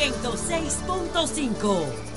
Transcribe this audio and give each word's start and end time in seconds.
106.5. 0.00 2.09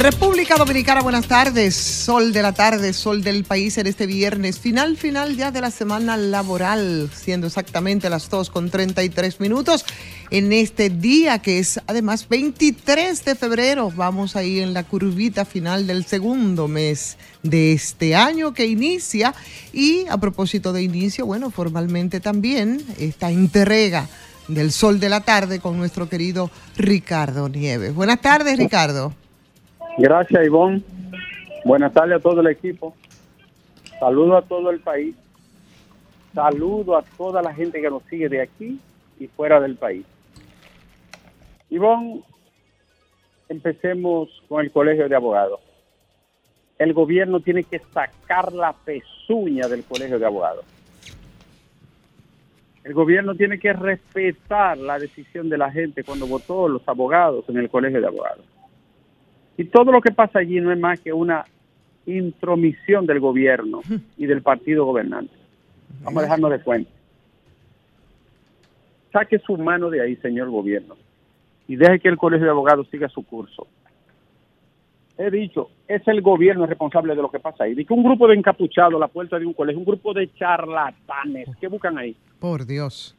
República 0.00 0.56
Dominicana, 0.56 1.02
buenas 1.02 1.26
tardes. 1.28 1.76
Sol 1.76 2.32
de 2.32 2.40
la 2.40 2.54
tarde, 2.54 2.94
sol 2.94 3.22
del 3.22 3.44
país 3.44 3.76
en 3.76 3.86
este 3.86 4.06
viernes. 4.06 4.58
Final, 4.58 4.96
final 4.96 5.36
ya 5.36 5.50
de 5.50 5.60
la 5.60 5.70
semana 5.70 6.16
laboral, 6.16 7.10
siendo 7.14 7.48
exactamente 7.48 8.08
las 8.08 8.30
2 8.30 8.48
con 8.48 8.70
33 8.70 9.40
minutos. 9.40 9.84
En 10.30 10.54
este 10.54 10.88
día 10.88 11.40
que 11.40 11.58
es 11.58 11.82
además 11.86 12.26
23 12.30 13.26
de 13.26 13.34
febrero, 13.34 13.92
vamos 13.94 14.36
ahí 14.36 14.60
en 14.60 14.72
la 14.72 14.84
curvita 14.84 15.44
final 15.44 15.86
del 15.86 16.06
segundo 16.06 16.66
mes 16.66 17.18
de 17.42 17.74
este 17.74 18.16
año 18.16 18.54
que 18.54 18.64
inicia. 18.64 19.34
Y 19.70 20.06
a 20.08 20.16
propósito 20.16 20.72
de 20.72 20.82
inicio, 20.82 21.26
bueno, 21.26 21.50
formalmente 21.50 22.20
también 22.20 22.82
esta 22.98 23.30
entrega 23.30 24.08
del 24.48 24.72
sol 24.72 24.98
de 24.98 25.10
la 25.10 25.20
tarde 25.20 25.60
con 25.60 25.76
nuestro 25.76 26.08
querido 26.08 26.50
Ricardo 26.78 27.50
Nieves. 27.50 27.94
Buenas 27.94 28.22
tardes, 28.22 28.56
Ricardo. 28.56 29.12
Gracias, 29.98 30.46
Ivonne. 30.46 30.82
Buenas 31.64 31.92
tardes 31.92 32.16
a 32.16 32.20
todo 32.20 32.40
el 32.40 32.46
equipo. 32.46 32.94
Saludo 33.98 34.36
a 34.36 34.42
todo 34.42 34.70
el 34.70 34.80
país. 34.80 35.14
Saludo 36.34 36.96
a 36.96 37.02
toda 37.02 37.42
la 37.42 37.52
gente 37.52 37.80
que 37.80 37.90
nos 37.90 38.02
sigue 38.04 38.28
de 38.28 38.42
aquí 38.42 38.80
y 39.18 39.26
fuera 39.26 39.60
del 39.60 39.76
país. 39.76 40.06
Ivonne, 41.68 42.22
empecemos 43.48 44.42
con 44.48 44.64
el 44.64 44.72
Colegio 44.72 45.08
de 45.08 45.16
Abogados. 45.16 45.60
El 46.78 46.94
gobierno 46.94 47.40
tiene 47.40 47.64
que 47.64 47.80
sacar 47.92 48.52
la 48.52 48.72
pezuña 48.72 49.68
del 49.68 49.84
Colegio 49.84 50.18
de 50.18 50.26
Abogados. 50.26 50.64
El 52.84 52.94
gobierno 52.94 53.34
tiene 53.34 53.58
que 53.58 53.72
respetar 53.74 54.78
la 54.78 54.98
decisión 54.98 55.50
de 55.50 55.58
la 55.58 55.70
gente 55.70 56.02
cuando 56.02 56.26
votó 56.26 56.68
los 56.68 56.86
abogados 56.88 57.44
en 57.48 57.58
el 57.58 57.68
Colegio 57.68 58.00
de 58.00 58.06
Abogados. 58.06 58.44
Y 59.60 59.64
todo 59.64 59.92
lo 59.92 60.00
que 60.00 60.10
pasa 60.10 60.38
allí 60.38 60.58
no 60.58 60.72
es 60.72 60.78
más 60.78 60.98
que 61.00 61.12
una 61.12 61.44
intromisión 62.06 63.04
del 63.04 63.20
gobierno 63.20 63.82
y 64.16 64.24
del 64.24 64.40
partido 64.40 64.86
gobernante. 64.86 65.34
Vamos 66.02 66.22
a 66.22 66.22
dejarnos 66.22 66.50
de 66.52 66.60
cuenta. 66.60 66.90
Saque 69.12 69.38
su 69.40 69.58
mano 69.58 69.90
de 69.90 70.00
ahí, 70.00 70.16
señor 70.16 70.48
gobierno, 70.48 70.96
y 71.68 71.76
deje 71.76 72.00
que 72.00 72.08
el 72.08 72.16
Colegio 72.16 72.46
de 72.46 72.52
Abogados 72.52 72.88
siga 72.90 73.10
su 73.10 73.22
curso. 73.22 73.66
He 75.18 75.30
dicho, 75.30 75.68
es 75.86 76.08
el 76.08 76.22
gobierno 76.22 76.64
responsable 76.64 77.14
de 77.14 77.20
lo 77.20 77.30
que 77.30 77.38
pasa 77.38 77.64
ahí. 77.64 77.74
Dice 77.74 77.92
un 77.92 78.02
grupo 78.02 78.28
de 78.28 78.36
encapuchados 78.36 78.94
a 78.94 78.98
la 78.98 79.08
puerta 79.08 79.38
de 79.38 79.44
un 79.44 79.52
colegio, 79.52 79.78
un 79.78 79.84
grupo 79.84 80.14
de 80.14 80.32
charlatanes, 80.36 81.50
¿qué 81.60 81.68
buscan 81.68 81.98
ahí? 81.98 82.16
Por 82.38 82.64
Dios. 82.64 83.14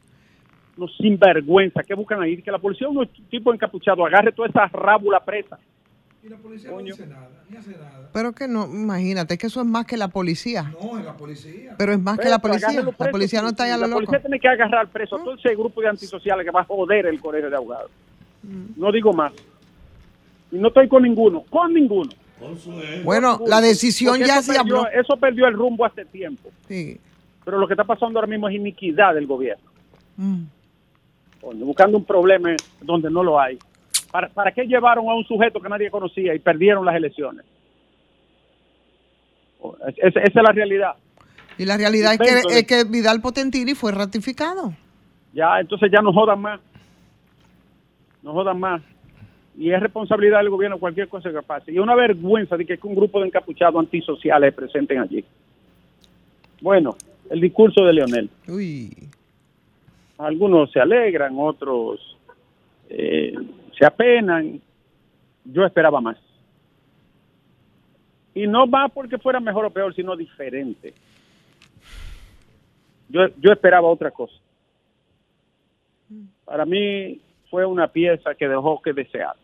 Los 0.76 0.92
sinvergüenza, 0.96 1.84
¿qué 1.84 1.94
buscan 1.94 2.20
ahí? 2.20 2.42
Que 2.42 2.50
la 2.50 2.58
policía, 2.58 2.88
un 2.88 3.08
tipo 3.30 3.54
encapuchado, 3.54 4.04
agarre 4.04 4.32
toda 4.32 4.48
esa 4.48 4.66
rábula 4.66 5.20
presa 5.20 5.56
y 6.24 6.28
la 6.28 6.36
policía 6.36 6.70
no 6.70 6.78
dice 6.78 7.04
nada, 7.06 7.30
ni 7.50 7.56
hace 7.56 7.72
nada. 7.72 8.08
Pero 8.12 8.32
que 8.32 8.46
no, 8.46 8.66
imagínate, 8.66 9.36
que 9.36 9.48
eso 9.48 9.60
es 9.60 9.66
más 9.66 9.86
que 9.86 9.96
la 9.96 10.06
policía. 10.06 10.72
No, 10.80 10.96
es 10.96 11.04
la 11.04 11.16
policía. 11.16 11.74
Pero 11.76 11.92
es 11.92 12.00
más 12.00 12.16
que 12.16 12.28
la 12.28 12.38
policía. 12.38 12.80
La 12.80 13.10
policía 13.10 13.42
no 13.42 13.48
está 13.48 13.64
allá 13.64 13.74
a 13.74 13.78
lo 13.78 13.88
La 13.88 13.94
policía 13.94 14.20
tiene 14.20 14.38
que 14.38 14.48
agarrar 14.48 14.88
preso 14.88 15.16
a 15.16 15.18
todo 15.18 15.34
ese 15.34 15.54
grupo 15.56 15.80
de 15.80 15.88
antisociales 15.88 16.44
que 16.44 16.52
va 16.52 16.60
a 16.60 16.64
joder 16.64 17.06
el 17.06 17.20
colegio 17.20 17.50
de 17.50 17.56
abogados. 17.56 17.90
No 18.76 18.92
digo 18.92 19.12
más. 19.12 19.32
Y 20.52 20.58
no 20.58 20.68
estoy 20.68 20.88
con 20.88 21.02
ninguno, 21.02 21.42
con 21.50 21.74
ninguno. 21.74 22.10
Bueno, 23.04 23.40
la 23.46 23.60
decisión 23.60 24.20
ya 24.20 24.42
se 24.42 24.56
habló. 24.56 24.86
Eso 24.88 25.16
perdió 25.16 25.48
el 25.48 25.54
rumbo 25.54 25.84
hace 25.84 26.04
tiempo. 26.04 26.50
Sí. 26.68 27.00
Pero 27.44 27.58
lo 27.58 27.66
que 27.66 27.74
está 27.74 27.84
pasando 27.84 28.20
ahora 28.20 28.30
mismo 28.30 28.48
es 28.48 28.54
iniquidad 28.54 29.14
del 29.14 29.26
gobierno. 29.26 29.64
buscando 31.40 31.98
un 31.98 32.04
problema 32.04 32.54
donde 32.80 33.10
no 33.10 33.24
lo 33.24 33.40
hay. 33.40 33.58
¿Para, 34.12 34.28
¿Para 34.28 34.52
qué 34.52 34.64
llevaron 34.64 35.08
a 35.08 35.14
un 35.14 35.24
sujeto 35.24 35.58
que 35.58 35.70
nadie 35.70 35.90
conocía 35.90 36.34
y 36.34 36.38
perdieron 36.38 36.84
las 36.84 36.94
elecciones? 36.94 37.44
Esa, 39.96 40.20
es 40.20 40.34
la 40.34 40.52
realidad. 40.52 40.92
Y 41.56 41.64
la 41.64 41.78
realidad 41.78 42.12
es 42.12 42.18
que, 42.18 42.58
es 42.58 42.66
que 42.66 42.84
Vidal 42.84 43.22
Potentini 43.22 43.74
fue 43.74 43.90
ratificado. 43.90 44.74
Ya, 45.32 45.58
entonces 45.60 45.90
ya 45.90 46.02
no 46.02 46.12
jodan 46.12 46.40
más. 46.40 46.60
No 48.22 48.32
jodan 48.32 48.60
más. 48.60 48.82
Y 49.56 49.70
es 49.70 49.80
responsabilidad 49.80 50.38
del 50.38 50.50
gobierno 50.50 50.78
cualquier 50.78 51.08
cosa 51.08 51.30
que 51.30 51.42
pase. 51.42 51.72
Y 51.72 51.78
una 51.78 51.94
vergüenza 51.94 52.56
de 52.56 52.66
que 52.66 52.78
un 52.82 52.94
grupo 52.94 53.20
de 53.20 53.28
encapuchados 53.28 53.80
antisociales 53.80 54.52
presenten 54.52 54.98
allí. 54.98 55.24
Bueno, 56.60 56.96
el 57.30 57.40
discurso 57.40 57.82
de 57.84 57.92
Leonel. 57.94 58.30
Uy. 58.46 58.90
Algunos 60.18 60.70
se 60.70 60.80
alegran, 60.80 61.34
otros 61.38 62.18
eh, 62.90 63.34
se 63.78 63.84
apenan. 63.84 64.60
Yo 65.44 65.64
esperaba 65.64 66.00
más. 66.00 66.16
Y 68.34 68.46
no 68.46 68.68
va 68.68 68.88
porque 68.88 69.18
fuera 69.18 69.40
mejor 69.40 69.66
o 69.66 69.70
peor, 69.70 69.94
sino 69.94 70.16
diferente. 70.16 70.94
Yo, 73.08 73.28
yo 73.38 73.52
esperaba 73.52 73.88
otra 73.88 74.10
cosa. 74.10 74.34
Para 76.44 76.64
mí 76.64 77.20
fue 77.50 77.66
una 77.66 77.88
pieza 77.88 78.34
que 78.34 78.48
dejó 78.48 78.80
que 78.80 78.92
desear. 78.92 79.36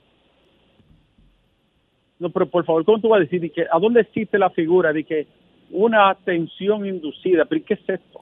No, 2.19 2.31
pero 2.31 2.47
por 2.47 2.65
favor, 2.65 2.85
¿cómo 2.85 3.01
tú 3.01 3.09
vas 3.09 3.19
a 3.19 3.25
decir 3.25 3.53
que, 3.53 3.67
a 3.71 3.79
dónde 3.79 4.01
existe 4.01 4.39
la 4.39 4.51
figura 4.51 4.93
de 4.93 5.05
que 5.05 5.27
una 5.71 6.11
atención 6.11 6.87
inducida? 6.87 7.45
¿Pero 7.45 7.65
qué 7.65 7.75
es 7.75 7.89
esto? 7.89 8.21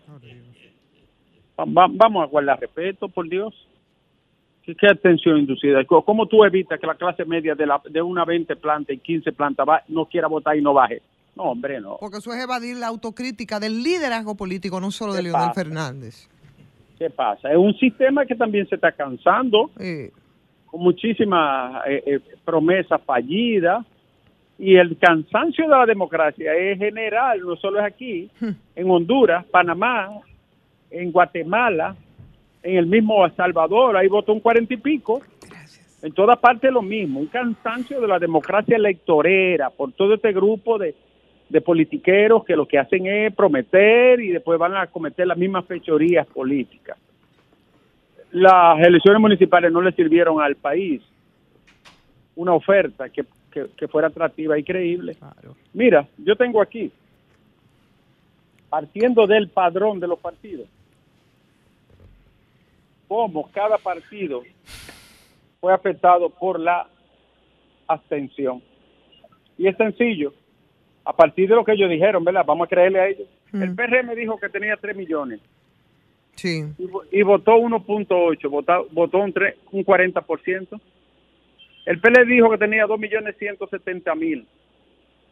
vamos 1.57 2.23
a 2.23 2.27
guardar 2.27 2.61
respeto, 2.61 3.09
por 3.09 3.29
Dios. 3.29 3.55
¿Qué, 4.75 4.87
atención 4.89 5.39
inducida? 5.39 5.85
¿Cómo 5.85 6.27
tú 6.27 6.45
evitas 6.45 6.81
que 6.81 6.87
la 6.87 6.97
clase 6.97 7.25
media 7.25 7.55
de, 7.55 7.67
la, 7.67 7.81
de 7.89 8.03
una 8.03 8.25
20 8.25 8.57
planta 8.57 8.93
y 8.93 8.99
15 8.99 9.31
plantas 9.33 9.67
va, 9.69 9.83
no 9.89 10.07
quiera 10.07 10.27
votar 10.27 10.57
y 10.57 10.63
no 10.63 10.75
baje? 10.75 11.03
No, 11.37 11.45
hombre, 11.45 11.81
no. 11.81 11.99
Porque 12.01 12.19
eso 12.19 12.33
es 12.33 12.43
evadir 12.43 12.77
la 12.77 12.89
autocrítica 12.89 13.61
del 13.61 13.83
liderazgo 13.83 14.35
político, 14.35 14.81
no 14.81 14.91
solo 14.91 15.15
de 15.15 15.23
Leonel 15.23 15.53
Fernández. 15.55 16.29
¿Qué 16.99 17.11
pasa? 17.11 17.53
Es 17.53 17.59
un 17.59 17.75
sistema 17.77 18.25
que 18.25 18.35
también 18.35 18.67
se 18.69 18.75
está 18.75 18.91
cansando, 18.91 19.71
con 20.67 20.81
muchísimas 20.81 21.87
eh, 21.87 22.03
eh, 22.07 22.21
promesas 22.45 23.01
fallidas, 23.03 23.85
y 24.59 24.77
el 24.77 24.97
cansancio 24.97 25.65
de 25.65 25.71
la 25.71 25.87
democracia 25.87 26.55
es 26.55 26.79
general, 26.79 27.41
no 27.41 27.57
solo 27.57 27.79
es 27.79 27.85
aquí, 27.85 28.31
hmm. 28.41 28.51
en 28.75 28.91
Honduras, 28.91 29.45
Panamá, 29.47 30.09
en 30.91 31.13
Guatemala, 31.13 31.95
en 32.63 32.77
el 32.77 32.87
mismo 32.87 33.29
Salvador, 33.31 33.97
ahí 33.97 34.09
votó 34.09 34.33
un 34.33 34.41
cuarenta 34.41 34.75
y 34.75 34.79
pico. 34.79 35.21
En 36.03 36.13
toda 36.13 36.37
parte 36.37 36.71
lo 36.71 36.83
mismo, 36.83 37.21
un 37.21 37.27
cansancio 37.27 38.01
de 38.01 38.07
la 38.07 38.19
democracia 38.19 38.77
electorera 38.77 39.71
por 39.71 39.93
todo 39.93 40.15
este 40.15 40.33
grupo 40.33 40.79
de, 40.79 40.95
de 41.49 41.61
politiqueros 41.61 42.45
que 42.45 42.57
lo 42.57 42.67
que 42.67 42.79
hacen 42.79 43.07
es 43.07 43.35
prometer 43.35 44.21
y 44.21 44.29
después 44.29 44.59
van 44.59 44.77
a 44.77 44.87
cometer 44.89 45.27
las 45.27 45.39
mismas 45.39 45.65
fechorías 45.65 46.27
políticas. 46.27 46.99
Las 48.33 48.79
elecciones 48.81 49.21
municipales 49.21 49.73
no 49.73 49.81
le 49.81 49.93
sirvieron 49.93 50.41
al 50.41 50.57
país 50.57 51.03
una 52.35 52.53
oferta 52.53 53.09
que, 53.09 53.25
que, 53.51 53.89
fuera 53.89 54.09
atractiva 54.09 54.59
y 54.59 54.65
creíble. 54.65 55.17
Mira, 55.73 56.07
yo 56.19 56.37
tengo 56.37 56.61
aquí, 56.61 56.91
partiendo 58.69 59.27
del 59.27 59.49
padrón 59.49 60.01
de 60.01 60.09
los 60.09 60.19
partidos, 60.19 60.69
cómo 63.09 63.51
cada 63.53 63.79
partido 63.79 64.43
fue 65.61 65.73
afectado 65.73 66.31
por 66.31 66.61
la 66.61 66.89
abstención. 67.87 68.63
Y 69.59 69.69
es 69.69 69.77
sencillo, 69.77 70.33
a 71.05 71.15
partir 71.15 71.49
de 71.49 71.55
lo 71.55 71.65
que 71.65 71.73
ellos 71.73 71.91
dijeron, 71.91 72.25
¿verdad? 72.25 72.45
Vamos 72.47 72.67
a 72.67 72.69
creerle 72.69 73.01
a 73.01 73.09
ellos. 73.09 73.29
El 73.53 73.75
PRM 73.75 74.15
dijo 74.15 74.39
que 74.39 74.49
tenía 74.49 74.77
3 74.77 74.97
millones. 74.97 75.41
Sí. 76.35 76.65
Y, 77.11 77.23
votó 77.23 77.57
1.8, 77.57 78.51
votó, 78.51 78.87
votó 78.91 79.19
un, 79.19 79.33
3, 79.33 79.57
un 79.73 79.85
40%. 79.85 80.81
El 81.87 82.01
PL 82.01 82.27
dijo 82.27 82.51
que 82.51 82.59
tenía 82.59 82.85
2 82.85 82.99
millones 82.99 83.37
170 83.39 84.15
mil 84.17 84.47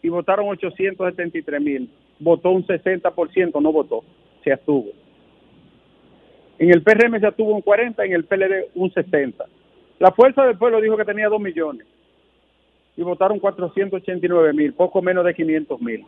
y 0.03 0.09
votaron 0.09 0.49
873 0.49 1.61
mil. 1.61 1.91
Votó 2.21 2.51
un 2.51 2.65
60%, 2.65 3.61
no 3.61 3.73
votó, 3.73 4.05
se 4.45 4.53
abstuvo. 4.53 4.93
En 6.59 6.71
el 6.71 6.83
PRM 6.83 7.21
se 7.21 7.33
tuvo 7.33 7.55
un 7.55 7.63
40, 7.63 8.05
en 8.05 8.13
el 8.13 8.25
PLD 8.25 8.67
un 8.75 8.93
60. 8.93 9.45
La 9.99 10.13
Fuerza 10.13 10.45
del 10.45 10.59
Pueblo 10.59 10.81
dijo 10.81 10.97
que 10.97 11.05
tenía 11.05 11.29
2 11.29 11.41
millones 11.41 11.87
y 12.97 13.03
votaron 13.03 13.39
489 13.39 14.53
mil, 14.53 14.75
poco 14.75 15.01
menos 15.03 15.25
de 15.25 15.35
500 15.35 15.81
mil. 15.81 16.05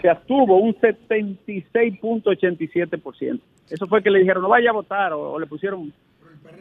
Se 0.00 0.08
abstuvo 0.08 0.56
un 0.56 0.74
76.87%. 0.74 3.40
Eso 3.70 3.86
fue 3.86 4.02
que 4.02 4.10
le 4.10 4.20
dijeron, 4.20 4.42
no 4.42 4.48
vaya 4.48 4.70
a 4.70 4.74
votar, 4.74 5.12
o, 5.12 5.38
le 5.38 5.46
pusieron 5.46 5.92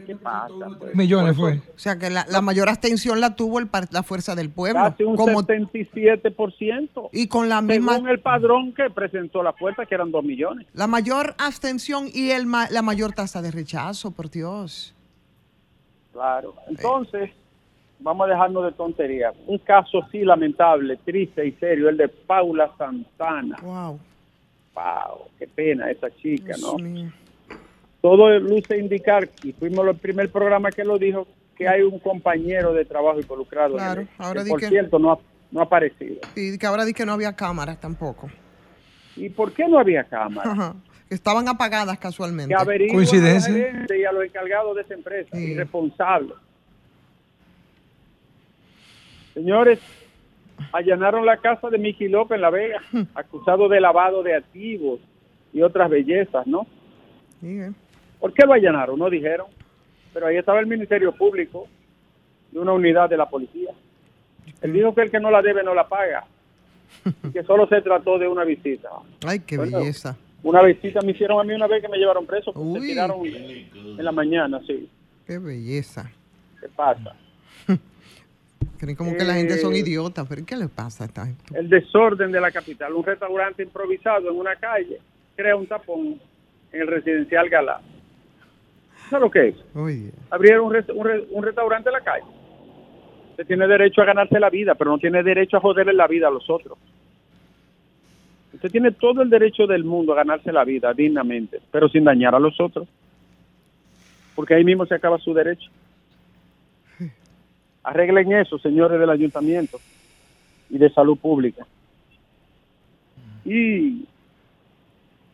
¿Qué 0.06 0.16
pasa? 0.16 0.54
Pues? 0.80 0.96
Millones 0.96 1.36
fue. 1.38 1.62
O 1.76 1.80
sea 1.80 1.98
que 1.98 2.10
la, 2.10 2.26
la 2.30 2.42
mayor 2.42 2.68
abstención 2.70 3.20
la 3.22 3.36
tuvo 3.36 3.60
el, 3.60 3.70
la 3.92 4.04
fuerza 4.04 4.36
del 4.36 4.50
pueblo. 4.50 4.80
Casi 4.81 5.04
un 5.04 5.16
como, 5.16 5.42
77%. 5.44 7.10
y 7.12 7.28
con 7.28 7.50
la 7.50 7.62
misma 7.62 7.94
Según 7.96 8.10
el 8.10 8.20
padrón 8.20 8.74
que 8.74 8.90
presentó 8.90 9.42
la 9.44 9.54
fuerza, 9.54 9.86
que 9.86 9.96
eran 9.96 10.12
2 10.12 10.24
millones. 10.24 10.68
la 10.74 10.88
mayor 10.88 11.36
abstención 11.38 12.08
y 12.14 12.31
el 12.31 12.46
ma- 12.46 12.70
la 12.70 12.81
mayor 12.81 13.14
tasa 13.14 13.42
de 13.42 13.52
rechazo, 13.52 14.12
por 14.12 14.30
Dios. 14.30 14.94
Claro. 16.12 16.56
Entonces, 16.68 17.32
vamos 18.00 18.28
a 18.28 18.32
dejarnos 18.32 18.66
de 18.66 18.72
tonterías. 18.74 19.34
Un 19.48 19.58
caso 19.60 20.00
sí 20.12 20.20
lamentable, 20.25 20.98
triste 20.98 21.46
y 21.48 21.52
serio, 21.54 21.90
el 21.90 21.98
de 21.98 22.08
Paula 22.10 22.72
Santana. 22.78 23.58
Wow. 23.62 24.00
Wow, 24.75 25.28
qué 25.38 25.48
pena 25.48 25.90
esa 25.92 26.10
chica, 26.18 26.54
Dios 26.56 26.62
¿no? 26.62 26.78
mío. 26.78 27.12
Todo 28.01 28.40
luce 28.40 28.78
indicar, 28.78 29.28
y 29.44 29.51
fuimos 29.54 29.86
el 29.88 29.96
primer 29.98 30.31
programa 30.31 30.72
que 30.72 30.84
lo 30.86 30.98
dijo, 30.98 31.28
que 31.57 31.68
hay 31.68 31.81
un 31.81 32.00
compañero 32.00 32.74
de 32.74 32.86
trabajo 32.86 33.19
involucrado. 33.19 33.72
en 33.74 33.78
Claro, 33.78 34.01
el 34.01 34.07
hecho, 34.07 34.24
ahora 34.24 34.44
que, 34.44 34.50
por 34.50 34.60
que- 34.62 34.68
cierto, 34.69 35.00
no 35.00 35.12
ha, 35.12 35.19
no 35.51 35.60
ha 35.60 35.63
aparecido. 35.63 36.16
Y 36.36 36.57
que 36.57 36.66
ahora 36.66 36.86
di 36.86 36.94
que 36.94 37.06
no 37.06 37.12
había 37.13 37.36
cámaras 37.36 37.80
tampoco. 37.80 38.30
¿Y 39.18 39.28
por 39.30 39.51
qué 39.51 39.68
no 39.68 39.78
había 39.80 40.04
cámara? 40.06 40.50
Ajá. 40.51 40.75
Que 41.10 41.16
Estaban 41.16 41.48
apagadas 41.50 41.98
casualmente. 42.00 42.56
que 42.56 42.88
Coincidencia. 42.88 43.54
a 43.54 43.96
y 43.98 44.04
a 44.06 44.12
los 44.13 44.24
encargados 44.24 44.75
de 44.75 44.84
esa 44.84 44.94
empresa, 44.94 45.30
Sí. 45.36 45.51
irresponsables. 45.51 46.36
Señores, 49.34 49.80
allanaron 50.72 51.25
la 51.25 51.38
casa 51.38 51.69
de 51.69 51.78
Miki 51.78 52.07
López 52.07 52.36
en 52.36 52.42
La 52.42 52.50
Vega, 52.50 52.81
acusado 53.16 53.68
de 53.68 53.80
lavado 53.81 54.24
de 54.24 54.36
activos 54.36 55.00
y 55.54 55.62
otras 55.62 55.90
bellezas, 55.90 56.46
¿no? 56.48 56.66
Sí, 57.42 57.60
eh. 57.60 57.72
¿Por 58.19 58.33
qué 58.33 58.45
lo 58.45 58.54
allanaron? 58.54 58.98
No 59.00 59.10
dijeron. 59.10 59.48
Pero 60.13 60.27
ahí 60.27 60.38
estaba 60.38 60.60
el 60.60 60.68
Ministerio 60.68 61.12
Público 61.13 61.68
de 62.51 62.60
una 62.60 62.74
unidad 62.74 63.10
de 63.10 63.18
la 63.18 63.30
policía. 63.30 63.71
Él 64.62 64.74
dijo 64.74 64.94
que 64.95 65.01
el 65.01 65.12
que 65.12 65.19
no 65.19 65.30
la 65.31 65.42
debe 65.42 65.63
no 65.63 65.74
la 65.74 65.88
paga. 65.88 66.25
Y 67.24 67.30
que 67.33 67.44
solo 67.44 67.68
se 67.68 67.81
trató 67.81 68.18
de 68.18 68.27
una 68.27 68.44
visita. 68.44 68.89
Ay, 69.25 69.39
qué 69.42 69.57
Bueno, 69.57 69.80
belleza. 69.80 70.18
Una 70.42 70.62
visita 70.63 71.01
me 71.01 71.12
hicieron 71.12 71.39
a 71.39 71.44
mí 71.44 71.54
una 71.54 71.68
vez 71.68 71.81
que 71.81 71.88
me 71.89 71.98
llevaron 71.98 72.25
preso. 72.25 72.51
Uy. 72.56 72.80
Se 72.81 72.88
tiraron 72.88 73.19
en 73.25 74.04
la 74.06 74.12
mañana, 74.12 74.60
sí. 74.65 74.89
Qué 75.27 75.38
belleza. 75.38 76.10
¿Qué 76.60 76.68
pasa? 76.69 77.13
Creen 78.80 78.95
como 78.95 79.15
que 79.15 79.24
la 79.25 79.33
gente 79.36 79.57
son 79.57 79.74
Eh, 79.74 79.80
idiotas. 79.80 80.25
¿Pero 80.27 80.45
qué 80.45 80.56
les 80.56 80.69
pasa 80.69 81.04
a 81.04 81.07
esta 81.07 81.25
gente? 81.25 81.44
El 81.57 81.69
desorden 81.69 82.31
de 82.31 82.42
la 82.42 82.51
capital. 82.51 82.94
Un 82.94 83.04
restaurante 83.04 83.62
improvisado 83.63 84.30
en 84.31 84.38
una 84.38 84.56
calle 84.56 85.00
crea 85.36 85.56
un 85.56 85.68
tapón 85.68 86.19
en 86.72 86.81
el 86.81 86.88
residencial 86.88 87.50
Galá. 87.50 87.81
¿Sabes 89.10 89.22
lo 89.22 89.32
que 89.32 89.48
es? 89.50 89.56
Oye, 89.76 90.12
Abrieron 90.32 90.66
un, 90.68 90.74
rest- 90.74 90.94
un 90.94 91.06
re- 91.06 91.26
un 91.32 91.44
restaurante 91.44 91.90
en 91.90 91.94
la 91.94 92.02
calle. 92.02 92.26
Usted 93.32 93.48
tiene 93.48 93.68
derecho 93.68 94.02
a 94.02 94.06
ganarse 94.06 94.40
la 94.40 94.50
vida, 94.50 94.76
pero 94.76 94.92
no 94.92 94.98
tiene 95.00 95.24
derecho 95.24 95.58
a 95.58 95.62
joderle 95.62 95.94
la 95.94 96.08
vida 96.08 96.28
a 96.28 96.32
los 96.32 96.50
otros. 96.50 96.78
Usted 98.54 98.70
tiene 98.72 98.92
todo 98.92 99.22
el 99.22 99.30
derecho 99.30 99.66
del 99.68 99.84
mundo 99.84 100.14
a 100.14 100.18
ganarse 100.18 100.52
la 100.52 100.64
vida 100.66 100.94
dignamente, 100.94 101.60
pero 101.72 101.88
sin 101.90 102.04
dañar 102.04 102.36
a 102.36 102.40
los 102.40 102.60
otros. 102.60 102.88
Porque 104.36 104.56
ahí 104.56 104.64
mismo 104.64 104.86
se 104.86 104.96
acaba 104.96 105.18
su 105.20 105.34
derecho. 105.34 105.70
Arreglen 107.84 108.34
eso, 108.34 108.60
señores 108.60 109.00
del 109.00 109.10
ayuntamiento 109.10 109.80
y 110.70 110.78
de 110.78 110.90
salud 110.92 111.18
pública. 111.18 111.66
Y 113.46 114.06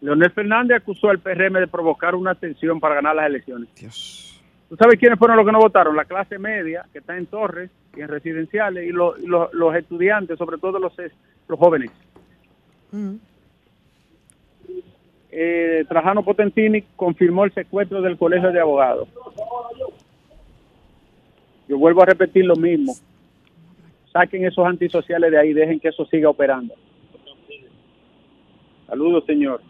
Leonel 0.05 0.31
Fernández 0.31 0.77
acusó 0.77 1.09
al 1.09 1.19
PRM 1.19 1.53
de 1.59 1.67
provocar 1.67 2.13
una 2.15 2.35
tensión 2.35 2.79
para 2.79 2.95
ganar 2.95 3.15
las 3.15 3.25
elecciones. 3.27 3.69
Dios. 3.75 4.41
¿Tú 4.69 4.75
sabes 4.75 4.99
quiénes 4.99 5.17
fueron 5.19 5.37
los 5.37 5.45
que 5.45 5.51
no 5.51 5.59
votaron? 5.59 5.95
La 5.95 6.05
clase 6.05 6.37
media, 6.39 6.85
que 6.93 6.99
está 6.99 7.17
en 7.17 7.25
torres 7.25 7.69
y 7.95 8.01
en 8.01 8.07
residenciales, 8.07 8.87
y 8.87 8.91
los, 8.91 9.19
y 9.21 9.25
los, 9.27 9.53
los 9.53 9.75
estudiantes, 9.75 10.37
sobre 10.37 10.57
todo 10.57 10.79
los, 10.79 10.97
es- 10.99 11.11
los 11.47 11.57
jóvenes. 11.59 11.91
Eh, 15.31 15.85
Trajano 15.89 16.23
Potentini 16.23 16.81
confirmó 16.95 17.43
el 17.45 17.53
secuestro 17.53 18.01
del 18.01 18.17
Colegio 18.17 18.51
de 18.51 18.59
Abogados. 18.59 19.07
Yo 21.67 21.77
vuelvo 21.77 22.03
a 22.03 22.05
repetir 22.05 22.45
lo 22.45 22.55
mismo. 22.55 22.93
Saquen 24.13 24.45
esos 24.45 24.65
antisociales 24.65 25.29
de 25.31 25.37
ahí, 25.39 25.51
dejen 25.53 25.79
que 25.79 25.89
eso 25.89 26.05
siga 26.05 26.29
operando. 26.29 26.73
Saludos, 28.87 29.25
señor. 29.25 29.61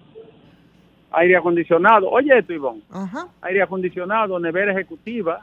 Aire 1.17 1.37
acondicionado. 1.37 2.09
Oye 2.09 2.37
esto, 2.37 2.53
Ivonne. 2.53 2.81
Ajá. 2.91 3.27
aire 3.41 3.61
acondicionado, 3.61 4.39
nevera 4.39 4.71
ejecutiva, 4.73 5.39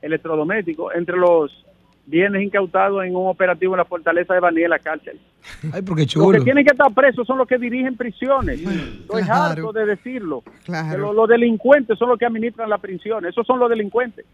electrodoméstico, 0.00 0.92
entre 0.92 1.16
los 1.16 1.64
bienes 2.06 2.42
incautados 2.42 3.04
en 3.04 3.14
un 3.14 3.28
operativo 3.28 3.74
en 3.74 3.78
la 3.78 3.84
fortaleza 3.84 4.34
de 4.34 4.40
Baní, 4.40 4.62
en 4.62 4.70
la 4.70 4.78
cárcel. 4.78 5.20
Ay, 5.72 5.82
porque 5.82 6.02
Los 6.02 6.10
chulo. 6.12 6.38
que 6.38 6.44
tienen 6.44 6.64
que 6.64 6.70
estar 6.72 6.92
presos 6.92 7.26
son 7.26 7.38
los 7.38 7.46
que 7.46 7.58
dirigen 7.58 7.96
prisiones. 7.96 8.60
Estoy 8.60 9.22
claro. 9.22 9.42
harto 9.42 9.72
de 9.72 9.86
decirlo. 9.86 10.42
Claro. 10.64 10.98
Lo- 10.98 11.12
los 11.12 11.28
delincuentes 11.28 11.98
son 11.98 12.08
los 12.08 12.18
que 12.18 12.26
administran 12.26 12.68
las 12.70 12.80
prisiones. 12.80 13.30
Esos 13.30 13.46
son 13.46 13.58
los 13.58 13.68
delincuentes. 13.70 14.24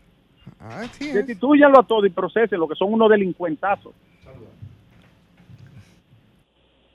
Destituyanlo 1.00 1.80
a 1.80 1.82
todo 1.86 2.06
y 2.06 2.10
procesen 2.10 2.58
lo 2.60 2.66
que 2.68 2.74
son 2.76 2.92
unos 2.92 3.10
delincuentazos. 3.10 3.92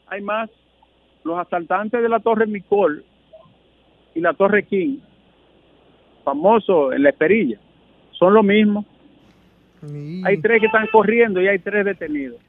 Hay 0.08 0.22
más. 0.22 0.50
Los 1.24 1.38
asaltantes 1.38 2.02
de 2.02 2.10
la 2.10 2.20
Torre 2.20 2.48
Micol 2.48 3.06
y 4.16 4.20
la 4.20 4.34
Torre 4.34 4.64
King, 4.64 5.00
famosos 6.24 6.94
en 6.94 7.04
la 7.04 7.10
Esperilla, 7.10 7.58
son 8.12 8.34
lo 8.34 8.44
mismo. 8.44 8.86
Sí. 9.86 10.22
Hay 10.26 10.38
tres 10.38 10.60
que 10.60 10.68
están 10.68 10.88
corriendo 10.92 11.42
y 11.42 11.48
hay 11.48 11.60
tres 11.60 11.86
detenidos. 11.86 12.40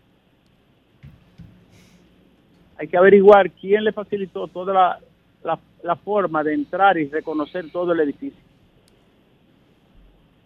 Hay 2.76 2.88
que 2.88 2.96
averiguar 2.96 3.50
quién 3.50 3.84
le 3.84 3.92
facilitó 3.92 4.48
toda 4.48 4.74
la, 4.74 4.98
la, 5.44 5.58
la 5.82 5.96
forma 5.96 6.42
de 6.42 6.54
entrar 6.54 6.98
y 6.98 7.08
reconocer 7.08 7.70
todo 7.70 7.92
el 7.92 8.00
edificio. 8.00 8.40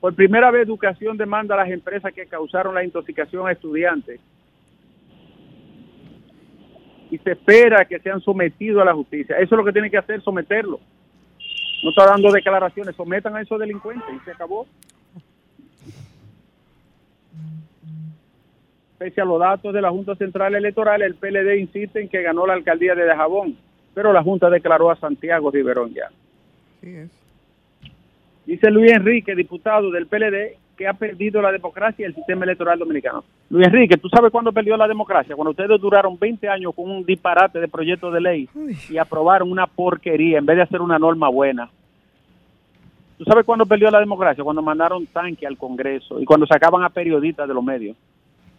Por 0.00 0.14
primera 0.14 0.50
vez, 0.50 0.66
Educación 0.66 1.16
demanda 1.16 1.54
a 1.54 1.58
las 1.58 1.70
empresas 1.70 2.12
que 2.12 2.26
causaron 2.26 2.74
la 2.74 2.84
intoxicación 2.84 3.46
a 3.46 3.52
estudiantes 3.52 4.20
y 7.10 7.18
se 7.18 7.32
espera 7.32 7.84
que 7.84 7.98
sean 8.00 8.20
sometidos 8.20 8.82
a 8.82 8.84
la 8.84 8.94
justicia. 8.94 9.36
Eso 9.36 9.54
es 9.54 9.58
lo 9.58 9.64
que 9.64 9.72
tienen 9.72 9.90
que 9.90 9.98
hacer, 9.98 10.20
someterlo. 10.22 10.80
No 11.82 11.90
está 11.90 12.06
dando 12.06 12.32
declaraciones, 12.32 12.96
sometan 12.96 13.36
a 13.36 13.42
esos 13.42 13.58
delincuentes 13.58 14.08
y 14.14 14.24
se 14.24 14.30
acabó. 14.32 14.66
Pese 18.98 19.20
a 19.20 19.24
los 19.24 19.38
datos 19.38 19.74
de 19.74 19.82
la 19.82 19.90
Junta 19.90 20.14
Central 20.16 20.54
Electoral, 20.54 21.02
el 21.02 21.16
PLD 21.16 21.58
insiste 21.58 22.00
en 22.00 22.08
que 22.08 22.22
ganó 22.22 22.46
la 22.46 22.54
alcaldía 22.54 22.94
de 22.94 23.04
Dajabón, 23.04 23.56
pero 23.94 24.12
la 24.12 24.22
Junta 24.22 24.48
declaró 24.48 24.90
a 24.90 24.96
Santiago 24.96 25.50
Riverón 25.50 25.92
ya. 25.92 26.10
Sí 26.80 26.94
es. 26.94 27.10
Dice 28.46 28.70
Luis 28.70 28.92
Enrique, 28.92 29.34
diputado 29.34 29.90
del 29.90 30.06
PLD, 30.06 30.56
que 30.76 30.86
ha 30.86 30.92
perdido 30.92 31.40
la 31.40 31.50
democracia 31.50 32.04
y 32.04 32.06
el 32.06 32.14
sistema 32.14 32.44
electoral 32.44 32.78
dominicano. 32.78 33.24
Luis 33.48 33.66
Enrique, 33.66 33.96
¿tú 33.96 34.08
sabes 34.08 34.30
cuándo 34.30 34.52
perdió 34.52 34.76
la 34.76 34.86
democracia? 34.86 35.34
Cuando 35.34 35.50
ustedes 35.50 35.80
duraron 35.80 36.18
20 36.18 36.48
años 36.48 36.74
con 36.74 36.90
un 36.90 37.04
disparate 37.04 37.58
de 37.60 37.68
proyecto 37.68 38.10
de 38.10 38.20
ley 38.20 38.48
y 38.90 38.98
aprobaron 38.98 39.50
una 39.50 39.66
porquería 39.66 40.38
en 40.38 40.46
vez 40.46 40.56
de 40.56 40.62
hacer 40.62 40.80
una 40.80 40.98
norma 40.98 41.28
buena. 41.28 41.70
¿Tú 43.16 43.24
sabes 43.24 43.46
cuándo 43.46 43.64
perdió 43.64 43.90
la 43.90 44.00
democracia? 44.00 44.44
Cuando 44.44 44.60
mandaron 44.60 45.06
tanque 45.06 45.46
al 45.46 45.56
Congreso 45.56 46.20
y 46.20 46.26
cuando 46.26 46.46
sacaban 46.46 46.84
a 46.84 46.90
periodistas 46.90 47.48
de 47.48 47.54
los 47.54 47.64
medios. 47.64 47.96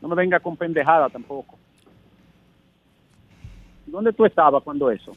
No 0.01 0.07
me 0.07 0.15
venga 0.15 0.39
con 0.39 0.57
pendejada 0.57 1.09
tampoco. 1.09 1.57
¿Dónde 3.85 4.11
tú 4.13 4.25
estabas 4.25 4.63
cuando 4.63 4.89
eso? 4.89 5.15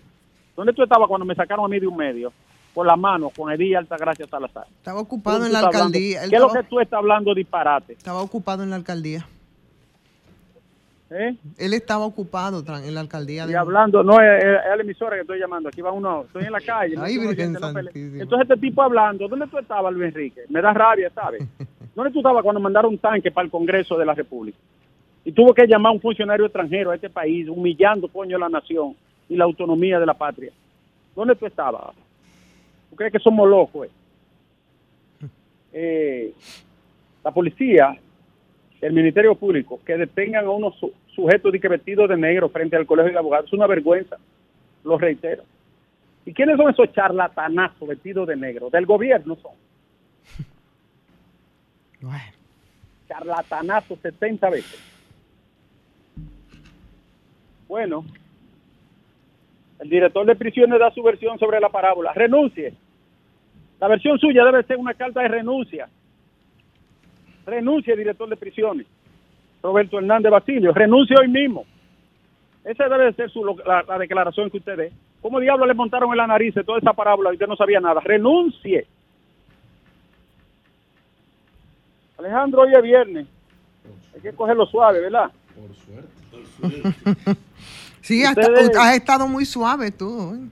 ¿Dónde 0.55 0.75
tú 0.75 0.83
estabas 0.83 1.09
cuando 1.09 1.25
me 1.25 1.35
sacaron 1.35 1.65
a 1.65 1.69
mí 1.69 1.81
de 1.81 1.87
un 1.87 1.97
medio? 1.97 2.33
Por 2.75 2.87
la 2.87 2.97
mano, 2.97 3.31
con 3.31 3.51
Edith 3.53 3.77
Altagracia 3.77 4.27
Salazar. 4.27 4.65
Estaba 4.77 5.01
ocupado 5.01 5.39
¿Dónde 5.39 5.49
en 5.49 5.53
la 5.55 5.59
hablando? 5.59 5.79
alcaldía. 5.87 6.21
¿Qué 6.29 6.37
es 6.37 6.41
lo 6.41 6.53
que 6.53 6.63
tú 6.65 6.81
estás 6.81 6.99
hablando 6.99 7.35
disparate? 7.35 7.95
estaba 7.95 8.23
ocupado 8.23 8.63
en 8.63 8.71
la 8.71 8.77
alcaldía. 8.77 9.27
¿Eh? 11.13 11.35
Él 11.59 11.75
estaba 11.75 12.05
ocupado 12.05 12.63
en 12.85 12.95
la 12.95 13.01
alcaldía 13.01 13.45
de 13.45 13.53
Y 13.53 13.57
hablando, 13.57 14.05
no 14.05 14.21
es, 14.21 14.45
es- 14.45 14.77
la 14.77 14.81
emisora 14.83 15.17
que 15.17 15.23
estoy 15.23 15.41
llamando, 15.41 15.69
aquí 15.69 15.81
va 15.83 15.91
uno, 15.91 16.23
estoy 16.23 16.45
en 16.45 16.53
la 16.53 16.61
calle. 16.61 16.95
Ay, 17.01 17.19
Virgen 17.19 17.55
no 17.55 17.59
Santísima. 17.59 18.23
Entonces 18.23 18.49
este 18.49 18.61
tipo 18.61 18.81
hablando, 18.81 19.27
¿dónde 19.27 19.49
tú 19.49 19.59
estabas, 19.59 19.93
Luis 19.93 20.07
Enrique? 20.15 20.43
Me 20.49 20.63
da 20.63 20.73
rabia, 20.73 21.11
¿sabes? 21.13 21.43
¿Dónde 21.97 22.13
tú 22.13 22.21
estabas 22.21 22.45
cuando 22.45 22.61
mandaron 22.61 22.93
un 22.93 22.99
tanque 22.99 23.33
para 23.33 23.45
el 23.45 23.51
Congreso 23.51 23.99
de 23.99 24.07
la 24.07 24.15
República? 24.15 24.57
Y 25.25 25.33
tuvo 25.33 25.53
que 25.53 25.67
llamar 25.67 25.91
a 25.91 25.95
un 25.95 26.01
funcionario 26.01 26.47
extranjero 26.47 26.93
a 26.93 26.95
este 26.95 27.11
país, 27.11 27.49
humillando, 27.49 28.07
coño, 28.07 28.39
la 28.39 28.49
nación 28.49 28.95
y 29.29 29.35
la 29.37 29.45
autonomía 29.45 29.99
de 29.99 30.07
la 30.07 30.15
patria. 30.15 30.53
¿Dónde 31.17 31.35
tú 31.35 31.45
estabas? 31.45 31.93
¿Tú 32.91 32.97
crees 32.97 33.13
que 33.13 33.19
somos 33.21 33.49
locos? 33.49 33.87
eh? 33.87 33.91
Eh, 35.73 36.35
la 37.25 37.31
policía, 37.31 37.97
el 38.81 38.93
Ministerio 38.93 39.35
Público, 39.37 39.81
que 39.87 39.97
detengan 39.97 40.45
a 40.47 40.51
unos 40.51 40.75
su- 40.79 40.93
sujetos 41.15 41.53
de 41.53 41.61
que 41.61 41.69
vestidos 41.69 42.09
de 42.09 42.17
negro 42.17 42.49
frente 42.49 42.77
al 42.77 42.87
Colegio 42.87 43.13
de 43.13 43.19
Abogados, 43.19 43.47
es 43.47 43.53
una 43.53 43.67
vergüenza, 43.67 44.17
lo 44.85 44.99
reitero. 44.99 45.45
¿Y 46.27 46.33
quiénes 46.35 46.57
son 46.57 46.71
esos 46.71 46.93
charlatanazos 46.93 47.89
vestidos 47.89 48.27
de 48.29 48.37
negro? 48.37 48.69
Del 48.71 48.87
gobierno 48.87 49.37
son. 49.37 49.53
Bueno. 52.01 52.33
Charlatanazo 53.09 53.97
70 53.97 54.49
veces. 54.51 54.81
Bueno, 57.69 58.05
el 59.81 59.89
director 59.89 60.27
de 60.27 60.37
prisiones 60.37 60.79
da 60.79 60.91
su 60.91 61.03
versión 61.03 61.39
sobre 61.39 61.59
la 61.59 61.71
parábola. 61.71 62.13
Renuncie. 62.13 62.75
La 63.81 63.89
versión 63.89 64.19
suya 64.19 64.45
debe 64.45 64.63
ser 64.65 64.77
una 64.77 64.93
carta 64.93 65.23
de 65.23 65.29
renuncia. 65.29 65.89
Renuncie, 67.47 67.97
director 67.97 68.29
de 68.29 68.37
prisiones. 68.37 68.87
Roberto 69.63 69.99
Hernández 69.99 70.31
Basilio. 70.31 70.73
Renuncie 70.75 71.17
hoy 71.19 71.29
mismo. 71.29 71.65
Esa 72.63 72.89
debe 72.91 73.15
ser 73.15 73.31
su, 73.31 73.43
la, 73.43 73.99
declaración 73.99 74.51
que 74.51 74.59
usted 74.59 74.77
dé. 74.77 74.93
¿Cómo 75.23 75.41
diablos 75.41 75.67
le 75.67 75.75
montaron 75.75 76.11
en 76.11 76.19
la 76.19 76.27
nariz 76.27 76.55
toda 76.67 76.79
esa 76.79 76.93
parábola 76.93 77.31
y 77.31 77.35
usted 77.35 77.47
no 77.47 77.57
sabía 77.57 77.81
nada? 77.81 78.01
Renuncie. 78.01 78.87
Alejandro, 82.19 82.63
hoy 82.63 82.75
es 82.75 82.83
viernes. 82.83 83.27
Hay 84.15 84.21
que 84.21 84.33
cogerlo 84.35 84.67
suave, 84.67 85.01
¿verdad? 85.01 85.31
Por 85.57 85.75
suerte. 85.75 86.11
Por 86.31 86.47
suerte. 86.47 87.41
sí, 88.01 88.25
has 88.25 88.95
estado 88.95 89.29
muy 89.29 89.45
suave 89.45 89.91
tú. 89.91 90.35
¿eh? 90.35 90.49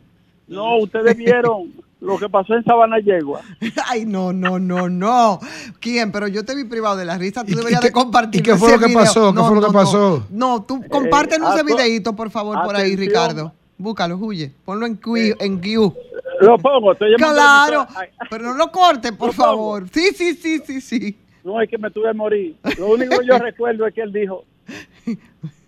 No, 0.49 0.78
ustedes 0.78 1.17
vieron 1.17 1.73
lo 2.00 2.19
que 2.19 2.28
pasó 2.28 2.55
en 2.55 2.64
Sabana 2.64 2.99
Yegua. 2.99 3.43
Ay, 3.88 4.07
no, 4.07 4.33
no, 4.33 4.59
no, 4.59 4.88
no. 4.88 5.40
¿Quién? 5.81 6.12
Pero 6.12 6.28
yo 6.28 6.45
te 6.45 6.55
vi 6.55 6.64
privado 6.64 6.97
de 6.97 7.05
la 7.05 7.19
risa. 7.19 7.45
Tú 7.45 7.57
deberías 7.57 7.81
de 7.81 7.93
compartir. 7.93 8.40
¿Y 8.40 8.45
qué 8.45 8.57
fue 8.57 8.73
lo 8.73 8.78
que 8.78 8.93
pasó? 8.93 9.33
¿Qué 9.35 9.40
fue 9.40 9.55
lo 9.57 9.67
que 9.67 9.73
pasó? 9.73 10.26
No, 10.31 10.62
tú 10.62 10.81
eh, 10.83 10.88
compártenos 10.88 11.55
ese 11.55 11.64
videito, 11.64 12.14
por 12.14 12.31
favor, 12.31 12.62
por 12.64 12.76
ahí, 12.76 12.97
Ricardo. 12.97 13.52
Búscalo, 13.76 14.17
huye. 14.17 14.52
Ponlo 14.64 14.87
en 14.87 14.97
Q. 14.97 15.17
Eh, 15.17 15.37
en 15.40 15.61
Q. 15.61 15.95
Lo 16.40 16.59
pongo, 16.59 16.93
estoy 16.93 17.14
Claro, 17.17 17.87
pero 18.31 18.45
no 18.45 18.55
lo 18.55 18.71
cortes, 18.71 19.12
por 19.12 19.33
favor. 19.33 19.88
Sí, 19.93 20.11
sí, 20.14 20.35
sí, 20.35 20.61
sí, 20.64 20.81
sí. 20.81 21.17
No, 21.43 21.61
es 21.61 21.69
que 21.69 21.78
me 21.78 21.90
tuve 21.90 22.09
que 22.09 22.14
morir. 22.14 22.57
Lo 22.78 22.88
único 22.88 23.19
que 23.19 23.26
yo 23.26 23.38
recuerdo 23.38 23.87
es 23.87 23.95
que 23.95 24.02
él 24.02 24.12
dijo, 24.12 24.45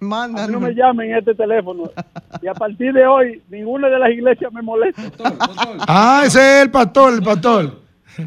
Mándanos. 0.00 0.50
no 0.50 0.60
me 0.60 0.74
llamen 0.74 1.10
en 1.10 1.18
este 1.18 1.34
teléfono. 1.34 1.90
Y 2.42 2.46
a 2.46 2.54
partir 2.54 2.92
de 2.92 3.06
hoy, 3.06 3.42
ninguna 3.50 3.88
de 3.88 3.98
las 3.98 4.10
iglesias 4.10 4.52
me 4.52 4.62
molesta. 4.62 5.02
Ah, 5.86 6.22
ese 6.24 6.38
es 6.38 6.62
el 6.64 6.70
pastor, 6.70 7.14
el 7.14 7.22
pastor. 7.22 7.80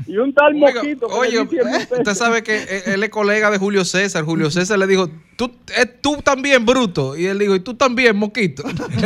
Y 0.07 0.17
un 0.17 0.33
tal 0.33 0.55
Moquito. 0.55 1.07
Oye, 1.07 1.41
usted 1.41 2.13
sabe 2.13 2.43
que 2.43 2.83
él 2.85 3.03
es 3.03 3.09
colega 3.09 3.51
de 3.51 3.57
Julio 3.57 3.85
César. 3.85 4.23
Julio 4.23 4.49
César 4.49 4.79
le 4.79 4.87
dijo, 4.87 5.09
tú, 5.35 5.51
eh, 5.77 5.85
tú 5.85 6.17
también, 6.23 6.65
bruto. 6.65 7.17
Y 7.17 7.25
él 7.25 7.39
dijo, 7.39 7.55
y 7.55 7.59
tú 7.59 7.73
también, 7.73 8.15
Moquito. 8.15 8.63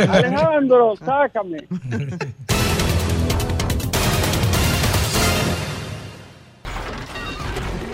Alejandro, 0.08 0.94
sácame. 0.96 1.66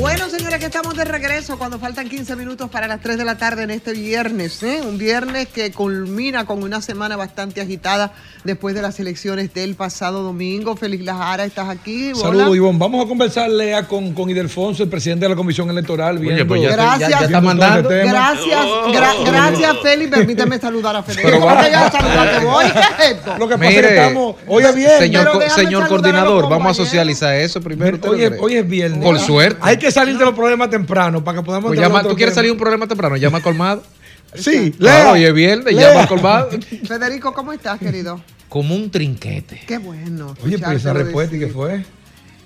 Bueno, 0.00 0.30
señores, 0.30 0.58
que 0.58 0.66
estamos 0.66 0.96
de 0.96 1.04
regreso 1.04 1.58
cuando 1.58 1.78
faltan 1.78 2.08
15 2.08 2.34
minutos 2.34 2.70
para 2.70 2.88
las 2.88 3.00
3 3.02 3.18
de 3.18 3.24
la 3.26 3.36
tarde 3.36 3.64
en 3.64 3.70
este 3.70 3.92
viernes. 3.92 4.62
¿eh? 4.62 4.80
Un 4.82 4.96
viernes 4.96 5.48
que 5.48 5.70
culmina 5.70 6.46
con 6.46 6.62
una 6.62 6.80
semana 6.80 7.14
bastante 7.16 7.60
agitada 7.60 8.12
después 8.42 8.74
de 8.74 8.80
las 8.80 8.98
elecciones 9.00 9.52
del 9.52 9.74
pasado 9.74 10.22
domingo. 10.22 10.76
Feliz 10.76 11.02
Lajara, 11.02 11.44
¿estás 11.44 11.68
aquí? 11.68 12.12
Saludos, 12.14 12.56
Ivonne. 12.56 12.78
Vamos 12.78 13.04
a 13.04 13.08
conversarle 13.08 13.74
a, 13.74 13.86
con, 13.86 14.14
con 14.14 14.30
Idelfonso, 14.30 14.82
el 14.82 14.88
presidente 14.88 15.26
de 15.26 15.28
la 15.28 15.36
Comisión 15.36 15.68
Electoral. 15.68 16.16
Oye, 16.16 16.44
pues 16.46 16.62
ya, 16.62 16.72
gracias. 16.72 17.10
Ya, 17.10 17.20
está 17.26 17.40
mandando. 17.42 17.88
Gracias, 17.90 18.64
oh. 18.64 18.92
gracias, 19.26 19.76
Félix. 19.82 20.10
Permítame 20.10 20.58
saludar 20.58 20.96
a 20.96 21.02
Félix. 21.02 21.22
Pero 21.22 21.48
a 21.48 21.90
saludarte. 21.90 22.72
¿Qué 22.72 22.80
es 22.80 23.10
esto? 23.12 23.36
Lo 23.38 23.46
que 23.46 23.58
pasa 23.58 23.70
es 23.70 23.86
que 23.86 23.96
estamos... 23.96 24.36
Hoy 24.46 24.64
es 24.64 24.74
viernes. 24.74 24.98
Señor, 24.98 25.42
señor 25.54 25.88
coordinador, 25.88 26.48
vamos 26.48 26.70
a 26.70 26.82
socializar 26.82 27.34
eso 27.34 27.60
primero. 27.60 27.98
Hoy, 28.08 28.24
hoy 28.40 28.56
es 28.56 28.66
viernes. 28.66 29.04
Por 29.04 29.18
suerte. 29.18 29.58
Hay 29.60 29.81
que 29.82 29.90
salir 29.90 30.16
de 30.16 30.24
los 30.24 30.34
problemas 30.34 30.70
temprano 30.70 31.22
para 31.22 31.38
que 31.38 31.44
podamos. 31.44 31.68
Pues 31.68 31.80
llama, 31.80 32.02
¿Tú 32.02 32.14
quieres 32.14 32.34
salir 32.34 32.48
de 32.48 32.52
un 32.52 32.58
problema 32.58 32.86
temprano? 32.86 33.16
Llama 33.16 33.38
a 33.38 33.42
Colmado. 33.42 33.82
Sí, 34.34 34.74
lea. 34.78 35.12
Hoy 35.12 35.24
es 35.24 35.34
viernes, 35.34 35.74
llama 35.74 36.04
a 36.04 36.08
Colmado. 36.08 36.48
Federico, 36.88 37.34
¿cómo 37.34 37.52
estás, 37.52 37.78
querido? 37.78 38.18
Como 38.48 38.74
un 38.74 38.90
trinquete. 38.90 39.60
Qué 39.66 39.76
bueno. 39.76 40.34
Oye, 40.42 40.58
pero 40.58 40.72
esa 40.72 40.94
respuesta, 40.94 41.36
¿y 41.36 41.38
qué 41.38 41.48
fue? 41.48 41.84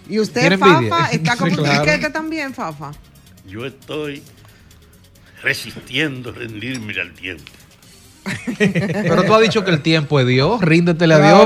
¿Y 0.08 0.18
usted, 0.18 0.58
Fafa, 0.58 1.10
está 1.12 1.36
como 1.38 1.52
un 1.52 1.62
trinquete 1.62 2.10
también, 2.10 2.52
Fafa? 2.54 2.90
Yo 3.46 3.64
estoy 3.64 4.20
resistiendo 5.42 6.32
rendirme 6.32 6.92
al 7.00 7.12
tiempo. 7.12 7.52
Pero 8.58 9.24
tú 9.24 9.34
has 9.34 9.40
dicho 9.40 9.64
que 9.64 9.70
el 9.70 9.82
tiempo 9.82 10.18
es 10.20 10.26
Dios, 10.26 10.60
ríndetele 10.60 11.14
a 11.14 11.18
Dios, 11.18 11.42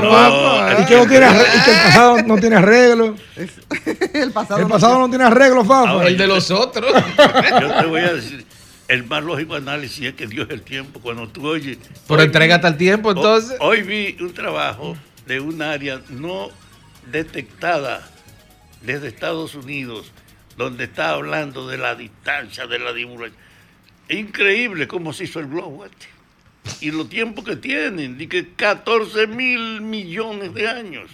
y, 0.81 0.85
que 0.85 0.95
no 0.95 1.05
tiene, 1.07 1.27
y 1.27 1.63
que 1.63 1.71
el 1.71 1.77
pasado 1.83 2.23
no 2.23 2.37
tiene 2.37 2.55
arreglo. 2.55 3.15
el 4.13 4.31
pasado, 4.31 4.61
el 4.61 4.67
pasado 4.67 4.99
no, 4.99 5.09
tiene 5.09 5.25
arreglo, 5.25 5.63
Fafa. 5.65 6.07
el 6.07 6.17
de 6.17 6.27
los 6.27 6.49
otros. 6.51 6.93
Yo 7.61 7.73
te 7.73 7.85
voy 7.85 8.01
a 8.01 8.13
decir, 8.13 8.45
el 8.87 9.03
más 9.05 9.23
lógico 9.23 9.55
análisis 9.55 10.07
es 10.07 10.13
que 10.15 10.27
Dios 10.27 10.47
es 10.47 10.53
el 10.53 10.61
tiempo. 10.61 10.99
Cuando 10.99 11.27
tú 11.27 11.47
oyes. 11.47 11.77
Pero 12.07 12.21
entrégate 12.21 12.67
al 12.67 12.77
tiempo, 12.77 13.11
entonces. 13.11 13.57
Hoy, 13.59 13.83
vi 13.83 14.17
un 14.19 14.33
trabajo 14.33 14.97
de 15.27 15.39
un 15.39 15.61
área 15.61 16.01
no 16.09 16.49
detectada 17.11 18.07
desde 18.81 19.07
Estados 19.07 19.55
Unidos, 19.55 20.11
donde 20.57 20.85
está 20.85 21.11
hablando 21.11 21.67
de 21.67 21.77
la 21.77 21.95
distancia, 21.95 22.67
de 22.67 22.79
la 22.79 22.93
divulgación. 22.93 23.39
Increíble 24.09 24.87
cómo 24.87 25.13
se 25.13 25.25
hizo 25.25 25.39
el 25.39 25.47
globo 25.47 25.85
este 25.85 26.07
y 26.79 26.91
los 26.91 27.09
tiempos 27.09 27.43
que 27.43 27.55
tienen, 27.55 28.17
de 28.17 28.27
que 28.27 28.53
14 28.53 29.27
mil 29.27 29.81
millones 29.81 30.53
de 30.53 30.67
años. 30.67 31.09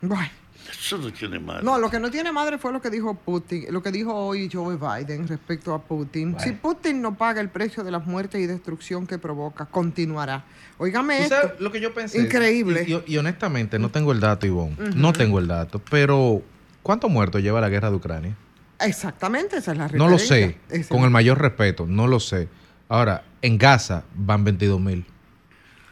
Bueno. 0.00 0.30
Eso 0.78 0.98
no 0.98 1.12
tiene 1.12 1.38
madre. 1.38 1.62
No, 1.62 1.78
lo 1.78 1.90
que 1.90 1.98
no 1.98 2.10
tiene 2.10 2.32
madre 2.32 2.58
fue 2.58 2.72
lo 2.72 2.80
que 2.80 2.90
dijo 2.90 3.14
Putin, 3.14 3.66
lo 3.70 3.82
que 3.82 3.90
dijo 3.90 4.14
hoy 4.14 4.48
Joe 4.50 4.76
Biden 4.76 5.26
respecto 5.26 5.74
a 5.74 5.82
Putin. 5.82 6.36
Si 6.38 6.52
Putin 6.52 7.02
no 7.02 7.16
paga 7.16 7.40
el 7.40 7.48
precio 7.48 7.82
de 7.82 7.90
las 7.90 8.06
muertes 8.06 8.40
y 8.40 8.46
destrucción 8.46 9.06
que 9.06 9.18
provoca, 9.18 9.66
continuará. 9.66 10.44
Óigame 10.78 11.22
esto. 11.22 11.54
lo 11.58 11.72
que 11.72 11.80
yo 11.80 11.92
pensé. 11.92 12.20
Increíble. 12.20 13.02
Y, 13.06 13.16
honestamente, 13.16 13.78
no 13.78 13.90
tengo 13.90 14.12
el 14.12 14.20
dato, 14.20 14.46
Ivonne. 14.46 14.76
No 14.94 15.12
tengo 15.12 15.38
el 15.38 15.48
dato. 15.48 15.80
Pero, 15.90 16.42
¿cuántos 16.82 17.10
muertos 17.10 17.42
lleva 17.42 17.60
la 17.60 17.68
guerra 17.68 17.90
de 17.90 17.96
Ucrania? 17.96 18.36
Exactamente, 18.80 19.58
esa 19.58 19.72
es 19.72 19.78
la 19.78 19.88
No 19.88 20.08
lo 20.08 20.18
sé. 20.18 20.56
Con 20.88 21.02
el 21.02 21.10
mayor 21.10 21.40
respeto, 21.40 21.86
no 21.86 22.06
lo 22.06 22.20
sé. 22.20 22.48
Ahora, 22.90 23.22
en 23.40 23.56
Gaza 23.56 24.02
van 24.16 24.42
22 24.42 24.80
mil. 24.80 25.06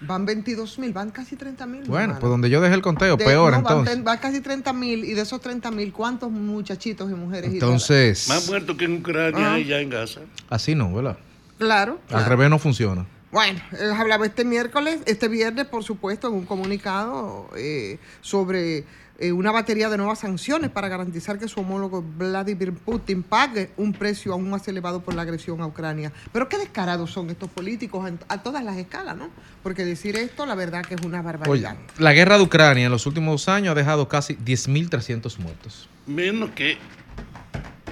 Van 0.01 0.27
22 0.27 0.81
mil, 0.81 0.93
van 0.93 1.11
casi 1.13 1.37
30 1.37 1.65
mil. 1.67 1.85
Bueno, 1.85 2.17
pues 2.19 2.29
donde 2.29 2.51
yo 2.51 2.61
dejé 2.61 2.75
el 2.75 2.83
conteo, 2.83 3.17
peor 3.17 3.55
entonces. 3.55 4.03
Van, 4.03 4.19
casi 4.19 4.41
30 4.41 4.73
mil 4.73 5.05
y 5.05 5.15
de 5.15 5.23
esos 5.23 5.41
30 5.41 5.71
mil, 5.71 5.93
¿cuántos 5.93 6.29
muchachitos 6.33 7.09
y 7.09 7.15
mujeres? 7.15 7.53
Entonces. 7.53 8.29
Más 8.29 8.49
muertos 8.49 8.77
que 8.77 8.87
en 8.87 8.97
Ucrania 8.97 9.61
y 9.61 9.67
ya 9.67 9.79
en 9.79 9.91
Gaza. 9.91 10.23
Así 10.51 10.75
no, 10.75 10.93
¿verdad? 10.93 11.17
Claro. 11.57 12.01
Al 12.11 12.25
revés 12.25 12.51
no 12.51 12.59
funciona. 12.59 13.07
Bueno, 13.31 13.61
les 13.71 13.93
hablaba 13.93 14.27
este 14.27 14.45
miércoles, 14.45 14.99
este 15.07 15.29
viernes, 15.29 15.67
por 15.67 15.85
supuesto, 15.85 16.27
en 16.27 16.35
un 16.35 16.47
comunicado 16.47 17.49
eh, 17.57 18.01
sobre 18.23 18.85
eh, 19.19 19.33
una 19.33 19.51
batería 19.51 19.89
de 19.89 19.97
nuevas 19.97 20.21
sanciones 20.21 20.71
para 20.71 20.87
garantizar 20.89 21.39
que 21.39 21.49
su 21.49 21.59
homólogo 21.61 22.03
Vladimir 22.03 22.73
Putin 22.73 23.25
pague 23.25 23.73
un 23.77 23.93
precio 23.93 24.33
aún 24.33 24.49
más 24.49 24.69
elevado 24.69 25.01
por 25.01 25.15
la 25.15 25.23
agresión 25.23 25.61
a 25.61 25.67
Ucrania. 25.67 26.13
Pero 26.33 26.49
qué 26.49 26.57
descarados 26.57 27.11
son 27.11 27.29
estos 27.29 27.51
políticos 27.51 28.09
a 28.29 28.43
todas 28.43 28.63
las 28.63 28.77
escalas, 28.77 29.17
¿no? 29.17 29.29
Porque 29.65 29.85
decir 29.85 30.17
esto, 30.17 30.47
la 30.47 30.55
verdad 30.55 30.83
que 30.83 30.95
es 30.95 31.03
una 31.03 31.21
barbaridad. 31.21 31.77
la 31.99 32.13
guerra 32.13 32.39
de 32.39 32.45
Ucrania 32.45 32.87
en 32.87 32.93
los 32.93 33.07
últimos 33.07 33.33
dos 33.33 33.49
años 33.49 33.73
ha 33.73 33.75
dejado 33.75 34.09
casi 34.09 34.37
10.300 34.37 35.39
muertos. 35.39 35.89
Menos 36.07 36.51
que 36.51 36.79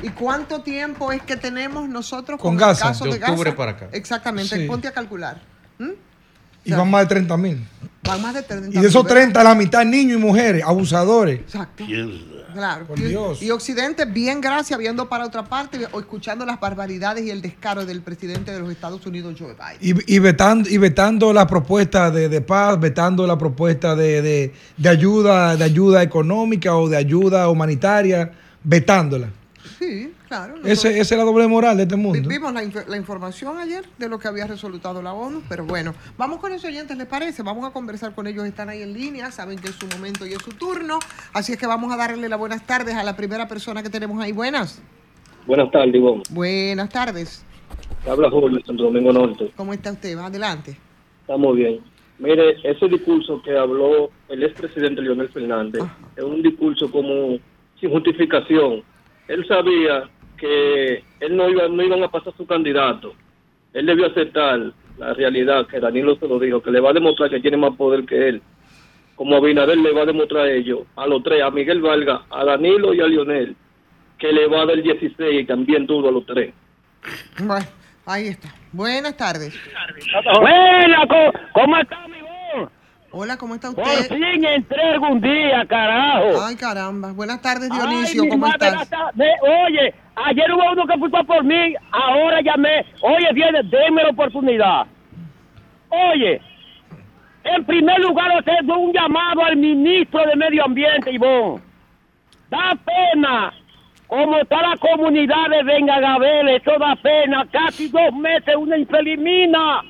¿Y 0.02 0.10
cuánto 0.10 0.60
tiempo 0.60 1.10
es 1.10 1.22
que 1.22 1.36
tenemos 1.36 1.88
nosotros 1.88 2.40
con, 2.40 2.52
con 2.52 2.56
Gaza? 2.56 2.88
caso 2.88 3.04
de, 3.06 3.12
octubre 3.12 3.52
para 3.52 3.72
acá. 3.72 3.88
Exactamente, 3.92 4.66
ponte 4.66 4.88
a 4.88 4.92
calcular. 4.92 5.40
Y 6.66 6.72
van 6.72 6.90
más 6.90 7.02
de 7.02 7.06
30 7.08 7.36
mil. 7.36 7.66
Van 8.02 8.20
más 8.20 8.34
de 8.34 8.42
30 8.42 8.68
mil. 8.68 8.78
Y 8.78 8.80
de 8.80 8.88
esos 8.88 9.06
30, 9.06 9.42
la 9.42 9.54
mitad 9.54 9.84
niños 9.84 10.18
y 10.18 10.22
mujeres, 10.22 10.62
abusadores. 10.64 11.40
Exacto. 11.40 11.84
Claro. 12.56 12.86
y, 13.40 13.50
Occidente, 13.50 14.06
bien 14.06 14.40
gracias, 14.40 14.78
viendo 14.78 15.10
para 15.10 15.26
otra 15.26 15.44
parte 15.44 15.86
o 15.92 16.00
escuchando 16.00 16.46
las 16.46 16.58
barbaridades 16.58 17.22
y 17.24 17.30
el 17.30 17.42
descaro 17.42 17.84
del 17.84 18.00
presidente 18.00 18.50
de 18.50 18.60
los 18.60 18.70
Estados 18.70 19.04
Unidos, 19.04 19.36
Joe 19.38 19.54
Biden. 19.54 20.02
Y, 20.06 20.18
vetando, 20.18 20.68
y 20.68 20.78
vetando 20.78 21.34
la 21.34 21.46
propuesta 21.46 22.10
de, 22.10 22.40
paz, 22.40 22.80
vetando 22.80 23.26
la 23.26 23.36
propuesta 23.36 23.94
de, 23.94 24.54
ayuda, 24.82 25.54
de 25.54 25.64
ayuda 25.64 26.02
económica 26.02 26.74
o 26.76 26.88
de 26.88 26.96
ayuda 26.96 27.50
humanitaria, 27.50 28.32
vetándola. 28.64 29.28
Sí, 29.78 30.14
claro. 30.26 30.54
Ese, 30.64 30.98
esa 30.98 31.14
es 31.14 31.18
la 31.18 31.24
doble 31.24 31.46
moral 31.46 31.76
de 31.76 31.84
este 31.84 31.96
mundo. 31.96 32.28
Vimos 32.28 32.52
la, 32.52 32.62
la, 32.86 32.96
información 32.96 33.58
ayer 33.58 33.84
de 33.98 34.08
lo 34.08 34.18
que 34.18 34.28
había 34.28 34.46
resultado 34.46 35.02
la 35.02 35.12
ONU, 35.12 35.42
pero 35.48 35.64
bueno, 35.64 35.94
vamos 36.16 36.38
con 36.38 36.52
los 36.52 36.64
oyentes, 36.64 36.96
¿les 36.96 37.06
parece? 37.06 37.42
Vamos 37.42 37.64
a 37.68 37.72
conversar 37.72 38.14
con 38.14 38.26
ellos, 38.26 38.44
están 38.46 38.68
ahí 38.68 38.82
en 38.82 38.92
línea, 38.92 39.30
saben 39.30 39.58
que 39.58 39.68
es 39.68 39.74
su 39.74 39.86
momento 39.86 40.26
y 40.26 40.32
es 40.32 40.42
su 40.42 40.50
turno, 40.50 40.98
así 41.32 41.52
es 41.52 41.58
que 41.58 41.66
vamos 41.66 41.92
a 41.92 41.96
darle 41.96 42.28
las 42.28 42.38
buenas 42.38 42.66
tardes 42.66 42.94
a 42.94 43.02
la 43.02 43.16
primera 43.16 43.48
persona 43.48 43.82
que 43.82 43.90
tenemos 43.90 44.22
ahí. 44.22 44.32
Buenas. 44.32 44.82
Buenas 45.46 45.70
tardes, 45.70 45.94
Ivonne. 45.94 46.22
Buenas 46.30 46.88
tardes. 46.88 47.44
Habla 48.08 48.30
Julio, 48.30 48.60
Santo 48.64 48.84
Domingo 48.84 49.12
Norte. 49.12 49.52
¿Cómo 49.56 49.72
está 49.72 49.92
usted? 49.92 50.16
Adelante. 50.18 50.76
Estamos 51.22 51.56
bien. 51.56 51.80
Mire, 52.18 52.56
ese 52.62 52.88
discurso 52.88 53.42
que 53.42 53.56
habló 53.56 54.10
el 54.28 54.42
expresidente 54.42 55.02
Leonel 55.02 55.28
Fernández 55.28 55.82
es 56.16 56.24
un 56.24 56.42
discurso 56.42 56.90
como 56.90 57.38
sin 57.78 57.90
justificación. 57.90 58.82
Él 59.28 59.46
sabía 59.46 60.08
que 60.36 61.02
él 61.20 61.36
no 61.36 61.48
iba 61.48 61.68
no 61.68 61.82
iban 61.82 62.02
a 62.02 62.08
pasar 62.08 62.32
su 62.36 62.46
candidato. 62.46 63.14
Él 63.72 63.86
debió 63.86 64.06
aceptar 64.06 64.72
la 64.98 65.14
realidad 65.14 65.66
que 65.66 65.80
Danilo 65.80 66.16
se 66.16 66.28
lo 66.28 66.38
dijo, 66.38 66.62
que 66.62 66.70
le 66.70 66.80
va 66.80 66.90
a 66.90 66.94
demostrar 66.94 67.30
que 67.30 67.40
tiene 67.40 67.56
más 67.56 67.74
poder 67.76 68.04
que 68.06 68.28
él. 68.28 68.42
Como 69.14 69.36
Abinader 69.36 69.78
le 69.78 69.92
va 69.92 70.02
a 70.02 70.06
demostrar 70.06 70.46
a 70.46 70.52
ellos, 70.52 70.80
a 70.96 71.06
los 71.06 71.22
tres, 71.22 71.42
a 71.42 71.50
Miguel 71.50 71.80
Valga, 71.80 72.22
a 72.30 72.44
Danilo 72.44 72.94
y 72.94 73.00
a 73.00 73.06
Lionel, 73.06 73.56
que 74.18 74.32
le 74.32 74.46
va 74.46 74.62
a 74.62 74.66
dar 74.66 74.82
16 74.82 75.42
y 75.42 75.44
también 75.44 75.86
dudo 75.86 76.08
a 76.08 76.12
los 76.12 76.26
tres. 76.26 76.52
Bueno, 77.42 77.66
ahí 78.06 78.28
está. 78.28 78.54
Buenas 78.72 79.16
tardes. 79.16 79.58
Buenas, 80.40 81.06
¿cómo 81.52 81.78
está 81.78 82.08
mi 82.08 82.12
voz? 82.14 82.15
Hola, 83.18 83.38
¿cómo 83.38 83.54
está 83.54 83.70
usted? 83.70 83.82
Por 83.82 84.18
fin 84.18 84.44
entré 84.44 84.82
algún 84.90 85.22
día, 85.22 85.64
carajo. 85.66 86.38
Ay, 86.46 86.54
caramba. 86.54 87.14
Buenas 87.14 87.40
tardes, 87.40 87.70
Dionisio, 87.70 88.28
¿cómo 88.28 88.46
estás? 88.46 88.90
oye, 89.16 89.94
ayer 90.16 90.52
hubo 90.52 90.72
uno 90.72 90.86
que 90.86 90.98
fue 90.98 91.24
por 91.24 91.42
mí, 91.42 91.74
ahora 91.92 92.42
llamé. 92.42 92.84
Oye, 93.00 93.26
viene, 93.32 93.62
déme 93.62 94.02
la 94.02 94.10
oportunidad. 94.10 94.86
Oye, 95.88 96.42
en 97.44 97.64
primer 97.64 97.98
lugar, 98.00 98.32
hacer 98.36 98.62
un 98.64 98.92
llamado 98.92 99.46
al 99.46 99.56
ministro 99.56 100.20
de 100.26 100.36
Medio 100.36 100.66
Ambiente, 100.66 101.10
Ivonne. 101.10 101.62
Da 102.50 102.76
pena 102.84 103.50
como 104.08 104.36
está 104.36 104.60
la 104.60 104.76
comunidad 104.76 105.48
de 105.50 105.62
Venga 105.62 106.00
Gabel, 106.00 106.48
eso 106.50 106.72
da 106.78 106.94
pena, 106.96 107.46
casi 107.50 107.88
dos 107.88 108.12
meses 108.12 108.54
una 108.56 108.76
infelimina. 108.76 109.80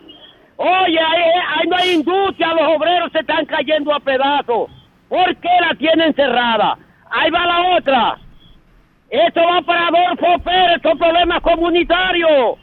Oye, 0.56 0.98
ahí, 0.98 1.68
no 1.68 1.76
hay 1.76 1.92
industria, 1.92 2.54
los 2.54 2.76
obreros 2.76 3.12
se 3.12 3.20
están 3.20 3.44
cayendo 3.44 3.94
a 3.94 4.00
pedazos. 4.00 4.70
¿Por 5.08 5.36
qué 5.36 5.50
la 5.60 5.74
tienen 5.74 6.14
cerrada? 6.14 6.78
Ahí 7.10 7.30
va 7.30 7.46
la 7.46 7.76
otra. 7.76 8.18
Esto 9.10 9.40
va 9.40 9.62
para 9.62 9.88
Adolfo 9.88 10.38
Pérez, 10.42 10.80
son 10.82 10.98
problemas 10.98 11.40
comunitarios. 11.42 12.58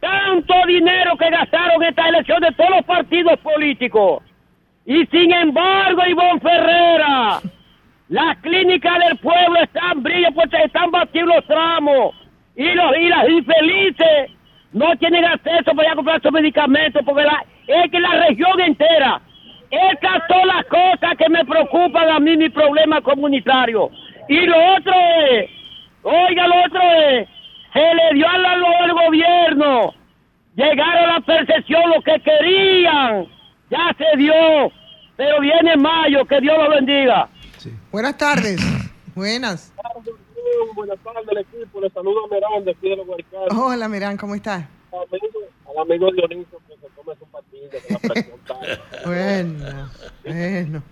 Tanto 0.00 0.54
dinero 0.66 1.16
que 1.16 1.30
gastaron 1.30 1.82
esta 1.82 2.08
elección 2.08 2.40
de 2.40 2.52
todos 2.52 2.70
los 2.70 2.84
partidos 2.84 3.38
políticos. 3.40 4.22
Y 4.86 5.04
sin 5.06 5.32
embargo, 5.32 6.02
Ivonne 6.06 6.40
Ferrera, 6.40 7.40
las 8.08 8.38
clínicas 8.38 8.98
del 9.06 9.18
pueblo 9.18 9.60
están 9.60 10.02
brillas 10.02 10.32
porque 10.34 10.56
están 10.64 10.90
batidos 10.90 11.28
los 11.36 11.46
tramos. 11.46 12.14
Y, 12.56 12.72
los, 12.72 12.96
y 12.96 13.08
las 13.08 13.28
infelices 13.28 14.30
no 14.76 14.94
tienen 14.98 15.24
acceso 15.24 15.74
para 15.74 15.92
a 15.92 15.94
comprar 15.94 16.20
sus 16.20 16.30
medicamentos 16.30 17.02
porque 17.06 17.22
la, 17.22 17.42
es 17.66 17.90
que 17.90 17.98
la 17.98 18.26
región 18.28 18.60
entera. 18.60 19.22
Estas 19.70 20.22
son 20.28 20.46
las 20.46 20.66
cosas 20.66 21.16
que 21.16 21.28
me 21.30 21.44
preocupan 21.46 22.10
a 22.10 22.20
mí, 22.20 22.36
mi 22.36 22.50
problema 22.50 23.00
comunitario. 23.00 23.90
Y 24.28 24.40
lo 24.42 24.74
otro 24.76 24.92
es, 25.30 25.50
oiga, 26.02 26.46
lo 26.46 26.64
otro 26.66 26.80
es, 27.08 27.28
se 27.72 27.80
le 27.80 28.14
dio 28.14 28.28
a 28.28 28.38
la 28.38 28.92
gobierno. 29.06 29.94
Llegaron 30.56 31.10
a 31.10 31.12
la 31.14 31.20
percepción 31.20 31.82
lo 31.88 32.02
que 32.02 32.20
querían. 32.20 33.26
Ya 33.70 33.96
se 33.96 34.16
dio. 34.18 34.32
Pero 35.16 35.40
viene 35.40 35.76
mayo, 35.76 36.24
que 36.26 36.38
Dios 36.40 36.56
lo 36.56 36.68
bendiga. 36.68 37.28
Buenas 37.90 38.18
tardes. 38.18 38.60
Buenas. 39.14 39.72
Buenas 40.74 40.98
tardes 41.00 41.28
al 41.28 41.38
equipo. 41.38 41.80
Le 41.80 41.90
saludo 41.90 42.24
a 42.24 42.28
Merán 42.28 42.64
de 42.64 42.74
Piedra 42.74 43.02
Guaycar. 43.04 43.48
Hola, 43.56 43.88
Merán, 43.88 44.16
¿cómo 44.16 44.34
estás? 44.34 44.64
Al 44.92 45.78
amigo 45.78 46.10
Dionisio 46.12 46.58
que 46.66 46.76
se 46.76 46.88
tome 46.94 47.14
su 47.16 47.26
patilla 47.26 47.70
que 47.70 47.92
la 47.92 47.98
presión 47.98 48.40
Bueno, 49.04 49.90
bueno. 50.24 50.82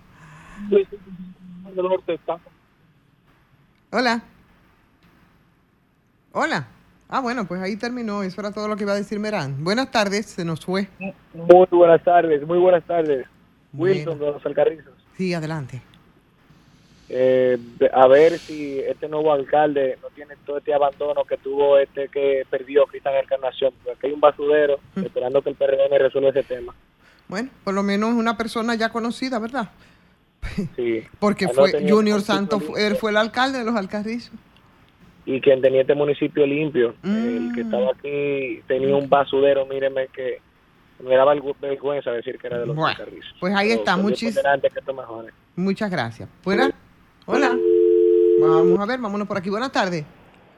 Hola. 3.91 4.23
Hola. 6.31 6.67
Ah, 7.07 7.21
bueno, 7.21 7.45
pues 7.45 7.61
ahí 7.61 7.77
terminó. 7.77 8.23
Eso 8.23 8.41
era 8.41 8.51
todo 8.51 8.67
lo 8.67 8.75
que 8.75 8.83
iba 8.83 8.93
a 8.93 8.95
decir 8.95 9.19
Merán. 9.19 9.63
Buenas 9.63 9.91
tardes, 9.91 10.25
se 10.27 10.45
nos 10.45 10.65
fue. 10.65 10.87
Muy 11.33 11.67
buenas 11.71 12.03
tardes, 12.03 12.45
muy 12.45 12.57
buenas 12.57 12.83
tardes. 12.85 13.27
Wilson 13.73 14.19
de 14.19 14.25
los 14.31 14.45
Alcarrizos. 14.45 14.93
Sí, 15.17 15.33
adelante 15.33 15.81
eh, 17.07 17.57
a 17.93 18.07
ver 18.07 18.39
si 18.39 18.79
este 18.79 19.07
nuevo 19.07 19.31
alcalde 19.31 19.97
no 20.01 20.09
tiene 20.09 20.35
todo 20.45 20.57
este 20.57 20.73
abandono 20.73 21.23
que 21.23 21.37
tuvo 21.37 21.77
este 21.77 22.07
que 22.07 22.43
perdió 22.49 22.85
Cristian 22.87 23.15
Encarnación, 23.15 23.73
porque 23.73 23.91
aquí 23.91 24.07
hay 24.07 24.13
un 24.13 24.19
basurero 24.19 24.79
esperando 24.95 25.41
que 25.41 25.49
el 25.49 25.55
PRM 25.55 25.97
resuelva 25.99 26.31
ese 26.31 26.43
tema. 26.43 26.73
Bueno, 27.27 27.49
por 27.63 27.73
lo 27.73 27.83
menos 27.83 28.13
una 28.13 28.37
persona 28.37 28.75
ya 28.75 28.89
conocida, 28.89 29.37
¿verdad? 29.39 29.69
Sí. 30.75 31.03
porque 31.19 31.47
fue 31.47 31.87
Junior 31.87 32.21
Santos, 32.21 32.63
él 32.77 32.95
fue 32.95 33.11
el 33.11 33.17
alcalde 33.17 33.59
de 33.59 33.65
los 33.65 33.75
Alcarrizos. 33.75 34.33
Y 35.27 35.41
quien 35.41 35.59
tenía 35.59 35.81
este 35.81 35.95
municipio 35.95 36.45
limpio, 36.45 36.95
el 37.03 37.51
que 37.55 37.63
mm. 37.63 37.65
estaba 37.65 37.91
aquí 37.91 38.61
tenía 38.67 38.95
un 38.95 39.09
basurero, 39.09 39.65
míreme 39.65 40.07
que 40.07 40.39
me 41.03 41.15
daba 41.15 41.35
vergüenza 41.59 42.11
decir 42.11 42.37
que 42.37 42.47
era 42.47 42.59
de 42.59 42.67
los 42.67 42.77
Alcarrizos. 42.77 43.35
Pues 43.39 43.55
ahí 43.55 43.71
está, 43.71 43.95
muchísimas 43.97 44.59
Muchas 45.55 45.89
gracias. 45.89 46.29
¿Fuera? 46.41 46.71
Hola. 47.27 47.57
Vamos 48.39 48.79
a 48.79 48.85
ver, 48.85 48.99
vámonos 48.99 49.27
por 49.27 49.37
aquí. 49.37 49.49
Buenas 49.49 49.71
tardes. 49.71 50.05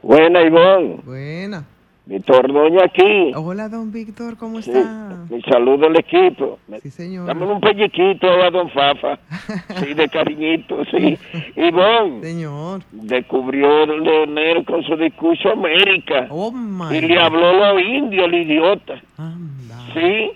Buena, 0.01 0.41
Ivonne. 0.41 0.99
Buena. 1.05 1.65
Víctor 2.05 2.51
Doña 2.51 2.85
aquí. 2.85 3.31
Hola, 3.35 3.67
don 3.67 3.91
Víctor, 3.91 4.37
¿cómo 4.37 4.59
está? 4.59 5.25
Mi 5.29 5.41
saludo 5.41 5.87
al 5.87 5.97
equipo. 5.97 6.57
Sí, 6.81 6.89
señor. 6.89 7.27
Dame 7.27 7.45
un 7.45 7.59
pelliquito 7.59 8.27
a 8.29 8.49
don 8.49 8.69
Fafa. 8.69 9.19
sí, 9.79 9.93
de 9.93 10.07
cariñito, 10.07 10.83
sí. 10.85 11.17
Ivonne. 11.55 12.21
Señor. 12.21 12.81
Descubrió 12.91 13.85
Leonel 13.85 14.65
con 14.65 14.83
su 14.83 14.95
discurso 14.95 15.51
América. 15.51 16.27
Oh, 16.29 16.51
my 16.51 16.95
Y 16.97 17.01
le 17.01 17.19
habló 17.19 17.63
a 17.63 17.73
los 17.73 17.81
indios, 17.81 18.25
el 18.25 18.35
idiota. 18.35 19.01
Anda. 19.17 19.75
Sí. 19.93 20.31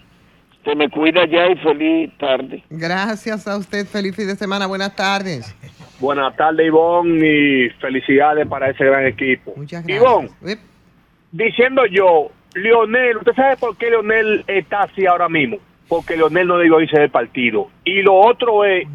Se 0.64 0.76
me 0.76 0.90
cuida 0.90 1.26
ya 1.26 1.48
y 1.48 1.56
feliz 1.56 2.12
tarde. 2.18 2.64
Gracias 2.70 3.48
a 3.48 3.58
usted. 3.58 3.88
Feliz 3.88 4.16
fin 4.16 4.28
de 4.28 4.36
semana. 4.36 4.68
Buenas 4.68 4.96
tardes. 4.96 5.56
Buenas 6.02 6.36
tardes, 6.36 6.66
Ivonne, 6.66 7.28
y 7.28 7.70
felicidades 7.80 8.48
para 8.48 8.72
ese 8.72 8.84
gran 8.84 9.06
equipo. 9.06 9.54
Muchas 9.56 9.86
gracias. 9.86 10.02
Ivonne, 10.02 10.58
diciendo 11.32 11.86
yo, 11.86 12.32
Leonel, 12.56 13.18
¿usted 13.18 13.34
sabe 13.34 13.56
por 13.58 13.78
qué 13.78 13.92
Leonel 13.92 14.44
está 14.48 14.82
así 14.82 15.06
ahora 15.06 15.30
mismo? 15.30 15.58
Porque 15.88 16.18
Leonel 16.18 16.48
no 16.48 16.58
debió 16.58 16.82
irse 16.82 17.00
del 17.00 17.12
partido. 17.12 17.70
Y 17.86 18.02
lo 18.02 18.16
otro 18.16 18.66
es 18.66 18.88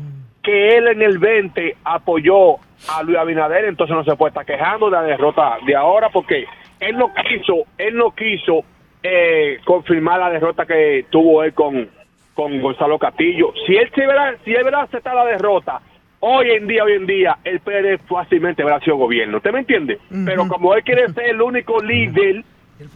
que 0.43 0.77
él 0.77 0.89
en 0.89 1.03
el 1.03 1.19
20 1.19 1.77
apoyó 1.85 2.57
a 2.89 3.03
Luis 3.05 3.19
Abinader, 3.19 3.65
entonces 3.67 3.95
no 3.95 4.05
se 4.05 4.17
puede 4.17 4.31
estar 4.31 4.45
quejando 4.45 4.87
de 4.87 4.97
la 4.97 5.03
derrota 5.03 5.59
de 5.65 5.75
ahora 5.75 6.09
porque 6.11 6.45
él 6.81 6.99
no 6.99 7.13
quiso, 7.15 7.67
él 7.79 7.97
no 7.97 8.11
quiso 8.11 8.65
eh, 9.03 9.59
confirmar 9.65 10.19
la 10.19 10.31
derrota 10.31 10.67
que 10.67 11.07
tuvo 11.11 11.43
él 11.45 11.55
con, 11.55 11.89
con 12.35 12.61
Gonzalo 12.61 12.99
Castillo. 12.99 13.53
Si 13.67 13.77
él 13.77 13.91
se 13.95 14.03
si 14.45 14.53
él 14.53 14.65
verá 14.65 14.83
aceptar 14.83 15.15
la 15.15 15.25
derrota, 15.25 15.81
hoy 16.21 16.51
en 16.51 16.67
día, 16.67 16.85
hoy 16.85 16.93
en 16.93 17.07
día, 17.07 17.39
el 17.45 17.61
PRD 17.61 17.99
fácilmente 17.99 18.63
habrá 18.63 18.81
sido 18.81 18.97
gobierno. 18.97 19.39
¿Usted 19.39 19.53
me 19.53 19.61
entiende? 19.61 19.99
Pero 20.25 20.49
como 20.49 20.75
él 20.75 20.83
quiere 20.83 21.13
ser 21.13 21.31
el 21.31 21.43
único 21.43 21.81
líder, 21.81 22.45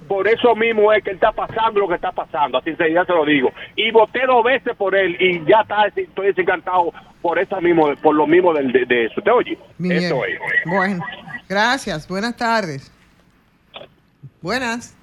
por 0.08 0.28
eso 0.28 0.54
mismo 0.54 0.92
es 0.92 1.02
que 1.02 1.10
él 1.10 1.16
está 1.16 1.32
pasando 1.32 1.80
lo 1.80 1.88
que 1.88 1.94
está 1.94 2.12
pasando. 2.12 2.58
Así 2.58 2.74
se, 2.76 2.92
ya 2.92 3.04
se 3.04 3.12
lo 3.12 3.24
digo. 3.24 3.52
Y 3.76 3.90
voté 3.90 4.26
dos 4.26 4.44
veces 4.44 4.76
por 4.76 4.94
él 4.94 5.16
y 5.18 5.44
ya 5.46 5.60
está, 5.62 5.86
estoy 5.86 6.28
desencantado 6.28 6.92
por 7.22 7.38
eso 7.38 7.60
mismo, 7.60 7.94
por 8.02 8.14
lo 8.14 8.26
mismo 8.26 8.52
de, 8.52 8.84
de, 8.86 9.04
eso. 9.06 9.20
¿Te 9.22 9.30
oye? 9.30 9.58
Eso 9.82 10.24
es. 10.24 10.38
Bueno, 10.66 11.04
gracias. 11.48 12.08
Buenas 12.08 12.36
tardes. 12.36 12.92
Buenas. 14.42 14.96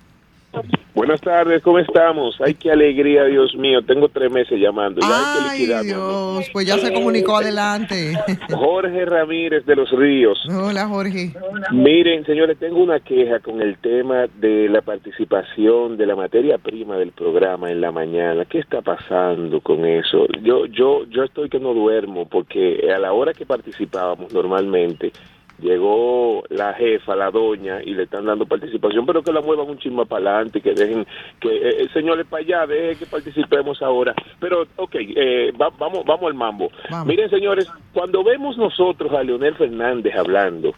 Buenas 0.97 1.21
tardes, 1.21 1.61
¿cómo 1.61 1.77
estamos? 1.77 2.35
Ay, 2.43 2.55
qué 2.55 2.71
alegría, 2.71 3.25
Dios 3.25 3.53
mío. 3.55 3.83
Tengo 3.83 4.09
tres 4.09 4.31
meses 4.31 4.59
llamando. 4.59 4.99
Ay, 5.03 5.67
Dios, 5.67 6.49
pues 6.51 6.65
ya 6.65 6.75
se 6.79 6.91
comunicó 6.91 7.37
adelante. 7.37 8.17
Jorge 8.49 9.05
Ramírez 9.05 9.63
de 9.67 9.75
los 9.75 9.91
Ríos. 9.91 10.39
Hola, 10.49 10.87
Jorge. 10.87 11.33
Miren, 11.71 12.25
señores, 12.25 12.57
tengo 12.57 12.81
una 12.81 12.99
queja 12.99 13.39
con 13.41 13.61
el 13.61 13.77
tema 13.77 14.25
de 14.39 14.69
la 14.69 14.81
participación 14.81 15.97
de 15.97 16.07
la 16.07 16.15
materia 16.15 16.57
prima 16.57 16.97
del 16.97 17.11
programa 17.11 17.69
en 17.69 17.79
la 17.79 17.91
mañana. 17.91 18.45
¿Qué 18.45 18.57
está 18.57 18.81
pasando 18.81 19.61
con 19.61 19.85
eso? 19.85 20.25
Yo, 20.41 20.65
yo, 20.65 21.05
yo 21.11 21.23
estoy 21.23 21.47
que 21.47 21.59
no 21.59 21.75
duermo 21.75 22.27
porque 22.27 22.91
a 22.91 22.97
la 22.97 23.13
hora 23.13 23.33
que 23.33 23.45
participábamos 23.45 24.33
normalmente 24.33 25.11
llegó 25.59 26.43
la 26.49 26.73
jefa, 26.73 27.15
la 27.15 27.31
doña, 27.31 27.81
y 27.83 27.93
le 27.93 28.03
están 28.03 28.25
dando 28.25 28.45
participación, 28.45 29.05
pero 29.05 29.23
que 29.23 29.33
la 29.33 29.41
muevan 29.41 29.69
un 29.69 29.77
chisme 29.77 30.05
para 30.05 30.31
adelante, 30.31 30.61
que 30.61 30.73
dejen, 30.73 31.05
que 31.39 31.49
eh, 31.49 31.83
eh, 31.83 31.87
señores 31.93 32.25
para 32.27 32.43
allá, 32.43 32.67
dejen 32.67 32.99
que 32.99 33.05
participemos 33.05 33.81
ahora. 33.81 34.13
Pero, 34.39 34.67
ok, 34.75 34.95
eh, 34.95 35.51
vamos, 35.57 36.05
vamos 36.05 36.23
al 36.27 36.35
mambo. 36.35 36.69
Miren, 37.05 37.29
señores, 37.29 37.71
cuando 37.93 38.23
vemos 38.23 38.57
nosotros 38.57 39.11
a 39.13 39.23
Leonel 39.23 39.55
Fernández 39.55 40.15
hablando, 40.15 40.73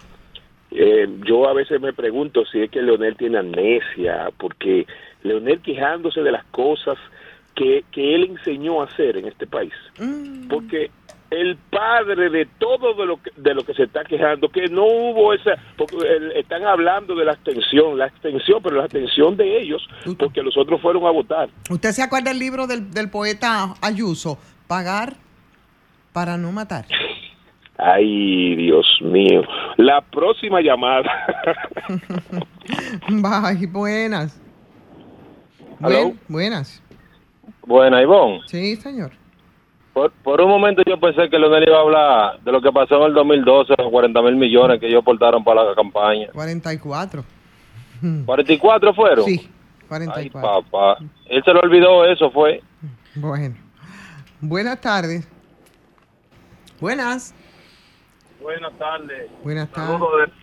eh, 0.72 1.08
yo 1.26 1.48
a 1.50 1.54
veces 1.54 1.82
me 1.82 1.94
pregunto 1.94 2.46
si 2.46 2.62
es 2.62 2.70
que 2.70 2.82
Leonel 2.82 3.16
tiene 3.16 3.40
amnesia, 3.40 4.30
porque 4.38 4.86
Leonel 5.24 5.62
quejándose 5.62 6.22
de 6.22 6.32
las 6.32 6.46
cosas 6.46 6.98
que, 7.56 7.84
que 7.92 8.16
él 8.16 8.26
enseñó 8.26 8.82
a 8.82 8.86
hacer 8.86 9.18
en 9.18 9.26
este 9.26 9.48
país. 9.48 9.74
Mm. 9.98 10.48
Porque 10.48 10.92
el 11.32 11.58
padre 11.70 12.30
de 12.30 12.46
todo 12.58 12.94
de 12.96 13.06
lo 13.06 13.22
que, 13.22 13.32
de 13.36 13.54
lo 13.54 13.64
que 13.64 13.74
se 13.74 13.84
está 13.84 14.04
quejando, 14.04 14.50
que 14.50 14.68
no 14.68 14.86
hubo 14.86 15.34
esa, 15.34 15.52
porque 15.78 15.98
están 16.36 16.66
hablando 16.66 17.16
de 17.16 17.26
la 17.26 17.34
abstención, 17.34 17.98
la 17.98 18.06
abstención, 18.06 18.62
pero 18.64 18.78
la 18.78 18.84
abstención 18.84 19.38
de 19.38 19.62
ellos, 19.62 19.88
porque 20.18 20.42
los 20.42 20.58
otros 20.58 20.82
fueron 20.82 21.06
a 21.06 21.12
votar. 21.12 21.50
¿Usted 21.70 21.92
se 21.92 22.02
acuerda 22.02 22.32
del 22.32 22.40
libro 22.40 22.68
del, 22.68 22.92
del 22.92 23.10
poeta 23.10 23.76
Ayuso? 23.82 24.40
Pagar 24.68 25.16
para 26.14 26.38
no 26.38 26.52
matar. 26.52 26.86
Ay, 27.78 28.56
Dios 28.56 28.86
mío. 29.02 29.42
La 29.78 30.02
próxima 30.02 30.60
llamada. 30.62 31.10
Bye, 33.10 33.68
buenas. 33.68 34.42
buenas. 36.28 36.84
Buenas, 37.66 38.02
Ivonne. 38.02 38.42
Sí, 38.48 38.76
señor. 38.76 39.12
Por, 40.00 40.12
por, 40.24 40.40
un 40.40 40.48
momento 40.48 40.82
yo 40.88 40.98
pensé 40.98 41.30
que 41.30 41.38
Leonel 41.38 41.68
iba 41.68 41.78
a 41.78 41.82
hablar 41.82 42.40
de 42.40 42.54
lo 42.54 42.62
que 42.62 42.72
pasó 42.72 43.02
en 43.02 43.08
el 43.08 43.14
2012, 43.16 43.74
los 43.78 43.92
40 43.92 44.22
mil 44.22 44.38
millones 44.38 44.80
que 44.80 44.88
ellos 44.88 45.02
aportaron 45.02 45.44
para 45.44 45.62
la 45.62 45.76
campaña. 45.76 46.30
44. 46.32 47.22
¿44 48.02 48.96
fueron? 48.96 49.26
Sí, 49.26 49.50
44. 49.90 50.16
Ay, 50.16 50.30
papá. 50.30 51.00
Él 51.26 51.44
se 51.44 51.54
lo 51.54 51.60
olvidó, 51.60 52.06
eso 52.06 52.32
fue. 52.32 52.64
Bueno. 53.16 53.56
Buenas 54.40 54.80
tardes. 54.80 55.28
Buenas. 56.80 57.36
Buenas 58.42 58.72
tardes. 58.78 59.30
Buenas 59.44 59.70
tardes. 59.70 60.00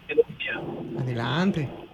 De 0.06 1.00
Adelante. 1.00 1.85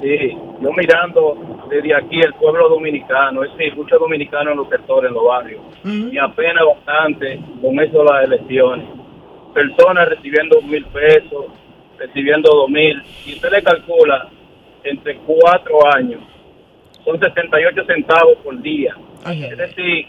Sí, 0.00 0.36
yo 0.60 0.72
mirando 0.72 1.36
desde 1.70 1.94
aquí 1.94 2.20
el 2.20 2.34
pueblo 2.34 2.68
dominicano, 2.68 3.44
es 3.44 3.56
decir, 3.56 3.76
muchos 3.76 4.00
dominicanos 4.00 4.52
en 4.52 4.58
los 4.58 4.68
sectores, 4.68 5.08
en 5.08 5.14
los 5.14 5.24
barrios, 5.24 5.60
y 5.84 6.18
apenas 6.18 6.64
bastante 6.66 7.40
con 7.60 7.78
eso 7.78 8.02
las 8.02 8.24
elecciones. 8.24 8.86
Personas 9.54 10.08
recibiendo 10.08 10.60
mil 10.62 10.84
pesos, 10.86 11.46
recibiendo 11.98 12.50
dos 12.52 12.68
mil, 12.68 13.00
y 13.26 13.34
usted 13.34 13.50
le 13.52 13.62
calcula 13.62 14.28
entre 14.82 15.16
cuatro 15.18 15.78
años, 15.94 16.20
son 17.04 17.20
68 17.20 17.84
centavos 17.86 18.38
por 18.42 18.60
día. 18.60 18.96
Es 19.24 19.56
decir, 19.56 20.06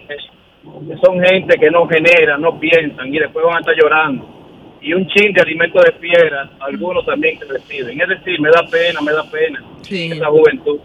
son 1.04 1.22
gente 1.22 1.56
que 1.60 1.70
no 1.70 1.88
generan, 1.88 2.42
no 2.42 2.60
piensan 2.60 3.13
y 3.13 3.20
después 3.20 3.46
van 3.46 3.58
a 3.58 3.60
estar 3.60 3.76
llorando 3.76 4.42
y 4.84 4.93
un 4.93 5.08
chin 5.08 5.32
de 5.34 5.41
alimento 5.41 5.80
de 5.82 5.93
piedra, 5.93 6.52
algunos 6.60 7.06
también 7.06 7.39
que 7.39 7.46
reciben. 7.46 8.00
Es 8.00 8.10
decir, 8.10 8.39
me 8.41 8.50
da 8.50 8.67
pena, 8.69 9.02
me 9.02 9.13
da 9.13 9.24
pena 9.24 9.63
esa 9.89 10.28
juventud. 10.28 10.80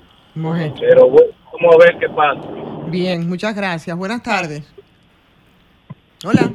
Pero 0.79 1.09
vamos 1.11 1.75
a 1.75 1.79
ver 1.85 1.99
qué 1.99 2.09
pasa. 2.09 2.41
Bien, 2.87 3.29
muchas 3.29 3.55
gracias. 3.55 3.97
Buenas 3.97 4.23
tardes. 4.23 4.73
Hola. 6.25 6.53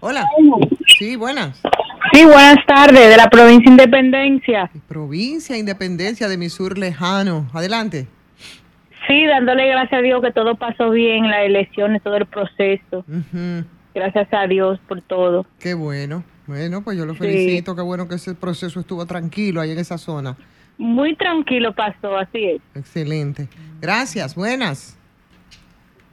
Hola. 0.00 0.26
Sí, 0.86 1.16
buenas. 1.16 1.60
Sí, 2.12 2.24
buenas 2.24 2.64
tardes, 2.66 3.08
de 3.10 3.16
la 3.16 3.28
provincia 3.28 3.70
Independencia. 3.70 4.70
Provincia 4.88 5.56
Independencia 5.56 6.26
de 6.28 6.38
mi 6.38 6.48
sur 6.48 6.78
lejano. 6.78 7.48
Adelante. 7.52 8.08
Sí, 9.06 9.26
dándole 9.26 9.66
gracias 9.66 9.98
a 9.98 10.02
Dios 10.02 10.22
que 10.22 10.32
todo 10.32 10.54
pasó 10.54 10.90
bien, 10.90 11.28
las 11.28 11.44
elecciones, 11.44 12.02
todo 12.02 12.16
el 12.16 12.26
proceso. 12.26 13.04
Gracias 13.94 14.28
a 14.32 14.46
Dios 14.46 14.78
por 14.88 15.02
todo. 15.02 15.44
Qué 15.60 15.74
bueno. 15.74 16.24
Bueno, 16.46 16.82
pues 16.82 16.98
yo 16.98 17.06
lo 17.06 17.14
felicito, 17.14 17.76
qué 17.76 17.82
bueno 17.82 18.08
que 18.08 18.16
ese 18.16 18.34
proceso 18.34 18.80
estuvo 18.80 19.06
tranquilo 19.06 19.60
ahí 19.60 19.70
en 19.70 19.78
esa 19.78 19.98
zona. 19.98 20.36
Muy 20.78 21.14
tranquilo 21.14 21.72
pasó, 21.74 22.16
así 22.16 22.44
es. 22.44 22.62
Excelente. 22.74 23.48
Gracias, 23.80 24.34
buenas. 24.34 24.98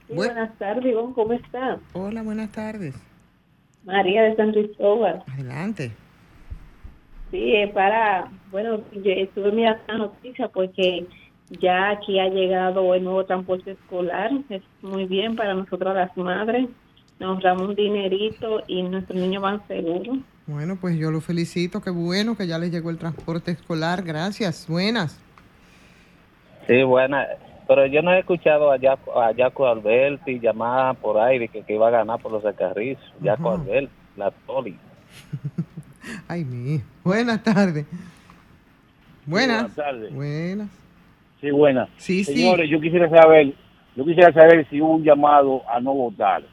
buenas 0.07 0.55
tardes, 0.57 0.95
¿cómo 1.15 1.33
está? 1.33 1.79
Hola, 1.93 2.21
buenas 2.21 2.51
tardes. 2.51 2.95
María 3.85 4.23
de 4.23 4.35
San 4.35 4.51
Cristóbal. 4.51 5.23
Adelante. 5.33 5.91
Sí, 7.31 7.53
para, 7.73 8.29
bueno, 8.51 8.81
yo 8.93 9.11
estuve 9.11 9.51
mirando 9.51 9.81
la 9.87 9.97
noticia 9.97 10.47
porque 10.47 11.07
ya 11.49 11.91
aquí 11.91 12.19
ha 12.19 12.27
llegado 12.27 12.93
el 12.93 13.03
nuevo 13.03 13.25
transporte 13.25 13.71
escolar, 13.71 14.31
es 14.49 14.61
muy 14.81 15.05
bien 15.05 15.35
para 15.35 15.53
nosotros 15.53 15.95
las 15.95 16.15
madres 16.17 16.67
nos 17.19 17.43
damos 17.43 17.69
un 17.69 17.75
dinerito 17.75 18.63
y 18.67 18.81
nuestros 18.83 19.19
niños 19.19 19.43
van 19.43 19.61
seguros. 19.67 20.19
Bueno, 20.47 20.77
pues 20.79 20.97
yo 20.97 21.11
lo 21.11 21.21
felicito, 21.21 21.81
qué 21.81 21.91
bueno 21.91 22.35
que 22.35 22.47
ya 22.47 22.57
les 22.57 22.71
llegó 22.71 22.89
el 22.89 22.97
transporte 22.97 23.51
escolar, 23.51 24.01
gracias, 24.03 24.65
buenas. 24.67 25.19
Sí, 26.65 26.81
buenas, 26.83 27.27
pero 27.67 27.85
yo 27.85 28.01
no 28.01 28.13
he 28.13 28.19
escuchado 28.19 28.71
a, 28.71 28.79
Jaco, 28.79 29.21
a 29.21 29.33
Jaco 29.35 29.67
Alberti 29.67 30.39
llamar 30.39 30.95
por 30.95 31.19
aire 31.19 31.49
que, 31.49 31.61
que 31.61 31.75
iba 31.75 31.87
a 31.89 31.91
ganar 31.91 32.19
por 32.19 32.31
los 32.31 32.43
Alcarriz, 32.45 32.97
Jaco 33.23 33.51
Alberti, 33.51 33.93
la 34.15 34.31
Toli. 34.31 34.75
Ay, 36.27 36.45
mi, 36.45 36.81
buenas 37.03 37.43
tardes. 37.43 37.85
Buenas. 39.25 39.61
buenas 39.61 39.75
tardes. 39.75 40.13
Buenas. 40.15 40.69
Sí, 41.41 41.51
buenas. 41.51 41.89
Sí, 41.97 42.23
Señores, 42.23 42.69
yo 42.69 42.81
quisiera 42.81 43.09
saber, 43.09 43.53
yo 43.95 44.05
quisiera 44.05 44.33
saber 44.33 44.67
si 44.69 44.81
hubo 44.81 44.95
un 44.95 45.03
llamado 45.03 45.61
a 45.69 45.79
no 45.79 45.93
votar 45.93 46.43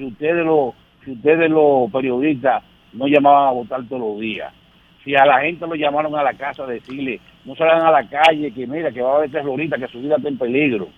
si 0.00 0.06
ustedes 0.06 0.46
los, 0.46 0.72
si 1.04 1.12
ustedes 1.12 1.50
los 1.50 1.90
periodistas 1.92 2.62
no 2.94 3.06
llamaban 3.06 3.48
a 3.48 3.52
votar 3.52 3.84
todos 3.86 4.00
los 4.00 4.20
días, 4.20 4.50
si 5.04 5.14
a 5.14 5.26
la 5.26 5.40
gente 5.40 5.66
lo 5.66 5.74
llamaron 5.74 6.14
a 6.16 6.22
la 6.22 6.32
casa 6.32 6.64
a 6.64 6.66
decirle, 6.66 7.20
no 7.44 7.54
salgan 7.54 7.82
a 7.82 7.90
la 7.90 8.08
calle, 8.08 8.50
que 8.50 8.66
mira, 8.66 8.90
que 8.90 9.02
va 9.02 9.12
a 9.12 9.16
haber 9.16 9.30
terroristas, 9.30 9.78
que 9.78 9.88
su 9.88 10.00
vida 10.00 10.16
está 10.16 10.28
en 10.28 10.38
peligro, 10.38 10.88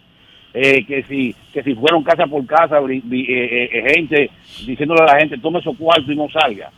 eh, 0.54 0.84
que 0.86 1.02
si 1.04 1.34
que 1.52 1.64
si 1.64 1.74
fueron 1.74 2.04
casa 2.04 2.26
por 2.26 2.46
casa, 2.46 2.78
eh, 2.78 3.02
eh, 3.10 3.92
gente 3.92 4.30
diciéndole 4.64 5.02
a 5.02 5.14
la 5.14 5.18
gente, 5.18 5.38
tome 5.38 5.58
esos 5.58 5.76
cuartos 5.76 6.08
y 6.08 6.16
no 6.16 6.28
salga. 6.28 6.70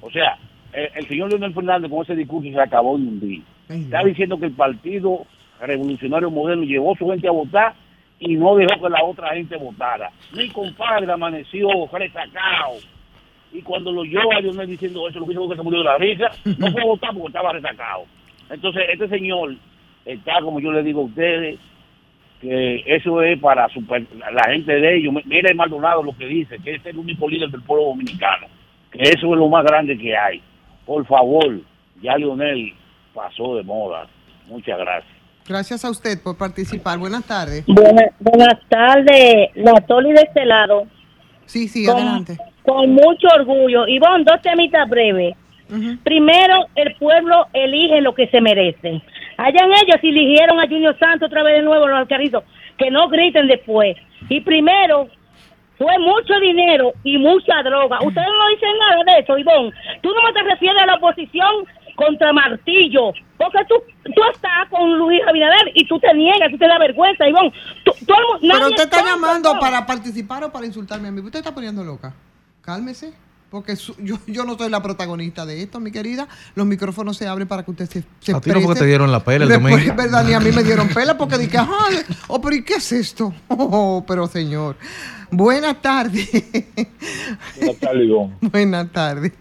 O 0.00 0.10
sea, 0.10 0.36
el 0.72 1.06
señor 1.06 1.30
Leonel 1.30 1.54
Fernández 1.54 1.90
con 1.90 2.02
ese 2.02 2.16
discurso 2.16 2.50
se 2.50 2.60
acabó 2.60 2.98
de 2.98 3.04
hundir. 3.04 3.42
Está 3.68 4.02
diciendo 4.02 4.38
que 4.38 4.46
el 4.46 4.52
Partido 4.52 5.26
Revolucionario 5.60 6.30
Moderno 6.30 6.64
llevó 6.64 6.94
a 6.94 6.98
su 6.98 7.08
gente 7.08 7.28
a 7.28 7.32
votar 7.32 7.74
y 8.20 8.36
no 8.36 8.56
dejó 8.56 8.82
que 8.82 8.90
la 8.90 9.04
otra 9.04 9.34
gente 9.34 9.56
votara. 9.56 10.10
Mi 10.32 10.48
compadre 10.48 11.10
amaneció 11.10 11.68
retacado. 11.92 12.74
Y 13.52 13.62
cuando 13.62 13.92
lo 13.92 14.02
oyó 14.02 14.20
a 14.32 14.40
Lionel 14.40 14.66
diciendo 14.66 15.08
eso, 15.08 15.20
lo 15.20 15.26
dijo 15.26 15.48
que 15.48 15.56
se 15.56 15.62
murió 15.62 15.78
de 15.78 15.84
la 15.84 15.96
risa, 15.98 16.30
no 16.58 16.70
fue 16.70 16.82
votar 16.82 17.12
porque 17.12 17.28
estaba 17.28 17.52
retacado. 17.52 18.04
Entonces, 18.50 18.84
este 18.92 19.08
señor 19.08 19.54
está, 20.04 20.40
como 20.42 20.60
yo 20.60 20.72
le 20.72 20.82
digo 20.82 21.02
a 21.02 21.04
ustedes, 21.04 21.58
que 22.40 22.82
eso 22.86 23.22
es 23.22 23.38
para 23.40 23.68
la 24.32 24.44
gente 24.50 24.72
de 24.72 24.96
ellos. 24.96 25.14
Mira 25.24 25.50
el 25.50 25.56
Maldonado 25.56 26.02
lo 26.02 26.16
que 26.16 26.26
dice, 26.26 26.58
que 26.58 26.74
es 26.74 26.86
el 26.86 26.98
único 26.98 27.28
líder 27.28 27.50
del 27.50 27.62
pueblo 27.62 27.86
dominicano, 27.86 28.46
que 28.90 29.02
eso 29.02 29.32
es 29.32 29.38
lo 29.38 29.48
más 29.48 29.64
grande 29.64 29.96
que 29.96 30.16
hay. 30.16 30.42
Por 30.86 31.04
favor, 31.06 31.60
ya 32.00 32.16
Lionel 32.16 32.74
pasó 33.14 33.56
de 33.56 33.62
moda. 33.62 34.06
Muchas 34.46 34.78
gracias. 34.78 35.17
Gracias 35.48 35.82
a 35.84 35.90
usted 35.90 36.18
por 36.22 36.36
participar. 36.36 36.98
Buenas 36.98 37.24
tardes. 37.24 37.64
buenas 37.66 38.60
tardes. 38.68 39.48
La 39.54 39.80
Toli 39.86 40.12
de 40.12 40.20
este 40.20 40.44
lado. 40.44 40.86
Sí, 41.46 41.68
sí, 41.68 41.88
adelante. 41.88 42.36
Con 42.62 42.90
mucho 42.90 43.28
orgullo. 43.34 43.86
Ivonne, 43.88 44.24
dos 44.24 44.42
temitas 44.42 44.86
breves. 44.88 45.34
Primero, 46.02 46.66
el 46.74 46.94
pueblo 46.96 47.46
elige 47.54 48.00
lo 48.02 48.14
que 48.14 48.26
se 48.28 48.40
merece. 48.40 49.02
Hayan 49.38 49.70
ellos 49.72 49.96
eligieron 50.02 50.60
a 50.60 50.66
Junior 50.66 50.98
Santos 50.98 51.28
otra 51.28 51.42
vez 51.42 51.56
de 51.56 51.62
nuevo, 51.62 51.86
los 51.86 51.98
alcaritos, 51.98 52.44
que 52.76 52.90
no 52.90 53.08
griten 53.08 53.46
después. 53.48 53.96
Y 54.28 54.40
primero, 54.40 55.08
fue 55.78 55.98
mucho 55.98 56.40
dinero 56.40 56.92
y 57.04 57.18
mucha 57.18 57.62
droga. 57.62 57.98
Ustedes 58.02 58.26
no 58.26 58.48
dicen 58.48 58.78
nada 58.78 59.14
de 59.14 59.20
eso, 59.20 59.38
Ivonne. 59.38 59.72
Tú 60.02 60.10
no 60.12 60.22
me 60.22 60.32
te 60.32 60.42
refieres 60.42 60.82
a 60.82 60.86
la 60.86 60.94
oposición 60.96 61.66
contra 61.98 62.32
Martillo, 62.32 63.12
porque 63.36 63.58
tú, 63.68 63.74
tú 64.04 64.20
estás 64.32 64.68
con 64.70 64.98
Luis 64.98 65.20
Abinader 65.28 65.72
y 65.74 65.86
tú 65.86 65.98
te 65.98 66.14
niegas, 66.14 66.50
tú 66.52 66.58
te 66.58 66.66
da 66.66 66.78
vergüenza, 66.78 67.28
Ivonne. 67.28 67.52
Pero 68.40 68.68
usted 68.68 68.84
está 68.84 69.04
llamando 69.04 69.58
para 69.58 69.84
participar 69.84 70.44
o 70.44 70.52
para 70.52 70.64
insultarme 70.64 71.08
a 71.08 71.10
mí. 71.10 71.20
Usted 71.20 71.40
está 71.40 71.52
poniendo 71.52 71.82
loca. 71.82 72.14
Cálmese. 72.62 73.12
Porque 73.50 73.74
yo, 74.04 74.18
yo 74.26 74.44
no 74.44 74.58
soy 74.58 74.68
la 74.68 74.82
protagonista 74.82 75.46
de 75.46 75.62
esto, 75.62 75.80
mi 75.80 75.90
querida. 75.90 76.28
Los 76.54 76.66
micrófonos 76.66 77.16
se 77.16 77.26
abren 77.26 77.48
para 77.48 77.62
que 77.62 77.70
usted 77.70 77.86
se, 77.86 78.04
se 78.20 78.34
A 78.34 78.40
ti 78.40 78.50
no 78.50 78.60
porque 78.60 78.80
te 78.80 78.86
dieron 78.86 79.10
la 79.10 79.24
pela 79.24 79.44
el 79.44 79.48
Después, 79.48 79.72
domingo. 79.72 79.94
verdad, 79.96 80.24
ni 80.24 80.34
a 80.34 80.40
mí 80.40 80.52
me 80.52 80.62
dieron 80.62 80.86
pela 80.88 81.16
porque 81.16 81.38
dije, 81.38 81.56
ah, 81.56 81.88
oh, 82.28 82.40
pero 82.42 82.54
¿y 82.56 82.62
qué 82.62 82.74
es 82.74 82.92
esto? 82.92 83.32
Oh, 83.48 84.04
pero 84.06 84.26
señor. 84.26 84.76
Buenas 85.30 85.80
tardes. 85.80 86.30
Buenas 87.56 87.76
tardes, 87.78 88.04
Ivonne. 88.04 88.36
Buenas 88.42 88.92
tardes. 88.92 89.32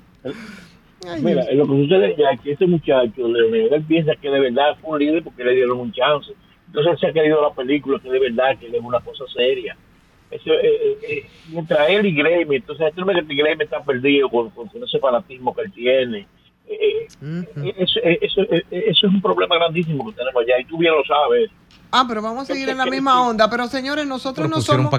Mira, 1.22 1.44
lo 1.54 1.68
que 1.68 1.84
sucede 1.84 2.16
ya 2.18 2.32
es 2.32 2.42
que 2.42 2.52
este 2.52 2.66
muchacho, 2.66 3.28
Leonel, 3.28 3.84
piensa 3.88 4.16
que 4.16 4.30
de 4.30 4.40
verdad 4.40 4.78
fue 4.82 4.92
un 4.92 5.00
líder 5.00 5.24
porque 5.24 5.44
le 5.44 5.54
dieron 5.54 5.80
un 5.80 5.92
chance. 5.92 6.32
Entonces 6.68 6.94
él 6.94 7.00
se 7.00 7.08
ha 7.08 7.14
querido 7.14 7.42
la 7.42 7.54
película 7.54 8.00
que 8.00 8.10
de 8.10 8.20
verdad 8.20 8.58
que 8.60 8.68
es 8.68 8.84
una 8.84 9.00
cosa 9.00 9.24
seria. 9.34 9.78
Eso, 10.30 10.52
eh, 10.52 10.60
eh, 10.64 10.98
eh, 11.08 11.26
mientras 11.50 11.90
él 11.90 12.06
y 12.06 12.14
Graham, 12.14 12.52
entonces 12.52 12.88
este 12.88 13.02
hombre 13.02 13.26
que 13.26 13.36
Graham 13.36 13.62
está 13.62 13.82
perdido 13.84 14.28
con, 14.30 14.50
con, 14.50 14.70
ese 14.84 15.00
fanatismo 15.00 15.56
que 15.56 15.62
él 15.62 15.72
tiene. 15.72 16.28
Eh, 16.68 17.08
eso, 17.78 18.00
eso, 18.04 18.42
eso, 18.52 18.68
es 18.72 19.04
un 19.04 19.22
problema 19.22 19.56
grandísimo 19.56 20.06
que 20.06 20.18
tenemos 20.18 20.44
allá 20.44 20.60
y 20.60 20.66
tú 20.66 20.78
bien 20.78 20.94
lo 20.94 21.04
sabes. 21.06 21.50
Ah, 21.90 22.06
pero 22.08 22.22
vamos 22.22 22.44
a 22.44 22.54
seguir 22.54 22.70
en 22.70 22.78
la 22.78 22.86
misma 22.86 23.22
onda. 23.28 23.50
Pero 23.50 23.68
señores, 23.68 24.06
nosotros 24.06 24.50
no 24.50 24.62
somos. 24.62 24.92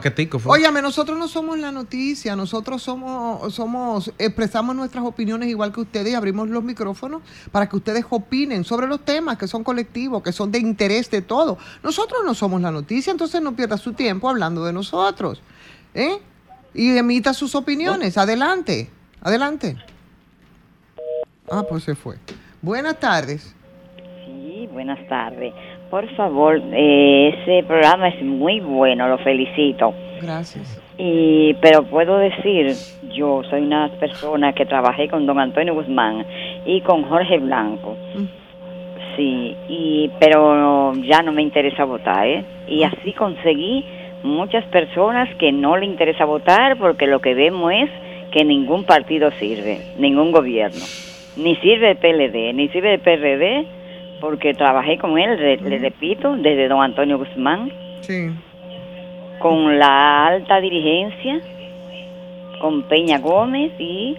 Óyame, 0.46 0.80
nosotros 0.80 1.18
no 1.18 1.28
somos 1.28 1.58
la 1.58 1.70
noticia. 1.70 2.34
Nosotros 2.34 2.82
somos, 2.82 3.54
somos, 3.54 4.12
expresamos 4.18 4.74
nuestras 4.74 5.04
opiniones 5.04 5.48
igual 5.48 5.72
que 5.72 5.80
ustedes 5.80 6.12
y 6.12 6.14
abrimos 6.14 6.48
los 6.48 6.64
micrófonos 6.64 7.22
para 7.52 7.68
que 7.68 7.76
ustedes 7.76 8.04
opinen 8.08 8.64
sobre 8.64 8.86
los 8.86 9.04
temas 9.04 9.36
que 9.36 9.46
son 9.46 9.64
colectivos, 9.64 10.22
que 10.22 10.32
son 10.32 10.50
de 10.50 10.58
interés 10.58 11.10
de 11.10 11.22
todo. 11.22 11.58
Nosotros 11.82 12.22
no 12.24 12.34
somos 12.34 12.60
la 12.60 12.70
noticia, 12.70 13.10
entonces 13.10 13.42
no 13.42 13.54
pierda 13.54 13.76
su 13.76 13.92
tiempo 13.92 14.28
hablando 14.28 14.64
de 14.64 14.72
nosotros. 14.72 15.42
¿Eh? 15.94 16.18
Y 16.74 16.96
emita 16.96 17.34
sus 17.34 17.54
opiniones. 17.54 18.16
Adelante. 18.16 18.90
Adelante. 19.22 19.76
Ah, 21.50 21.64
pues 21.68 21.84
se 21.84 21.94
fue. 21.94 22.16
Buenas 22.62 22.98
tardes. 22.98 23.54
Sí, 24.26 24.68
buenas 24.72 24.98
tardes. 25.08 25.54
Por 25.90 26.06
favor, 26.16 26.60
eh, 26.72 27.34
ese 27.42 27.62
programa 27.66 28.08
es 28.08 28.22
muy 28.22 28.60
bueno, 28.60 29.08
lo 29.08 29.18
felicito. 29.18 29.94
Gracias. 30.20 30.80
Y, 30.98 31.54
pero 31.62 31.84
puedo 31.84 32.18
decir, 32.18 32.72
yo 33.14 33.42
soy 33.48 33.62
una 33.62 33.88
persona 34.00 34.52
que 34.52 34.66
trabajé 34.66 35.08
con 35.08 35.24
don 35.26 35.38
Antonio 35.38 35.74
Guzmán 35.74 36.26
y 36.66 36.80
con 36.82 37.04
Jorge 37.04 37.38
Blanco. 37.38 37.96
Mm. 38.14 38.24
Sí, 39.16 39.56
y, 39.68 40.10
pero 40.20 40.92
ya 40.94 41.22
no 41.22 41.32
me 41.32 41.42
interesa 41.42 41.84
votar, 41.84 42.26
¿eh? 42.26 42.44
Y 42.68 42.82
Ah. 42.82 42.92
así 42.92 43.12
conseguí 43.12 43.84
muchas 44.22 44.64
personas 44.66 45.28
que 45.36 45.52
no 45.52 45.76
le 45.76 45.86
interesa 45.86 46.24
votar 46.24 46.76
porque 46.78 47.06
lo 47.06 47.20
que 47.20 47.34
vemos 47.34 47.72
es 47.72 47.90
que 48.32 48.44
ningún 48.44 48.84
partido 48.84 49.30
sirve, 49.32 49.78
ningún 49.98 50.32
gobierno. 50.32 50.84
Ni 51.36 51.56
sirve 51.56 51.92
el 51.92 51.96
PLD, 51.96 52.52
ni 52.52 52.68
sirve 52.68 52.94
el 52.94 53.00
PRD, 53.00 53.64
porque 54.20 54.54
trabajé 54.54 54.98
con 54.98 55.18
él, 55.18 55.38
le 55.62 55.78
repito, 55.78 56.36
desde 56.36 56.68
don 56.68 56.82
Antonio 56.82 57.18
Guzmán, 57.18 57.70
Sí. 58.00 58.30
con 59.40 59.78
la 59.78 60.26
alta 60.26 60.60
dirigencia, 60.60 61.40
con 62.60 62.82
Peña 62.88 63.18
Gómez 63.18 63.72
y, 63.78 64.16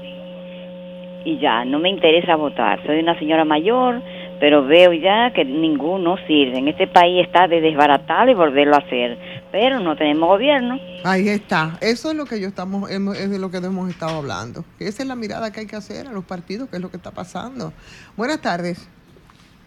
y 1.26 1.38
ya, 1.40 1.66
no 1.66 1.80
me 1.80 1.90
interesa 1.90 2.36
votar. 2.36 2.82
Soy 2.86 3.00
una 3.00 3.18
señora 3.20 3.44
mayor, 3.44 4.02
pero 4.40 4.64
veo 4.66 4.94
ya 4.94 5.32
que 5.34 5.44
ninguno 5.44 6.16
sirve. 6.28 6.60
En 6.60 6.70
este 6.70 6.88
país 6.88 7.26
está 7.26 7.48
de 7.50 7.60
desbaratarlo 7.60 8.32
y 8.32 8.36
volverlo 8.36 8.76
a 8.76 8.80
hacer, 8.80 9.18
pero 9.52 9.82
no 9.82 9.98
tenemos 9.98 10.30
gobierno. 10.30 10.80
Ahí 11.04 11.28
está. 11.28 11.78
Eso 11.82 12.12
es 12.12 12.16
lo 12.16 12.24
que 12.26 12.40
yo 12.40 12.48
estamos, 12.48 12.90
es 12.90 13.30
de 13.30 13.40
lo 13.40 13.52
que 13.52 13.58
hemos 13.58 13.90
estado 13.90 14.18
hablando. 14.20 14.64
Esa 14.80 15.04
es 15.04 15.08
la 15.10 15.16
mirada 15.18 15.52
que 15.52 15.60
hay 15.62 15.68
que 15.68 15.76
hacer 15.76 16.08
a 16.08 16.14
los 16.14 16.24
partidos, 16.24 16.70
que 16.70 16.78
es 16.78 16.82
lo 16.82 16.90
que 16.90 16.96
está 16.98 17.12
pasando. 17.12 17.74
Buenas 18.16 18.40
tardes. 18.42 18.90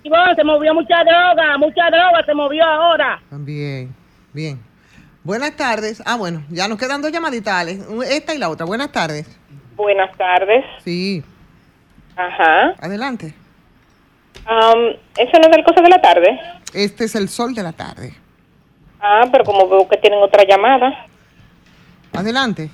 Ivonne, 0.05 0.35
se 0.35 0.45
movió 0.45 0.75
mucha 0.75 0.97
droga, 1.05 1.59
mucha 1.59 1.87
droga 1.91 2.25
se 2.27 2.35
movió 2.35 2.65
ahora. 2.65 3.21
También. 3.31 3.95
Bien. 4.33 4.61
Buenas 5.25 5.55
tardes. 5.57 6.03
Ah, 6.05 6.17
bueno, 6.17 6.43
ya 6.51 6.67
nos 6.67 6.79
quedan 6.79 7.01
dos 7.01 7.13
llamaditas, 7.13 7.55
Alex. 7.55 7.85
Esta 8.09 8.35
y 8.35 8.39
la 8.39 8.49
otra. 8.49 8.67
Buenas 8.67 8.91
tardes. 8.91 9.27
Buenas 9.77 10.17
tardes. 10.17 10.65
Sí. 10.85 11.23
Ajá. 12.17 12.75
Adelante. 12.81 13.35
¿Eso 14.37 15.39
no 15.39 15.49
es 15.51 15.57
el 15.57 15.65
cosa 15.65 15.81
de 15.83 15.89
la 15.89 16.01
tarde? 16.01 16.41
Este 16.75 17.05
es 17.05 17.15
el 17.15 17.29
sol 17.29 17.55
de 17.55 17.63
la 17.63 17.73
tarde. 17.73 18.13
Ah, 19.01 19.23
pero 19.31 19.45
como 19.45 19.69
veo 19.69 19.89
que 19.89 19.97
tienen 19.99 20.21
otra 20.21 20.45
llamada. 20.45 21.07
Adelante. 22.13 22.71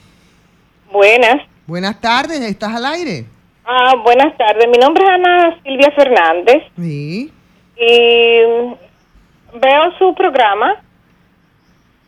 Buenas. 0.90 1.42
Buenas 1.66 2.00
tardes. 2.00 2.40
¿Estás 2.40 2.74
al 2.74 2.86
aire? 2.86 3.26
Ah, 3.70 3.94
buenas 4.02 4.34
tardes. 4.38 4.66
Mi 4.68 4.78
nombre 4.78 5.04
es 5.04 5.10
Ana 5.10 5.58
Silvia 5.62 5.90
Fernández 5.90 6.62
Sí. 6.76 7.30
y 7.76 8.40
veo 9.52 9.92
su 9.98 10.14
programa, 10.14 10.76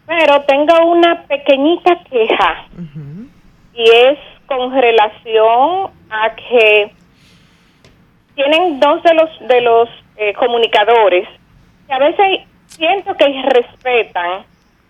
pero 0.07 0.41
tengo 0.43 0.87
una 0.87 1.23
pequeñita 1.27 2.03
queja 2.11 2.65
y 3.75 3.83
es 3.91 4.19
con 4.47 4.73
relación 4.73 5.91
a 6.09 6.35
que 6.35 6.93
tienen 8.35 8.81
dos 8.81 9.03
de 9.03 9.15
los 9.15 9.31
de 9.49 9.61
los 9.61 9.89
eh, 10.17 10.33
comunicadores 10.35 11.29
que 11.87 11.93
a 11.93 11.99
veces 11.99 12.41
siento 12.69 13.15
que 13.17 13.27
respetan 13.51 14.45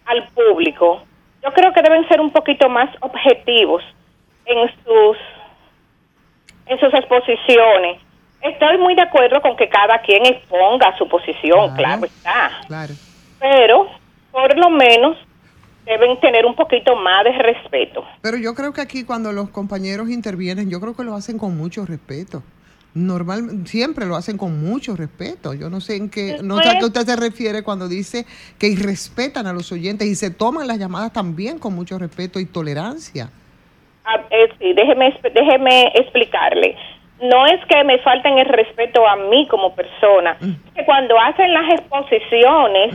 al 0.06 0.28
público. 0.28 1.02
Yo 1.42 1.50
creo 1.52 1.72
que 1.72 1.82
deben 1.82 2.06
ser 2.08 2.20
un 2.20 2.30
poquito 2.30 2.68
más 2.68 2.88
objetivos 3.00 3.82
en 4.44 4.68
sus 4.84 5.16
en 6.70 6.78
sus 6.78 6.94
exposiciones. 6.94 7.98
Estoy 8.40 8.78
muy 8.78 8.94
de 8.94 9.02
acuerdo 9.02 9.42
con 9.42 9.56
que 9.56 9.68
cada 9.68 10.00
quien 10.00 10.24
exponga 10.24 10.96
su 10.96 11.06
posición, 11.08 11.74
claro, 11.76 12.06
está. 12.06 12.50
Claro. 12.66 12.94
Pero 13.38 13.88
por 14.30 14.56
lo 14.56 14.70
menos 14.70 15.18
deben 15.84 16.18
tener 16.20 16.46
un 16.46 16.54
poquito 16.54 16.94
más 16.94 17.24
de 17.24 17.32
respeto. 17.32 18.04
Pero 18.22 18.36
yo 18.38 18.54
creo 18.54 18.72
que 18.72 18.80
aquí 18.80 19.04
cuando 19.04 19.32
los 19.32 19.50
compañeros 19.50 20.08
intervienen, 20.08 20.70
yo 20.70 20.80
creo 20.80 20.94
que 20.94 21.04
lo 21.04 21.14
hacen 21.14 21.36
con 21.36 21.56
mucho 21.56 21.84
respeto. 21.84 22.42
Normal, 22.94 23.66
siempre 23.66 24.06
lo 24.06 24.16
hacen 24.16 24.38
con 24.38 24.64
mucho 24.64 24.96
respeto. 24.96 25.52
Yo 25.54 25.68
no 25.68 25.80
sé 25.80 25.96
en 25.96 26.08
qué, 26.08 26.38
no 26.42 26.62
sé 26.62 26.68
a 26.68 26.78
qué 26.78 26.84
usted 26.84 27.06
se 27.06 27.16
refiere 27.16 27.62
cuando 27.62 27.88
dice 27.88 28.26
que 28.58 28.68
irrespetan 28.68 29.46
a 29.46 29.52
los 29.52 29.70
oyentes 29.72 30.08
y 30.08 30.14
se 30.14 30.30
toman 30.30 30.66
las 30.66 30.78
llamadas 30.78 31.12
también 31.12 31.58
con 31.58 31.74
mucho 31.74 31.98
respeto 31.98 32.40
y 32.40 32.46
tolerancia. 32.46 33.30
Ah, 34.12 34.20
eh, 34.30 34.48
sí, 34.58 34.72
déjeme, 34.72 35.14
déjeme 35.32 35.92
explicarle. 35.94 36.76
No 37.22 37.46
es 37.46 37.64
que 37.66 37.84
me 37.84 37.98
falten 37.98 38.38
el 38.38 38.46
respeto 38.46 39.06
a 39.06 39.14
mí 39.16 39.46
como 39.48 39.74
persona, 39.74 40.36
es 40.40 40.74
que 40.74 40.84
cuando 40.84 41.18
hacen 41.20 41.52
las 41.52 41.74
exposiciones 41.74 42.94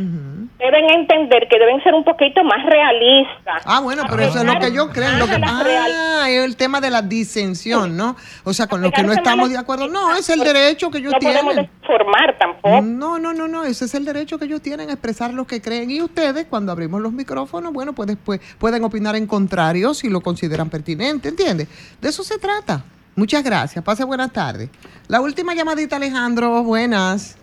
deben 0.57 0.89
entender 0.89 1.47
que 1.49 1.59
deben 1.59 1.81
ser 1.83 1.93
un 1.93 2.03
poquito 2.03 2.43
más 2.43 2.65
realistas. 2.65 3.61
Ah, 3.65 3.81
bueno, 3.81 4.03
pero 4.09 4.23
eso 4.23 4.39
es 4.39 4.45
lo 4.45 4.59
que 4.59 4.71
yo 4.71 4.89
creo. 4.89 5.17
Lo 5.17 5.27
que, 5.27 5.39
ah, 5.43 6.25
es 6.29 6.43
el 6.43 6.55
tema 6.55 6.79
de 6.81 6.89
la 6.89 7.01
disensión, 7.01 7.97
¿no? 7.97 8.15
O 8.43 8.53
sea, 8.53 8.67
con 8.67 8.81
lo 8.81 8.91
que 8.91 9.03
no 9.03 9.11
estamos 9.11 9.49
de 9.49 9.57
acuerdo. 9.57 9.87
No, 9.87 10.15
es 10.15 10.29
el 10.29 10.39
derecho 10.39 10.89
que 10.89 10.99
ellos 10.99 11.13
No 11.13 11.19
podemos 11.19 11.53
tienen. 11.53 11.71
formar 11.85 12.37
tampoco. 12.37 12.81
No, 12.81 13.19
no, 13.19 13.33
no, 13.33 13.47
no, 13.47 13.63
ese 13.63 13.85
es 13.85 13.95
el 13.95 14.05
derecho 14.05 14.39
que 14.39 14.45
ellos 14.45 14.61
tienen 14.61 14.89
a 14.89 14.93
expresar 14.93 15.33
lo 15.33 15.45
que 15.45 15.61
creen. 15.61 15.91
Y 15.91 16.01
ustedes, 16.01 16.45
cuando 16.49 16.71
abrimos 16.71 17.01
los 17.01 17.11
micrófonos, 17.11 17.73
bueno, 17.73 17.93
pues 17.93 18.07
después 18.07 18.39
pueden 18.57 18.83
opinar 18.83 19.15
en 19.15 19.27
contrario 19.27 19.93
si 19.93 20.09
lo 20.09 20.21
consideran 20.21 20.69
pertinente, 20.69 21.29
¿entiendes? 21.29 21.67
De 22.01 22.09
eso 22.09 22.23
se 22.23 22.39
trata. 22.39 22.83
Muchas 23.15 23.43
gracias. 23.43 23.83
Pase 23.83 24.03
buenas 24.03 24.31
tardes. 24.33 24.69
La 25.07 25.21
última 25.21 25.53
llamadita, 25.53 25.95
Alejandro. 25.97 26.63
Buenas. 26.63 27.37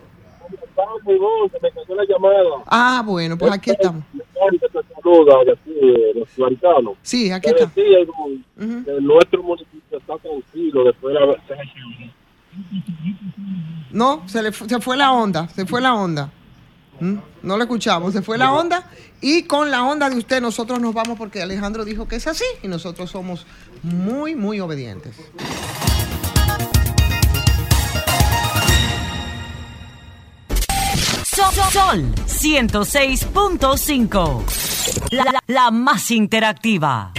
Se 1.51 1.59
me 1.59 1.71
cayó 1.71 1.95
la 1.95 2.05
llamada. 2.05 2.63
Ah, 2.67 3.03
bueno, 3.05 3.37
pues 3.37 3.51
aquí 3.51 3.71
estamos. 3.71 4.03
De 4.13 4.23
los 6.15 6.29
floricanos. 6.29 6.95
Sí, 7.01 7.31
aquí 7.31 7.49
está. 7.49 7.69
nuestro 9.01 9.43
municipio 9.43 9.97
está 9.97 10.17
tranquilo 10.17 10.83
después 10.83 11.13
de 11.13 11.19
la 11.19 11.35
No, 13.91 14.27
se 14.27 14.41
le 14.41 14.51
se 14.51 14.79
fue 14.79 14.97
la 14.97 15.13
onda, 15.13 15.47
se 15.49 15.65
fue 15.65 15.81
la 15.81 15.95
onda. 15.95 16.31
¿Mm? 16.99 17.17
No 17.41 17.57
lo 17.57 17.63
escuchamos, 17.63 18.13
se 18.13 18.21
fue 18.21 18.37
la 18.37 18.53
onda 18.53 18.87
y 19.19 19.43
con 19.43 19.71
la 19.71 19.83
onda 19.83 20.09
de 20.09 20.17
usted 20.17 20.41
nosotros 20.41 20.79
nos 20.79 20.93
vamos 20.93 21.17
porque 21.17 21.41
Alejandro 21.41 21.85
dijo 21.85 22.07
que 22.07 22.17
es 22.17 22.27
así 22.27 22.45
y 22.61 22.67
nosotros 22.67 23.09
somos 23.09 23.47
muy, 23.81 24.35
muy 24.35 24.59
obedientes. 24.59 25.17
Sol, 31.35 31.53
Sol 31.71 32.13
106.5. 32.27 34.43
La, 35.11 35.23
la- 35.25 35.43
la 35.47 35.71
más 35.71 36.11
interactiva. 36.11 37.11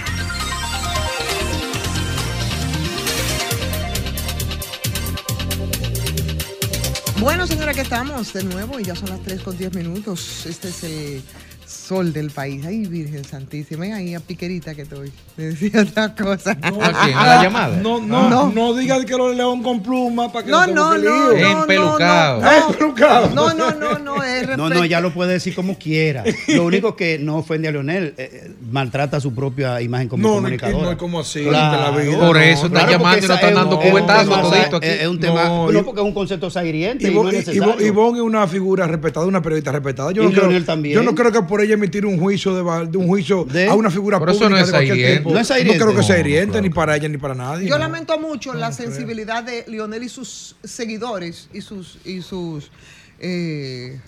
Bueno, 7.21 7.47
señora, 7.47 7.73
que 7.73 7.81
estamos 7.83 8.33
de 8.33 8.45
nuevo 8.45 8.79
y 8.81 8.85
ya 8.85 8.95
son 8.95 9.09
las 9.11 9.21
3 9.23 9.41
con 9.43 9.57
10 9.57 9.75
minutos. 9.75 10.47
Este 10.47 10.69
es 10.69 10.85
el 10.85 11.23
sol 11.67 12.13
del 12.13 12.31
país. 12.31 12.65
Ay, 12.67 12.87
Virgen 12.87 13.25
Santísima. 13.25 13.81
Ven 13.83 13.93
ahí 13.95 14.15
a 14.15 14.21
piquerita 14.21 14.75
que 14.75 14.83
estoy. 14.83 15.13
Me 15.37 15.45
decía 15.55 15.83
otra 15.83 16.15
cosa. 16.15 16.53
¿A 16.53 16.71
quién? 16.71 17.17
¿A 17.17 17.27
la 17.27 17.43
llamada? 17.43 17.77
No, 17.77 18.01
no, 18.01 18.29
no, 18.31 18.51
no 18.51 18.75
digas 18.75 19.05
que 19.05 19.17
lo 19.17 19.33
león 19.33 19.63
con 19.63 19.83
pluma 19.83 20.31
para 20.33 20.45
que 20.45 20.51
No, 20.51 20.65
se 20.65 20.73
no, 20.73 20.97
no, 20.99 21.33
no, 21.33 21.61
Empelucado. 21.61 22.41
no, 22.41 22.51
no. 22.51 22.67
Empelucado. 22.71 23.31
No, 23.35 23.55
no, 23.55 23.71
no, 23.73 23.99
no, 23.99 24.23
es 24.23 24.57
No, 24.57 24.69
no, 24.69 24.85
ella 24.85 25.01
lo 25.01 25.13
puede 25.13 25.33
decir 25.35 25.55
como 25.55 25.77
quiera. 25.79 26.25
Lo 26.49 26.65
único 26.65 26.95
que 26.97 27.19
no 27.19 27.37
ofende 27.39 27.69
a 27.69 27.73
Leonel, 27.73 28.15
eh, 28.17 28.31
eh, 28.47 28.55
maltrata 28.71 29.21
su 29.21 29.35
propia 29.35 29.81
imagen 29.81 30.09
como 30.09 30.23
No, 30.23 30.41
no, 30.41 30.49
no 30.49 30.91
es 30.91 30.97
como 30.97 31.21
así, 31.21 31.43
Claro. 31.45 31.77
de 31.77 31.83
la 31.83 32.05
vida. 32.13 32.27
Por 32.27 32.37
eso 32.39 32.67
está 32.67 32.81
Claro, 32.81 32.93
llamando 32.93 33.25
y 33.25 33.29
no 33.29 33.35
están 33.35 33.49
es 33.51 33.55
dando 33.57 33.77
un- 33.77 33.83
es 33.83 33.87
un 33.87 33.91
cubetazos 33.99 34.29
tema- 34.29 34.43
todito 34.43 34.77
aquí. 34.77 34.87
Es, 34.89 35.07
un 35.09 35.21
tema, 35.21 35.45
No, 35.45 35.73
no, 35.73 35.81
y- 35.81 35.83
porque 35.83 36.01
es 36.01 36.07
un 36.07 36.15
concepto 36.15 36.51
sahiriente 36.51 37.05
y, 37.05 37.07
no 37.09 37.13
Ivonne, 37.13 37.39
es 37.39 37.47
necesario. 37.49 37.87
Ivonne- 37.87 38.17
es 38.17 38.23
una 38.23 38.47
figura 38.47 38.87
respetada, 38.87 39.27
una 39.27 39.43
periodista 39.43 39.73
respetada. 39.73 40.13
Yo 40.13 40.23
Y 40.23 40.27
no, 40.27 40.31
creo, 40.33 40.43
Leonel 40.45 40.65
también. 40.65 40.95
yo 40.95 41.03
no 41.03 41.15
creo 41.15 41.33
que 41.33 41.43
por 41.55 41.63
ella 41.63 41.75
emitir 41.75 42.05
un 42.05 42.19
juicio 42.19 42.53
de, 42.53 42.99
un 42.99 43.07
juicio 43.07 43.45
De- 43.45 43.69
a 43.69 43.75
una 43.75 43.89
figura 43.89 44.19
Por 44.19 44.29
eso 44.31 44.41
pública 44.41 44.57
no 44.59 44.61
es 44.61 44.67
de 44.67 44.73
cualquier 44.73 45.19
tipo. 45.19 45.33
No 45.33 45.39
es. 45.39 45.49
No 45.49 45.73
creo 45.73 45.95
que 45.95 46.03
sea 46.03 46.17
No, 46.17 46.21
hiriente 46.23 46.61
ni 46.61 46.69
para 46.69 46.97
ella 46.97 47.09
ni 47.09 47.17
para 47.17 47.37
nadie. 47.37 47.69
Yo 47.69 47.75
no. 47.77 47.79
lamento 47.79 48.19
mucho 48.19 48.55
la 48.55 48.73
sensibilidad 48.73 49.45
de 49.45 49.65
Lionel 49.69 50.03
y 50.03 50.09
sus 50.09 50.57
seguidores 50.65 51.49
y 51.53 51.61
sus 51.61 51.99
y 52.05 52.23
sus 52.23 52.73
eh, 53.21 54.01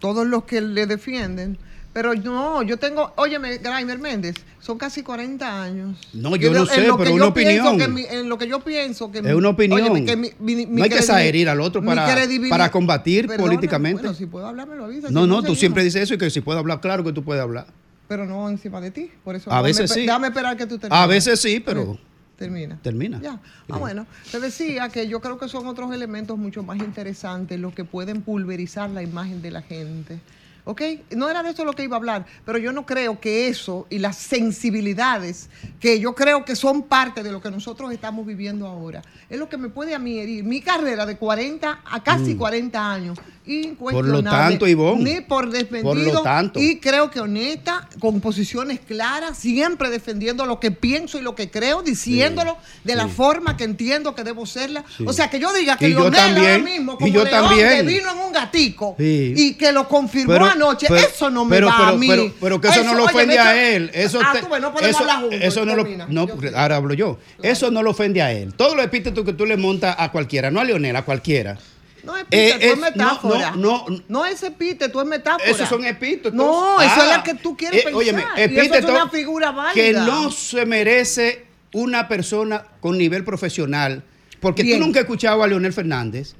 todos 0.00 0.26
los 0.26 0.42
que 0.46 0.60
le 0.60 0.86
defienden. 0.86 1.58
Pero 1.94 2.12
no, 2.12 2.62
yo 2.64 2.76
tengo, 2.76 3.12
óyeme, 3.16 3.58
Graimer 3.58 4.00
Méndez, 4.00 4.34
son 4.60 4.76
casi 4.76 5.04
40 5.04 5.62
años. 5.62 5.96
No, 6.12 6.34
yo 6.34 6.52
no 6.52 6.66
sé, 6.66 6.82
pero 6.98 7.14
una 7.14 7.26
yo 7.26 7.32
pienso 7.34 7.70
opinión. 7.70 7.78
que 7.78 7.88
mi- 7.88 8.04
en 8.04 8.28
lo 8.28 8.36
que 8.36 8.48
yo 8.48 8.58
pienso 8.60 9.12
que 9.12 9.18
Es 9.18 9.24
mi- 9.24 9.30
una 9.30 9.50
opinión. 9.50 9.80
óyeme, 9.80 10.04
que 10.04 10.16
mi- 10.16 10.32
mi- 10.40 10.56
mi 10.66 10.78
no 10.78 10.82
hay 10.84 10.90
que 10.90 11.00
saherir 11.02 11.48
al 11.48 11.60
otro 11.60 11.84
para, 11.84 12.04
para 12.50 12.70
combatir 12.72 13.28
Perdona, 13.28 13.44
políticamente. 13.44 14.02
Bueno, 14.02 14.14
si 14.14 14.26
puedo 14.26 14.44
hablar, 14.48 14.66
me 14.66 14.74
lo 14.74 14.86
avisa. 14.86 15.08
no, 15.08 15.22
si 15.22 15.28
no, 15.28 15.42
tú 15.44 15.54
siempre 15.54 15.84
dices 15.84 16.02
eso 16.02 16.14
y 16.14 16.18
que 16.18 16.30
si 16.30 16.40
puedo 16.40 16.58
hablar, 16.58 16.80
claro 16.80 17.04
que 17.04 17.12
tú 17.12 17.22
puedes 17.22 17.40
hablar. 17.40 17.68
Pero 18.08 18.26
no 18.26 18.50
encima 18.50 18.80
de 18.80 18.90
ti. 18.90 19.10
Por 19.22 19.36
eso 19.36 19.50
A 19.50 19.56
dame 19.56 19.68
veces 19.68 19.90
sí. 19.92 20.04
Dame 20.04 20.26
esperar 20.26 20.56
que 20.56 20.66
tú 20.66 20.76
termines. 20.78 21.00
A 21.00 21.06
veces 21.06 21.40
sí, 21.40 21.60
pero 21.64 21.96
Termina. 22.36 22.76
termina. 22.82 23.20
Ya. 23.22 23.40
Ah, 23.70 23.78
bueno. 23.78 24.04
Te 24.32 24.40
decía 24.40 24.88
que 24.88 25.06
yo 25.06 25.20
creo 25.20 25.38
que 25.38 25.48
son 25.48 25.66
otros 25.68 25.94
elementos 25.94 26.36
mucho 26.36 26.64
más 26.64 26.78
interesantes 26.80 27.58
los 27.60 27.72
que 27.72 27.84
pueden 27.84 28.20
pulverizar 28.22 28.90
la 28.90 29.02
imagen 29.04 29.40
de 29.42 29.52
la 29.52 29.62
gente. 29.62 30.18
¿Ok? 30.66 30.80
No 31.10 31.28
era 31.28 31.42
de 31.42 31.50
eso 31.50 31.64
lo 31.64 31.74
que 31.74 31.84
iba 31.84 31.96
a 31.96 31.98
hablar, 31.98 32.24
pero 32.46 32.56
yo 32.58 32.72
no 32.72 32.86
creo 32.86 33.20
que 33.20 33.48
eso 33.48 33.86
y 33.90 33.98
las 33.98 34.16
sensibilidades, 34.16 35.48
que 35.78 36.00
yo 36.00 36.14
creo 36.14 36.44
que 36.44 36.56
son 36.56 36.82
parte 36.84 37.22
de 37.22 37.30
lo 37.30 37.40
que 37.42 37.50
nosotros 37.50 37.92
estamos 37.92 38.26
viviendo 38.26 38.66
ahora, 38.66 39.02
es 39.28 39.38
lo 39.38 39.48
que 39.48 39.56
me 39.58 39.68
puede 39.68 39.94
a 39.94 39.98
mí 39.98 40.18
herir. 40.18 40.42
Mi 40.42 40.60
carrera 40.62 41.04
de 41.06 41.16
40 41.16 41.80
a 41.84 42.02
casi 42.02 42.34
Mm. 42.34 42.38
40 42.38 42.92
años, 42.92 43.18
Por 43.18 43.52
incuestionable. 43.52 44.22
lo 44.22 44.22
tanto, 44.30 44.66
Ivonne, 44.66 45.02
Ni 45.14 45.20
por 45.20 45.50
defendido. 45.50 46.22
por. 46.22 46.62
Y 46.62 46.78
creo 46.80 47.10
que 47.10 47.20
honesta, 47.20 47.88
con 48.00 48.20
posiciones 48.22 48.80
claras, 48.80 49.36
siempre 49.36 49.90
defendiendo 49.90 50.46
lo 50.46 50.60
que 50.60 50.70
pienso 50.70 51.18
y 51.18 51.22
lo 51.22 51.34
que 51.34 51.50
creo, 51.50 51.82
diciéndolo 51.82 52.56
de 52.84 52.96
la 52.96 53.08
forma 53.08 53.56
que 53.58 53.64
entiendo 53.64 54.14
que 54.14 54.24
debo 54.24 54.46
serla. 54.46 54.82
Sí. 54.96 55.04
O 55.06 55.12
sea, 55.12 55.28
que 55.28 55.38
yo 55.38 55.52
diga 55.52 55.76
que 55.76 55.88
Y 55.88 55.90
Lionel 55.90 56.38
ahora 56.38 56.58
mismo, 56.58 56.92
y 56.94 56.96
como 56.96 57.06
yo 57.08 57.24
león 57.24 57.48
también. 57.48 57.68
que 57.68 57.82
vino 57.82 58.10
en 58.12 58.18
un 58.18 58.32
gatico 58.32 58.96
y 58.98 59.54
que 59.54 59.72
lo 59.72 59.88
confirmó 59.88 60.32
Pero- 60.32 60.53
anoche, 60.54 60.86
pero- 60.88 61.00
eso 61.06 61.30
no 61.30 61.44
me 61.44 61.56
pero- 61.56 61.66
va 61.68 61.76
pero- 61.76 61.88
a 61.90 61.92
mí. 61.96 62.32
Pero, 62.40 62.60
que 62.60 62.68
eso, 62.68 62.82
no 62.84 62.94
lo 62.94 63.04
ofende 63.04 63.38
a 63.38 63.68
él. 63.74 63.90
Eso, 63.94 64.18
ah, 64.24 64.32
te- 64.32 64.40
tú 64.40 64.48
ves, 64.48 64.60
no 64.60 64.72
podemos 64.72 64.90
eso, 64.90 65.00
hablar 65.00 65.20
juntos, 65.20 65.38
eso 65.42 65.64
no 65.66 65.76
lo, 65.76 65.84
no, 66.08 66.26
ahora 66.56 66.76
hablo 66.76 66.94
yo. 66.94 67.18
Eso 67.42 67.70
no 67.70 67.82
lo 67.82 67.90
ofende 67.90 68.22
a 68.22 68.32
él. 68.32 68.54
Todos 68.54 68.74
los 68.76 68.84
epítetos 68.84 69.24
que 69.24 69.32
tú 69.32 69.46
le 69.46 69.56
montas 69.56 69.94
a 69.98 70.10
cualquiera, 70.10 70.50
no 70.50 70.60
a 70.60 70.64
Leonel, 70.64 70.96
a 70.96 71.02
cualquiera. 71.04 71.58
No 72.02 72.16
es 72.16 72.24
Eh, 72.30 72.50
epíteto, 72.50 72.64
es 72.66 72.72
es- 72.72 72.76
no, 72.76 72.82
metáfora. 72.84 73.50
no, 73.52 73.86
no. 73.88 74.02
No 74.08 74.26
es 74.26 74.42
epíteto, 74.42 75.00
es 75.00 75.06
metáfora. 75.08 75.44
Esos 75.50 75.68
son 75.68 75.84
epítetos. 75.86 76.34
No, 76.34 76.80
eso 76.82 76.92
Ah, 76.96 77.02
es 77.02 77.16
la 77.16 77.22
que 77.22 77.34
tú 77.34 77.56
quieres 77.56 77.80
eh, 77.80 77.84
pensar. 77.84 77.98
óyeme, 77.98 78.20
y 78.20 78.24
eso 78.24 78.34
es 78.36 78.58
epíteto 78.58 78.92
una 78.92 79.08
figura 79.08 79.50
válida. 79.52 79.72
que 79.74 79.92
no 79.94 80.30
se 80.30 80.66
merece 80.66 81.46
una 81.72 82.06
persona 82.06 82.62
con 82.80 82.98
nivel 82.98 83.24
profesional. 83.24 84.02
Porque 84.38 84.62
Bien. 84.62 84.78
tú 84.78 84.84
nunca 84.84 85.00
has 85.00 85.04
escuchado 85.04 85.42
a 85.42 85.46
Leonel 85.46 85.72
Fernández. 85.72 86.34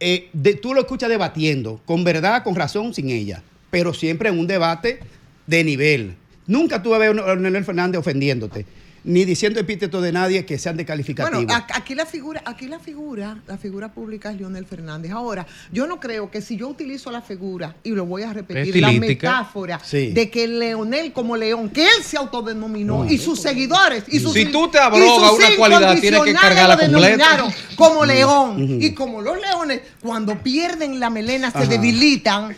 Eh, 0.00 0.30
tú 0.60 0.74
lo 0.74 0.80
escuchas 0.80 1.08
debatiendo, 1.08 1.80
con 1.84 2.04
verdad, 2.04 2.42
con 2.42 2.54
razón, 2.54 2.94
sin 2.94 3.10
ella. 3.10 3.42
Pero 3.70 3.94
siempre 3.94 4.28
en 4.28 4.38
un 4.38 4.46
debate 4.46 5.00
de 5.46 5.64
nivel. 5.64 6.14
Nunca 6.46 6.82
tú 6.82 6.90
vas 6.90 6.96
a 6.96 7.10
ver 7.10 7.20
a 7.20 7.34
Leonel 7.34 7.64
Fernández 7.64 7.98
ofendiéndote. 7.98 8.66
Ni 9.06 9.24
diciendo 9.24 9.60
epítetos 9.60 10.02
de 10.02 10.10
nadie 10.10 10.44
que 10.44 10.58
sean 10.58 10.76
de 10.76 10.84
calificativo. 10.84 11.36
Bueno, 11.44 11.64
aquí 11.72 11.94
la 11.94 12.04
figura, 12.06 12.42
aquí 12.44 12.66
la 12.66 12.80
figura, 12.80 13.38
la 13.46 13.56
figura 13.56 13.92
pública 13.92 14.32
es 14.32 14.36
Leonel 14.38 14.66
Fernández. 14.66 15.12
Ahora, 15.12 15.46
yo 15.72 15.86
no 15.86 16.00
creo 16.00 16.28
que 16.28 16.42
si 16.42 16.56
yo 16.56 16.66
utilizo 16.68 17.12
la 17.12 17.22
figura, 17.22 17.76
y 17.84 17.90
lo 17.90 18.04
voy 18.04 18.24
a 18.24 18.32
repetir, 18.32 18.76
la 18.80 18.90
metáfora 18.90 19.78
Sí. 19.82 20.10
de 20.10 20.28
que 20.28 20.48
Leonel 20.48 21.12
como 21.12 21.36
León, 21.36 21.70
que 21.70 21.84
él 21.84 22.02
se 22.02 22.16
autodenominó, 22.16 23.06
y 23.08 23.16
sus 23.18 23.40
seguidores, 23.40 24.02
y 24.08 24.18
sus 24.18 24.32
Si 24.32 24.46
tú 24.46 24.68
te 24.68 24.78
y 24.78 24.80
abrogas 24.80 25.30
sus 25.30 25.38
una 25.38 25.56
cualidad, 25.56 26.00
tienes 26.00 26.20
que 26.22 26.34
cargarla 26.34 26.76
completa. 26.76 27.44
como 27.76 28.04
león. 28.04 28.62
Ujú. 28.62 28.78
Y 28.80 28.92
como 28.92 29.22
los 29.22 29.40
leones, 29.40 29.82
cuando 30.02 30.42
pierden 30.42 30.98
la 30.98 31.10
melena, 31.10 31.52
se 31.52 31.58
Ajá. 31.58 31.66
debilitan. 31.68 32.56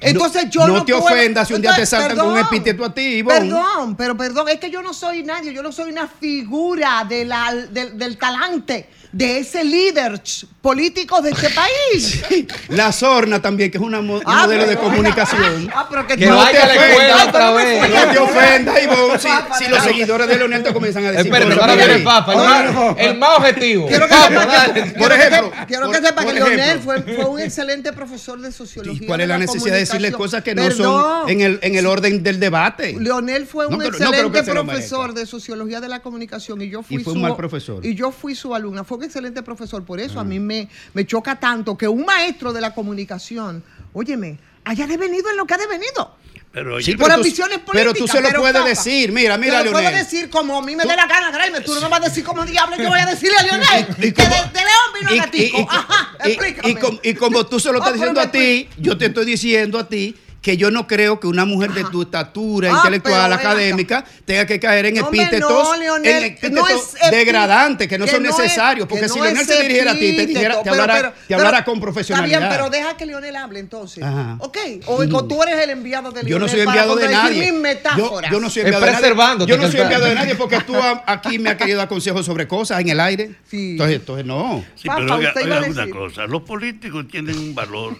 Entonces 0.00 0.50
yo 0.50 0.66
no, 0.66 0.74
no 0.78 0.84
te 0.84 0.92
puedo- 0.92 1.04
ofendas 1.06 1.48
si 1.48 1.54
un 1.54 1.62
día 1.62 1.74
te 1.74 1.86
saltan 1.86 2.16
con 2.16 2.28
un 2.28 2.34
perdón, 2.34 2.48
epíteto 2.54 2.84
a 2.84 2.92
ti. 2.94 3.22
Perdón, 3.22 3.96
pero 3.96 4.16
perdón, 4.16 4.48
es 4.48 4.58
que 4.58 4.70
yo 4.70 4.82
no 4.82 4.92
soy 4.92 5.22
nadie, 5.22 5.52
yo 5.54 5.62
no 5.62 5.70
soy 5.72 5.90
una 5.90 6.08
figura 6.08 7.04
de 7.08 7.24
la, 7.24 7.54
del, 7.54 7.96
del 7.96 8.18
talante, 8.18 8.88
de 9.12 9.38
ese 9.38 9.64
líder 9.64 10.20
político 10.60 11.20
de 11.22 11.30
este 11.30 11.48
país. 11.50 12.22
La 12.68 12.92
Sorna 12.92 13.40
también, 13.40 13.70
que 13.70 13.78
es 13.78 13.82
una 13.84 14.00
mo- 14.00 14.16
un 14.16 14.22
Ah, 14.24 14.42
modelo 14.44 14.66
de 14.66 14.76
comunicación. 14.76 15.70
Ah, 15.74 15.86
pero 15.88 16.06
que 16.06 16.16
Que 16.16 16.26
tú- 16.26 16.34
vaya 16.34 16.64
a 16.64 16.66
la 16.66 16.74
ofendas, 16.74 16.90
escuela 16.90 17.16
no 17.24 17.28
otra 17.28 17.48
te 17.48 17.56
vez. 17.56 17.90
No 17.90 18.72
te 18.74 18.82
Ivonne, 18.84 19.18
si, 19.18 19.28
no. 19.64 19.70
los 19.70 19.82
seguidores 19.84 20.28
de 20.28 20.36
Leonel 20.36 20.62
te 20.62 20.72
comienzan 20.72 21.04
a 21.06 21.10
decir. 21.12 21.26
Espérate, 21.32 21.60
ahora 21.60 21.74
viene 21.74 21.92
ahí. 21.94 22.02
Papa, 22.04 22.32
el 22.32 22.38
más, 22.74 22.96
el 22.98 23.18
más 23.18 23.38
objetivo. 23.38 23.86
Quiero 23.88 24.06
que 24.08 24.14
sepa 24.14 24.72
que, 24.74 24.80
Por 24.82 24.90
quiero 24.92 25.08
que 25.08 25.14
ejemplo, 25.14 25.50
sepa- 25.50 25.66
quiero 25.66 25.86
por- 25.86 25.94
que 25.96 26.06
sepa 26.06 26.22
por 26.22 26.32
que 26.34 26.40
Leonel 26.40 26.80
fue, 26.80 27.02
fue 27.02 27.24
un 27.26 27.40
excelente 27.46 27.92
profesor 27.92 28.40
de 28.40 28.52
sociología. 28.52 29.02
¿Y 29.02 29.06
cuál 29.06 29.20
es 29.20 29.28
la 29.28 29.38
necesidad 29.38 29.74
de 29.74 29.80
decirle 29.80 30.12
cosas 30.12 30.42
que 30.42 30.54
no 30.54 30.70
son 30.70 31.28
en 31.30 31.40
el, 31.40 31.58
en 31.62 31.76
el 31.76 31.86
orden 31.86 32.22
del 32.22 32.40
debate? 32.40 32.96
Leonel 32.98 33.46
fue 33.46 33.66
un 33.66 33.72
No 33.72 33.78
no 33.78 33.84
excelente 33.84 34.42
profesor 34.42 35.14
de 35.14 35.26
sociología 35.26 35.80
de 35.80 35.88
la 35.88 36.00
comunicación 36.00 36.60
y 36.62 36.68
yo 36.70 36.82
fui 36.82 36.96
Y 36.96 37.04
fue 37.04 37.12
su 37.12 37.16
un 37.16 37.22
mal 37.22 37.36
profesor. 37.36 37.84
y 37.84 37.94
yo 37.94 38.10
fui 38.10 38.34
su 38.34 38.54
alumna. 38.54 38.84
Fue 38.84 38.95
un 38.96 39.04
excelente 39.04 39.42
profesor, 39.42 39.84
por 39.84 40.00
eso 40.00 40.18
a 40.20 40.24
mí 40.24 40.38
me, 40.40 40.68
me 40.94 41.06
choca 41.06 41.38
tanto 41.38 41.76
que 41.78 41.86
un 41.88 42.04
maestro 42.04 42.52
de 42.52 42.60
la 42.60 42.74
comunicación, 42.74 43.62
óyeme, 43.92 44.38
haya 44.64 44.86
devenido 44.86 45.30
en 45.30 45.36
lo 45.36 45.46
que 45.46 45.54
ha 45.54 45.58
devenido. 45.58 46.16
Pero 46.52 46.80
Sí, 46.80 46.92
por 46.92 47.04
pero 47.04 47.14
tú- 47.16 47.20
ambiciones 47.20 47.58
pero 47.58 47.90
políticas. 47.90 47.98
tú 47.98 48.06
se 48.08 48.20
lo 48.22 48.40
puedes 48.40 48.54
papa, 48.56 48.68
decir. 48.68 49.12
Mira, 49.12 49.36
mira, 49.36 49.58
Yo 49.58 49.64
lo 49.66 49.70
puedo 49.72 49.82
Leonel. 49.82 50.04
decir 50.04 50.30
como 50.30 50.56
a 50.56 50.62
mí 50.62 50.74
me 50.74 50.84
dé 50.84 50.96
la 50.96 51.06
gana, 51.06 51.30
Graeme. 51.30 51.60
Tú 51.60 51.74
no 51.74 51.82
me 51.82 51.88
vas 51.90 52.00
a 52.00 52.04
decir 52.04 52.24
como 52.24 52.46
diablo 52.46 52.76
yo 52.78 52.88
voy 52.88 52.98
a 52.98 53.04
decirle 53.06 53.36
a 53.36 53.42
Leonel. 53.44 53.86
Y- 54.00 54.06
y 54.06 54.12
que 54.12 54.22
de, 54.22 54.28
como- 54.30 54.52
de 54.52 54.60
León 54.60 54.92
vino 54.98 55.14
y, 55.14 55.18
a 55.18 55.22
Gatico. 55.24 55.66
Ajá, 55.68 56.16
y- 56.24 56.28
explícame. 56.30 56.68
y 56.70 56.74
com- 56.76 56.98
y 57.02 57.14
como 57.14 57.44
tú 57.46 57.60
se 57.60 57.68
lo 57.70 57.74
estás 57.78 57.90
Ah, 57.90 57.92
diciendo 57.94 58.20
pero 58.22 58.28
a 58.28 58.32
ti, 58.32 58.68
yo 58.78 58.96
te 58.96 59.06
estoy 59.06 59.26
diciendo 59.26 59.78
a 59.78 59.86
ti 59.86 60.16
que 60.46 60.56
yo 60.56 60.70
no 60.70 60.86
creo 60.86 61.18
que 61.18 61.26
una 61.26 61.44
mujer 61.44 61.72
de 61.72 61.82
tu 61.86 62.02
estatura 62.02 62.70
Ah, 62.70 62.76
intelectual, 62.76 63.32
acá. 63.32 63.50
académica, 63.50 64.04
tenga 64.24 64.46
que 64.46 64.60
caer 64.60 64.86
en 64.86 64.98
epítetos, 64.98 65.50
no, 65.50 65.76
Leonel, 65.76 66.22
en 66.22 66.36
que 66.36 66.46
epítetos 66.46 66.54
no 66.54 66.68
es 66.68 66.94
epi- 67.02 67.10
degradantes, 67.10 67.88
que 67.88 67.98
no 67.98 68.04
que 68.04 68.12
son 68.12 68.22
no 68.22 68.28
necesarios. 68.30 68.86
que 68.86 68.90
Porque 68.90 69.08
no 69.08 69.14
si 69.14 69.20
Leonel 69.22 69.44
se 69.44 69.60
dirigiera 69.62 69.90
a 69.90 69.94
ti, 69.94 70.14
te, 70.14 70.24
dijera, 70.26 70.54
te 70.62 70.70
pero- 70.70 70.82
hablara, 70.82 70.94
pero- 70.94 71.12
te 71.26 71.34
hablara 71.34 71.58
pero- 71.58 71.64
con 71.72 71.80
profesionalidad. 71.80 72.42
Está 72.42 72.48
bien, 72.48 72.58
pero 72.60 72.70
deja 72.70 72.96
que 72.96 73.06
Leonel 73.06 73.34
hable 73.34 73.58
entonces. 73.58 74.04
Ajá. 74.04 74.36
¿Ok? 74.38 74.56
O, 74.86 74.94
o 75.02 75.24
tú 75.24 75.42
eres 75.42 75.58
el 75.64 75.70
enviado 75.70 76.10
de 76.12 76.22
Leonel 76.22 76.30
Yo 76.30 76.38
no 76.38 76.46
soy 76.46 76.60
para 76.64 76.70
enviado 76.70 76.94
de 76.94 77.08
nadie. 77.08 77.40
mis 77.40 77.52
Yo, 77.52 77.58
metáforas. 77.60 78.30
yo 78.30 78.38
no 78.38 78.48
soy 78.48 78.60
Es 78.62 78.66
enviado 78.66 78.86
de 78.86 78.92
nadie. 78.92 79.46
Yo 79.48 79.56
no 79.58 79.68
soy 79.68 79.80
enviado 79.80 80.04
de 80.04 80.14
nadie 80.14 80.34
porque 80.36 80.60
tú 80.60 80.74
aquí 81.06 81.40
me 81.40 81.50
has 81.50 81.56
querido 81.56 81.78
dar 81.78 81.88
consejos 81.88 82.24
sobre 82.24 82.46
cosas 82.46 82.80
en 82.82 82.88
el 82.90 83.00
aire. 83.00 83.34
Sí. 83.50 83.72
Entonces, 83.72 83.96
entonces 83.96 84.24
no. 84.24 84.64
Sí, 84.76 84.86
Papa, 84.86 85.00
pero 85.00 85.14
oiga, 85.16 85.28
usted 85.30 85.40
iba 85.44 85.56
a 85.56 85.60
oiga 85.62 85.82
una 85.82 85.90
cosa, 85.92 86.26
los 86.28 86.42
políticos 86.42 87.04
tienen 87.10 87.36
un 87.36 87.52
valor 87.52 87.96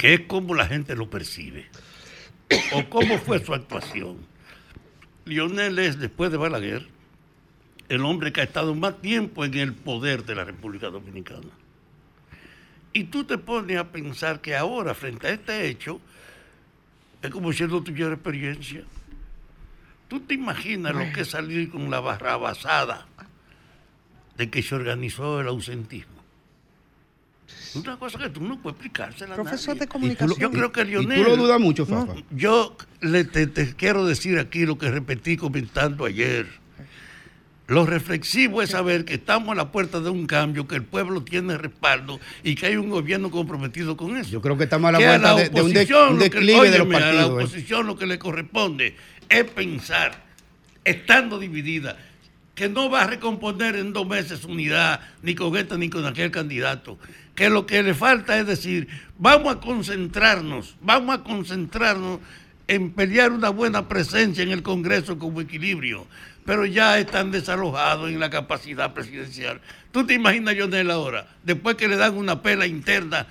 que 0.00 0.14
es 0.14 0.20
como 0.20 0.54
la 0.54 0.66
gente 0.66 0.96
lo 0.96 1.10
percibe 1.10 1.66
o 2.72 2.88
cómo 2.88 3.18
fue 3.18 3.44
su 3.44 3.52
actuación. 3.52 4.16
Lionel 5.26 5.78
es, 5.78 5.98
después 5.98 6.30
de 6.30 6.38
Balaguer, 6.38 6.88
el 7.90 8.02
hombre 8.06 8.32
que 8.32 8.40
ha 8.40 8.44
estado 8.44 8.74
más 8.74 8.98
tiempo 9.02 9.44
en 9.44 9.52
el 9.52 9.74
poder 9.74 10.24
de 10.24 10.36
la 10.36 10.44
República 10.44 10.88
Dominicana. 10.88 11.50
Y 12.94 13.04
tú 13.04 13.24
te 13.24 13.36
pones 13.36 13.76
a 13.76 13.92
pensar 13.92 14.40
que 14.40 14.56
ahora, 14.56 14.94
frente 14.94 15.26
a 15.26 15.32
este 15.32 15.68
hecho, 15.68 16.00
es 17.20 17.30
como 17.30 17.52
si 17.52 17.64
él 17.64 17.68
no 17.68 17.82
tuviera 17.82 18.14
experiencia. 18.14 18.84
¿Tú 20.08 20.20
te 20.20 20.32
imaginas 20.32 20.94
lo 20.94 21.12
que 21.12 21.20
es 21.20 21.28
salir 21.28 21.70
con 21.70 21.90
la 21.90 22.00
barrabasada 22.00 23.06
de 24.38 24.48
que 24.48 24.62
se 24.62 24.74
organizó 24.74 25.42
el 25.42 25.48
ausentismo? 25.48 26.19
Una 27.74 27.96
cosa 27.98 28.18
que 28.18 28.28
tú 28.30 28.40
no 28.40 28.60
puedes 28.60 28.76
explicársela 28.76 29.34
a 29.34 29.36
Profesor 29.36 29.68
nadie. 29.74 29.80
de 29.80 29.86
comunicación. 29.88 30.38
Yo 30.40 30.50
creo 30.50 30.72
que 30.72 30.84
Lionel... 30.84 31.22
tú 31.22 31.28
lo 31.30 31.36
dudas 31.36 31.60
mucho, 31.60 31.86
Fafa. 31.86 32.14
Yo 32.30 32.76
le, 33.00 33.24
te, 33.24 33.46
te 33.46 33.74
quiero 33.76 34.04
decir 34.06 34.38
aquí 34.38 34.66
lo 34.66 34.76
que 34.78 34.90
repetí 34.90 35.36
comentando 35.36 36.04
ayer. 36.04 36.46
Lo 37.68 37.86
reflexivo 37.86 38.62
es 38.62 38.70
saber 38.70 39.04
que 39.04 39.14
estamos 39.14 39.50
a 39.52 39.54
la 39.54 39.70
puerta 39.70 40.00
de 40.00 40.10
un 40.10 40.26
cambio, 40.26 40.66
que 40.66 40.74
el 40.74 40.82
pueblo 40.82 41.22
tiene 41.22 41.56
respaldo 41.56 42.18
y 42.42 42.56
que 42.56 42.66
hay 42.66 42.74
un 42.76 42.90
gobierno 42.90 43.30
comprometido 43.30 43.96
con 43.96 44.16
eso. 44.16 44.28
Yo 44.30 44.40
creo 44.40 44.56
que 44.58 44.64
estamos 44.64 44.88
a 44.88 44.92
la 44.92 44.98
Que 44.98 45.04
puerta 45.04 45.34
la 45.34 45.40
de, 45.40 45.48
de 45.50 45.62
un, 45.62 45.72
de- 45.72 45.80
oposición 45.82 46.08
un 46.08 46.14
lo 46.14 46.18
que- 46.18 46.24
declive 46.30 46.70
de 46.72 46.78
los 46.78 46.88
óyeme, 46.88 46.96
A 47.04 47.12
la. 47.12 47.22
¿eh? 47.22 47.24
oposición 47.26 47.86
lo 47.86 47.96
que 47.96 48.06
le 48.06 48.18
corresponde 48.18 48.96
es 49.28 49.44
pensar, 49.44 50.24
estando 50.84 51.38
dividida, 51.38 51.96
que 52.56 52.68
no 52.68 52.90
va 52.90 53.02
a 53.02 53.06
recomponer 53.06 53.76
en 53.76 53.92
dos 53.92 54.04
meses 54.04 54.44
unidad, 54.44 55.00
ni 55.22 55.36
con 55.36 55.56
este 55.56 55.78
ni 55.78 55.88
con 55.90 56.04
aquel 56.06 56.32
candidato. 56.32 56.98
Que 57.40 57.48
lo 57.48 57.64
que 57.64 57.82
le 57.82 57.94
falta 57.94 58.38
es 58.38 58.46
decir, 58.46 58.86
vamos 59.16 59.56
a 59.56 59.60
concentrarnos, 59.60 60.76
vamos 60.82 61.14
a 61.14 61.22
concentrarnos 61.22 62.20
en 62.68 62.90
pelear 62.90 63.32
una 63.32 63.48
buena 63.48 63.88
presencia 63.88 64.42
en 64.42 64.50
el 64.50 64.62
Congreso 64.62 65.18
como 65.18 65.40
equilibrio, 65.40 66.06
pero 66.44 66.66
ya 66.66 66.98
están 66.98 67.30
desalojados 67.30 68.10
en 68.10 68.20
la 68.20 68.28
capacidad 68.28 68.92
presidencial. 68.92 69.62
¿Tú 69.90 70.04
te 70.04 70.12
imaginas, 70.12 70.54
Jonel, 70.54 70.90
ahora, 70.90 71.28
después 71.42 71.76
que 71.76 71.88
le 71.88 71.96
dan 71.96 72.14
una 72.14 72.42
pela 72.42 72.66
interna 72.66 73.26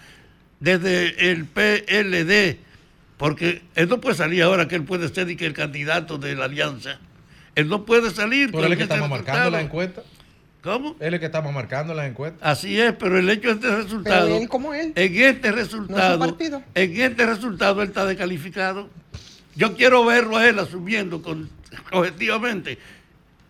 desde 0.60 1.30
el 1.30 1.46
PLD, 1.46 2.58
porque 3.16 3.62
él 3.76 3.90
no 3.90 4.02
puede 4.02 4.16
salir 4.16 4.42
ahora 4.42 4.68
que 4.68 4.74
él 4.74 4.86
puede 4.86 5.10
ser 5.10 5.30
y 5.30 5.36
que 5.36 5.46
el 5.46 5.54
candidato 5.54 6.18
de 6.18 6.34
la 6.34 6.46
alianza, 6.46 6.98
él 7.54 7.68
no 7.68 7.86
puede 7.86 8.10
salir. 8.10 8.50
Pero 8.50 8.66
él 8.66 8.72
es 8.72 8.78
que 8.80 8.84
estamos 8.86 9.08
marcando 9.08 9.52
las 9.52 9.62
encuestas. 9.62 10.04
¿Cómo? 10.62 10.90
Él 11.00 11.08
es 11.08 11.14
el 11.14 11.20
que 11.20 11.26
estamos 11.28 11.54
marcando 11.54 11.94
las 11.94 12.08
encuestas. 12.10 12.42
Así 12.42 12.80
es, 12.80 12.94
pero 12.94 13.18
el 13.18 13.30
hecho 13.30 13.48
de 13.48 13.54
este 13.56 13.76
resultado. 13.76 14.26
Pero 14.26 14.38
él 14.38 14.50
como 14.50 14.74
él. 14.74 14.92
En 14.96 15.16
este 15.16 15.50
No 15.50 15.56
resultado. 15.56 16.08
es 16.08 16.14
su 16.14 16.20
partido. 16.20 16.64
en 16.76 17.02
este 17.02 17.26
resultado 17.26 17.82
él 17.82 17.88
está 17.88 18.06
descalificado. 18.06 18.90
Yo 19.56 19.76
quiero 19.76 20.06
verlo 20.06 20.38
a 20.38 20.48
él 20.48 20.60
asumiendo 20.60 21.22
con, 21.22 21.50
objetivamente 21.92 22.78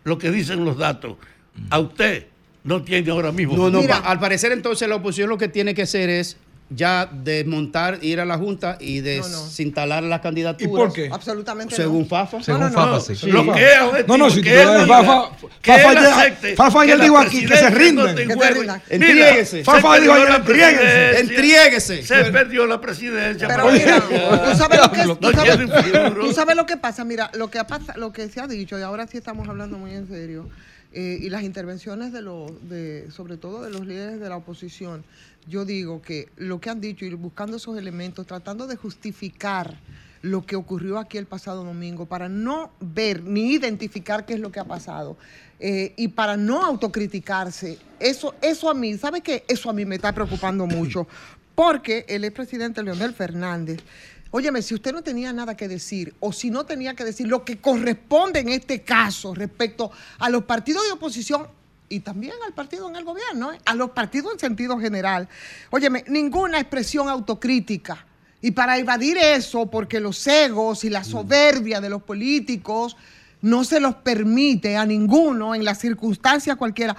lo 0.03 0.17
que 0.17 0.31
dicen 0.31 0.63
los 0.65 0.77
datos. 0.77 1.17
A 1.69 1.79
usted 1.79 2.27
no 2.63 2.83
tiene 2.83 3.09
ahora 3.11 3.31
mismo. 3.31 3.57
No, 3.57 3.69
no, 3.69 3.81
Mira, 3.81 3.97
al 3.97 4.19
parecer 4.19 4.51
entonces 4.51 4.87
la 4.87 4.95
oposición 4.95 5.29
lo 5.29 5.37
que 5.37 5.47
tiene 5.47 5.73
que 5.73 5.83
hacer 5.83 6.09
es 6.09 6.37
ya 6.71 7.09
desmontar, 7.11 7.97
ir 8.03 8.19
a 8.19 8.25
la 8.25 8.37
Junta 8.37 8.77
y 8.79 8.99
desinstalar 9.01 10.03
las 10.03 10.21
candidaturas. 10.21 10.71
¿Y 10.71 10.75
por 10.75 10.93
qué? 10.93 11.09
Absolutamente 11.11 11.75
Según 11.75 12.03
no. 12.03 12.07
Fafa. 12.07 12.43
Según 12.43 12.61
No, 12.61 12.69
no, 12.69 12.73
Fafa, 12.75 12.91
no. 12.91 12.99
sí. 12.99 13.15
Sí. 13.15 13.31
Lo 13.31 13.53
que 13.53 13.65
es 13.73 13.81
objetivo, 13.81 14.17
No, 14.17 14.23
no, 14.25 14.29
si 14.29 14.41
que 14.41 14.51
tú 14.53 14.69
él 14.71 14.87
Fafa, 14.87 15.29
que 15.61 15.71
Fafa 15.73 15.93
ya- 15.93 16.15
acepte 16.19 16.55
Fafa 16.55 16.81
ayer 16.81 17.01
dijo 17.01 17.17
aquí 17.17 17.45
que 17.45 17.57
se 17.57 17.69
rinden. 17.71 17.95
no 17.95 18.07
está 18.07 18.21
en 18.21 18.27
Que 18.27 18.33
se 18.33 18.39
juego. 18.39 18.53
rindan. 18.61 18.81
Mira, 18.91 19.05
Entríguese. 19.07 19.57
se 19.57 19.63
Fafa 19.63 19.91
perdió 19.93 20.01
dijo 20.15 20.25
ayer, 20.27 20.43
presidencia. 20.43 21.19
Entríguese. 21.19 22.03
Se 22.03 22.25
perdió 22.31 22.65
la 22.67 22.79
presidencia. 22.81 23.47
Pero 23.47 23.71
mira, 23.71 24.01
tú 24.51 24.57
sabes 24.57 24.79
lo 24.79 24.91
que 24.91 25.05
No 25.05 25.15
tú 25.17 25.31
sabes, 25.31 25.57
tiene 25.57 25.81
futuro. 25.81 26.25
tú 26.27 26.33
sabes 26.33 26.55
lo 26.55 26.65
que 26.65 26.77
pasa, 26.77 27.03
mira, 27.03 27.31
lo 27.33 27.49
que 27.49 27.63
pasa, 27.63 27.95
lo 27.97 28.11
que 28.13 28.29
se 28.29 28.39
ha 28.41 28.47
dicho 28.47 28.77
y 28.77 28.81
ahora 28.83 29.07
sí 29.07 29.17
estamos 29.17 29.47
hablando 29.49 29.77
muy 29.77 29.91
en 29.95 30.07
serio 30.07 30.47
eh, 30.91 31.19
y 31.21 31.29
las 31.29 31.43
intervenciones 31.43 32.11
de 32.11 32.21
los, 32.21 32.51
de, 32.67 33.09
sobre 33.11 33.37
todo 33.37 33.61
de 33.61 33.69
los 33.69 33.85
líderes 33.85 34.19
de 34.19 34.29
la 34.29 34.37
oposición. 34.37 35.03
Yo 35.47 35.65
digo 35.65 36.01
que 36.01 36.29
lo 36.37 36.59
que 36.59 36.69
han 36.69 36.81
dicho 36.81 37.05
y 37.05 37.13
buscando 37.13 37.57
esos 37.57 37.77
elementos, 37.77 38.25
tratando 38.25 38.67
de 38.67 38.75
justificar 38.75 39.77
lo 40.21 40.45
que 40.45 40.55
ocurrió 40.55 40.97
aquí 40.97 41.17
el 41.17 41.25
pasado 41.25 41.63
domingo 41.63 42.05
para 42.05 42.27
no 42.27 42.71
ver 42.79 43.23
ni 43.23 43.53
identificar 43.53 44.25
qué 44.25 44.33
es 44.33 44.39
lo 44.39 44.51
que 44.51 44.59
ha 44.59 44.65
pasado 44.65 45.17
eh, 45.59 45.93
y 45.95 46.09
para 46.09 46.37
no 46.37 46.63
autocriticarse. 46.63 47.77
Eso, 47.99 48.35
eso 48.41 48.69
a 48.69 48.73
mí, 48.73 48.97
¿sabe 48.97 49.21
qué? 49.21 49.43
Eso 49.47 49.69
a 49.69 49.73
mí 49.73 49.85
me 49.85 49.95
está 49.95 50.13
preocupando 50.13 50.65
mucho 50.65 51.07
porque 51.55 52.05
el 52.07 52.23
expresidente 52.23 52.81
Leonel 52.81 53.13
Fernández, 53.13 53.81
óyeme, 54.31 54.61
si 54.61 54.73
usted 54.73 54.93
no 54.93 55.01
tenía 55.01 55.33
nada 55.33 55.55
que 55.55 55.67
decir 55.67 56.15
o 56.19 56.31
si 56.31 56.49
no 56.49 56.65
tenía 56.65 56.93
que 56.95 57.03
decir 57.03 57.27
lo 57.27 57.43
que 57.43 57.59
corresponde 57.59 58.39
en 58.39 58.49
este 58.49 58.81
caso 58.81 59.33
respecto 59.33 59.91
a 60.19 60.29
los 60.29 60.43
partidos 60.43 60.83
de 60.85 60.91
oposición 60.91 61.47
y 61.89 62.01
también 62.01 62.33
al 62.45 62.53
partido 62.53 62.87
en 62.87 62.95
el 62.95 63.03
gobierno, 63.03 63.51
¿eh? 63.51 63.59
a 63.65 63.73
los 63.73 63.91
partidos 63.91 64.33
en 64.33 64.39
sentido 64.39 64.77
general. 64.79 65.27
Óyeme, 65.71 66.05
ninguna 66.07 66.59
expresión 66.59 67.09
autocrítica. 67.09 68.05
Y 68.41 68.51
para 68.51 68.77
evadir 68.77 69.17
eso, 69.17 69.65
porque 69.65 69.99
los 69.99 70.25
egos 70.27 70.83
y 70.83 70.89
la 70.89 71.03
soberbia 71.03 71.81
de 71.81 71.89
los 71.89 72.03
políticos 72.03 72.95
no 73.41 73.63
se 73.63 73.79
los 73.79 73.95
permite 73.95 74.77
a 74.77 74.85
ninguno 74.85 75.55
en 75.55 75.65
las 75.65 75.79
circunstancias 75.79 76.55
cualquiera, 76.55 76.95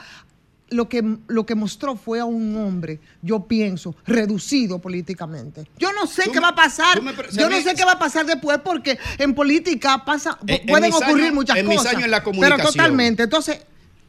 lo 0.71 0.89
que, 0.89 1.03
lo 1.29 1.45
que 1.47 1.55
mostró 1.55 1.97
fue 1.97 2.21
a 2.21 2.25
un 2.25 2.57
hombre, 2.57 3.01
yo 3.23 3.47
pienso, 3.47 3.95
reducido 4.07 4.79
políticamente. 4.79 5.66
Yo 5.79 5.93
no 5.93 6.07
sé 6.07 6.31
qué 6.33 6.41
va 6.41 6.49
a 6.49 6.55
pasar, 6.55 7.03
me 7.03 7.12
yo 7.33 7.51
no 7.51 7.61
sé 7.61 7.75
qué 7.75 7.85
va 7.85 7.93
a 7.93 7.99
pasar 7.99 8.25
después 8.27 8.59
porque 8.64 8.99
en 9.18 9.35
política 9.35 10.05
pasa, 10.05 10.39
En- 10.47 10.61
en 10.61 10.66
pueden 10.66 10.93
ocurrir 10.93 11.25
años- 11.25 11.35
muchas 11.35 11.57
en 11.59 11.68
mis 11.68 11.85
años 11.87 12.05
en 12.05 12.11
la 12.11 12.18
Pero 12.18 12.25
comunicación. 12.33 12.66
totalmente, 12.73 13.23
entonces, 13.25 13.61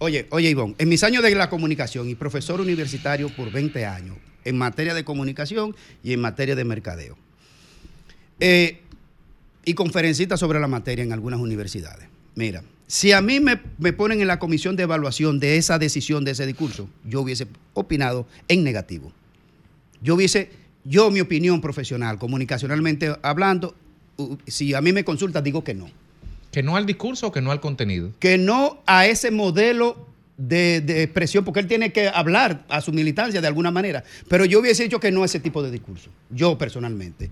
Oye, 0.04 0.26
oye, 0.32 0.50
Ivonne, 0.50 0.74
en 0.80 0.90
mis 0.90 1.04
años 1.04 1.22
de 1.22 1.36
la 1.36 1.48
comunicación 1.50 2.10
y 2.10 2.16
profesor 2.16 2.60
universitario 2.60 3.30
por 3.36 3.52
20 3.52 3.86
años 3.86 4.18
en 4.44 4.58
materia 4.58 4.96
de 4.96 5.04
comunicación 5.04 5.76
y 6.04 6.14
en 6.14 6.22
materia 6.22 6.56
de 6.56 6.64
mercadeo. 6.66 7.16
Eh, 8.40 8.82
y 9.64 9.74
conferencista 9.76 10.38
sobre 10.38 10.60
la 10.60 10.68
materia 10.68 11.04
en 11.04 11.14
algunas 11.14 11.40
universidades. 11.40 12.08
Mira, 12.34 12.64
si 12.92 13.14
a 13.14 13.22
mí 13.22 13.40
me, 13.40 13.58
me 13.78 13.94
ponen 13.94 14.20
en 14.20 14.28
la 14.28 14.38
comisión 14.38 14.76
de 14.76 14.84
evaluación 14.84 15.40
de 15.40 15.56
esa 15.56 15.80
decisión, 15.80 16.26
de 16.26 16.32
ese 16.32 16.46
discurso, 16.46 16.90
yo 17.06 17.22
hubiese 17.22 17.48
opinado 17.74 18.28
en 18.50 18.66
negativo. 18.66 19.14
Yo 20.02 20.16
hubiese, 20.16 20.52
yo 20.84 21.10
mi 21.10 21.22
opinión 21.22 21.62
profesional, 21.62 22.20
comunicacionalmente 22.20 23.16
hablando, 23.22 23.78
si 24.46 24.74
a 24.74 24.82
mí 24.82 24.92
me 24.92 25.06
consulta, 25.06 25.42
digo 25.42 25.64
que 25.64 25.74
no 25.74 25.90
Que 26.52 26.64
no 26.64 26.76
al 26.76 26.86
discurso 26.86 27.28
o 27.28 27.32
que 27.32 27.40
no 27.40 27.54
al 27.54 27.62
contenido. 27.62 28.12
que 28.20 28.38
no 28.38 28.82
a 28.86 29.06
ese 29.06 29.32
modelo 29.32 30.06
de, 30.36 30.82
de 30.82 31.04
expresión, 31.04 31.46
porque 31.46 31.62
él 31.62 31.68
tiene 31.68 31.94
que 31.94 32.10
hablar 32.10 32.66
a 32.68 32.82
su 32.82 32.92
militancia 32.92 33.40
de 33.40 33.48
alguna 33.48 33.72
manera. 33.72 34.04
Pero 34.28 34.44
yo 34.44 34.60
hubiese 34.60 34.84
dicho 34.84 35.00
que 35.00 35.14
no 35.14 35.24
a 35.24 35.28
ese 35.28 35.40
tipo 35.40 35.64
de 35.64 35.72
discurso, 35.72 36.10
yo 36.30 36.58
personalmente. 36.58 37.32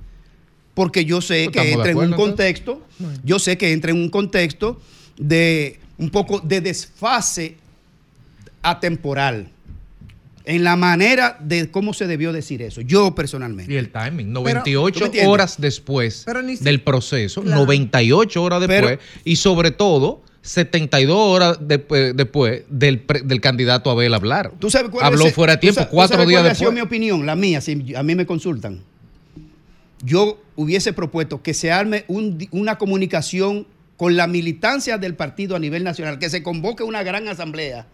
Porque 0.74 1.04
yo 1.04 1.20
sé 1.20 1.50
que 1.50 1.74
entra 1.74 1.92
en 1.92 1.98
un 1.98 2.14
contexto, 2.14 2.82
yo 3.26 3.40
sé 3.40 3.58
que 3.58 3.74
entra 3.74 3.92
en 3.92 3.98
un 3.98 4.08
contexto 4.10 4.80
de 5.20 5.78
un 6.00 6.10
poco 6.10 6.40
de 6.40 6.62
desfase 6.62 7.58
atemporal 8.64 9.50
en 10.46 10.64
la 10.64 10.76
manera 10.76 11.38
de 11.42 11.70
cómo 11.70 11.94
se 11.94 12.08
debió 12.08 12.34
decir 12.34 12.62
eso, 12.64 12.82
yo 12.82 13.14
personalmente. 13.14 13.72
Y 13.72 13.76
el 13.78 13.92
timing, 13.92 14.28
¿tú 14.28 14.42
98 14.42 15.00
me 15.02 15.06
entiendes? 15.06 15.32
horas 15.32 15.56
después 15.62 16.26
si- 16.58 16.64
del 16.64 16.82
proceso, 16.82 17.42
Claro. 17.44 17.58
98 17.66 18.42
horas 18.44 18.60
después, 18.62 18.82
Pero- 18.82 19.02
y 19.26 19.36
sobre 19.36 19.70
todo 19.72 20.24
72 20.42 21.16
horas 21.18 21.58
después, 21.62 22.16
después 22.16 22.64
del, 22.70 23.00
pre- 23.00 23.22
del 23.22 23.42
candidato 23.42 23.92
Abel 23.92 24.14
hablar. 24.14 24.54
¿Tú 24.58 24.72
sabes 24.72 24.90
cuál 24.90 25.06
Habló 25.06 25.26
es- 25.28 25.36
fuera 25.36 25.54
de 25.54 25.58
tú 25.58 25.62
tiempo, 25.62 25.82
tú 25.84 25.88
cuatro 25.92 26.16
sabes 26.16 26.30
días 26.30 26.42
cuál 26.42 26.52
ha 26.52 26.56
sido 26.56 26.72
después. 26.72 26.84
mi 26.84 26.88
opinión, 26.88 27.26
la 27.26 27.36
mía, 27.36 27.62
si 27.62 27.94
a 27.94 28.02
mí 28.02 28.16
me 28.16 28.26
consultan. 28.26 28.80
Yo 30.02 30.42
hubiese 30.56 30.94
propuesto 30.94 31.44
que 31.44 31.54
se 31.54 31.72
arme 31.72 32.06
un 32.08 32.48
una 32.52 32.78
comunicación 32.78 33.68
con 34.00 34.16
la 34.16 34.28
militancia 34.28 34.98
del 34.98 35.14
partido 35.14 35.58
a 35.58 35.60
nivel 35.60 35.84
nacional, 35.84 36.20
que 36.20 36.30
se 36.30 36.42
convoque 36.42 36.84
una 36.84 37.04
gran 37.04 37.28
asamblea 37.28 37.86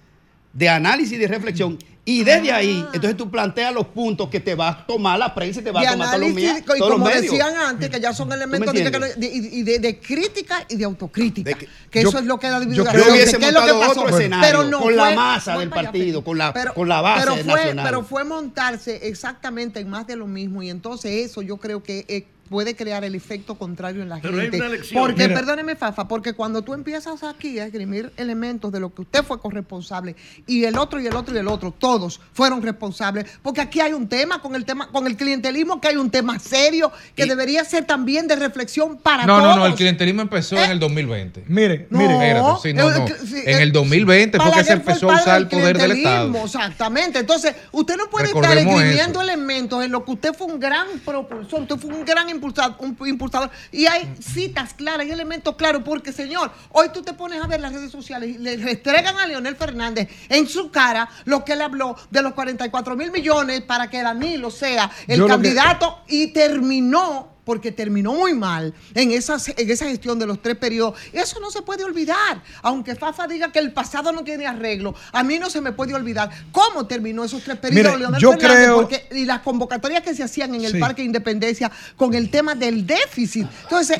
de 0.53 0.69
análisis 0.69 1.13
y 1.13 1.17
de 1.17 1.27
reflexión. 1.27 1.79
Y 2.07 2.23
desde 2.23 2.51
ahí, 2.51 2.83
Ah. 2.85 2.91
entonces 2.93 3.17
tú 3.17 3.31
planteas 3.31 3.73
los 3.73 3.87
puntos 3.87 4.29
que 4.29 4.39
te 4.39 4.53
va 4.53 4.67
a 4.69 4.85
tomar 4.85 5.17
la 5.17 5.33
prensa 5.33 5.61
y 5.61 5.63
te 5.63 5.71
va 5.71 5.81
de 5.81 5.87
a 5.87 5.91
tomar 5.93 6.09
todos 6.09 6.21
los, 6.21 6.33
mia- 6.35 6.59
y 6.59 6.61
todos 6.61 6.79
los 6.81 6.89
como 6.91 7.05
medios. 7.05 7.21
decían 7.23 7.55
antes, 7.57 7.89
que 7.89 7.99
ya 7.99 8.13
son 8.13 8.31
elementos 8.31 8.71
de, 8.71 8.83
de- 8.91 9.63
de, 9.63 9.79
de 9.79 9.99
crítica 9.99 10.63
y 10.69 10.75
de 10.75 10.85
autocrítica. 10.85 11.57
que 11.89 12.03
yo- 12.03 12.09
eso 12.09 12.19
es 12.19 12.25
lo 12.25 12.39
que 12.39 12.45
ha 12.45 12.51
Yo 12.51 12.59
dividido. 12.59 12.85
creo 12.85 13.05
que 13.05 13.11
hubiese 13.11 13.37
¿Qué 13.39 13.47
es 13.47 13.53
lo 13.53 13.61
que 13.65 13.71
montado 13.73 13.89
pasó? 13.95 14.01
otro 14.03 14.17
escenario 14.19 14.47
Pero 14.47 14.63
no 14.69 14.79
con 14.81 14.95
la 14.95 15.05
fue- 15.05 15.15
masa 15.15 15.53
fue 15.55 15.63
del 15.63 15.69
partido, 15.71 16.23
con 16.23 16.37
la, 16.37 16.53
pero, 16.53 16.73
con 16.75 16.87
la 16.87 17.01
base 17.01 17.21
pero 17.25 17.35
fue, 17.43 17.53
nacional. 17.55 17.85
pero 17.87 18.03
fue 18.03 18.23
montarse 18.23 19.07
exactamente 19.07 19.79
en 19.79 19.89
más 19.89 20.05
de 20.05 20.15
lo 20.15 20.27
mismo 20.27 20.61
y 20.61 20.69
entonces 20.69 21.25
eso 21.31 21.41
yo 21.41 21.57
creo 21.57 21.81
que 21.81 22.05
eh, 22.07 22.27
puede 22.49 22.75
crear 22.75 23.03
el 23.03 23.15
efecto 23.15 23.55
contrario 23.55 24.01
en 24.01 24.09
la 24.09 24.19
Pero 24.21 24.35
hay 24.35 24.41
gente. 24.43 24.57
una 24.57 24.67
elección. 24.67 25.01
Porque, 25.01 25.27
Mira. 25.27 25.39
perdóneme, 25.39 25.75
Fafa, 25.75 26.07
porque 26.07 26.33
cuando 26.33 26.61
tú 26.61 26.73
empiezas 26.73 27.23
aquí 27.23 27.59
a 27.59 27.65
esgrimir 27.65 28.11
elementos 28.17 28.71
de 28.71 28.79
lo 28.79 28.93
que 28.93 29.01
usted 29.03 29.23
fue 29.23 29.39
corresponsable 29.39 30.15
y 30.47 30.63
el 30.65 30.77
otro 30.77 30.99
y 30.99 31.07
el 31.07 31.15
otro 31.15 31.33
y 31.35 31.37
el 31.39 31.47
otro, 31.47 31.71
todos 31.77 32.21
fueron 32.33 32.61
responsables, 32.61 33.25
porque 33.41 33.61
aquí 33.61 33.79
hay 33.81 33.93
un 33.93 34.07
tema 34.07 34.41
con 34.41 34.55
el 34.55 34.65
tema, 34.65 34.89
con 34.91 35.07
el 35.07 35.15
clientelismo, 35.17 35.81
que 35.81 35.87
hay 35.89 35.95
un 35.97 36.09
tema 36.11 36.37
serio 36.39 36.91
que 37.15 37.25
debería 37.25 37.63
ser 37.63 37.85
también 37.85 38.27
de 38.27 38.35
reflexión 38.35 38.97
para 38.97 39.25
No, 39.25 39.37
todos. 39.39 39.55
no, 39.55 39.61
no, 39.61 39.65
el 39.65 39.75
clientelismo 39.75 40.21
empezó 40.21 40.57
en 40.57 40.71
el 40.71 40.79
2020. 40.79 41.45
Mire, 41.47 41.87
No, 41.89 41.99
mire. 41.99 42.13
Espérate, 42.13 42.59
sí, 42.61 42.73
no, 42.73 42.89
el- 42.91 42.99
no. 42.99 43.07
sí, 43.25 43.41
En 43.45 43.61
el 43.61 43.71
2020 43.71 44.39
fue 44.39 44.51
que 44.51 44.63
se 44.63 44.73
empezó 44.73 45.09
a 45.11 45.15
usar 45.15 45.37
el 45.41 45.47
poder 45.47 45.77
del 45.77 45.91
clientelismo, 45.91 46.45
Estado. 46.45 46.45
Exactamente. 46.45 47.19
Entonces, 47.19 47.55
usted 47.71 47.95
no 47.97 48.09
puede 48.09 48.27
estar 48.27 48.41
Recordemos 48.41 48.81
eso. 48.83 49.21
elementos 49.23 49.83
en 49.83 49.91
lo 49.91 50.05
que 50.05 50.11
usted 50.11 50.33
fue 50.33 50.47
un 50.47 50.59
gran 50.59 50.87
propulsor, 51.03 51.61
usted 51.61 51.77
fue 51.77 51.93
un 51.93 52.05
gran 52.05 52.29
impulsado, 52.36 52.75
un 52.79 52.97
impulsador. 53.07 53.49
Y 53.71 53.86
hay 53.88 54.15
citas 54.21 54.73
claras, 54.73 55.01
hay 55.01 55.11
elementos 55.11 55.55
claros, 55.55 55.81
porque, 55.83 56.11
señor, 56.13 56.51
hoy 56.71 56.89
tú 56.93 57.01
te 57.01 57.13
pones 57.13 57.41
a 57.43 57.47
ver 57.47 57.59
las 57.59 57.73
redes 57.73 57.91
sociales 57.91 58.29
y 58.29 58.38
le 58.38 58.57
restregan 58.57 59.17
a 59.17 59.25
Leonel 59.27 59.55
Fernández 59.55 60.09
en 60.29 60.47
su 60.47 60.71
cara 60.71 61.09
lo 61.25 61.43
que 61.43 61.53
él 61.53 61.61
habló 61.61 61.95
de 62.11 62.21
los 62.21 62.33
44 62.33 62.95
mil 62.95 63.11
millones 63.11 63.61
para 63.61 63.89
que 63.89 64.01
Danilo 64.01 64.51
sea 64.51 64.89
el 65.07 65.17
Yo 65.17 65.27
lo 65.27 65.27
que- 65.27 65.43
candidato 65.43 65.99
y 66.07 66.27
terminó 66.27 67.34
porque 67.45 67.71
terminó 67.71 68.13
muy 68.13 68.33
mal 68.33 68.73
en, 68.93 69.11
esas, 69.11 69.47
en 69.49 69.69
esa 69.69 69.85
gestión 69.85 70.19
de 70.19 70.25
los 70.25 70.41
tres 70.41 70.57
periodos. 70.57 70.99
Eso 71.13 71.39
no 71.39 71.51
se 71.51 71.61
puede 71.61 71.83
olvidar. 71.83 72.41
Aunque 72.63 72.95
Fafa 72.95 73.27
diga 73.27 73.51
que 73.51 73.59
el 73.59 73.71
pasado 73.71 74.11
no 74.11 74.23
tiene 74.23 74.47
arreglo, 74.47 74.95
a 75.13 75.23
mí 75.23 75.39
no 75.39 75.49
se 75.49 75.61
me 75.61 75.71
puede 75.71 75.93
olvidar 75.93 76.29
cómo 76.51 76.87
terminó 76.87 77.23
esos 77.23 77.43
tres 77.43 77.57
periodos 77.57 77.85
Mire, 77.93 77.99
Leonel 77.99 78.19
yo 78.19 78.31
Fernández, 78.31 78.57
creo- 78.57 78.75
porque- 78.75 79.07
y 79.11 79.25
las 79.25 79.39
convocatorias 79.41 80.01
que 80.03 80.13
se 80.15 80.23
hacían 80.23 80.55
en 80.55 80.65
el 80.65 80.71
Sí. 80.73 80.79
Parque 80.79 81.03
Independencia 81.03 81.71
con 81.95 82.13
el 82.15 82.29
tema 82.29 82.55
del 82.55 82.85
déficit. 82.85 83.45
Entonces, 83.63 83.99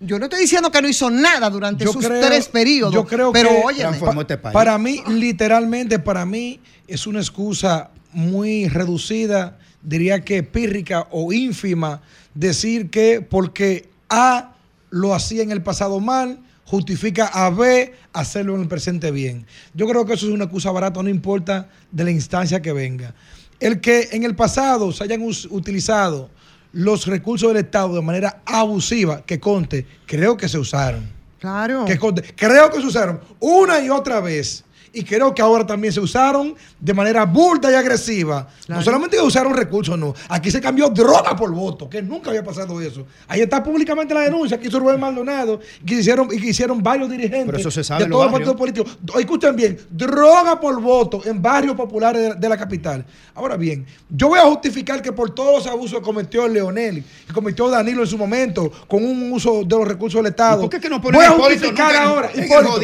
yo 0.00 0.18
no 0.18 0.24
estoy 0.24 0.40
diciendo 0.40 0.70
que 0.72 0.82
no 0.82 0.88
hizo 0.88 1.08
nada 1.10 1.48
durante 1.48 1.84
Yo 1.84 1.92
sus 1.92 2.04
creo- 2.04 2.26
tres 2.26 2.48
periodos, 2.48 2.92
yo 2.92 3.04
creo 3.04 3.30
pero 3.30 3.48
que 3.50 3.62
óyeme, 3.64 3.98
pa- 4.00 4.50
para 4.52 4.76
mí, 4.76 5.00
literalmente, 5.08 6.00
para 6.00 6.26
mí 6.26 6.58
es 6.88 7.06
una 7.06 7.20
excusa 7.20 7.90
muy 8.12 8.66
reducida, 8.68 9.58
diría 9.80 10.24
que 10.24 10.42
pírrica 10.42 11.06
o 11.12 11.32
ínfima, 11.32 12.02
decir 12.34 12.90
que 12.90 13.20
porque 13.20 13.88
A 14.08 14.54
lo 14.90 15.14
hacía 15.14 15.42
en 15.42 15.50
el 15.50 15.62
pasado 15.62 16.00
mal, 16.00 16.38
justifica 16.64 17.26
a 17.26 17.50
B 17.50 17.92
hacerlo 18.12 18.54
en 18.54 18.62
el 18.62 18.68
presente 18.68 19.10
bien. 19.10 19.46
Yo 19.74 19.86
creo 19.86 20.04
que 20.06 20.14
eso 20.14 20.26
es 20.26 20.32
una 20.32 20.44
excusa 20.44 20.70
barata, 20.70 21.02
no 21.02 21.08
importa 21.08 21.68
de 21.90 22.04
la 22.04 22.10
instancia 22.10 22.62
que 22.62 22.72
venga. 22.72 23.14
El 23.60 23.80
que 23.80 24.08
en 24.12 24.24
el 24.24 24.34
pasado 24.34 24.92
se 24.92 25.04
hayan 25.04 25.22
utilizado 25.22 26.30
los 26.72 27.06
recursos 27.06 27.48
del 27.52 27.64
Estado 27.64 27.94
de 27.94 28.02
manera 28.02 28.42
abusiva, 28.46 29.22
que 29.24 29.38
conte, 29.38 29.86
creo 30.06 30.36
que 30.36 30.48
se 30.48 30.58
usaron. 30.58 31.10
Claro. 31.38 31.84
Que 31.84 31.98
conte, 31.98 32.22
creo 32.34 32.70
que 32.70 32.80
se 32.80 32.86
usaron 32.86 33.20
una 33.40 33.80
y 33.80 33.90
otra 33.90 34.20
vez. 34.20 34.64
Y 34.94 35.04
creo 35.04 35.34
que 35.34 35.40
ahora 35.40 35.66
también 35.66 35.90
se 35.92 36.00
usaron 36.00 36.54
de 36.78 36.92
manera 36.92 37.24
burda 37.24 37.70
y 37.70 37.74
agresiva. 37.74 38.46
No 38.68 38.82
solamente 38.82 39.16
que 39.16 39.22
usaron 39.22 39.54
recursos, 39.54 39.98
no. 39.98 40.14
Aquí 40.28 40.50
se 40.50 40.60
cambió 40.60 40.90
droga 40.90 41.34
por 41.34 41.50
voto, 41.50 41.88
que 41.88 42.02
nunca 42.02 42.28
había 42.28 42.44
pasado 42.44 42.78
eso. 42.80 43.06
Ahí 43.26 43.40
está 43.40 43.62
públicamente 43.62 44.12
la 44.12 44.20
denuncia 44.20 44.60
que 44.60 44.68
hizo 44.68 44.78
Rubén 44.78 45.00
Maldonado 45.00 45.60
y 45.82 45.86
que 45.86 45.94
hicieron, 45.94 46.28
y 46.30 46.38
que 46.38 46.48
hicieron 46.48 46.82
varios 46.82 47.08
dirigentes 47.08 47.46
Pero 47.46 47.58
eso 47.58 47.70
se 47.70 47.82
sabe 47.82 48.04
de 48.04 48.10
todos 48.10 48.24
los 48.24 48.32
partidos 48.32 48.56
políticos. 48.56 48.98
Escuchen 49.18 49.56
bien, 49.56 49.78
droga 49.90 50.60
por 50.60 50.78
voto 50.80 51.22
en 51.24 51.40
barrios 51.40 51.74
populares 51.74 52.20
de, 52.22 52.34
de 52.34 52.48
la 52.50 52.58
capital. 52.58 53.04
Ahora 53.34 53.56
bien, 53.56 53.86
yo 54.10 54.28
voy 54.28 54.40
a 54.40 54.42
justificar 54.42 55.00
que 55.00 55.12
por 55.12 55.30
todos 55.34 55.52
los 55.64 55.66
abusos 55.66 56.00
que 56.00 56.04
cometió 56.04 56.46
Leonel, 56.46 57.02
que 57.26 57.32
cometió 57.32 57.70
Danilo 57.70 58.02
en 58.02 58.08
su 58.08 58.18
momento, 58.18 58.70
con 58.86 59.02
un 59.02 59.32
uso 59.32 59.62
de 59.64 59.74
los 59.76 59.88
recursos 59.88 60.18
del 60.22 60.30
Estado. 60.32 60.58
¿Y 60.58 60.62
por 60.64 60.70
qué 60.70 60.80
que 60.80 60.90
no 60.90 61.00
ponen 61.00 61.18
voy 61.18 61.24
a 61.26 61.30
justificar 61.30 61.96
ahora. 61.96 62.30
Hipólito, 62.34 62.78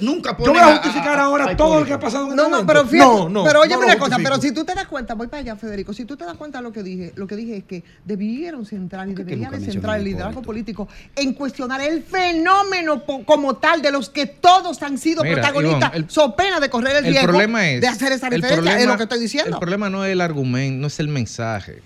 nunca 0.00 0.36
Yo 0.38 0.52
voy 0.52 0.58
a 0.58 0.66
a- 0.68 0.76
justificar 0.76 1.18
a- 1.18 1.22
ahora 1.24 1.37
a 1.40 1.56
todo 1.56 1.80
lo 1.80 1.86
que 1.86 1.92
ha 1.92 2.00
pasado 2.00 2.24
en 2.26 2.30
el 2.32 2.36
No, 2.36 2.42
no, 2.44 2.48
momento. 2.50 2.66
pero 2.72 2.86
fíjate, 2.86 3.10
no, 3.10 3.28
no, 3.28 3.44
pero 3.44 3.54
no 3.54 3.60
óyeme 3.60 3.80
lo 3.80 3.86
una 3.86 3.98
cosa, 3.98 4.16
pero 4.22 4.40
si 4.40 4.52
tú 4.52 4.64
te 4.64 4.74
das 4.74 4.86
cuenta, 4.86 5.14
voy 5.14 5.26
para 5.28 5.40
allá, 5.40 5.56
Federico, 5.56 5.92
si 5.92 6.04
tú 6.04 6.16
te 6.16 6.24
das 6.24 6.36
cuenta 6.36 6.58
de 6.58 6.64
lo 6.64 6.72
que 6.72 6.82
dije, 6.82 7.12
lo 7.16 7.26
que 7.26 7.36
dije 7.36 7.56
es 7.58 7.64
que 7.64 7.84
debieron 8.04 8.64
centrar 8.66 9.08
y 9.08 9.14
debería 9.14 9.50
de 9.50 9.60
centrar 9.60 9.98
el 9.98 10.04
liderazgo 10.04 10.42
político 10.42 10.88
en 11.16 11.34
cuestionar 11.34 11.80
el 11.80 12.02
fenómeno 12.02 13.02
como 13.24 13.56
tal 13.56 13.82
de 13.82 13.90
los 13.92 14.10
que 14.10 14.26
todos 14.26 14.82
han 14.82 14.98
sido 14.98 15.22
Mira, 15.22 15.34
protagonistas, 15.36 15.90
Ivonne, 15.90 15.96
el- 16.06 16.10
so 16.10 16.34
pena 16.36 16.60
de 16.60 16.70
correr 16.70 16.96
el, 16.96 17.06
El 17.06 17.12
riesgo 17.12 17.28
problema 17.28 17.68
es. 17.68 17.80
de 17.80 17.88
hacer 17.88 18.12
esa 18.12 18.28
es 18.28 18.40
problema- 18.40 18.84
lo 18.84 18.96
que 18.96 19.02
estoy 19.04 19.20
diciendo. 19.20 19.56
El 19.56 19.58
problema 19.60 19.90
no 19.90 20.04
es 20.04 20.12
el 20.12 20.20
argumento, 20.20 20.80
no 20.80 20.86
es 20.86 20.98
el 21.00 21.08
mensaje. 21.08 21.82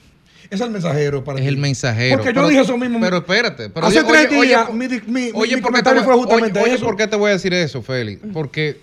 Es 0.50 0.61
el 0.61 0.70
mensajero 0.70 1.24
para 1.24 1.38
Es 1.38 1.44
ti. 1.44 1.48
el 1.48 1.57
mensajero. 1.57 2.16
Porque 2.18 2.28
yo 2.30 2.34
Pero- 2.34 2.48
dije 2.48 2.61
eso 2.61 2.76
mismo. 2.76 3.00
Pero 3.00 3.16
espérate. 3.18 3.70
Pero 3.70 3.86
Hace 3.86 4.00
oye, 4.00 4.09
tres 4.09 4.38
oye, 4.38 4.48
días 4.48 4.66
oye, 4.68 4.76
mi, 4.76 4.86
mi- 5.12 5.30
Oye, 5.32 5.32
mi 5.32 5.32
¿por 5.32 5.46
qué 5.48 5.57
te 5.57 5.62
comentario 5.62 6.00
voy- 6.03 6.05
fue 6.12 6.14
justamente 6.22 6.59
oye, 6.59 6.68
oye, 6.68 6.74
eso. 6.76 6.84
¿por 6.84 6.96
qué 6.96 7.07
te 7.07 7.16
voy 7.16 7.30
a 7.30 7.32
decir 7.32 7.55
eso, 7.55 7.80
Félix? 7.82 8.20
Porque 8.34 8.78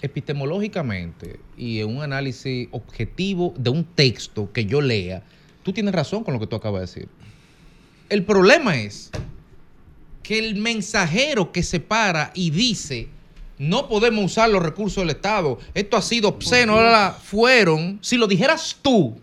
epistemológicamente 0.00 1.40
y 1.56 1.80
en 1.80 1.96
un 1.96 2.02
análisis 2.02 2.68
objetivo 2.70 3.54
de 3.56 3.70
un 3.70 3.84
texto 3.84 4.52
que 4.52 4.64
yo 4.64 4.80
lea, 4.80 5.22
tú 5.62 5.72
tienes 5.72 5.94
razón 5.94 6.24
con 6.24 6.34
lo 6.34 6.40
que 6.40 6.46
tú 6.46 6.56
acabas 6.56 6.80
de 6.80 6.86
decir. 6.86 7.08
El 8.08 8.24
problema 8.24 8.76
es 8.76 9.10
que 10.22 10.38
el 10.38 10.56
mensajero 10.56 11.52
que 11.52 11.62
se 11.62 11.80
para 11.80 12.30
y 12.34 12.50
dice 12.50 13.08
no 13.58 13.88
podemos 13.88 14.24
usar 14.24 14.48
los 14.50 14.62
recursos 14.62 15.02
del 15.02 15.10
Estado, 15.10 15.58
esto 15.74 15.96
ha 15.96 16.02
sido 16.02 16.28
obsceno, 16.28 16.74
ahora 16.74 17.12
fueron, 17.12 17.98
si 18.02 18.16
lo 18.16 18.26
dijeras 18.26 18.76
tú, 18.80 19.18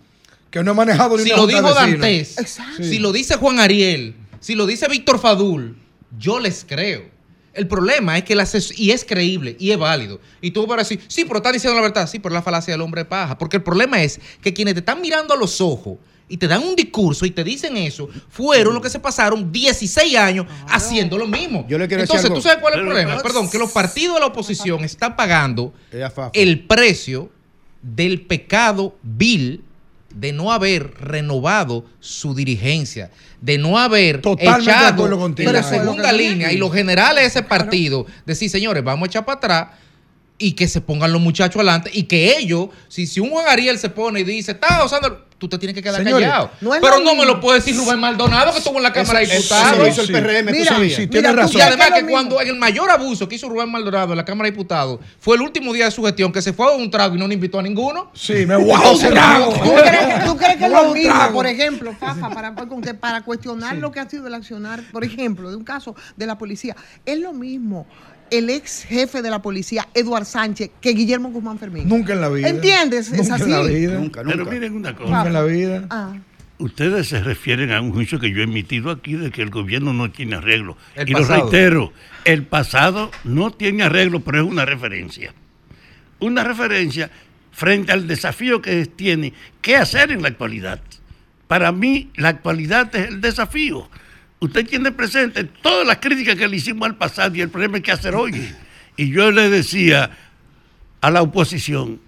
que 0.51 0.61
no 0.63 0.71
he 0.71 0.73
manejado 0.73 1.17
ni 1.17 1.23
si 1.23 1.31
una 1.31 1.41
lo 1.41 1.47
dijo. 1.47 1.73
Dantes, 1.73 2.37
Exacto. 2.37 2.83
si 2.83 2.99
lo 2.99 3.11
dice 3.11 3.37
Juan 3.37 3.59
Ariel, 3.59 4.15
si 4.39 4.55
lo 4.55 4.65
dice 4.65 4.87
Víctor 4.87 5.19
Fadul, 5.19 5.77
yo 6.17 6.39
les 6.39 6.65
creo. 6.67 7.14
El 7.55 7.67
problema 7.67 8.17
es 8.17 8.23
que 8.23 8.33
el 8.33 8.39
ases- 8.39 8.73
y 8.77 8.91
es 8.91 9.03
creíble 9.05 9.55
y 9.59 9.71
es 9.71 9.77
válido. 9.77 10.19
Y 10.41 10.51
tú 10.51 10.65
vas 10.67 10.77
a 10.77 10.81
decir, 10.81 10.99
sí, 11.07 11.25
pero 11.25 11.37
están 11.37 11.53
diciendo 11.53 11.75
la 11.75 11.81
verdad. 11.81 12.07
Sí, 12.07 12.19
pero 12.19 12.33
es 12.33 12.37
la 12.39 12.41
falacia 12.43 12.73
del 12.73 12.81
hombre 12.81 13.01
de 13.01 13.05
paja. 13.05 13.37
Porque 13.37 13.57
el 13.57 13.63
problema 13.63 14.01
es 14.03 14.19
que 14.41 14.53
quienes 14.53 14.73
te 14.73 14.81
están 14.81 15.01
mirando 15.01 15.33
a 15.33 15.37
los 15.37 15.61
ojos 15.61 15.97
y 16.27 16.37
te 16.37 16.47
dan 16.47 16.63
un 16.63 16.75
discurso 16.75 17.25
y 17.25 17.31
te 17.31 17.43
dicen 17.43 17.77
eso, 17.77 18.09
fueron 18.29 18.73
los 18.73 18.81
que 18.81 18.89
se 18.89 18.99
pasaron 18.99 19.51
16 19.51 20.15
años 20.17 20.47
haciendo 20.67 21.17
lo 21.17 21.27
mismo. 21.27 21.65
Yo 21.69 21.77
le 21.77 21.87
quiero 21.87 22.01
decir 22.01 22.15
Entonces, 22.15 22.25
algo. 22.25 22.35
¿tú 22.35 22.41
sabes 22.41 22.57
cuál 22.59 22.73
es 22.73 22.79
el 22.79 22.85
problema? 22.85 23.21
Perdón, 23.21 23.49
que 23.49 23.59
los 23.59 23.71
partidos 23.71 24.15
de 24.15 24.19
la 24.21 24.25
oposición 24.27 24.83
están 24.83 25.15
pagando 25.15 25.73
el 26.33 26.61
precio 26.65 27.29
del 27.81 28.21
pecado 28.21 28.95
vil 29.03 29.63
de 30.15 30.31
no 30.31 30.51
haber 30.51 30.93
renovado 30.95 31.85
su 31.99 32.33
dirigencia, 32.33 33.11
de 33.41 33.57
no 33.57 33.77
haber 33.77 34.21
Totalmente 34.21 34.71
echado 34.71 35.29
la 35.51 35.61
segunda 35.61 36.11
línea 36.11 36.51
y 36.51 36.57
los 36.57 36.73
generales 36.73 37.21
de 37.21 37.27
ese 37.27 37.43
partido 37.43 38.05
decir, 38.25 38.49
señores, 38.49 38.83
vamos 38.83 39.07
a 39.07 39.09
echar 39.09 39.25
para 39.25 39.37
atrás 39.37 39.67
y 40.37 40.51
que 40.53 40.67
se 40.67 40.81
pongan 40.81 41.11
los 41.13 41.21
muchachos 41.21 41.55
adelante 41.57 41.89
y 41.93 42.03
que 42.03 42.37
ellos, 42.37 42.69
si, 42.89 43.07
si 43.07 43.19
un 43.21 43.29
Juan 43.29 43.45
Ariel 43.47 43.77
se 43.79 43.89
pone 43.89 44.19
y 44.19 44.23
dice, 44.23 44.51
está 44.51 44.83
usando, 44.83 45.25
tú 45.37 45.47
te 45.47 45.57
tienes 45.57 45.73
que 45.75 45.81
quedar 45.81 46.03
Señores, 46.03 46.27
callado. 46.27 46.51
no 46.59 46.71
Pero 46.81 46.99
no 46.99 47.15
me 47.15 47.25
lo 47.25 47.39
puede 47.39 47.59
decir 47.59 47.75
Rubén 47.77 47.99
Maldonado 48.01 48.51
que 48.51 48.57
estuvo 48.57 48.75
en 48.77 48.83
la 48.83 48.91
Cámara 48.91 49.19
de 49.19 49.27
Diputados. 49.27 49.77
lo 49.77 49.87
hizo 49.87 50.01
el 50.01 50.07
PRM, 50.11 50.45
tú 50.47 50.51
Mira, 50.51 50.65
sabías. 50.73 50.95
sí, 50.97 51.07
mira, 51.09 51.29
tú 51.31 51.35
razón. 51.37 51.57
Y 51.57 51.61
además 51.61 51.91
que 51.93 52.05
cuando 52.05 52.41
en 52.41 52.49
el 52.49 52.55
mayor 52.55 52.89
abuso 52.91 53.29
que 53.29 53.35
hizo 53.35 53.47
Rubén 53.47 53.71
Maldonado 53.71 54.11
en 54.11 54.17
la 54.17 54.25
Cámara 54.25 54.47
de 54.47 54.51
Diputados 54.51 54.99
fue 55.19 55.37
el 55.37 55.41
último 55.41 55.71
día 55.71 55.85
de 55.85 55.91
su 55.91 56.03
gestión 56.03 56.33
que 56.33 56.41
se 56.41 56.51
fue 56.51 56.65
a 56.65 56.71
un 56.75 56.91
trago 56.91 57.15
y 57.15 57.17
no 57.19 57.27
le 57.29 57.33
invitó 57.35 57.59
a 57.59 57.63
ninguno. 57.63 58.11
Sí, 58.13 58.45
me 58.45 58.57
guau, 58.57 58.97
trago. 58.99 59.53
¿Tú 59.53 59.73
crees, 59.73 60.15
que- 60.15 60.25
tú 60.25 60.37
crees 60.37 60.57
que 60.57 60.67
lo 60.69 60.93
mismo, 60.93 61.31
por 61.31 61.47
ejemplo, 61.47 61.93
Fafa, 61.97 62.29
para, 62.29 62.53
para 62.99 63.21
cuestionar 63.21 63.77
lo 63.77 63.89
que 63.91 64.01
ha 64.01 64.09
sido 64.09 64.27
el 64.27 64.33
accionar, 64.33 64.83
por 64.91 65.05
ejemplo, 65.05 65.49
de 65.49 65.55
un 65.55 65.63
caso 65.63 65.95
de 66.17 66.25
la 66.25 66.37
policía? 66.37 66.75
Es 67.05 67.19
lo 67.19 67.31
mismo 67.31 67.85
el 68.31 68.49
ex 68.49 68.83
jefe 68.83 69.21
de 69.21 69.29
la 69.29 69.41
policía, 69.41 69.87
Eduard 69.93 70.25
Sánchez, 70.25 70.71
que 70.81 70.91
Guillermo 70.91 71.29
Guzmán 71.29 71.59
Fermín. 71.59 71.87
Nunca 71.87 72.13
en 72.13 72.21
la 72.21 72.29
vida. 72.29 72.49
¿Entiendes? 72.49 73.11
Es 73.11 73.29
Nunca 73.29 73.43
en 73.43 73.51
la 73.51 73.59
así. 73.59 73.73
vida. 73.75 73.99
Nunca, 73.99 74.23
Pero 74.23 74.37
nunca. 74.37 74.51
miren 74.51 74.73
una 74.75 74.95
cosa. 74.95 75.09
Nunca 75.09 75.27
en 75.27 75.33
la 75.33 75.43
vida. 75.43 75.85
Ah. 75.89 76.13
Ustedes 76.57 77.09
se 77.09 77.21
refieren 77.21 77.71
a 77.71 77.81
un 77.81 77.91
juicio 77.91 78.17
que 78.19 78.31
yo 78.31 78.39
he 78.39 78.43
emitido 78.43 78.89
aquí 78.89 79.13
de 79.13 79.29
que 79.29 79.41
el 79.41 79.49
gobierno 79.49 79.91
no 79.93 80.09
tiene 80.11 80.35
arreglo. 80.37 80.77
El 80.95 81.09
y 81.09 81.13
pasado. 81.13 81.37
lo 81.37 81.43
reitero, 81.51 81.93
el 82.23 82.43
pasado 82.43 83.11
no 83.25 83.51
tiene 83.51 83.83
arreglo, 83.83 84.21
pero 84.21 84.41
es 84.41 84.49
una 84.49 84.63
referencia. 84.65 85.33
Una 86.19 86.43
referencia 86.45 87.11
frente 87.51 87.91
al 87.91 88.07
desafío 88.07 88.61
que 88.61 88.85
tiene 88.85 89.33
qué 89.61 89.75
hacer 89.75 90.11
en 90.11 90.21
la 90.21 90.29
actualidad. 90.29 90.79
Para 91.47 91.71
mí, 91.73 92.09
la 92.15 92.29
actualidad 92.29 92.93
es 92.95 93.09
el 93.09 93.19
desafío. 93.21 93.89
Usted 94.39 94.67
tiene 94.67 94.91
presente 94.91 95.43
todas 95.43 95.87
las 95.87 95.97
críticas 95.97 96.35
que 96.35 96.47
le 96.47 96.57
hicimos 96.57 96.87
al 96.87 96.95
pasado 96.95 97.35
y 97.35 97.41
el 97.41 97.49
problema 97.49 97.79
qué 97.79 97.91
hacer 97.91 98.15
hoy. 98.15 98.53
Y 98.97 99.09
yo 99.09 99.31
le 99.31 99.49
decía 99.49 100.11
a 101.01 101.11
la 101.11 101.21
oposición 101.21 101.99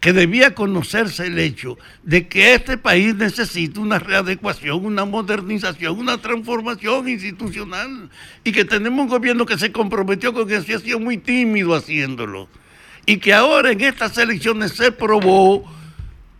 que 0.00 0.12
debía 0.12 0.54
conocerse 0.54 1.26
el 1.26 1.38
hecho 1.38 1.78
de 2.02 2.28
que 2.28 2.54
este 2.54 2.76
país 2.76 3.14
necesita 3.14 3.80
una 3.80 3.98
readecuación, 3.98 4.84
una 4.84 5.04
modernización, 5.04 5.98
una 5.98 6.18
transformación 6.18 7.08
institucional 7.08 8.10
y 8.44 8.52
que 8.52 8.64
tenemos 8.64 9.00
un 9.00 9.08
gobierno 9.08 9.46
que 9.46 9.58
se 9.58 9.72
comprometió 9.72 10.32
con 10.32 10.50
eso 10.50 10.70
y 10.70 10.74
ha 10.74 10.78
sido 10.78 11.00
muy 11.00 11.18
tímido 11.18 11.74
haciéndolo. 11.74 12.48
Y 13.06 13.18
que 13.18 13.32
ahora 13.32 13.72
en 13.72 13.80
estas 13.80 14.18
elecciones 14.18 14.72
se 14.72 14.92
probó 14.92 15.64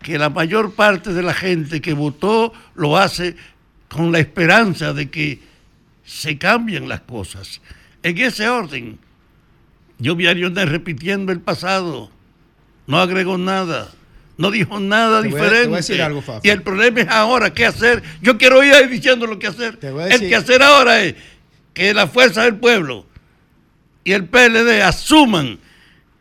que 0.02 0.18
la 0.18 0.30
mayor 0.30 0.72
parte 0.74 1.12
de 1.12 1.22
la 1.22 1.34
gente 1.34 1.80
que 1.80 1.94
votó 1.94 2.52
lo 2.74 2.96
hace 2.96 3.36
con 3.96 4.12
la 4.12 4.18
esperanza 4.18 4.92
de 4.92 5.10
que 5.10 5.40
se 6.04 6.36
cambien 6.38 6.88
las 6.88 7.00
cosas. 7.00 7.60
En 8.02 8.18
ese 8.18 8.48
orden, 8.48 8.98
yo 9.98 10.14
vi 10.14 10.26
a 10.26 10.34
Lionel 10.34 10.68
repitiendo 10.68 11.32
el 11.32 11.40
pasado, 11.40 12.10
no 12.86 13.00
agregó 13.00 13.38
nada, 13.38 13.90
no 14.36 14.50
dijo 14.50 14.78
nada 14.78 15.22
Te 15.22 15.28
diferente. 15.28 15.66
voy 15.68 15.74
a 15.74 15.76
decir 15.78 16.02
algo, 16.02 16.20
Fafa. 16.22 16.40
y 16.44 16.50
el 16.50 16.62
problema 16.62 17.00
es 17.00 17.08
ahora 17.08 17.52
qué 17.52 17.64
hacer. 17.66 18.02
Yo 18.20 18.36
quiero 18.38 18.62
ir 18.62 18.74
ahí 18.74 18.86
diciendo 18.86 19.26
lo 19.26 19.38
que 19.38 19.46
hacer. 19.46 19.78
El 19.82 20.20
que 20.20 20.36
hacer 20.36 20.62
ahora 20.62 21.02
es 21.02 21.14
que 21.72 21.94
la 21.94 22.06
fuerza 22.06 22.42
del 22.42 22.56
pueblo 22.56 23.06
y 24.04 24.12
el 24.12 24.26
PLD 24.26 24.82
asuman 24.82 25.58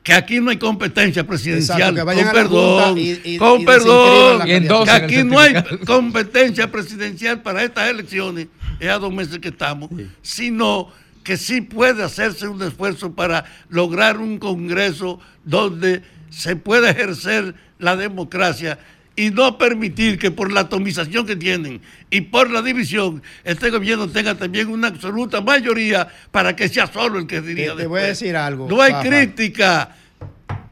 que 0.06 0.14
aquí 0.14 0.40
no 0.40 0.52
hay 0.52 0.58
competencia 0.58 1.26
presidencial. 1.26 1.98
Exacto, 1.98 2.06
con 2.24 2.32
perdón, 2.32 2.86
Junta 2.94 3.00
y- 3.02 3.22
y- 3.34 3.38
con 3.40 3.60
y 3.62 3.66
perdón, 3.66 4.42
que 4.86 4.92
aquí 4.92 5.24
no 5.24 5.40
hay 5.40 5.54
competencia 5.86 6.72
presidencial 6.72 7.42
para 7.42 7.64
estas 7.64 7.90
elecciones, 7.90 8.48
es 8.80 8.88
a 8.88 9.00
dos 9.00 9.12
meses 9.12 9.40
que 9.40 9.48
estamos, 9.48 9.90
sino 10.22 10.90
que 11.24 11.38
sí 11.38 11.62
puede 11.62 12.04
hacerse 12.04 12.48
un 12.48 12.62
esfuerzo 12.62 13.14
para 13.14 13.46
lograr 13.70 14.20
un 14.20 14.38
Congreso 14.38 15.20
donde 15.44 16.04
se 16.30 16.56
pueda 16.56 16.92
ejercer 16.92 17.56
la 17.80 17.96
democracia 17.96 18.78
y 19.16 19.30
no 19.32 19.58
permitir 19.58 20.20
que 20.20 20.32
por 20.32 20.52
la 20.52 20.62
atomización 20.62 21.26
que 21.26 21.36
tienen 21.36 21.82
y 22.10 22.22
por 22.22 22.50
la 22.50 22.62
división, 22.62 23.24
este 23.44 23.70
gobierno 23.70 24.10
tenga 24.10 24.36
también 24.36 24.68
una 24.68 24.90
absoluta 24.90 25.42
mayoría 25.42 26.08
para 26.32 26.56
que 26.56 26.68
sea 26.68 26.88
solo 26.88 27.20
el 27.20 27.28
que 27.28 27.42
dirija. 27.42 27.76
Te, 27.76 27.84
te 27.84 27.88
voy 27.88 28.02
a 28.02 28.06
decir 28.06 28.36
algo. 28.36 28.68
No 28.70 28.82
hay 28.82 28.94
crítica 28.96 29.96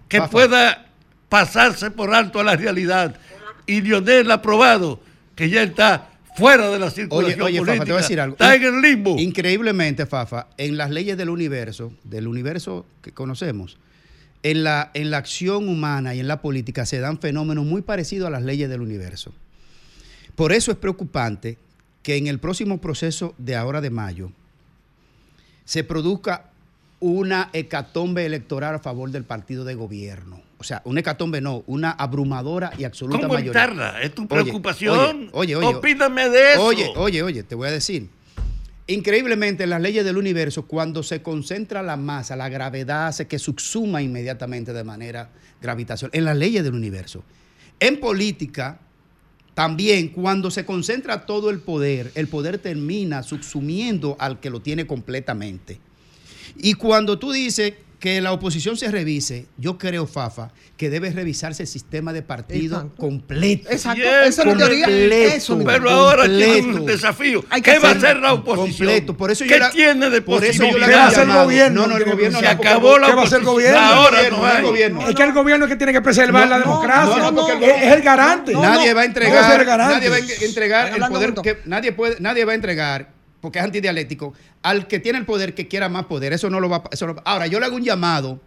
que 0.08 0.22
pueda 0.24 0.88
pasarse 1.30 1.90
por 1.90 2.14
alto 2.14 2.40
a 2.40 2.44
la 2.44 2.56
realidad. 2.56 3.16
Y 3.66 3.82
Lionel 3.82 4.30
ha 4.30 4.42
probado 4.42 5.00
que 5.36 5.50
ya 5.50 5.64
está 5.64 6.10
fuera 6.36 6.70
de 6.70 6.80
la 6.80 6.88
Oye, 6.88 6.96
circulación 6.96 7.42
oye, 7.42 7.60
política. 7.60 7.74
Fafa, 7.74 7.86
te 7.86 7.92
voy 7.92 8.00
a 8.00 8.02
decir 8.02 8.20
algo. 8.20 8.34
Está 8.34 8.56
en 8.56 8.64
el 8.64 8.82
limbo. 8.82 9.16
Increíblemente, 9.18 10.06
Fafa, 10.06 10.48
en 10.58 10.78
las 10.78 10.92
leyes 10.92 11.18
del 11.18 11.30
universo, 11.30 11.94
del 12.04 12.28
universo 12.28 12.86
que 13.02 13.12
conocemos, 13.12 13.78
en 14.44 14.64
la, 14.64 14.92
en 14.94 15.10
la 15.10 15.18
acción 15.18 15.70
humana 15.70 16.14
y 16.14 16.20
en 16.20 16.28
la 16.28 16.42
política 16.42 16.86
se 16.86 17.00
dan 17.00 17.20
fenómenos 17.20 17.66
muy 17.66 17.82
parecidos 17.82 18.28
a 18.28 18.30
las 18.30 18.44
leyes 18.44 18.70
del 18.70 18.82
universo. 18.82 19.34
Por 20.36 20.52
eso 20.52 20.72
es 20.72 20.78
preocupante 20.78 21.58
que 22.02 22.18
en 22.18 22.28
el 22.28 22.40
próximo 22.40 22.80
proceso 22.80 23.34
de 23.38 23.56
ahora 23.56 23.80
de 23.82 23.90
mayo 23.90 24.32
se 25.66 25.84
produzca 25.84 26.50
una 27.00 27.50
hecatombe 27.54 28.26
electoral 28.26 28.76
a 28.76 28.80
favor 28.80 29.12
del 29.12 29.24
partido 29.24 29.64
de 29.66 29.76
gobierno. 29.76 30.42
O 30.58 30.64
sea, 30.64 30.82
una 30.86 31.02
hecatombe 31.02 31.42
no, 31.42 31.64
una 31.68 31.92
abrumadora 31.92 32.72
y 32.78 32.86
absoluta 32.86 33.20
¿Cómo 33.20 33.34
mayoría. 33.34 33.64
evitarla? 33.64 34.02
¿Es 34.02 34.16
tu 34.16 34.28
preocupación? 34.28 35.30
Oye, 35.34 35.56
oye, 35.56 35.68
oye. 35.68 35.78
Opíname 35.78 36.30
de 36.30 36.54
eso. 36.54 36.64
Oye, 36.64 36.94
oye, 36.96 37.22
oye, 37.24 37.44
te 37.44 37.56
voy 37.56 37.68
a 37.68 37.72
decir. 37.72 38.10
Increíblemente, 38.88 39.64
en 39.64 39.70
las 39.70 39.82
leyes 39.82 40.04
del 40.04 40.18
universo, 40.18 40.66
cuando 40.66 41.04
se 41.04 41.22
concentra 41.22 41.82
la 41.82 41.96
masa, 41.96 42.36
la 42.36 42.50
gravedad 42.50 43.08
hace 43.08 43.28
que 43.28 43.40
subsuma 43.40 44.02
inmediatamente 44.02 44.74
de 44.74 44.84
manera 44.84 45.30
gravitacional. 45.62 46.18
En 46.18 46.26
las 46.26 46.36
leyes 46.36 46.64
del 46.64 46.74
universo. 46.74 47.24
En 47.80 48.00
política, 48.02 48.80
también 49.54 50.10
cuando 50.10 50.52
se 50.52 50.66
concentra 50.66 51.26
todo 51.26 51.50
el 51.50 51.60
poder, 51.60 52.12
el 52.16 52.28
poder 52.28 52.58
termina 52.58 53.24
subsumiendo 53.24 54.18
al 54.20 54.42
que 54.42 54.50
lo 54.50 54.62
tiene 54.62 54.86
completamente. 54.86 55.80
Y 56.58 56.74
cuando 56.74 57.18
tú 57.18 57.32
dices 57.32 57.74
que 58.04 58.20
la 58.20 58.34
oposición 58.34 58.76
se 58.76 58.92
revise, 58.92 59.46
yo 59.58 59.78
creo, 59.78 60.06
Fafa, 60.08 60.52
que 60.76 60.90
debe 60.90 61.10
revisarse 61.12 61.64
el 61.64 61.68
sistema 61.70 62.12
de 62.12 62.22
partido 62.22 62.76
Exacto. 62.76 62.96
completo. 62.98 63.70
Exacto, 63.72 64.02
Bien, 64.02 64.14
esa 64.26 64.42
es 64.42 64.48
la 64.50 64.58
teoría. 64.58 64.86
completo, 64.88 65.36
Eso. 65.36 65.58
Pero 65.66 65.90
ahora 65.90 66.24
tiene 66.26 66.46
completo. 66.56 66.80
un 66.82 66.86
desafío. 66.86 67.46
Hay 67.50 67.62
que 67.62 67.72
¿Qué 67.72 67.80
va 67.80 67.88
a 67.88 67.92
hacer- 67.94 68.18
la 68.18 68.34
oposición? 68.34 68.68
completo. 68.90 69.16
Por 69.16 69.32
eso 69.32 69.46
yo 69.46 69.54
¿Qué 69.54 69.60
la- 69.60 69.72
tiene 69.72 70.10
de 70.10 70.22
por 70.22 70.44
eso 70.44 70.66
yo 70.70 70.78
la 70.78 70.88
¿Qué 70.88 70.96
va 70.96 71.04
a 71.06 71.08
hacer 71.08 71.30
el 71.30 71.34
gobierno? 71.34 71.82
No, 71.84 71.88
no, 71.88 71.96
el 71.96 72.04
gobierno 72.04 72.40
Se 72.40 72.44
no, 72.44 72.52
acabó 72.52 73.00
la 73.00 73.08
¿Qué 73.08 73.14
va 73.14 73.22
a 73.22 73.26
hacer 73.26 73.40
el 73.40 73.48
oposición. 73.48 73.74
gobierno? 73.74 73.80
Ahora 73.80 74.22
El 74.22 74.32
no 74.32 74.38
gobierno, 74.38 74.52
el 74.52 74.58
hay. 74.58 74.64
gobierno. 74.70 75.08
Es 75.08 75.16
que 75.16 75.24
el 75.24 75.32
gobierno 75.34 75.66
es 75.66 75.72
que 75.72 75.78
tiene 75.78 75.94
que 75.94 76.02
preservar 76.02 76.44
No, 76.44 76.50
la 76.50 76.58
no, 76.58 76.64
democracia. 76.66 77.18
no, 77.24 77.32
no, 77.32 77.48
es, 77.48 77.84
el 77.94 78.02
garante. 78.02 78.52
nadie 78.52 78.94
va 78.94 79.00
a 79.00 79.04
No, 79.06 79.08
entregar, 79.08 79.66
nadie 79.66 80.10
va 80.10 80.16
a 80.18 80.20
entregar 80.44 80.94
el 80.94 81.00
poder 81.08 81.34
nadie 81.64 81.94
puede, 81.94 82.18
nadie 82.20 82.44
va 82.44 82.52
a 82.52 82.56
entregar 82.56 83.13
porque 83.44 83.60
es 83.60 83.66
antidialéctico 83.66 84.34
al 84.62 84.88
que 84.88 85.00
tiene 85.00 85.20
el 85.20 85.26
poder 85.26 85.54
que 85.54 85.68
quiera 85.68 85.90
más 85.90 86.06
poder. 86.06 86.32
Eso 86.32 86.50
no 86.50 86.62
lo 86.62 86.70
va. 86.70 86.78
a- 86.78 87.06
no- 87.06 87.16
ahora 87.26 87.46
yo 87.46 87.60
le 87.60 87.66
hago 87.66 87.76
un 87.76 87.84
llamado 87.84 88.40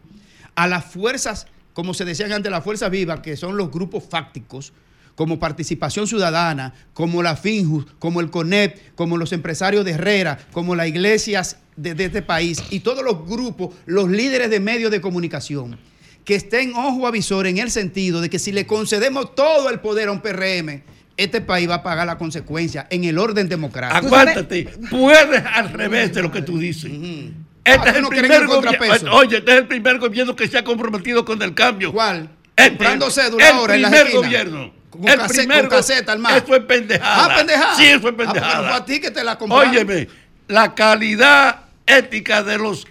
a 0.54 0.66
las 0.66 0.86
fuerzas, 0.86 1.46
como 1.74 1.92
se 1.92 2.06
decían 2.06 2.32
antes, 2.32 2.50
las 2.50 2.64
fuerzas 2.64 2.90
vivas, 2.90 3.20
que 3.20 3.36
son 3.36 3.58
los 3.58 3.70
grupos 3.70 4.04
fácticos, 4.08 4.72
como 5.14 5.38
Participación 5.38 6.06
Ciudadana, 6.06 6.72
como 6.94 7.22
la 7.22 7.36
FINJUS, 7.36 7.84
como 7.98 8.22
el 8.22 8.30
CONEP, 8.30 8.94
como 8.94 9.18
los 9.18 9.34
empresarios 9.34 9.84
de 9.84 9.90
Herrera, 9.92 10.38
como 10.52 10.74
las 10.74 10.88
iglesias 10.88 11.58
de, 11.76 11.94
de 11.94 12.06
este 12.06 12.22
país 12.22 12.62
y 12.70 12.80
todos 12.80 13.04
los 13.04 13.26
grupos, 13.28 13.74
los 13.84 14.08
líderes 14.08 14.48
de 14.48 14.60
medios 14.60 14.90
de 14.90 15.02
comunicación, 15.02 15.78
que 16.24 16.36
estén 16.36 16.72
ojo 16.74 17.06
avisor 17.06 17.46
en 17.46 17.58
el 17.58 17.70
sentido 17.70 18.22
de 18.22 18.30
que 18.30 18.38
si 18.38 18.50
le 18.50 18.66
concedemos 18.66 19.34
todo 19.34 19.68
el 19.68 19.80
poder 19.80 20.08
a 20.08 20.12
un 20.12 20.22
PRM, 20.22 20.82
este 21.16 21.40
país 21.40 21.68
va 21.68 21.76
a 21.76 21.82
pagar 21.82 22.06
la 22.06 22.18
consecuencia 22.18 22.86
en 22.90 23.04
el 23.04 23.18
orden 23.18 23.48
democrático. 23.48 24.06
Aguántate. 24.06 24.68
Puedes 24.90 25.42
al 25.44 25.72
revés 25.72 26.12
de 26.14 26.22
lo 26.22 26.30
que 26.30 26.42
tú 26.42 26.58
dices. 26.58 26.90
Este 26.92 27.34
Ah, 27.64 27.74
es 27.86 27.92
¿tú 27.92 27.96
el 27.96 28.02
no 28.02 28.08
primer 28.10 28.30
el 28.42 28.46
gobierno. 28.46 28.78
contrapeso? 28.78 29.12
Oye, 29.12 29.38
este 29.38 29.50
es 29.52 29.58
el 29.58 29.66
primer 29.66 29.98
gobierno 29.98 30.36
que 30.36 30.46
se 30.46 30.58
ha 30.58 30.62
comprometido 30.64 31.24
con 31.24 31.40
el 31.42 31.54
cambio. 31.54 31.92
¿Cuál? 31.92 32.28
Este, 32.54 32.68
Comprando 32.70 33.10
cédula 33.10 33.48
el 33.48 33.54
ahora 33.56 33.74
en 33.74 33.82
las 33.82 33.90
primer 33.90 34.06
esquinas. 34.06 34.24
gobierno. 34.28 34.72
Con 34.90 35.08
el 35.08 35.16
case- 35.18 35.34
primer 35.34 35.60
con 35.62 35.68
caseta, 35.78 36.12
hermano. 36.12 36.36
Eso 36.36 36.54
es 36.56 36.62
pendejada. 36.64 37.24
Ah, 37.26 37.36
pendejada. 37.36 37.74
Sí, 37.76 37.84
eso 37.86 37.96
es 38.08 38.14
Ah, 38.14 38.16
pendejada. 38.16 38.56
no 38.62 38.68
fue 38.68 38.72
a 38.76 38.84
ti 38.84 39.00
que 39.00 39.10
te 39.10 39.24
la 39.24 39.36
compraron. 39.36 39.68
Óyeme, 39.68 40.08
la 40.48 40.74
calidad 40.74 41.60
ética 41.86 42.42
de 42.42 42.56
los 42.58 42.86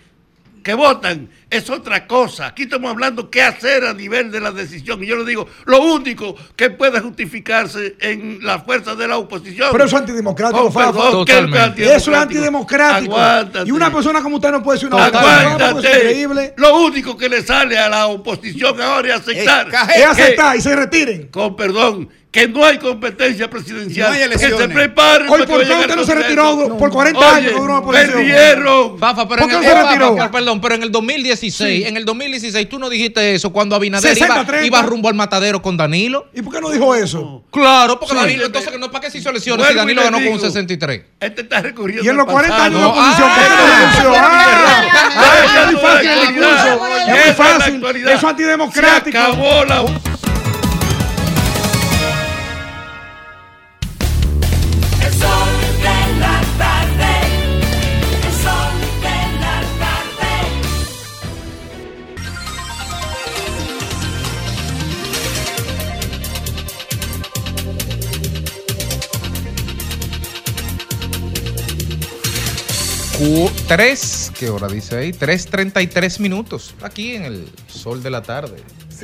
que 0.63 0.73
votan 0.73 1.29
es 1.49 1.69
otra 1.69 2.07
cosa. 2.07 2.47
Aquí 2.47 2.63
estamos 2.63 2.91
hablando 2.91 3.29
qué 3.29 3.41
hacer 3.41 3.85
a 3.85 3.93
nivel 3.93 4.31
de 4.31 4.39
la 4.41 4.51
decisión. 4.51 5.03
Y 5.03 5.07
yo 5.07 5.15
le 5.15 5.25
digo, 5.25 5.47
lo 5.65 5.81
único 5.81 6.35
que 6.55 6.69
puede 6.69 6.99
justificarse 6.99 7.95
en 7.99 8.39
la 8.41 8.59
fuerza 8.59 8.95
de 8.95 9.07
la 9.07 9.17
oposición. 9.17 9.69
Pero 9.71 9.85
eso 9.85 9.95
es 9.95 10.01
antidemocrático, 10.01 10.63
Con 10.63 10.73
Fafa. 10.73 10.91
perdón, 10.91 11.25
¿qué 11.25 11.31
es 11.33 11.37
Totalmente. 11.39 11.95
Eso 11.95 12.11
es 12.11 12.17
antidemocrático. 12.17 13.15
Aguántate. 13.17 13.69
Y 13.69 13.71
una 13.71 13.91
persona 13.91 14.21
como 14.21 14.37
usted 14.37 14.51
no 14.51 14.63
puede 14.63 14.77
decir 14.79 14.93
una 14.93 15.05
Aguántate. 15.05 15.73
cosa. 15.73 15.89
Es 15.89 15.95
increíble. 15.97 16.53
Lo 16.57 16.77
único 16.77 17.17
que 17.17 17.29
le 17.29 17.41
sale 17.43 17.77
a 17.77 17.89
la 17.89 18.07
oposición 18.07 18.81
ahora 18.81 19.15
es 19.15 19.21
aceptar. 19.21 19.67
Es 19.95 20.05
aceptar 20.05 20.55
y 20.55 20.61
se 20.61 20.75
retiren. 20.75 21.27
Con 21.27 21.55
perdón, 21.55 22.09
que 22.35 22.49
no 22.49 22.65
hay 22.65 22.77
competencia 22.77 23.49
presidencial. 23.49 24.09
No 24.09 24.13
hay 24.13 24.29
que 24.29 24.37
se 24.37 24.49
preparen. 24.67 25.29
Hoy, 25.29 25.45
¿por 25.45 25.65
qué 25.65 25.73
usted 25.73 25.95
no 25.95 26.03
se 26.03 26.15
retiró 26.15 26.77
por 26.77 26.89
40 26.91 27.17
Oye, 27.17 27.29
años 27.29 27.53
con 27.53 27.61
una? 27.71 27.81
Perdieron. 27.89 28.99
Fafa, 28.99 29.25
pero 29.25 29.43
¿Por 29.43 29.53
en 29.53 29.55
qué 29.55 29.55
el, 29.55 29.61
no 29.61 29.63
se 29.63 29.71
eh, 29.71 29.81
retiró? 29.89 30.17
Fafa, 30.17 30.31
perdón, 30.31 30.59
pero 30.59 30.75
en 30.75 30.83
el 30.83 30.91
2016, 30.91 31.87
en 31.87 31.95
el 31.95 32.03
2016 32.03 32.67
tú 32.67 32.77
no 32.77 32.89
dijiste 32.89 33.35
eso 33.35 33.53
cuando 33.53 33.73
Abinader 33.77 34.09
60, 34.13 34.35
iba, 34.35 34.45
30. 34.45 34.65
iba 34.67 34.81
rumbo 34.81 35.07
al 35.07 35.15
matadero 35.15 35.61
con 35.61 35.77
Danilo. 35.77 36.27
¿Y 36.33 36.41
por 36.41 36.53
qué 36.53 36.59
no 36.59 36.69
dijo 36.71 36.93
eso? 36.93 37.45
Claro, 37.51 37.97
porque 38.01 38.15
Sí. 38.15 38.19
Danilo, 38.19 38.45
entonces 38.47 38.69
que 38.69 38.79
no 38.79 38.91
para 38.91 39.05
qué 39.05 39.11
se 39.11 39.19
hizo 39.19 39.29
elecciones 39.29 39.65
si 39.67 39.73
Danilo 39.73 40.03
ganó 40.03 40.17
con 40.17 40.27
un 40.27 40.33
digo. 40.33 40.45
63. 40.45 41.01
Este 41.21 41.41
está 41.41 41.61
recurriendo. 41.61 42.03
Y 42.03 42.09
en 42.09 42.17
los 42.17 42.27
al 42.27 42.33
40 42.33 42.63
años 42.65 42.79
de 42.81 42.85
oposición, 42.85 43.29
¿por 43.29 43.39
qué 43.43 43.49
no 43.49 43.55
Ah, 43.55 43.79
renunció? 43.79 44.11
Ah, 44.13 44.83
ah, 45.15 45.61
es 45.61 45.67
muy 45.71 45.81
fácil 45.81 46.09
el. 47.85 47.95
Eso 48.07 48.17
es 48.17 48.23
antidemocrático. 48.25 49.17
Acabó 49.17 49.63
la. 49.63 49.85
3, 73.67 74.31
¿qué 74.37 74.49
hora 74.49 74.67
dice 74.67 74.95
ahí? 74.95 75.11
3.33 75.11 76.19
minutos, 76.19 76.75
aquí 76.83 77.15
en 77.15 77.23
el 77.23 77.49
sol 77.67 78.03
de 78.03 78.11
la 78.11 78.21
tarde. 78.21 78.57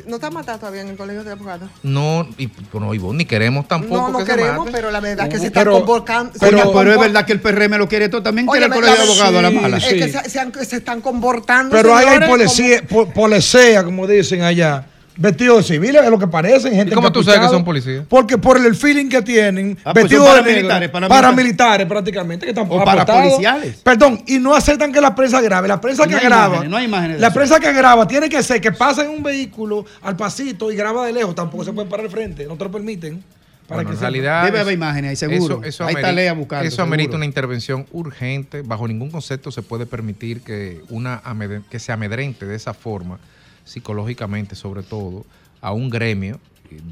¿No 0.05 0.19
te 0.19 0.27
has 0.27 0.31
matado 0.31 0.59
todavía 0.59 0.81
en 0.81 0.89
el 0.89 0.95
colegio 0.95 1.23
de 1.23 1.31
abogados? 1.31 1.69
No, 1.83 2.29
y, 2.37 2.49
bueno, 2.71 2.93
Ivonne, 2.93 3.17
ni 3.19 3.25
queremos 3.25 3.67
tampoco. 3.67 4.09
No, 4.11 4.19
no 4.19 4.25
queremos, 4.25 4.69
pero 4.71 4.91
la 4.91 4.99
verdad 4.99 5.27
es 5.27 5.33
que 5.33 5.39
se 5.39 5.45
uh, 5.45 5.47
está 5.47 5.65
convocando. 5.65 6.31
Pero, 6.39 6.71
pero, 6.71 6.93
es 6.93 6.99
verdad 6.99 7.25
que 7.25 7.33
el 7.33 7.41
PRM 7.41 7.77
lo 7.77 7.89
quiere 7.89 8.07
todo. 8.07 8.21
También 8.23 8.47
quiere 8.47 8.67
el 8.67 8.71
colegio 8.71 8.95
de 8.95 9.01
abogados 9.01 9.35
a 9.35 9.41
la 9.41 9.49
mala. 9.49 9.77
Es 9.77 9.83
sí. 9.83 9.95
que 9.97 10.09
se, 10.09 10.29
se, 10.29 10.65
se, 10.65 10.75
están 10.77 11.01
comportando. 11.01 11.75
Pero 11.75 11.95
hay, 11.95 12.05
hay 12.05 12.29
policía, 12.29 12.87
como... 12.87 13.11
policía, 13.11 13.83
como 13.83 14.07
dicen 14.07 14.43
allá 14.43 14.85
vestidos 15.17 15.57
de 15.67 15.75
civiles, 15.75 16.03
es 16.03 16.09
lo 16.09 16.17
que 16.17 16.27
parecen, 16.27 16.73
gente 16.73 16.91
¿Y 16.91 16.95
cómo 16.95 17.11
tú 17.11 17.23
sabes 17.23 17.39
que 17.41 17.47
son 17.49 17.63
policías? 17.63 18.05
Porque 18.07 18.37
por 18.37 18.57
el 18.57 18.75
feeling 18.75 19.09
que 19.09 19.21
tienen, 19.21 19.77
Ah, 19.83 19.93
pues 19.93 20.03
vestidos 20.05 20.25
de 20.25 20.29
paramilitares, 20.31 20.79
negro, 20.79 20.91
paramilitares. 20.91 21.21
paramilitares 21.21 21.87
prácticamente, 21.87 22.45
que 22.45 22.51
están 22.51 22.63
O 22.69 22.79
apostados. 22.81 23.05
parapoliciales. 23.05 23.75
Perdón, 23.77 24.23
y 24.27 24.39
no 24.39 24.55
aceptan 24.55 24.91
que 24.91 25.01
la 25.01 25.13
prensa 25.15 25.41
grabe. 25.41 25.67
La 25.67 25.79
prensa 25.81 26.05
que 26.07 26.15
No 26.15 26.21
graba, 26.21 26.45
imágenes, 26.47 26.69
no 26.71 26.77
hay 26.77 26.85
imágenes 26.85 27.17
de 27.17 27.21
la 27.21 27.27
eso. 27.27 27.33
prensa 27.35 27.59
que 27.59 27.73
graba 27.73 28.07
tiene 28.07 28.29
que 28.29 28.41
ser 28.43 28.61
que 28.61 28.71
pasa 28.71 29.03
en 29.03 29.09
un 29.11 29.23
vehículo 29.23 29.85
al 30.01 30.15
pasito 30.15 30.71
y 30.71 30.75
graba 30.75 31.05
de 31.05 31.13
lejos. 31.13 31.35
Tampoco 31.35 31.63
se 31.63 31.73
puede 31.73 31.87
parar 31.89 32.05
al 32.05 32.11
frente, 32.11 32.45
no 32.45 32.55
te 32.55 32.63
lo 32.63 32.71
permiten. 32.71 33.23
Para 33.67 33.83
Bueno, 33.83 33.89
que 33.91 33.95
en 33.95 34.01
realidad. 34.01 34.43
Debe 34.43 34.57
eso- 34.57 34.61
haber 34.63 34.73
imágenes 34.73 35.09
ahí, 35.11 35.15
seguro. 35.15 35.55
Eso, 35.59 35.63
eso 35.65 35.83
Ahí 35.85 35.89
está 35.95 36.07
amerita- 36.07 36.11
Lea 36.11 36.33
buscando, 36.33 36.67
Eso 36.67 36.81
amerita 36.81 37.03
seguro. 37.11 37.17
una 37.17 37.25
intervención 37.25 37.85
urgente. 37.91 38.63
Bajo 38.63 38.85
ningún 38.87 39.09
concepto 39.11 39.49
se 39.51 39.61
puede 39.61 39.85
permitir 39.85 40.41
que, 40.41 40.81
una 40.89 41.21
que 41.69 41.79
se 41.79 41.91
amedrente 41.93 42.45
de 42.45 42.55
esa 42.55 42.73
forma, 42.73 43.17
psicológicamente 43.63 44.55
sobre 44.55 44.83
todo, 44.83 45.25
a 45.61 45.71
un 45.73 45.89
gremio 45.89 46.39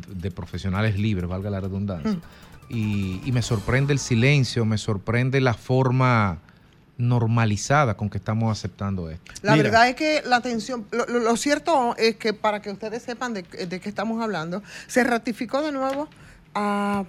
de 0.10 0.30
profesionales 0.32 0.98
libres, 1.00 1.30
valga 1.30 1.50
la 1.50 1.60
redundancia. 1.60 2.12
Mm. 2.12 2.22
Y, 2.72 3.22
y 3.26 3.32
me 3.32 3.42
sorprende 3.42 3.94
el 3.94 4.00
silencio, 4.00 4.64
me 4.66 4.78
sorprende 4.78 5.42
la 5.42 5.54
forma 5.54 6.38
normalizada 6.98 7.96
con 7.96 8.10
que 8.10 8.18
estamos 8.18 8.52
aceptando 8.52 9.10
esto. 9.10 9.32
La 9.42 9.54
Mira. 9.54 9.64
verdad 9.64 9.90
es 9.90 9.96
que 9.96 10.22
la 10.26 10.36
atención, 10.36 10.86
lo, 10.92 11.06
lo- 11.06 11.20
lo 11.20 11.38
cierto 11.38 11.96
es 11.98 12.18
que 12.18 12.34
para 12.34 12.62
que 12.62 12.70
ustedes 12.70 13.02
sepan 13.04 13.34
de, 13.34 13.44
de 13.44 13.80
qué 13.80 13.88
estamos 13.90 14.22
hablando, 14.22 14.62
se 14.88 15.04
ratificó 15.06 15.62
de 15.62 15.72
nuevo 15.72 16.10
a 16.54 17.06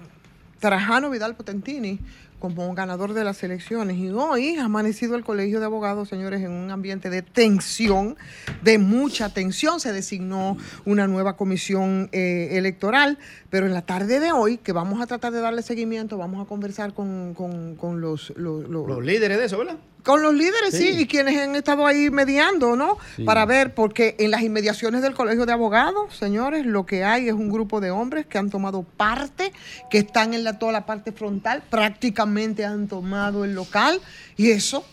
Trajano 0.60 1.10
Vidal 1.10 1.34
Potentini 1.34 1.98
como 2.40 2.74
ganador 2.74 3.12
de 3.14 3.22
las 3.22 3.42
elecciones. 3.44 3.96
Y 3.98 4.10
hoy 4.10 4.56
ha 4.56 4.64
amanecido 4.64 5.14
el 5.14 5.22
Colegio 5.22 5.60
de 5.60 5.66
Abogados, 5.66 6.08
señores, 6.08 6.40
en 6.40 6.50
un 6.50 6.70
ambiente 6.72 7.10
de 7.10 7.22
tensión, 7.22 8.16
de 8.62 8.78
mucha 8.78 9.32
tensión. 9.32 9.78
Se 9.78 9.92
designó 9.92 10.56
una 10.84 11.06
nueva 11.06 11.36
comisión 11.36 12.08
eh, 12.12 12.48
electoral, 12.52 13.18
pero 13.50 13.66
en 13.66 13.74
la 13.74 13.82
tarde 13.82 14.18
de 14.18 14.32
hoy, 14.32 14.56
que 14.56 14.72
vamos 14.72 15.00
a 15.00 15.06
tratar 15.06 15.32
de 15.32 15.40
darle 15.40 15.62
seguimiento, 15.62 16.16
vamos 16.18 16.44
a 16.44 16.48
conversar 16.48 16.94
con, 16.94 17.34
con- 17.34 17.76
con 17.76 18.00
los, 18.00 18.32
los- 18.36 18.68
líderes 19.04 19.38
de 19.38 19.44
eso, 19.44 19.58
¿verdad? 19.58 19.76
Con 20.04 20.22
los 20.22 20.34
líderes, 20.34 20.70
sí. 20.72 20.92
Sí. 20.92 21.00
y 21.02 21.06
quienes 21.06 21.38
han 21.38 21.54
estado 21.56 21.86
ahí 21.86 22.10
mediando, 22.10 22.76
¿no? 22.76 22.98
Sí. 23.16 23.24
Para 23.24 23.44
ver, 23.46 23.74
porque 23.74 24.16
en 24.18 24.30
las 24.30 24.42
inmediaciones 24.42 25.02
del 25.02 25.14
Colegio 25.14 25.46
de 25.46 25.52
Abogados, 25.52 26.16
señores, 26.16 26.66
lo 26.66 26.86
que 26.86 27.04
hay 27.04 27.28
es 27.28 27.34
un 27.34 27.50
grupo 27.50 27.80
de 27.80 27.90
hombres 27.90 28.26
que 28.26 28.38
han 28.38 28.50
tomado 28.50 28.82
parte, 28.82 29.52
que 29.90 29.98
están 29.98 30.34
en 30.34 30.44
la, 30.44 30.58
toda 30.58 30.72
la 30.72 30.86
parte 30.86 31.12
frontal, 31.12 31.62
prácticamente 31.70 32.64
han 32.64 32.88
tomado 32.88 33.44
el 33.44 33.54
local, 33.54 34.00
y 34.36 34.50
eso, 34.50 34.84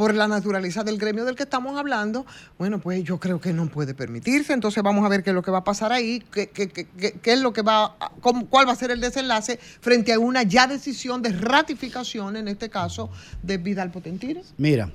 por 0.00 0.14
la 0.14 0.26
naturaleza 0.26 0.82
del 0.82 0.96
gremio 0.96 1.26
del 1.26 1.36
que 1.36 1.42
estamos 1.42 1.78
hablando, 1.78 2.24
bueno, 2.56 2.78
pues 2.78 3.04
yo 3.04 3.20
creo 3.20 3.38
que 3.38 3.52
no 3.52 3.68
puede 3.68 3.92
permitirse. 3.92 4.54
Entonces 4.54 4.82
vamos 4.82 5.04
a 5.04 5.10
ver 5.10 5.22
qué 5.22 5.28
es 5.28 5.34
lo 5.34 5.42
que 5.42 5.50
va 5.50 5.58
a 5.58 5.64
pasar 5.64 5.92
ahí, 5.92 6.22
qué, 6.32 6.48
es 7.22 7.40
lo 7.42 7.52
que 7.52 7.60
va, 7.60 7.98
cómo- 8.22 8.46
cuál 8.46 8.66
va 8.66 8.72
a 8.72 8.76
ser 8.76 8.90
el 8.92 9.00
desenlace 9.02 9.58
frente 9.82 10.14
a 10.14 10.18
una 10.18 10.42
ya 10.42 10.66
decisión 10.66 11.20
de 11.20 11.32
ratificación, 11.32 12.38
en 12.38 12.48
este 12.48 12.70
caso, 12.70 13.10
de 13.42 13.58
Vidal 13.58 13.90
Potentires. 13.90 14.54
Mira, 14.56 14.90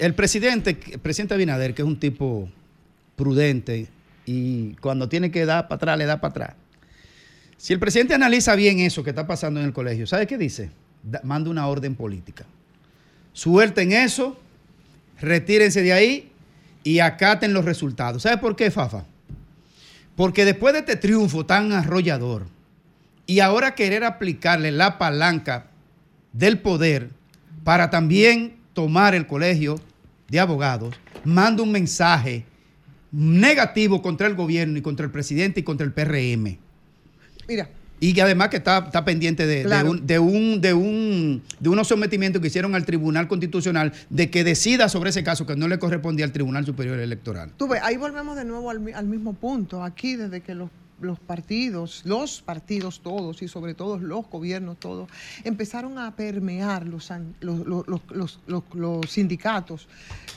el 0.00 0.14
presidente, 0.16 0.76
el 0.90 0.98
presidente 0.98 1.34
Abinader, 1.34 1.72
que 1.72 1.82
es 1.82 1.86
un 1.86 2.00
tipo 2.00 2.48
prudente 3.14 3.86
y 4.26 4.72
cuando 4.80 5.08
tiene 5.08 5.30
que 5.30 5.46
dar 5.46 5.68
para 5.68 5.76
atrás, 5.76 5.98
le 5.98 6.06
da 6.06 6.20
para 6.20 6.30
atrás. 6.32 6.54
Si 7.58 7.72
el 7.72 7.78
presidente 7.78 8.14
analiza 8.14 8.56
bien 8.56 8.80
eso 8.80 9.04
que 9.04 9.10
está 9.10 9.28
pasando 9.28 9.60
en 9.60 9.66
el 9.66 9.72
colegio, 9.72 10.08
¿sabe 10.08 10.26
qué 10.26 10.36
dice? 10.36 10.68
Da- 11.04 11.20
manda 11.22 11.48
una 11.48 11.68
orden 11.68 11.94
política. 11.94 12.44
Suelten 13.32 13.92
eso, 13.92 14.38
retírense 15.20 15.82
de 15.82 15.92
ahí 15.92 16.32
y 16.82 17.00
acaten 17.00 17.52
los 17.52 17.64
resultados. 17.64 18.22
¿Sabe 18.22 18.38
por 18.38 18.56
qué, 18.56 18.70
Fafa? 18.70 19.04
Porque 20.16 20.44
después 20.44 20.72
de 20.72 20.80
este 20.80 20.96
triunfo 20.96 21.46
tan 21.46 21.72
arrollador 21.72 22.46
y 23.26 23.40
ahora 23.40 23.74
querer 23.74 24.04
aplicarle 24.04 24.70
la 24.72 24.98
palanca 24.98 25.66
del 26.32 26.58
poder 26.58 27.10
para 27.64 27.90
también 27.90 28.56
tomar 28.72 29.14
el 29.14 29.26
colegio 29.26 29.76
de 30.28 30.40
abogados, 30.40 30.94
manda 31.24 31.62
un 31.62 31.72
mensaje 31.72 32.44
negativo 33.12 34.02
contra 34.02 34.26
el 34.26 34.34
gobierno 34.34 34.78
y 34.78 34.82
contra 34.82 35.06
el 35.06 35.12
presidente 35.12 35.60
y 35.60 35.62
contra 35.62 35.84
el 35.84 35.92
PRM. 35.92 36.58
Mira, 37.48 37.68
Y 38.02 38.14
que 38.14 38.22
además 38.22 38.48
que 38.48 38.56
está, 38.56 38.78
está 38.78 39.04
pendiente 39.04 39.46
de, 39.46 39.56
de 39.56 39.62
Claro. 39.64 39.90
un, 39.90 40.06
de, 40.06 40.18
un, 40.18 40.60
de, 40.62 40.72
un, 40.72 41.42
de 41.60 41.68
unos 41.68 41.86
sometimientos 41.88 42.40
que 42.40 42.48
hicieron 42.48 42.74
al 42.74 42.86
Tribunal 42.86 43.28
Constitucional 43.28 43.92
de 44.08 44.30
que 44.30 44.42
decida 44.42 44.88
sobre 44.88 45.10
ese 45.10 45.22
caso 45.22 45.44
que 45.46 45.54
no 45.54 45.68
le 45.68 45.78
correspondía 45.78 46.24
al 46.24 46.32
Tribunal 46.32 46.64
Superior 46.64 46.98
Electoral. 46.98 47.50
Tú 47.58 47.68
ves, 47.68 47.80
ahí 47.82 47.96
volvemos 47.98 48.36
de 48.36 48.44
nuevo 48.46 48.70
al, 48.70 48.80
al 48.94 49.06
mismo 49.06 49.34
punto. 49.34 49.84
Aquí, 49.84 50.16
desde 50.16 50.40
que 50.40 50.54
los, 50.54 50.70
los 51.02 51.18
partidos, 51.20 52.00
los 52.06 52.40
partidos 52.40 53.00
todos 53.02 53.42
y 53.42 53.48
sobre 53.48 53.74
todo 53.74 53.98
los 53.98 54.26
gobiernos 54.30 54.78
todos, 54.80 55.10
empezaron 55.44 55.98
a 55.98 56.16
permear 56.16 56.86
los- 56.86 57.10
los- 57.40 57.66
los- 58.46 58.66
los 58.74 59.10
sindicatos, 59.10 59.88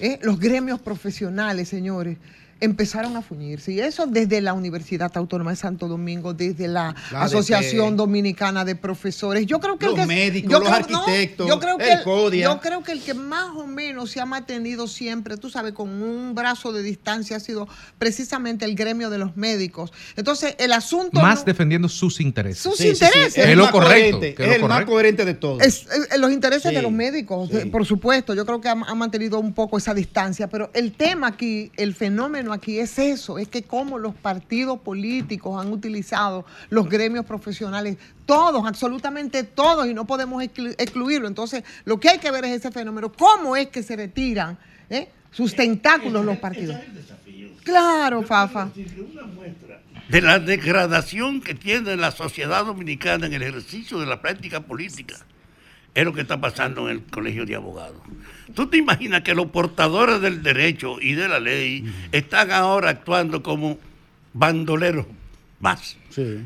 ¿eh? 0.02 0.20
los 0.22 0.38
gremios 0.40 0.82
profesionales, 0.82 1.70
señores. 1.70 2.18
Empezaron 2.60 3.18
a 3.18 3.22
fuñirse. 3.22 3.72
Y 3.74 3.80
eso 3.82 4.06
desde 4.08 4.40
la 4.40 4.54
Universidad 4.54 5.12
Autónoma 5.18 5.52
de 5.52 5.58
Santo 5.58 5.88
Domingo, 5.88 6.34
desde 6.34 6.68
la, 6.68 6.96
La 7.12 7.24
Asociación. 7.24 7.98
Dominicana 7.98 8.64
de 8.64 8.76
Profesores. 8.76 9.46
Yo 9.46 9.60
creo 9.60 9.78
que 9.78 9.86
Los 9.88 9.96
el 9.96 10.02
que, 10.02 10.08
médicos, 10.08 10.52
yo 10.52 10.60
los 10.60 10.70
creo- 10.70 10.88
no, 10.90 11.00
arquitectos, 11.00 11.48
yo 11.48 11.60
creo 11.60 11.78
que 11.78 11.92
el 11.92 11.98
el- 12.00 12.04
CODIA. 12.04 12.44
yo 12.46 12.60
creo 12.62 12.84
que 12.84 12.92
el 12.94 13.02
que 13.02 13.14
más 13.14 13.50
o 13.56 13.68
menos 13.68 14.12
se 14.12 14.22
ha 14.22 14.26
mantenido 14.26 14.88
siempre, 14.88 15.36
tú 15.38 15.50
sabes, 15.50 15.74
con 15.74 15.90
un 16.02 16.34
brazo 16.36 16.72
de 16.72 16.84
distancia 16.84 17.38
ha 17.38 17.40
sido 17.40 17.68
precisamente 17.98 18.66
el 18.66 18.76
gremio 18.76 19.10
de 19.10 19.18
los 19.18 19.36
médicos. 19.36 19.92
Entonces, 20.16 20.56
el 20.60 20.72
asunto 20.74 21.20
Más 21.22 21.40
no- 21.40 21.46
defendiendo 21.46 21.90
sus 21.90 22.22
intereses. 22.22 22.64
Sus 22.64 22.78
Sí, 22.78 22.90
sí, 22.90 22.96
sí. 22.96 23.06
intereses. 23.06 23.46
Es, 23.46 23.56
lo 23.58 23.72
correcto. 23.72 23.90
coherente, 24.20 24.34
que 24.36 24.44
es 24.44 24.50
lo 24.50 24.56
el 24.56 24.70
más 24.70 24.86
coherente 24.86 25.26
de 25.26 25.34
todos. 25.34 25.62
es, 25.64 25.86
es- 26.12 26.18
los 26.20 26.32
intereses 26.32 26.70
Sí, 26.70 26.76
de 26.76 26.82
los 26.82 26.92
médicos, 26.92 27.50
sí. 27.50 27.56
de- 27.58 27.66
por 27.66 27.86
supuesto. 27.86 28.34
Yo 28.34 28.46
creo 28.46 28.62
que 28.62 28.70
ha, 28.70 28.74
ha 28.74 28.96
mantenido 28.96 29.40
un 29.40 29.54
poco 29.54 29.78
esa 29.78 29.94
distancia, 29.94 30.48
pero 30.48 30.70
el 30.74 30.94
tema 30.94 31.28
aquí, 31.28 31.72
el 31.78 31.94
fenómeno 31.94 32.53
aquí 32.54 32.80
es 32.80 32.98
eso, 33.00 33.38
es 33.38 33.48
que 33.48 33.64
cómo 33.64 33.98
los 34.00 34.14
partidos 34.16 34.80
políticos 34.80 35.60
han 35.60 35.72
utilizado 35.74 36.46
los 36.70 36.88
gremios 36.88 37.26
profesionales, 37.26 37.98
todos, 38.26 38.66
absolutamente 38.66 39.44
todos, 39.44 39.88
y 39.88 39.94
no 39.94 40.06
podemos 40.06 40.42
exclu- 40.44 40.76
excluirlo. 40.78 41.28
Entonces, 41.28 41.64
lo 41.86 42.00
que 42.00 42.10
hay 42.10 42.20
que 42.20 42.32
ver 42.32 42.46
es 42.46 42.52
ese 42.52 42.72
fenómeno, 42.72 43.12
cómo 43.12 43.56
es 43.56 43.68
que 43.68 43.84
se 43.84 43.96
retiran 43.96 44.58
¿eh? 44.90 45.10
sus 45.32 45.56
tentáculos 45.56 46.24
los 46.24 46.38
partidos. 46.38 46.78
Claro, 47.64 48.24
Fafa. 48.24 48.70
de 50.10 50.22
la 50.22 50.38
degradación 50.40 51.42
que 51.42 51.56
tiene 51.56 51.96
la 51.96 52.12
sociedad 52.12 52.66
dominicana 52.66 53.26
en 53.28 53.34
el 53.34 53.42
ejercicio 53.42 54.00
de 54.00 54.06
la 54.06 54.22
práctica 54.22 54.60
política. 54.62 55.16
Es 55.96 56.04
lo 56.06 56.14
que 56.14 56.22
está 56.22 56.42
pasando 56.42 56.90
en 56.90 56.98
el 56.98 57.04
Colegio 57.04 57.46
de 57.46 57.56
Abogados. 57.56 58.02
¿Tú 58.54 58.68
te 58.68 58.78
imaginas 58.78 59.22
que 59.22 59.34
los 59.34 59.48
portadores 59.48 60.22
del 60.22 60.44
derecho 60.44 61.02
y 61.02 61.14
de 61.14 61.28
la 61.28 61.40
ley 61.40 61.84
están 62.12 62.52
ahora 62.52 62.90
actuando 62.92 63.42
como 63.42 63.80
bandoleros 64.34 65.06
más? 65.60 65.98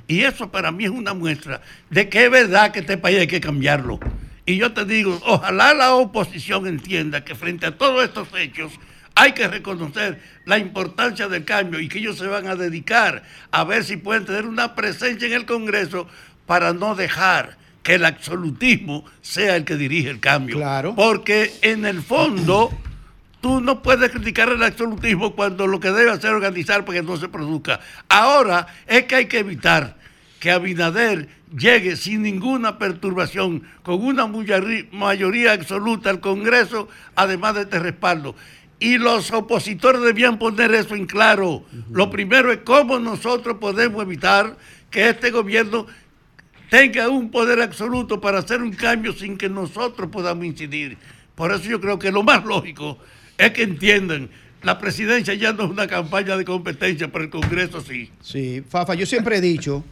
Y 0.08 0.22
eso 0.22 0.50
para 0.50 0.72
mí 0.72 0.86
es 0.86 0.90
una 0.90 1.14
muestra 1.14 1.62
de 1.90 2.08
que 2.08 2.26
es 2.26 2.32
verdad 2.32 2.72
que 2.72 2.80
este 2.80 2.98
país 2.98 3.20
hay 3.20 3.28
que 3.28 3.42
cambiarlo. 3.42 4.00
Y 4.46 4.56
yo 4.56 4.72
te 4.72 4.86
digo, 4.86 5.20
ojalá 5.26 5.74
la 5.74 5.96
oposición 5.96 6.68
entienda 6.68 7.26
que 7.26 7.36
frente 7.36 7.66
a 7.66 7.78
todos 7.78 8.04
estos 8.06 8.30
hechos 8.38 8.72
hay 9.14 9.34
que 9.34 9.48
reconocer 9.48 10.22
la 10.46 10.58
importancia 10.58 11.28
del 11.28 11.44
cambio 11.44 11.82
y 11.82 11.90
que 11.90 11.98
ellos 11.98 12.18
se 12.18 12.28
van 12.28 12.48
a 12.48 12.56
dedicar 12.56 13.24
a 13.52 13.64
ver 13.66 13.84
si 13.84 13.98
pueden 13.98 14.26
tener 14.26 14.46
una 14.46 14.76
presencia 14.76 15.28
en 15.28 15.34
el 15.34 15.46
Congreso 15.46 16.08
para 16.46 16.72
no 16.72 16.96
dejar 16.96 17.58
que 17.88 17.96
el 17.96 18.04
absolutismo 18.04 19.06
sea 19.22 19.56
el 19.56 19.64
que 19.64 19.78
dirige 19.78 20.10
el 20.10 20.20
cambio. 20.20 20.58
Claro. 20.58 20.94
Porque 20.94 21.54
en 21.62 21.86
el 21.86 22.02
fondo 22.02 22.70
tú 23.42 23.62
no 23.62 23.82
puedes 23.82 24.12
criticar 24.12 24.50
el 24.50 24.62
absolutismo 24.62 25.34
cuando 25.38 25.68
lo 25.68 25.80
que 25.80 25.92
debe 25.92 26.12
hacer 26.12 26.32
es 26.32 26.36
organizar 26.36 26.84
para 26.84 27.00
que 27.00 27.06
no 27.06 27.16
se 27.16 27.30
produzca. 27.30 27.80
Ahora 28.10 28.68
es 28.88 29.04
que 29.04 29.16
hay 29.16 29.26
que 29.28 29.40
evitar 29.40 29.96
que 30.42 30.52
Abinader 30.52 31.30
llegue 31.58 31.96
sin 31.96 32.24
ninguna 32.24 32.78
perturbación, 32.78 33.64
con 33.84 34.04
una 34.04 34.28
mayoría 34.92 35.54
absoluta 35.54 36.10
al 36.10 36.20
Congreso, 36.20 36.90
además 37.16 37.56
de 37.56 37.62
este 37.62 37.80
respaldo. 37.80 38.36
Y 38.82 38.98
los 38.98 39.32
opositores 39.32 40.02
debían 40.02 40.40
poner 40.40 40.74
eso 40.74 40.94
en 40.94 41.06
claro. 41.06 41.64
Lo 41.90 42.10
primero 42.10 42.52
es 42.52 42.60
cómo 42.66 43.00
nosotros 43.00 43.60
podemos 43.62 44.02
evitar 44.02 44.58
que 44.92 45.08
este 45.08 45.32
gobierno 45.32 45.88
tenga 46.70 47.10
un 47.10 47.30
poder 47.32 47.62
absoluto 47.62 48.20
para 48.20 48.40
hacer 48.40 48.62
un 48.62 48.72
cambio 48.72 49.14
sin 49.14 49.38
que 49.38 49.50
nosotros 49.50 50.10
podamos 50.10 50.46
incidir. 50.46 50.98
Por 51.36 51.52
eso 51.52 51.64
yo 51.70 51.80
creo 51.80 52.00
que 52.00 52.12
lo 52.12 52.24
más 52.24 52.44
lógico 52.46 52.98
es 53.38 53.52
que 53.52 53.64
entiendan, 53.64 54.30
la 54.64 54.80
presidencia 54.80 55.34
ya 55.36 55.54
no 55.54 55.66
es 55.66 55.70
una 55.70 55.88
campaña 55.88 56.36
de 56.36 56.44
competencia, 56.44 57.12
pero 57.12 57.26
el 57.26 57.30
Congreso 57.30 57.82
sí. 57.82 58.10
Sí, 58.22 58.64
Fafa, 58.68 58.96
yo 58.96 59.06
siempre 59.06 59.38
he 59.38 59.42
dicho, 59.42 59.84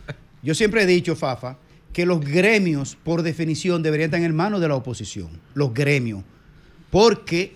yo 0.41 0.55
siempre 0.55 0.83
he 0.83 0.85
dicho, 0.85 1.15
Fafa, 1.15 1.57
que 1.93 2.05
los 2.05 2.19
gremios, 2.19 2.97
por 3.01 3.21
definición, 3.21 3.83
deberían 3.83 4.07
estar 4.07 4.21
en 4.21 4.35
manos 4.35 4.59
de 4.59 4.67
la 4.67 4.75
oposición. 4.75 5.29
Los 5.53 5.73
gremios. 5.73 6.23
Porque 6.89 7.55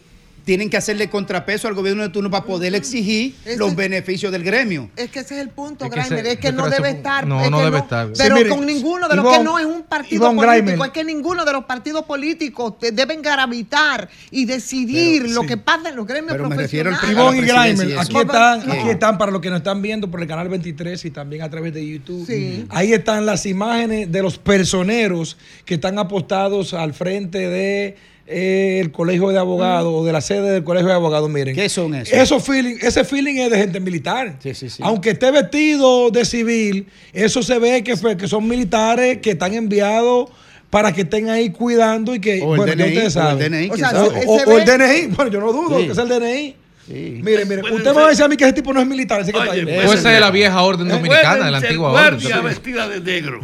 tienen 0.50 0.72
que 0.72 0.78
hacerle 0.78 1.12
contrapeso 1.12 1.68
al 1.68 1.76
gobierno 1.76 2.02
de 2.02 2.10
turno 2.10 2.32
para 2.32 2.44
poder 2.44 2.74
exigir 2.74 3.36
Ese- 3.46 3.56
los 3.58 3.76
beneficios 3.76 4.32
del 4.32 4.44
gremio. 4.44 4.90
Es 4.96 5.12
que 5.12 5.20
ese 5.20 5.36
es 5.36 5.42
el 5.42 5.50
punto, 5.50 5.86
Es 5.86 5.92
que 5.92 6.00
Grimer, 6.00 6.20
ese- 6.26 6.32
es 6.34 6.40
que 6.40 6.52
no 6.52 6.68
debe 6.72 6.88
eso- 6.90 6.98
estar. 6.98 7.28
no, 7.28 7.40
es 7.44 7.52
no 7.52 7.60
debe 7.62 7.78
estar. 7.78 8.08
Sí, 8.08 8.14
Pero 8.18 8.34
mire, 8.36 8.50
con 8.50 8.66
ninguno 8.66 9.08
de 9.08 9.16
los 9.16 9.32
que 9.38 9.44
no 9.44 9.60
es 9.60 9.68
un 9.68 9.84
partido 9.84 10.26
político, 10.26 10.52
Grimer. 10.52 10.80
es 10.88 10.92
que 10.92 11.04
ninguno 11.04 11.46
de 11.46 11.54
los 11.54 11.66
partidos 11.66 12.04
políticos 12.06 12.80
te- 12.80 12.92
deben 12.92 13.22
gravitar 13.22 14.10
y 14.32 14.46
decidir 14.46 15.22
Pero, 15.22 15.34
lo 15.36 15.42
sí. 15.42 15.48
que 15.50 15.58
pasa 15.58 15.90
en 15.90 15.96
los 15.98 16.08
gremios 16.08 16.32
Pero 16.32 16.50
me 16.50 16.56
refiero 16.56 16.90
al 16.90 16.96
profesionales. 16.98 17.74
Y 17.74 17.78
Grimer, 17.78 17.90
y 17.96 18.00
aquí 18.00 18.18
están, 18.18 18.66
No. 18.66 18.74
aquí 18.74 18.90
están 18.90 19.18
para 19.20 19.32
los 19.32 19.42
que 19.42 19.52
nos 19.52 19.58
están 19.60 19.84
viendo 19.84 20.10
por 20.10 20.20
el 20.20 20.28
canal 20.28 20.50
23 20.50 21.06
y 21.06 21.12
también 21.12 21.44
a 21.44 21.50
través 21.52 21.76
de 21.76 21.86
YouTube. 21.88 22.26
Sí. 22.26 22.66
Ahí 22.70 22.92
están 22.92 23.28
las 23.28 23.46
imágenes 23.46 24.12
de 24.12 24.24
los 24.24 24.40
personeros 24.40 25.38
que 25.66 25.76
están 25.76 26.00
apostados 26.00 26.74
al 26.74 26.96
frente 26.96 27.38
de 27.38 27.98
el 28.32 28.92
colegio 28.92 29.30
de 29.30 29.40
abogados 29.40 29.92
o 29.94 30.06
de 30.06 30.12
la 30.14 30.22
sede 30.22 30.52
del 30.52 30.64
colegio 30.64 30.88
de 30.90 30.94
abogados. 30.94 31.30
Miren, 31.30 31.56
¿Qué 31.56 31.68
son 31.68 31.96
esos? 31.96 32.14
Esos 32.14 32.44
feeling, 32.44 32.76
ese 32.82 33.04
feeling 33.04 33.36
es 33.38 33.50
de 33.52 33.58
gente 33.58 33.80
militar. 33.80 34.36
Sí, 34.44 34.54
sí, 34.54 34.70
sí. 34.70 34.84
Aunque 34.86 35.12
esté 35.12 35.32
vestido 35.32 36.12
de 36.12 36.24
civil, 36.26 36.88
eso 37.12 37.42
se 37.42 37.58
ve 37.58 37.84
que, 37.84 37.96
que 38.18 38.28
son 38.28 38.48
militares 38.48 39.18
que 39.18 39.32
están 39.32 39.54
enviados 39.56 40.30
para 40.70 40.92
que 40.94 41.02
estén 41.02 41.30
ahí 41.30 41.50
cuidando 41.50 42.14
y 42.14 42.20
que, 42.22 42.42
O 42.42 42.54
el 42.54 42.58
bueno, 42.58 42.74
DNI, 42.76 42.84
ustedes 42.84 43.16
o 43.16 43.20
el 43.20 43.26
saben. 43.26 43.52
DNI, 43.52 43.66
o, 43.66 43.74
quién 43.74 43.80
sea, 43.80 43.90
sabe. 43.90 44.08
o- 44.28 44.38
Se 44.40 44.46
o 44.46 44.50
ve- 44.56 44.62
el 44.62 44.66
DNI, 44.66 45.16
bueno, 45.16 45.32
yo 45.32 45.40
no 45.40 45.52
dudo 45.52 45.80
Sí. 45.80 45.86
que 45.88 45.92
es 45.94 45.98
el 45.98 46.08
DNI. 46.10 46.56
Sí. 46.88 47.20
Mire, 47.24 47.46
mire, 47.46 47.62
usted 47.72 47.90
me 47.92 47.96
va 48.02 48.06
a 48.06 48.10
decir 48.10 48.26
a 48.26 48.28
mí 48.28 48.36
que 48.38 48.44
ese 48.46 48.54
tipo 48.54 48.74
no 48.74 48.82
es 48.82 48.88
militar, 48.88 49.22
ese 49.22 49.32
que 49.32 49.38
está 49.40 49.52
ahí. 49.52 49.64
Pues 49.64 49.94
esa 50.00 50.14
es 50.14 50.20
la 50.22 50.32
vieja 50.32 50.62
orden 50.62 50.88
Pueden 50.88 51.04
dominicana, 51.04 51.46
de 51.46 51.52
la 51.52 51.58
antigua 51.58 51.90
orden. 51.92 52.20
guardia 52.20 52.42
vestida 52.42 52.88
de 52.88 53.00
negro 53.00 53.42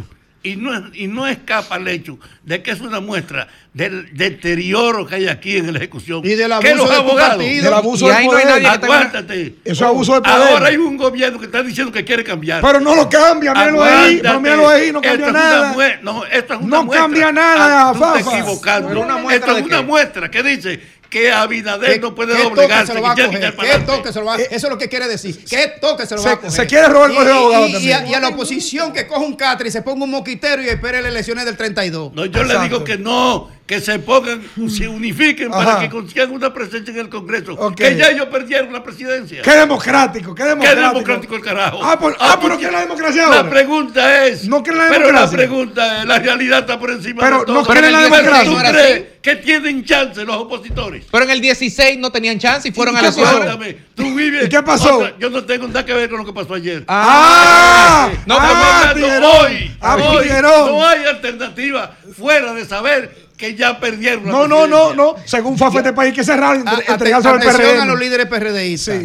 y 0.50 0.56
no, 0.56 0.70
y 0.94 1.06
no 1.08 1.26
escapa 1.26 1.76
el 1.76 1.88
hecho 1.88 2.18
de 2.44 2.62
que 2.62 2.70
es 2.70 2.80
una 2.80 3.00
muestra 3.00 3.48
del 3.72 4.14
deterioro 4.16 5.06
que 5.06 5.16
hay 5.16 5.28
aquí 5.28 5.56
en 5.56 5.72
la 5.72 5.78
ejecución. 5.78 6.20
Y 6.24 6.30
del 6.30 6.48
Que 6.60 6.70
abuso 6.70 6.74
los 6.76 6.90
de 6.90 6.96
abogados, 6.96 7.36
partido. 7.36 7.64
Del 7.64 7.74
abuso 7.74 8.04
Y 8.04 8.08
del 8.08 8.16
ahí 8.16 8.26
no 8.26 8.32
hay 8.36 8.44
poder. 8.44 8.62
nadie 8.62 8.62
que 8.72 8.78
tenga- 8.86 8.94
Aguántate. 8.96 9.46
Eso 9.64 9.72
es 9.72 9.82
abuso 9.82 10.12
del 10.14 10.22
poder. 10.22 10.36
Ahora 10.52 10.66
hay 10.68 10.76
un 10.76 10.96
gobierno 10.96 11.38
que 11.38 11.46
está 11.46 11.62
diciendo 11.62 11.92
que 11.92 12.04
quiere 12.04 12.24
cambiar. 12.24 12.62
Pero 12.62 12.80
no 12.80 12.94
lo 12.94 13.08
cambia, 13.08 13.52
míralo 13.52 13.82
ahí, 13.84 14.16
míralo 14.16 14.68
ahí, 14.68 14.92
no 14.92 15.00
cambia 15.02 15.32
nada. 15.32 15.74
mue- 15.74 15.98
no, 16.02 16.24
esto 16.26 16.54
es 16.54 16.60
una 16.60 16.76
No 16.76 16.84
muestra. 16.84 17.02
cambia 17.04 17.32
nada, 17.32 17.90
Ah, 17.90 17.94
Fafa. 17.94 18.30
Pero 18.62 19.30
esto 19.30 19.54
de 19.54 19.60
es 19.60 19.66
una 19.66 19.76
qué? 19.78 19.82
muestra 19.84 20.30
que 20.30 20.42
dice 20.42 20.80
que 21.10 21.30
Abinader 21.32 21.94
¿Qué- 21.94 22.00
no 22.00 22.14
puede 22.14 22.36
doblegarse. 22.42 22.92
se 22.92 22.94
lo 23.00 23.02
que 23.02 23.14
que 23.14 23.26
coger? 23.26 23.38
echar 23.40 23.56
para 23.56 23.68
¿Qué 23.68 23.74
adelante. 23.76 23.96
toque 24.02 24.12
se 24.12 24.18
lo 24.20 24.24
va 24.26 24.34
a 24.34 24.36
Eso 24.38 24.54
es 24.54 24.62
lo 24.70 24.78
que 24.78 24.88
quiere 24.88 25.08
decir. 25.08 25.44
¿Qué 25.48 25.72
toque 25.80 26.06
se 26.06 26.14
lo 26.16 26.22
va 26.22 26.32
a 26.32 26.36
coger? 26.36 26.50
se 26.52 26.66
quiere 26.66 26.88
robar 26.88 27.10
el 27.10 27.16
abogados 27.16 27.68
y- 27.68 27.70
y, 27.70 27.72
también. 27.74 27.96
a, 28.04 28.06
y 28.08 28.14
a 28.14 28.20
la 28.20 28.28
oposición 28.28 28.92
que 28.92 29.06
coja 29.06 29.20
un 29.20 29.36
catre 29.36 29.68
y 29.68 29.72
se 29.72 29.82
ponga 29.82 30.04
un 30.04 30.10
moquitero 30.10 30.62
y 30.62 30.68
espere 30.68 31.00
las 31.02 31.10
elecciones 31.10 31.44
del 31.44 31.56
32. 31.56 32.12
No, 32.12 32.24
yo 32.26 32.44
le 32.44 32.58
digo 32.60 32.84
que 32.84 32.98
no, 32.98 33.50
que 33.66 33.80
se 33.80 33.98
pongan, 33.98 34.40
se 34.68 34.86
unifiquen 34.86 35.52
Ajá. 35.52 35.64
para 35.64 35.80
que 35.80 35.90
consigan 35.90 36.30
una 36.30 36.54
presencia 36.54 36.92
en 36.94 37.00
el 37.00 37.08
Congreso. 37.08 37.74
Que 37.74 37.96
ya 37.96 38.10
ellos 38.10 38.26
perdieron 38.26 38.72
la 38.72 38.82
presidencia. 38.84 39.42
Qué 39.42 39.50
democrático, 39.50 40.34
qué 40.36 40.44
Qué 40.44 40.74
democrático. 40.76 41.34
el 41.34 41.42
carajo. 41.42 41.80
Ah, 41.82 41.98
por- 41.98 42.16
ah, 42.20 42.38
pero 42.40 42.56
¿quiere 42.58 42.72
la 42.72 42.80
democracia 42.82 43.24
ahora? 43.26 43.42
La 43.42 43.50
pregunta 43.50 44.24
es. 44.26 44.44
No 44.46 44.62
quiere 44.62 44.78
la 44.78 44.84
Pero 44.88 45.00
la 45.00 45.06
democracia. 45.06 45.36
pregunta 45.38 45.98
es, 46.00 46.06
la 46.06 46.18
realidad 46.20 46.60
está 46.60 46.78
por 46.78 46.90
encima 46.90 47.20
Pero 47.22 47.40
de 47.40 47.44
todo. 47.46 47.56
no 47.56 47.64
quiere 47.66 47.90
la 47.90 48.02
democracia. 48.02 48.44
¿Tú 48.44 48.56
crees 48.56 49.04
que 49.20 49.36
tienen 49.36 49.84
chance 49.84 50.24
los 50.24 50.36
opositores? 50.36 51.04
Pero 51.10 51.24
en 51.24 51.30
el 51.30 51.40
16 51.40 51.98
no 51.98 52.12
tenían 52.12 52.38
chance 52.38 52.68
y 52.68 52.72
fueron 52.72 52.94
¿Y 52.94 52.98
a 52.98 53.02
las? 53.02 53.18
Aguántame, 53.18 53.78
Tú 53.96 54.14
vives. 54.14 54.46
¿Y 54.46 54.48
qué 54.48 54.62
pasó? 54.62 54.98
otra- 54.98 55.14
yo 55.18 55.28
no 55.30 55.44
tengo 55.44 55.66
nada 55.66 55.84
que 55.84 55.92
ver 55.92 56.08
con 56.08 56.18
lo 56.18 56.24
que 56.24 56.32
pasó 56.32 56.54
ayer. 56.54 56.84
Ah, 56.86 58.10
no, 58.26 58.36
ah, 58.38 58.80
hablando 58.90 59.06
Figuerón. 59.06 59.30
hoy. 59.44 59.76
Ah, 59.80 59.96
hoy 59.96 60.28
no 60.42 60.86
hay 60.86 61.04
alternativa 61.06 61.96
fuera 62.16 62.52
de 62.54 62.64
saber 62.64 63.25
que 63.36 63.54
ya 63.54 63.78
perdieron. 63.78 64.24
No, 64.24 64.46
no, 64.48 64.66
no, 64.66 64.94
no. 64.94 65.14
Según 65.24 65.56
Fafa, 65.58 65.78
este 65.78 65.92
país 65.92 66.14
que 66.14 66.24
cerrar, 66.24 66.56
entre- 66.56 66.74
A- 66.88 66.92
entregárselo 66.92 67.34
al 67.34 67.40
PRM. 67.40 67.80
a 67.80 67.86
los 67.86 67.98
líderes 67.98 68.26
PRDistas. 68.26 69.02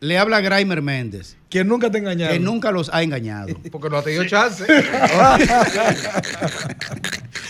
Le 0.00 0.16
habla 0.16 0.40
Graimer 0.40 0.80
Méndez. 0.80 1.36
Quien 1.50 1.66
nunca 1.66 1.90
te 1.90 1.96
ha 1.98 2.00
engañado. 2.00 2.32
Que 2.32 2.38
nunca 2.38 2.70
los 2.70 2.88
ha 2.92 3.02
engañado. 3.02 3.48
Porque 3.72 3.88
no 3.90 3.96
ha 3.98 4.02
tenido 4.02 4.24
chance. 4.26 4.64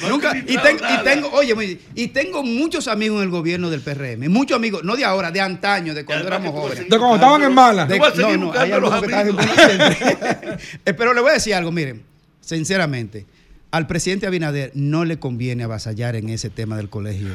Nunca, 0.08 0.36
y, 0.36 0.56
tengo, 0.58 0.84
y 0.88 1.04
tengo, 1.04 1.28
oye, 1.32 1.78
y 1.94 2.08
tengo 2.08 2.44
muchos 2.44 2.86
amigos 2.86 3.18
en 3.18 3.24
el 3.24 3.30
gobierno 3.30 3.68
del 3.68 3.80
PRM, 3.80 4.28
muchos 4.28 4.56
amigos, 4.56 4.84
no 4.84 4.94
de 4.96 5.04
ahora, 5.04 5.32
de 5.32 5.40
antaño, 5.40 5.92
de 5.92 6.04
cuando 6.04 6.28
éramos 6.28 6.52
jóvenes. 6.52 6.88
De 6.88 6.98
cuando 6.98 7.16
estaban 7.16 7.42
en 7.42 7.52
mala. 7.52 7.84
De- 7.84 7.98
no, 7.98 8.36
no, 8.36 8.52
hay 8.52 8.70
los 8.70 9.02
que 9.02 10.58
Pero 10.96 11.12
le 11.14 11.20
voy 11.20 11.30
a 11.30 11.34
decir 11.34 11.52
algo, 11.54 11.72
miren, 11.72 12.02
sinceramente, 12.40 13.26
al 13.70 13.86
presidente 13.86 14.26
Abinader 14.26 14.72
no 14.74 15.04
le 15.04 15.18
conviene 15.18 15.64
avasallar 15.64 16.16
en 16.16 16.28
ese 16.28 16.50
tema 16.50 16.76
del 16.76 16.88
colegio 16.88 17.28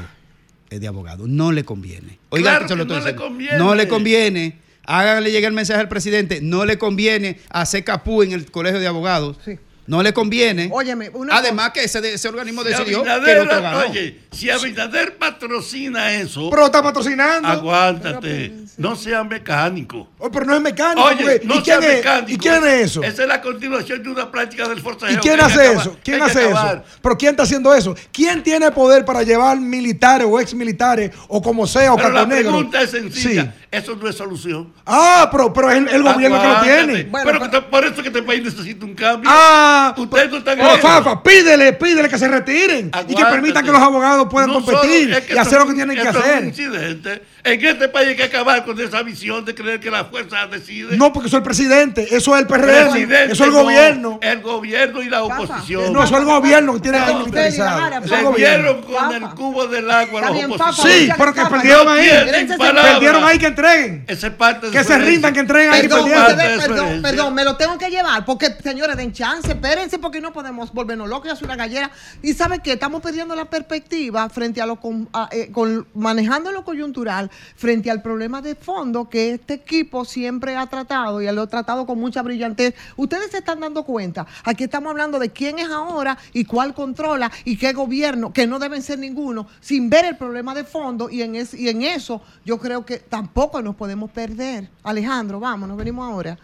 eh, 0.69 0.79
de 0.79 0.87
abogados, 0.87 1.27
no 1.27 1.51
le 1.51 1.63
conviene. 1.63 2.19
Oiga, 2.29 2.51
Claro 2.51 2.67
se 2.67 2.75
lo 2.75 2.87
que 2.87 2.97
estoy 2.97 2.99
no 2.99 3.05
le 3.11 3.15
conviene. 3.15 3.57
No 3.57 3.75
le 3.75 3.87
conviene. 3.87 4.57
Háganle 4.85 5.31
llegar 5.31 5.49
el 5.49 5.55
mensaje 5.55 5.79
al 5.79 5.87
presidente, 5.87 6.41
no 6.41 6.65
le 6.65 6.77
conviene 6.77 7.39
hacer 7.49 7.83
capú 7.83 8.21
en 8.21 8.33
el 8.33 8.51
colegio 8.51 8.79
de 8.79 8.87
abogados. 8.87 9.37
No 9.85 10.01
le 10.01 10.13
conviene. 10.13 10.69
Óyeme, 10.71 11.09
una 11.09 11.35
Además 11.37 11.71
que 11.71 11.83
ese, 11.83 12.13
ese 12.13 12.27
organismo 12.29 12.63
Si 12.63 12.69
decidió 12.69 13.03
que 13.03 13.09
otro 13.11 13.61
ganó. 13.61 13.79
oye, 13.79 14.19
si 14.31 14.49
Abinader 14.49 15.17
patrocina 15.17 16.13
eso. 16.13 16.49
Pero 16.49 16.65
está 16.67 16.81
patrocinando. 16.81 17.47
Aguántate. 17.49 18.53
No 18.77 18.95
sea 18.95 19.23
mecánico. 19.23 20.09
Oh, 20.17 20.31
pero 20.31 20.45
no 20.45 20.55
es 20.55 20.61
mecánico. 20.61 21.05
Oye, 21.07 21.17
porque- 21.17 21.41
no 21.43 21.55
¿Y, 21.55 21.61
quién 21.61 21.81
sea 21.81 21.89
es, 21.91 21.97
mecánico. 21.97 22.31
¿Y 22.31 22.37
quién 22.37 22.63
es 22.65 22.73
eso? 22.85 23.03
Esa 23.03 23.21
es 23.23 23.27
la 23.27 23.41
continuación 23.41 24.01
de 24.01 24.09
una 24.09 24.31
práctica 24.31 24.67
del 24.67 24.79
forcejeo. 24.81 25.17
¿Y 25.17 25.19
quién 25.19 25.39
hace 25.41 25.61
acabar, 25.67 25.81
eso? 25.81 25.97
¿Quién 26.03 26.21
hace 26.21 26.49
eso? 26.49 26.83
¿Pero 27.01 27.17
quién 27.17 27.31
está 27.31 27.43
haciendo 27.43 27.73
eso? 27.73 27.95
¿Quién 28.11 28.41
tiene 28.41 28.71
poder 28.71 29.03
para 29.03 29.23
llevar 29.23 29.59
militares 29.59 30.25
o 30.29 30.39
ex 30.39 30.53
militares 30.53 31.11
o 31.27 31.41
como 31.41 31.67
sea 31.67 31.93
o 31.93 31.97
Pero 31.97 32.09
la 32.11 32.27
pregunta 32.27 32.81
es 32.81 32.91
sencilla. 32.91 33.43
Sí. 33.43 33.62
Eso 33.73 33.95
no 33.95 34.07
es 34.07 34.15
solución. 34.15 34.71
Ah, 34.85 35.27
pero, 35.31 35.51
pero 35.51 35.71
es 35.71 35.77
el, 35.77 35.87
el 35.89 36.03
gobierno 36.03 36.39
que 36.39 36.47
lo 36.47 36.61
tiene. 36.61 37.09
pero 37.23 37.69
por 37.71 37.83
eso 37.85 38.01
que 38.01 38.07
este 38.09 38.21
país 38.21 38.43
necesita 38.43 38.85
un 38.85 38.93
cambio. 38.93 39.27
Ah, 39.33 39.95
Ustedes 39.97 40.29
no 40.31 40.37
están 40.37 40.59
Oh, 40.61 40.73
en 40.75 40.79
Fafa, 40.79 41.23
pídele, 41.23 41.73
pídele 41.73 42.07
que 42.07 42.17
se 42.19 42.27
retiren 42.27 42.91
y 43.07 43.15
que 43.15 43.25
permitan 43.25 43.65
que 43.65 43.71
los 43.71 43.81
abogados 43.81 44.27
puedan 44.29 44.49
No 44.49 44.55
competir 44.63 45.05
solo- 45.05 45.17
es 45.17 45.25
que 45.25 45.33
y 45.33 45.37
hacer 45.37 45.59
lo 45.59 45.67
que 45.67 45.73
tienen 45.73 45.95
que 45.97 46.03
esto 46.03 46.19
es 46.19 46.25
un 46.25 46.31
hacer. 46.31 46.43
incidente. 46.45 47.21
En 47.45 47.65
este 47.65 47.89
país 47.89 48.07
hay 48.09 48.15
que 48.15 48.23
acabar 48.23 48.63
con 48.63 48.79
esa 48.79 49.03
visión 49.03 49.43
de 49.43 49.53
creer 49.53 49.81
que 49.81 49.91
la 49.91 50.05
fuerza 50.05 50.47
decide. 50.47 50.95
No, 50.95 51.11
porque 51.11 51.27
soy 51.27 51.39
el 51.39 51.43
presidente, 51.43 52.15
eso 52.15 52.33
es 52.35 52.41
el 52.41 52.47
PRM, 52.47 52.91
Presidente, 52.91 53.33
eso 53.33 53.43
es 53.43 53.49
el 53.49 53.53
no, 53.53 53.63
gobierno. 53.63 54.19
El 54.21 54.41
gobierno 54.41 55.01
y 55.01 55.09
la 55.09 55.23
oposición. 55.23 55.91
No, 55.91 56.03
eso 56.03 56.13
es 56.13 56.19
el 56.21 56.25
gobierno 56.25 56.73
que 56.75 56.79
tiene 56.79 56.99
que 56.99 57.11
No, 57.11 57.19
militarizado. 57.19 57.99
Le 57.99 58.37
dieron 58.37 58.81
con 58.83 59.13
el 59.13 59.29
cubo 59.31 59.67
del 59.67 59.91
agua 59.91 60.21
a 60.21 60.31
los 60.31 60.43
opositores. 60.45 60.93
Sí, 60.93 61.09
pero 61.17 61.33
que 61.33 61.45
perdieron 61.45 61.87
ahí. 61.89 62.09
Perdieron 62.57 63.23
ahí 63.25 63.37
que 63.37 63.47
entreguen. 63.47 64.05
Esa 64.07 64.27
es 64.27 64.33
parte 64.33 64.67
de 64.67 64.71
Que 64.71 64.83
se 64.85 64.97
rindan, 64.97 65.33
que 65.33 65.41
entreguen 65.41 65.73
ahí 65.73 65.81
que 65.81 65.89
Perdón, 65.89 67.01
perdón, 67.01 67.33
me 67.33 67.43
lo 67.43 67.57
tengo 67.57 67.77
que 67.77 67.89
llevar 67.89 68.23
porque, 68.23 68.55
señores, 68.63 68.95
den 68.95 69.11
chance, 69.11 69.49
espérense 69.49 69.99
porque 69.99 70.21
no 70.21 70.31
podemos 70.31 70.71
volvernos 70.71 71.09
locos 71.09 71.27
y 71.27 71.31
hacer 71.31 71.45
una 71.45 71.57
gallera. 71.57 71.91
Y 72.21 72.33
sabe 72.33 72.59
que 72.59 72.71
estamos 72.71 73.01
perdiendo 73.01 73.35
la 73.35 73.45
perspectiva 73.49 74.29
frente 74.29 74.61
a 74.61 74.65
lo 74.65 74.77
con, 74.77 75.09
a, 75.11 75.27
eh, 75.31 75.49
con- 75.51 75.85
manejando 75.93 76.51
lo 76.53 76.63
coyuntural 76.63 77.29
frente 77.55 77.89
al 77.91 78.01
problema 78.01 78.41
de 78.41 78.55
fondo 78.55 79.09
que 79.09 79.31
este 79.33 79.55
equipo 79.55 80.05
siempre 80.05 80.55
ha 80.55 80.67
tratado 80.67 81.21
y 81.21 81.31
lo 81.31 81.41
ha 81.43 81.47
tratado 81.47 81.85
con 81.85 81.99
mucha 81.99 82.21
brillantez. 82.21 82.75
Ustedes 82.97 83.31
se 83.31 83.37
están 83.39 83.59
dando 83.59 83.83
cuenta, 83.83 84.25
aquí 84.43 84.63
estamos 84.65 84.91
hablando 84.91 85.19
de 85.19 85.29
quién 85.31 85.59
es 85.59 85.69
ahora 85.69 86.17
y 86.33 86.45
cuál 86.45 86.73
controla 86.73 87.31
y 87.45 87.57
qué 87.57 87.73
gobierno, 87.73 88.31
que 88.33 88.47
no 88.47 88.59
deben 88.59 88.81
ser 88.81 88.99
ninguno, 88.99 89.47
sin 89.61 89.89
ver 89.89 90.05
el 90.05 90.17
problema 90.17 90.53
de 90.55 90.63
fondo 90.63 91.09
y 91.09 91.21
en, 91.21 91.35
es- 91.35 91.53
y 91.53 91.69
en 91.69 91.81
eso 91.81 92.21
yo 92.45 92.57
creo 92.57 92.85
que 92.85 92.97
tampoco 92.99 93.61
nos 93.61 93.75
podemos 93.75 94.11
perder. 94.11 94.69
Alejandro, 94.83 95.39
vamos, 95.39 95.67
nos 95.69 95.77
venimos 95.77 96.09
ahora. 96.09 96.37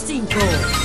Son 0.00 0.79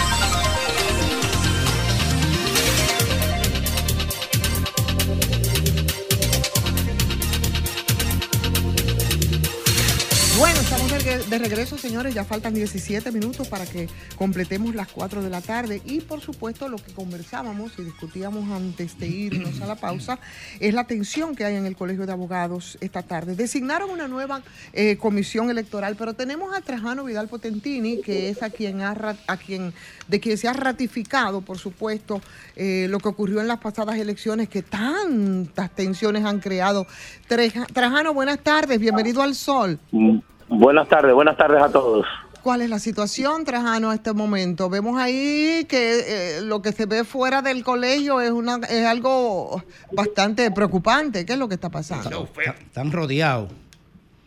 Bueno, 10.37 10.59
estamos 10.59 10.91
de, 11.29 11.39
regreso, 11.39 11.77
señores. 11.77 12.13
Ya 12.13 12.25
faltan 12.25 12.53
17 12.53 13.09
minutos 13.13 13.47
para 13.47 13.65
que 13.65 13.87
completemos 14.17 14.75
las 14.75 14.89
4 14.89 15.23
de 15.23 15.29
la 15.29 15.39
tarde. 15.39 15.81
Y 15.85 16.01
por 16.01 16.19
supuesto, 16.19 16.67
lo 16.67 16.75
que 16.75 16.91
conversábamos 16.91 17.71
y 17.77 17.83
discutíamos 17.83 18.49
antes 18.49 18.99
de 18.99 19.07
irnos 19.07 19.61
a 19.61 19.65
la 19.65 19.75
pausa 19.75 20.19
es 20.59 20.73
la 20.73 20.83
tensión 20.87 21.35
que 21.35 21.45
hay 21.45 21.55
en 21.55 21.65
el 21.65 21.77
Colegio 21.77 22.05
de 22.05 22.11
Abogados 22.11 22.77
esta 22.81 23.01
tarde. 23.01 23.35
Designaron 23.35 23.89
una 23.89 24.09
nueva 24.09 24.41
eh, 24.73 24.97
comisión 24.97 25.49
electoral, 25.49 25.95
pero 25.97 26.15
tenemos 26.15 26.53
a 26.53 26.59
Trajano 26.59 27.05
Vidal 27.05 27.29
Potentini, 27.29 28.01
que 28.01 28.27
es 28.27 28.43
a 28.43 28.49
quien, 28.49 28.81
ha, 28.81 29.15
a 29.27 29.37
quien 29.37 29.73
de 30.07 30.19
quien 30.19 30.37
se 30.37 30.47
ha 30.47 30.53
ratificado, 30.53 31.41
por 31.41 31.57
supuesto, 31.57 32.21
eh, 32.55 32.87
lo 32.89 32.99
que 32.99 33.07
ocurrió 33.07 33.41
en 33.41 33.47
las 33.47 33.59
pasadas 33.59 33.97
elecciones, 33.97 34.49
que 34.49 34.61
tantas 34.61 35.71
tensiones 35.71 36.25
han 36.25 36.39
creado. 36.39 36.85
Trajano, 37.27 38.13
buenas 38.13 38.39
tardes, 38.39 38.79
bienvenido 38.79 39.21
al 39.21 39.35
Sol. 39.35 39.79
Mm, 39.91 40.19
Buenas 40.47 40.87
tardes, 40.87 41.13
buenas 41.13 41.37
tardes 41.37 41.61
a 41.61 41.71
todos. 41.71 42.05
¿Cuál 42.43 42.61
es 42.61 42.69
la 42.69 42.77
situación, 42.77 43.43
Trajano, 43.43 43.89
a 43.89 43.95
este 43.95 44.13
momento? 44.13 44.69
Vemos 44.69 45.01
ahí 45.01 45.65
que 45.67 46.37
eh, 46.37 46.41
lo 46.43 46.61
que 46.61 46.71
se 46.71 46.85
ve 46.85 47.03
fuera 47.03 47.41
del 47.41 47.63
colegio 47.63 48.21
es, 48.21 48.29
una, 48.29 48.57
es 48.69 48.85
algo 48.85 49.63
bastante 49.91 50.51
preocupante. 50.51 51.25
¿Qué 51.25 51.33
es 51.33 51.39
lo 51.39 51.47
que 51.47 51.55
está 51.55 51.69
pasando? 51.69 52.29
Están 52.61 52.91
rodeados. 52.91 53.49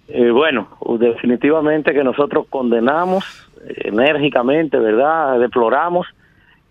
Eh, 0.09 0.31
bueno, 0.31 0.69
definitivamente 0.99 1.93
que 1.93 2.03
nosotros 2.03 2.47
condenamos 2.49 3.25
eh, 3.67 3.89
enérgicamente, 3.89 4.79
¿verdad? 4.79 5.39
Deploramos 5.39 6.07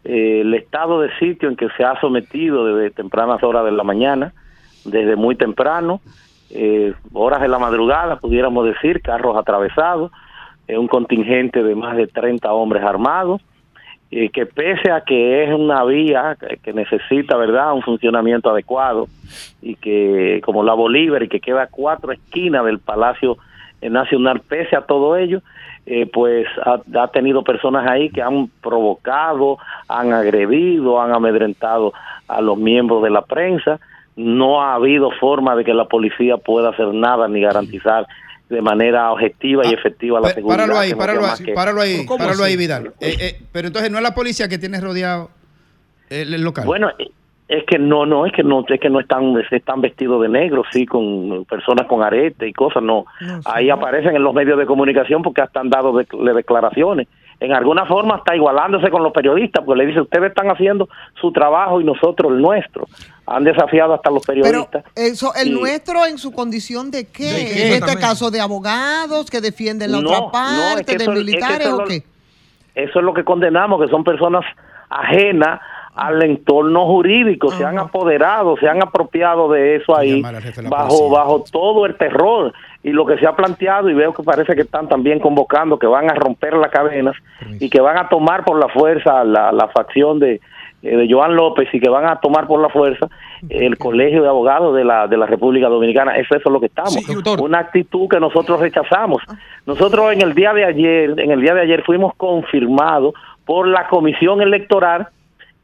eh, 0.04 0.42
el 0.42 0.54
estado 0.56 1.02
de 1.02 1.16
sitio 1.20 1.48
en 1.48 1.56
que 1.56 1.68
se 1.78 1.84
ha 1.84 2.00
sometido 2.02 2.66
desde 2.66 2.92
tempranas 2.92 3.44
horas 3.44 3.66
de 3.66 3.72
la 3.72 3.84
mañana, 3.84 4.34
desde 4.86 5.16
muy 5.16 5.36
temprano, 5.36 6.02
eh, 6.50 6.94
horas 7.14 7.42
de 7.42 7.48
la 7.48 7.60
madrugada, 7.60 8.18
pudiéramos 8.18 8.66
decir, 8.66 9.02
carros 9.02 9.38
atravesados, 9.38 10.12
eh, 10.68 10.78
un 10.78 10.88
contingente 10.88 11.64
de 11.64 11.76
más 11.76 11.96
de 11.96 12.08
30 12.08 12.52
hombres 12.52 12.84
armados, 12.84 13.42
eh, 14.12 14.30
que 14.30 14.46
pese 14.46 14.92
a 14.92 15.02
que 15.02 15.44
es 15.44 15.54
una 15.54 15.84
vía 15.84 16.38
que, 16.62 16.74
necesita, 16.74 17.38
¿verdad?, 17.38 17.74
un 17.74 17.82
funcionamiento 17.82 18.50
adecuado 18.50 19.08
y 19.62 19.76
que, 19.76 20.42
como 20.46 20.64
la 20.64 20.74
Bolívar, 20.74 21.24
y 21.24 21.30
que 21.30 21.40
queda 21.40 21.64
a 21.64 21.68
cuatro 21.68 22.12
esquinas 22.12 22.66
del 22.66 22.80
Palacio 22.80 23.38
eh, 23.82 23.90
nacional, 23.90 24.42
pese 24.42 24.76
a 24.76 24.82
todo 24.82 25.18
ello, 25.18 25.42
pues 26.12 26.46
ha 26.66 27.08
tenido 27.08 27.46
personas 27.46 27.90
ahí 27.90 28.10
que 28.10 28.22
han 28.22 28.50
provocado, 28.62 29.58
han 29.88 30.12
agredido, 30.12 31.02
han 31.02 31.14
amedrentado 31.14 31.94
a 32.28 32.42
los 32.42 32.58
miembros 32.58 33.02
de 33.04 33.10
la 33.10 33.22
prensa. 33.22 33.80
No 34.18 34.62
ha 34.62 34.74
habido 34.74 35.12
forma 35.20 35.56
de 35.56 35.64
que 35.64 35.74
la 35.74 35.86
policía 35.86 36.36
pueda 36.38 36.70
hacer 36.70 36.88
nada 36.94 37.28
ni 37.30 37.40
garantizar 37.42 38.06
de 38.50 38.62
manera 38.62 39.12
objetiva 39.12 39.64
y 39.66 39.74
efectiva 39.74 40.20
la 40.20 40.30
seguridad. 40.30 40.58
Páralo 40.58 40.78
ahí, 40.80 40.92
no 40.92 40.98
páralo 40.98 41.26
ahí, 41.26 41.46
que- 41.46 41.54
páralo 41.54 41.82
ahí, 41.82 42.06
¿Cómo 42.06 42.18
páralo 42.18 42.44
así? 42.44 42.52
ahí, 42.52 42.58
Vidal. 42.58 42.88
Eh, 43.00 43.16
eh, 43.20 43.42
pero 43.52 43.68
entonces 43.68 43.90
no 43.92 43.98
es 43.98 44.04
la 44.04 44.14
policía 44.16 44.48
que 44.50 44.58
tiene 44.58 44.82
rodeado 44.82 45.30
el, 46.10 46.34
el 46.34 46.42
local. 46.42 46.66
Bueno, 46.66 46.90
eh, 46.98 47.10
es 47.50 47.64
que 47.66 47.78
no, 47.80 48.06
no, 48.06 48.26
es 48.26 48.34
que 48.34 48.44
no, 48.44 48.66
es 48.68 48.80
que 48.80 48.90
no 48.90 49.00
están, 49.00 49.34
están 49.52 49.82
vestidos 49.82 50.22
de 50.22 50.30
negro, 50.30 50.64
sí, 50.72 50.86
con 50.86 51.46
personas 51.46 51.88
con 51.88 52.02
arete 52.04 52.48
y 52.48 52.54
cosas, 52.54 52.84
no. 52.84 53.06
Ahí 53.46 53.70
aparecen 53.70 54.16
en 54.16 54.24
los 54.24 54.34
medios 54.34 54.58
de 54.58 54.66
comunicación 54.66 55.22
porque 55.22 55.42
hasta 55.42 55.60
han 55.62 55.70
dado 55.70 55.96
de- 55.98 56.08
le- 56.22 56.34
declaraciones. 56.34 57.08
En 57.40 57.54
alguna 57.54 57.86
forma 57.86 58.18
está 58.18 58.36
igualándose 58.36 58.90
con 58.90 59.04
los 59.04 59.14
periodistas, 59.14 59.64
porque 59.64 59.80
le 59.84 59.88
dice, 59.88 60.02
ustedes 60.02 60.30
están 60.30 60.50
haciendo 60.50 60.90
su 61.22 61.32
trabajo 61.32 61.80
y 61.80 61.84
nosotros 61.84 62.32
el 62.32 62.42
nuestro. 62.42 62.88
Han 63.28 63.44
desafiado 63.44 63.94
hasta 63.94 64.10
los 64.10 64.26
periodistas. 64.26 64.84
Eso, 64.96 65.34
el 65.36 65.54
nuestro 65.54 66.06
en 66.06 66.18
su 66.18 66.32
condición 66.32 66.90
de 66.90 67.06
qué? 67.08 67.26
¿De 67.32 67.46
qué? 67.46 67.68
En 67.68 67.84
este 67.84 67.96
caso 68.00 68.32
de 68.32 68.42
abogados 68.42 69.30
que 69.30 69.40
defienden 69.40 69.92
la 69.92 70.02
No, 70.02 70.10
otra 70.10 70.20
no, 70.20 70.26
es 70.26 70.32
parte, 70.76 70.86
que 70.86 70.98
de 70.98 71.04
eso- 71.04 71.12
es 71.12 71.18
que 71.20 71.24
militares 71.24 71.68
eso 71.68 71.76
o 71.76 71.80
lo- 71.82 71.86
qué? 71.88 72.04
Eso 72.74 73.00
es 73.00 73.06
lo 73.06 73.14
que 73.14 73.24
condenamos, 73.24 73.82
que 73.84 73.90
son 73.90 74.04
personas 74.04 74.44
ajenas 74.90 75.60
al 75.96 76.22
entorno 76.24 76.86
jurídico, 76.86 77.52
se 77.52 77.66
han 77.66 77.80
apoderado, 77.80 78.56
se 78.58 78.70
han 78.70 78.84
apropiado 78.84 79.52
de 79.52 79.78
eso 79.78 79.98
ahí, 79.98 80.22
bajo, 80.70 81.10
bajo 81.10 81.44
todo 81.52 81.88
el 81.88 81.98
terror. 81.98 82.54
Y 82.88 82.92
lo 82.92 83.06
que 83.06 83.18
se 83.18 83.28
ha 83.28 83.36
planteado, 83.36 83.90
y 83.90 83.94
veo 83.94 84.14
que 84.14 84.24
parece 84.24 84.56
que 84.56 84.62
están 84.62 84.88
también 84.88 85.20
convocando, 85.20 85.78
que 85.78 85.88
van 85.88 86.10
a 86.10 86.14
romper 86.14 86.54
las 86.54 86.72
cadenas 86.72 87.16
y 87.60 87.70
que 87.70 87.82
van 87.82 87.98
a 87.98 88.08
tomar 88.08 88.46
por 88.46 88.58
la 88.60 88.70
fuerza 88.70 89.24
la, 89.24 89.52
la 89.52 89.68
facción 89.68 90.20
de, 90.20 90.40
eh, 90.84 90.96
de 90.96 91.12
Joan 91.12 91.36
López 91.36 91.68
y 91.74 91.80
que 91.80 91.90
van 91.90 92.06
a 92.06 92.20
tomar 92.20 92.46
por 92.46 92.62
la 92.62 92.70
fuerza 92.70 93.08
el 93.50 93.78
Colegio 93.78 94.22
de 94.22 94.30
Abogados 94.30 94.76
de 94.76 94.86
la, 94.86 95.08
de 95.08 95.18
la 95.18 95.26
República 95.26 95.68
Dominicana. 95.68 96.16
Eso, 96.16 96.36
eso 96.36 96.50
es 96.50 96.54
lo 96.54 96.60
que 96.60 96.68
estamos. 96.68 96.96
Una 97.40 97.60
actitud 97.60 98.08
que 98.08 98.20
nosotros 98.20 98.60
rechazamos. 98.60 99.24
Nosotros 99.66 100.14
en 100.14 100.22
el 100.22 100.34
día 100.34 100.54
de 100.54 100.66
ayer, 100.66 101.20
en 101.20 101.32
el 101.32 101.42
día 101.42 101.56
de 101.56 101.62
ayer 101.62 101.84
fuimos 101.84 102.14
confirmados 102.16 103.16
por 103.46 103.68
la 103.68 103.88
Comisión 103.88 104.42
Electoral 104.42 105.08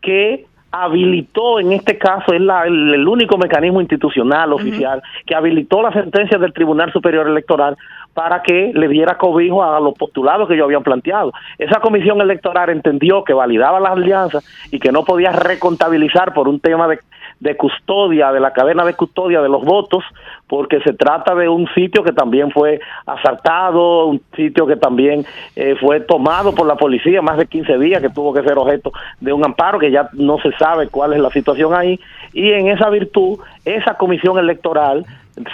que 0.02 0.46
habilitó, 0.74 1.60
en 1.60 1.72
este 1.72 1.98
caso, 2.00 2.34
es 2.34 2.42
la- 2.42 2.66
el, 2.66 2.96
el 2.96 3.08
único 3.08 3.38
mecanismo 3.38 3.80
institucional 3.80 4.52
oficial 4.54 5.02
que 5.26 5.36
habilitó 5.36 5.82
la 5.84 5.94
sentencia 5.94 6.40
del 6.40 6.52
Tribunal 6.52 6.92
Superior 6.92 7.28
Electoral 7.28 7.78
para 8.16 8.42
que 8.42 8.72
le 8.74 8.88
diera 8.88 9.18
cobijo 9.18 9.64
a 9.64 9.80
los 9.80 9.94
postulados 9.96 10.48
que 10.48 10.56
ellos 10.56 10.66
habían 10.66 10.84
planteado. 10.84 11.32
Esa 11.60 11.80
comisión 11.80 12.20
electoral 12.22 12.70
entendió 12.70 13.24
que 13.24 13.34
validaba 13.34 13.80
las 13.80 13.92
alianzas 13.94 14.44
y 14.72 14.80
que 14.80 14.92
no 14.92 15.04
podía 15.04 15.32
recontabilizar 15.32 16.34
por 16.34 16.48
un 16.48 16.60
tema 16.60 16.88
de, 16.88 17.00
de 17.44 17.58
custodia, 17.58 18.32
de 18.32 18.40
la 18.40 18.54
cadena 18.54 18.86
de 18.86 18.94
custodia 18.94 19.42
de 19.42 19.50
los 19.50 19.66
votos, 19.66 20.02
porque 20.48 20.80
se 20.80 20.94
trata 20.94 21.36
de 21.36 21.50
un 21.50 21.68
sitio 21.76 22.02
que 22.02 22.14
también 22.14 22.52
fue 22.52 22.80
asaltado, 23.06 24.06
un 24.06 24.22
sitio 24.34 24.66
que 24.66 24.78
también 24.78 25.26
eh, 25.58 25.76
fue 25.82 26.00
tomado 26.00 26.56
por 26.56 26.66
la 26.66 26.78
policía 26.78 27.22
más 27.22 27.38
de 27.38 27.46
15 27.46 27.78
días, 27.80 28.02
que 28.02 28.10
tuvo 28.10 28.34
que 28.34 28.44
ser 28.44 28.58
objeto 28.58 28.94
de 29.20 29.34
un 29.34 29.44
amparo, 29.44 29.78
que 29.78 29.92
ya 29.92 30.10
no 30.14 30.38
se 30.40 30.54
sabe 30.54 30.88
cuál 30.88 31.12
es 31.12 31.20
la 31.20 31.30
situación 31.32 31.74
ahí, 31.74 32.00
y 32.32 32.50
en 32.54 32.70
esa 32.70 32.90
virtud, 32.90 33.40
esa 33.66 33.96
comisión 33.96 34.40
electoral, 34.40 35.06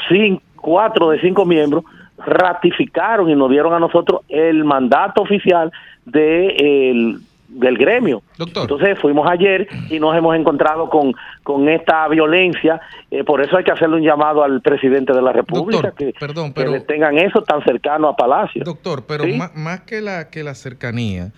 sin, 0.09 0.39
cuatro 0.57 1.09
de 1.09 1.19
cinco 1.21 1.43
miembros, 1.43 1.85
ratificaron 2.23 3.31
y 3.31 3.35
nos 3.35 3.49
dieron 3.49 3.73
a 3.73 3.79
nosotros 3.79 4.21
el 4.29 4.63
mandato 4.63 5.23
oficial 5.23 5.71
de 6.05 7.17
del 7.50 7.78
gremio. 7.78 8.22
Entonces 8.38 8.97
fuimos 9.00 9.28
ayer 9.30 9.68
y 9.89 10.00
nos 10.00 10.16
hemos 10.16 10.36
encontrado 10.36 10.88
con, 10.89 11.14
con 11.43 11.68
esta 11.68 12.08
violencia, 12.08 12.80
eh, 13.10 13.24
por 13.24 13.41
eso 13.41 13.58
hay 13.58 13.64
que 13.64 13.72
hacerle 13.72 13.95
un 13.97 14.04
llamado 14.04 14.43
al 14.43 14.62
presidente 14.62 15.14
de 15.14 15.22
la 15.22 15.34
República 15.34 15.91
que, 15.97 16.14
perdón, 16.20 16.50
que 16.54 16.62
pero- 16.62 16.72
le 16.72 16.82
tengan 16.82 17.18
eso 17.18 17.41
tan 17.41 17.64
cercano 17.64 18.08
a 18.08 18.16
Palacio. 18.16 18.64
Doctor, 18.64 19.04
pero 19.08 19.24
¿Sí? 19.24 19.34
má- 19.34 19.52
más, 19.56 19.82
que 19.82 20.00
la 20.02 20.30
que 20.30 20.43
la 20.43 20.54
cercanía, 20.54 21.32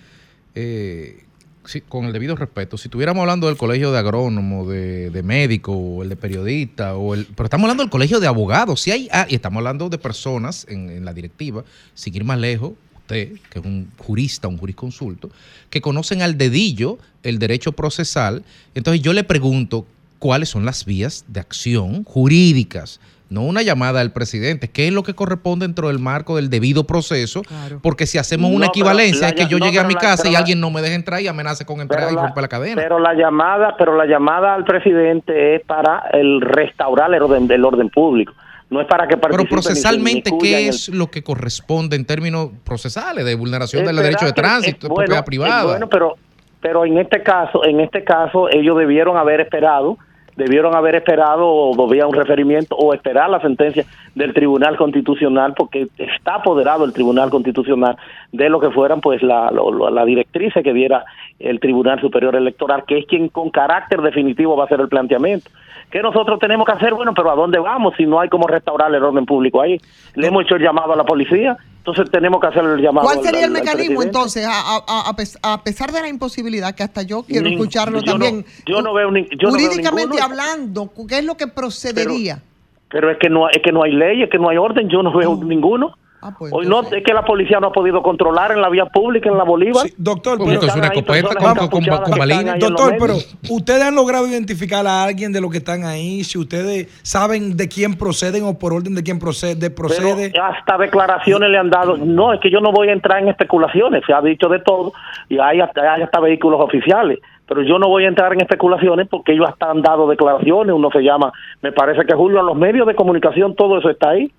eh, 0.53 1.24
sí, 1.64 1.82
con 1.82 2.05
el 2.05 2.12
debido 2.14 2.36
respeto, 2.36 2.78
si 2.78 2.88
estuviéramos 2.88 3.22
hablando 3.22 3.47
del 3.47 3.55
colegio 3.57 3.91
de 3.91 3.99
agrónomo, 3.99 4.68
de, 4.68 5.09
de 5.12 5.24
médico, 5.24 5.72
o 5.74 6.03
el 6.03 6.09
de 6.09 6.16
periodista, 6.18 6.95
o 6.97 7.14
el, 7.14 7.26
pero 7.36 7.45
estamos 7.45 7.66
hablando 7.66 7.84
del 7.84 7.89
colegio 7.89 8.20
de 8.20 8.28
abogados, 8.28 8.82
si 8.82 8.91
hay, 8.91 9.07
ah, 9.14 9.26
y 9.30 9.36
estamos 9.36 9.57
hablando 9.59 9.88
de 9.89 9.97
personas 9.97 10.68
en, 10.70 10.89
en 10.89 11.05
la 11.05 11.14
directiva, 11.14 11.64
sin 11.93 12.16
ir 12.16 12.24
más 12.26 12.38
lejos, 12.39 12.74
usted, 13.12 13.30
que 13.49 13.59
es 13.59 13.66
un 13.66 13.89
jurista, 13.97 14.47
un 14.47 14.57
jurisconsulto, 14.57 15.30
que 15.70 15.82
conocen 15.82 16.22
al 16.22 16.38
dedillo 16.38 16.97
el 17.24 17.39
derecho 17.39 17.72
procesal, 17.74 18.43
entonces 18.76 19.01
yo 19.01 19.14
le 19.14 19.24
pregunto 19.24 19.86
cuáles 20.20 20.49
son 20.49 20.66
las 20.66 20.86
vías 20.86 21.26
de 21.28 21.39
acción 21.39 22.03
jurídicas 22.03 22.99
no 23.30 23.43
una 23.43 23.62
llamada 23.62 24.01
al 24.01 24.12
presidente, 24.12 24.70
¿qué 24.70 24.88
es 24.89 24.93
lo 24.93 25.03
que 25.03 25.14
corresponde 25.14 25.66
dentro 25.66 25.88
del 25.88 25.99
marco 25.99 26.36
del 26.36 26.49
debido 26.49 26.84
proceso? 26.84 27.43
Porque 27.82 28.05
si 28.05 28.18
hacemos 28.18 28.51
una 28.51 28.66
No, 28.66 28.72
equivalencia 28.74 29.30
es 29.30 29.36
que 29.36 29.47
yo 29.47 29.57
no, 29.57 29.66
llegué 29.66 29.80
a 29.80 29.86
mi 29.86 29.93
la- 29.93 30.01
casa 30.01 30.28
y 30.28 30.34
la- 30.34 30.39
alguien 30.39 30.59
no 30.59 30.70
me 30.70 30.82
deja 30.82 30.95
entrar 30.95 31.22
y 31.22 31.30
amenace 31.30 31.64
con 31.64 31.80
entrar 31.80 32.12
y 32.12 32.16
la- 32.16 32.24
romper 32.24 32.41
la 32.41 32.47
cadena. 32.49 32.76
Pero 32.82 32.99
la 32.99 33.14
llamada, 33.14 33.76
pero 33.78 33.95
la 33.95 34.05
llamada 34.05 34.53
al 34.53 34.66
presidente 34.66 35.55
es 35.55 35.62
para 35.66 36.09
el 36.12 36.41
restaurar 36.41 37.14
el 37.14 37.22
orden, 37.22 37.49
el 37.49 37.64
orden 37.64 37.88
público. 37.89 38.34
No 38.72 38.80
es 38.82 38.88
para 38.88 39.05
que 39.05 39.17
Pero 39.17 39.38
ni 39.38 39.45
procesalmente, 39.45 40.32
ni 40.32 40.38
¿qué 40.39 40.63
el- 40.63 40.69
es 40.69 40.88
lo 40.89 41.11
que 41.11 41.22
corresponde 41.24 41.97
en 41.97 42.05
términos 42.05 42.49
procesales 42.63 43.26
de 43.26 43.36
vulneración 43.36 43.82
del 43.86 43.97
Esperar 43.97 44.03
derecho 44.11 44.26
de 44.26 44.32
tránsito, 44.34 44.88
de 44.88 44.93
propiedad 44.93 45.07
bueno, 45.17 45.26
privada? 45.26 45.63
Bueno, 45.65 45.89
pero 45.89 46.15
pero 46.61 46.86
en 46.86 46.97
este 46.99 47.22
caso, 47.22 47.65
en 47.65 47.80
este 47.82 48.03
caso 48.03 48.47
ellos 48.49 48.78
debieron 48.78 49.17
haber 49.17 49.41
esperado, 49.41 49.97
debieron 50.36 50.75
haber 50.75 50.95
esperado 50.95 51.45
o 51.47 51.88
había 51.88 52.07
un 52.07 52.13
referimiento 52.13 52.75
o 52.75 52.93
esperar 52.93 53.29
la 53.29 53.39
sentencia 53.41 53.86
del 54.15 54.34
Tribunal 54.34 54.77
Constitucional 54.77 55.53
porque 55.55 55.88
está 55.97 56.36
apoderado 56.36 56.86
el 56.86 56.93
Tribunal 56.93 57.29
Constitucional 57.29 57.97
de 58.32 58.49
lo 58.49 58.59
que 58.59 58.69
fueran 58.71 59.01
pues 59.01 59.21
la 59.23 59.51
lo- 59.51 59.89
la 59.89 60.05
directriz 60.05 60.53
que 60.53 60.73
diera 60.73 61.05
el 61.39 61.59
Tribunal 61.59 61.99
Superior 61.99 62.36
Electoral, 62.36 62.84
que 62.88 62.99
es 62.99 63.05
quien 63.05 63.29
con 63.29 63.49
carácter 63.49 64.01
definitivo 64.01 64.55
va 64.55 64.63
a 64.63 64.65
hacer 64.65 64.79
el 64.79 64.89
planteamiento. 64.89 65.49
¿Qué 65.89 66.01
nosotros 66.01 66.39
tenemos 66.39 66.65
que 66.65 66.71
hacer? 66.71 66.93
Bueno, 66.93 67.13
pero 67.13 67.32
¿a 67.32 67.36
dónde 67.36 67.59
vamos 67.59 67.93
si 67.97 68.05
no 68.05 68.19
hay 68.19 68.29
como 68.29 68.47
restaurar 68.47 68.93
el 68.95 69.03
orden 69.03 69.25
público 69.25 69.61
ahí? 69.61 69.77
Le 70.15 70.27
hemos 70.27 70.43
hecho 70.43 70.55
el 70.55 70.61
llamado 70.63 70.93
a 70.93 70.95
la 70.95 71.03
policía, 71.03 71.57
entonces 71.84 72.11
tenemos 72.11 72.39
que 72.39 72.45
hacer 72.47 72.63
el 72.63 72.79
llamado 72.79 73.07
¿Cuál 73.07 73.23
sería 73.23 73.39
el 73.39 73.45
al- 73.45 73.51
mecanismo 73.53 74.03
entonces, 74.03 74.45
a, 74.45 74.77
a- 74.88 75.09
a 75.09 75.15
pes- 75.15 75.39
a 75.41 75.63
pesar 75.63 75.91
de 75.91 75.99
la 76.01 76.07
imposibilidad, 76.09 76.75
que 76.75 76.84
hasta 76.84 77.01
yo 77.01 77.23
quiero 77.23 77.47
escucharlo 77.47 77.99
yo 78.01 78.13
no- 78.17 78.25
también, 78.25 78.45
yo 78.67 78.82
no 78.84 78.93
veo 78.93 79.09
ni- 79.09 79.27
yo 79.32 79.49
no 79.49 79.57
veo 79.57 79.67
jurídicamente 79.67 80.21
hablando, 80.21 80.91
¿qué 81.09 81.17
es 81.19 81.25
lo 81.25 81.36
que 81.38 81.47
procedería? 81.47 82.43
Pero 82.89 83.09
es 83.09 83.17
que 83.17 83.29
no 83.29 83.49
es 83.49 83.61
que 83.63 83.71
no 83.71 83.84
hay 83.84 83.93
ley, 83.93 84.21
es 84.21 84.29
que 84.29 84.38
no 84.38 84.49
hay 84.49 84.57
orden, 84.57 84.89
yo 84.89 85.01
no 85.01 85.11
veo 85.15 85.36
ninguno. 85.43 85.97
Ah, 86.24 86.32
pues, 86.38 86.53
Hoy 86.53 86.67
no 86.67 86.82
es 86.82 87.03
que 87.03 87.13
la 87.13 87.26
policía 87.26 87.59
no 87.59 87.67
ha 87.67 87.72
podido 87.72 88.03
controlar 88.03 88.51
en 88.51 88.61
la 88.61 88.69
vía 88.69 88.86
pública 88.86 89.28
en 89.28 89.38
la 89.38 89.43
Bolívar. 89.43 89.88
doctor, 89.97 90.38
Porque 90.38 90.59
pero- 90.59 90.72
encapuchadas 90.72 92.01
que 92.01 92.11
están 92.11 92.22
ahí 92.22 92.39
en 92.39 92.45
los 92.47 92.59
Doctor, 92.59 92.95
pero 92.99 93.13
ustedes 93.49 93.82
han 93.82 93.95
logrado 93.95 94.28
identificar 94.28 94.86
a 94.86 95.03
alguien 95.03 95.34
de 95.34 95.41
los 95.41 95.49
que 95.49 95.57
están 95.57 95.84
ahí, 95.84 96.24
si 96.24 96.38
ustedes 96.38 96.88
saben 97.01 97.57
de 97.57 97.67
quién 97.67 97.95
proceden 97.95 98.43
o 98.43 98.59
por 98.59 98.72
orden 98.72 98.93
de 98.93 99.01
quién 99.01 99.17
procede, 99.17 99.72
procede. 99.72 100.30
Pero 100.32 100.45
hasta 100.45 100.78
declaraciones 100.78 101.49
le 101.49 101.57
han 101.57 101.72
dado. 101.72 101.97
No, 101.97 102.34
es 102.34 102.39
que 102.39 102.51
yo 102.51 102.59
no 102.59 102.72
voy 102.72 102.89
a 102.89 102.93
entrar 102.93 103.19
en 103.19 103.30
especulaciones. 103.30 104.03
Se 104.05 104.13
ha 104.13 104.22
dicho 104.22 104.47
de 104.47 104.59
todo 104.59 104.93
y 105.28 105.39
hay 105.39 105.59
hasta, 105.59 105.91
hay 105.93 106.03
hasta 106.03 106.19
vehículos 106.19 106.61
oficiales. 106.61 107.17
Pero 107.47 107.63
yo 107.63 107.80
no 107.80 107.88
voy 107.89 108.05
a 108.05 108.07
entrar 108.07 108.32
en 108.32 108.41
especulaciones 108.41 109.07
porque 109.09 109.34
ellos 109.34 109.49
hasta 109.49 109.72
han 109.72 109.82
dado 109.82 110.07
declaraciones. 110.07 110.74
Uno 110.74 110.89
se 110.91 111.01
llama, 111.01 111.34
me 111.63 111.72
parece 111.72 112.05
que 112.05 112.13
Julio, 112.13 112.39
en 112.41 112.45
los 112.45 112.55
medios 112.55 112.86
de 112.86 112.93
comunicación 112.95 113.55
todo 113.55 113.80
eso 113.80 113.89
está 113.89 114.11
ahí 114.11 114.32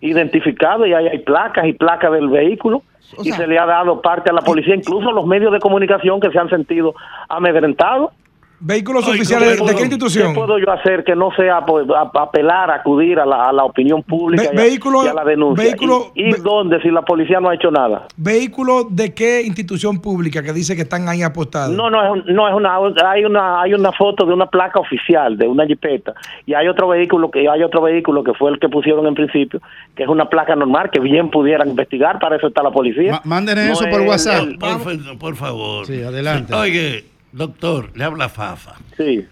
identificado 0.00 0.86
y 0.86 0.94
hay, 0.94 1.08
hay 1.08 1.18
placas 1.18 1.66
y 1.66 1.72
placas 1.72 2.12
del 2.12 2.28
vehículo. 2.28 2.82
y 3.22 3.32
se 3.32 3.46
le 3.46 3.58
ha 3.58 3.64
dado 3.64 4.02
parte 4.02 4.30
a 4.30 4.34
la 4.34 4.42
policía, 4.42 4.74
incluso 4.74 5.10
los 5.12 5.26
medios 5.26 5.52
de 5.52 5.60
comunicación 5.60 6.20
que 6.20 6.30
se 6.30 6.38
han 6.38 6.50
sentido 6.50 6.94
amedrentados. 7.28 8.12
¿Vehículos 8.60 9.06
oficiales 9.06 9.60
de, 9.60 9.66
de 9.66 9.74
qué 9.76 9.80
institución? 9.82 10.28
¿Qué 10.28 10.34
puedo 10.34 10.58
yo 10.58 10.70
hacer 10.72 11.04
que 11.04 11.14
no 11.14 11.30
sea 11.36 11.64
pues, 11.64 11.86
a- 11.90 12.10
apelar, 12.20 12.70
acudir 12.72 13.20
a 13.20 13.24
la, 13.24 13.48
a 13.48 13.52
la 13.52 13.62
opinión 13.64 14.02
pública 14.02 14.42
Ve- 14.42 14.50
y, 14.52 14.58
a, 14.58 14.62
vehículo- 14.62 15.04
y 15.04 15.08
a 15.08 15.14
la 15.14 15.24
denuncia? 15.24 15.64
vehículo- 15.64 16.10
¿Y, 16.14 16.30
y 16.30 16.32
dónde 16.42 16.80
si 16.82 16.88
la 16.90 17.02
policía 17.02 17.38
no 17.38 17.50
ha 17.50 17.54
hecho 17.54 17.70
nada? 17.70 18.06
¿Vehículos 18.16 18.86
de 18.90 19.14
qué 19.14 19.42
institución 19.42 20.00
pública 20.00 20.42
que 20.42 20.52
dice 20.52 20.74
que 20.74 20.82
están 20.82 21.08
ahí 21.08 21.22
apostados? 21.22 21.76
No, 21.76 21.88
no 21.88 22.02
es, 22.04 22.10
un- 22.26 22.34
no 22.34 22.48
es 22.48 22.54
una, 22.54 22.76
hay 23.08 23.24
una, 23.24 23.62
hay 23.62 23.74
una 23.74 23.92
foto 23.92 24.26
de 24.26 24.32
una 24.34 24.46
placa 24.46 24.80
oficial 24.80 25.38
de 25.38 25.46
una 25.46 25.64
jipeta 25.64 26.14
y 26.44 26.54
hay 26.54 26.66
otro 26.66 26.88
vehículo 26.88 27.30
que 27.30 27.48
hay 27.48 27.62
otro 27.62 27.82
vehículo 27.82 28.24
que 28.24 28.34
fue 28.34 28.50
el 28.50 28.58
que 28.58 28.68
pusieron 28.68 29.06
en 29.06 29.14
principio, 29.14 29.60
que 29.94 30.02
es 30.02 30.08
una 30.08 30.28
placa 30.28 30.56
normal 30.56 30.90
que 30.92 30.98
bien 31.00 31.30
pudieran 31.30 31.68
investigar, 31.68 32.18
para 32.18 32.36
eso 32.36 32.48
está 32.48 32.62
la 32.64 32.70
policía. 32.72 33.20
manden 33.24 33.54
No 33.68 33.72
eso 33.74 33.84
por 33.88 34.00
es 34.02 34.08
WhatsApp. 34.08 34.42
el- 34.48 34.58
Por, 34.58 34.80
fa- 34.80 35.18
por 35.18 35.36
favor. 35.36 35.86
Sí, 35.86 36.02
adelante. 36.02 36.52
Oye, 36.54 37.04
doctor, 37.32 37.90
le 37.96 38.04
habla 38.04 38.28
Fafa. 38.28 38.74
Sí. 38.96 39.26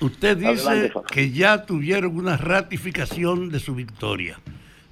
Usted 0.00 0.36
dice 0.36 0.68
Adelante, 0.68 0.90
Fafa. 0.92 1.06
que 1.08 1.30
ya 1.30 1.64
tuvieron 1.64 2.16
una 2.16 2.36
ratificación 2.36 3.48
de 3.50 3.60
su 3.60 3.74
victoria. 3.74 4.38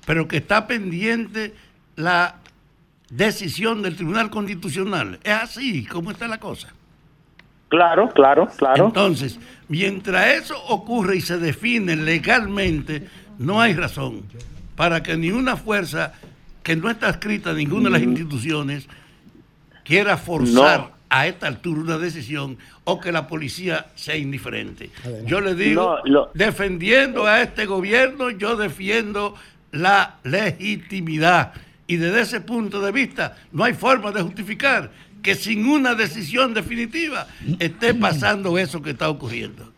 pero 0.06 0.28
que 0.28 0.36
está 0.38 0.66
pendiente 0.66 1.54
la 1.96 2.36
decisión 3.10 3.80
del 3.82 3.96
Tribunal 3.96 4.28
Constitucional. 4.30 5.18
Es 5.22 5.32
así 5.32 5.86
como 5.86 6.10
está 6.10 6.28
la 6.28 6.38
cosa. 6.38 6.68
Claro, 7.68 8.08
claro, 8.10 8.46
claro. 8.56 8.86
Entonces, 8.86 9.38
mientras 9.68 10.26
eso 10.26 10.62
ocurre 10.66 11.16
y 11.16 11.20
se 11.20 11.38
define 11.38 11.96
legalmente, 11.96 13.08
no 13.38 13.60
hay 13.60 13.74
razón 13.74 14.22
para 14.76 15.02
que 15.02 15.16
ninguna 15.16 15.56
fuerza 15.56 16.12
que 16.62 16.76
no 16.76 16.90
está 16.90 17.08
escrita 17.10 17.50
en 17.50 17.56
ninguna 17.56 17.84
de 17.84 17.90
las 17.90 18.02
instituciones 18.02 18.88
quiera 19.84 20.16
forzar. 20.16 20.92
A 21.16 21.26
esta 21.26 21.46
altura 21.46 21.80
una 21.80 21.98
decisión 21.98 22.58
o 22.84 22.98
que 23.00 23.12
la 23.12 23.26
policía 23.28 23.86
sea 23.94 24.16
indiferente. 24.16 24.90
Yo 25.26 25.40
le 25.40 25.54
digo, 25.54 25.98
No, 26.04 26.10
lo- 26.12 26.30
defendiendo 26.34 27.26
a 27.26 27.40
este 27.42 27.66
gobierno, 27.66 28.30
yo 28.30 28.56
defiendo 28.56 29.34
la 29.70 30.16
legitimidad. 30.24 31.52
Y 31.86 31.96
desde 31.96 32.20
ese 32.22 32.40
punto 32.40 32.80
de 32.80 32.92
vista, 32.92 33.36
no 33.52 33.64
hay 33.64 33.74
forma 33.74 34.10
de 34.12 34.22
justificar 34.22 34.90
que 35.22 35.34
sin 35.34 35.66
una 35.66 35.94
decisión 35.94 36.54
definitiva 36.54 37.26
esté 37.58 37.94
pasando 37.94 38.58
eso 38.58 38.80
que 38.82 38.90
está 38.90 39.08
ocurriendo. 39.08 39.72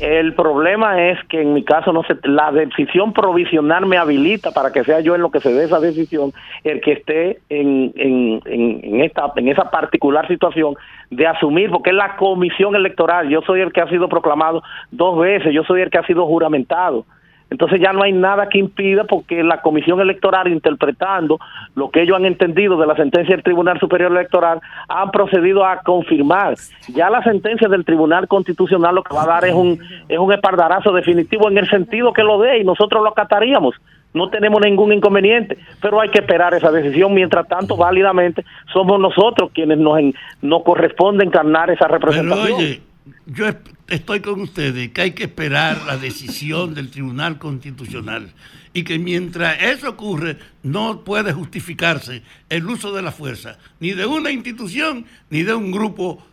El 0.00 0.34
problema 0.34 1.08
es 1.08 1.18
que 1.24 1.40
en 1.40 1.54
mi 1.54 1.64
caso 1.64 1.92
no 1.92 2.04
se, 2.04 2.16
la 2.22 2.52
decisión 2.52 3.12
provisional 3.12 3.84
me 3.86 3.96
habilita 3.96 4.52
para 4.52 4.72
que 4.72 4.84
sea 4.84 5.00
yo 5.00 5.16
en 5.16 5.22
lo 5.22 5.30
que 5.30 5.40
se 5.40 5.52
dé 5.52 5.64
esa 5.64 5.80
decisión 5.80 6.32
el 6.62 6.80
que 6.80 6.92
esté 6.92 7.40
en, 7.48 7.92
en, 7.96 8.40
en, 8.44 9.00
esta 9.00 9.32
en 9.34 9.48
esa 9.48 9.70
particular 9.70 10.28
situación 10.28 10.76
de 11.10 11.26
asumir 11.26 11.70
porque 11.70 11.90
es 11.90 11.96
la 11.96 12.16
comisión 12.16 12.76
electoral. 12.76 13.28
Yo 13.28 13.42
soy 13.42 13.60
el 13.60 13.72
que 13.72 13.80
ha 13.80 13.88
sido 13.88 14.08
proclamado 14.08 14.62
dos 14.92 15.18
veces. 15.18 15.52
Yo 15.52 15.64
soy 15.64 15.80
el 15.80 15.90
que 15.90 15.98
ha 15.98 16.06
sido 16.06 16.26
juramentado. 16.26 17.04
Entonces 17.50 17.80
ya 17.80 17.92
no 17.94 18.02
hay 18.02 18.12
nada 18.12 18.48
que 18.50 18.58
impida 18.58 19.04
porque 19.04 19.42
la 19.42 19.62
Comisión 19.62 20.00
Electoral, 20.00 20.48
interpretando 20.48 21.38
lo 21.74 21.90
que 21.90 22.02
ellos 22.02 22.16
han 22.16 22.26
entendido 22.26 22.76
de 22.78 22.86
la 22.86 22.94
sentencia 22.94 23.34
del 23.34 23.42
Tribunal 23.42 23.80
Superior 23.80 24.12
Electoral, 24.12 24.60
han 24.88 25.10
procedido 25.10 25.64
a 25.64 25.78
confirmar. 25.80 26.54
Ya 26.88 27.08
la 27.08 27.22
sentencia 27.22 27.66
del 27.68 27.84
Tribunal 27.86 28.28
Constitucional 28.28 28.94
lo 28.94 29.02
que 29.02 29.14
va 29.14 29.22
a 29.22 29.26
dar 29.26 29.44
es 29.46 29.54
un, 29.54 29.78
es 30.08 30.18
un 30.18 30.32
espaldarazo 30.32 30.92
definitivo 30.92 31.48
en 31.48 31.56
el 31.58 31.68
sentido 31.70 32.12
que 32.12 32.22
lo 32.22 32.38
dé 32.38 32.58
y 32.58 32.64
nosotros 32.64 33.02
lo 33.02 33.08
acataríamos. 33.08 33.74
No 34.14 34.30
tenemos 34.30 34.60
ningún 34.62 34.92
inconveniente, 34.92 35.58
pero 35.82 36.00
hay 36.00 36.08
que 36.08 36.18
esperar 36.20 36.52
esa 36.54 36.70
decisión. 36.72 37.12
Mientras 37.14 37.46
tanto, 37.46 37.76
válidamente, 37.76 38.44
somos 38.72 38.98
nosotros 38.98 39.50
quienes 39.54 39.78
nos, 39.78 39.98
en- 39.98 40.14
nos 40.42 40.62
corresponde 40.64 41.24
encarnar 41.24 41.70
esa 41.70 41.86
Pero 41.86 41.98
representación. 41.98 42.56
oye, 42.56 42.80
yo 43.26 43.48
es- 43.48 43.56
estoy 43.88 44.20
con 44.20 44.40
ustedes 44.40 44.90
que 44.90 45.00
hay 45.02 45.10
que 45.12 45.24
esperar 45.24 45.82
la 45.86 45.96
decisión 45.96 46.74
del 46.74 46.90
Tribunal 46.90 47.38
Constitucional 47.38 48.32
y 48.74 48.84
que 48.84 48.98
mientras 48.98 49.62
eso 49.62 49.90
ocurre 49.90 50.38
no 50.62 51.02
puede 51.04 51.32
justificarse 51.32 52.22
el 52.48 52.66
uso 52.66 52.92
de 52.94 53.02
la 53.02 53.12
fuerza, 53.12 53.58
ni 53.80 53.92
de 53.92 54.06
una 54.06 54.30
institución 54.30 55.06
ni 55.30 55.42
de 55.42 55.54
un 55.54 55.70
grupo 55.72 56.24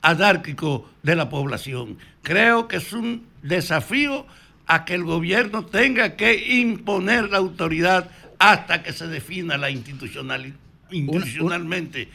anárquico 0.00 0.90
de 1.02 1.16
la 1.16 1.28
población. 1.28 1.96
Creo 2.22 2.66
que 2.68 2.76
es 2.76 2.92
un 2.92 3.24
desafío 3.42 4.26
a 4.66 4.84
que 4.84 4.94
el 4.94 5.04
gobierno 5.04 5.64
tenga 5.66 6.16
que 6.16 6.58
imponer 6.60 7.30
la 7.30 7.38
autoridad 7.38 8.10
hasta 8.38 8.82
que 8.82 8.92
se 8.92 9.06
defina 9.06 9.56
la 9.56 9.70
institucional, 9.70 10.52
institucionalmente 10.90 12.08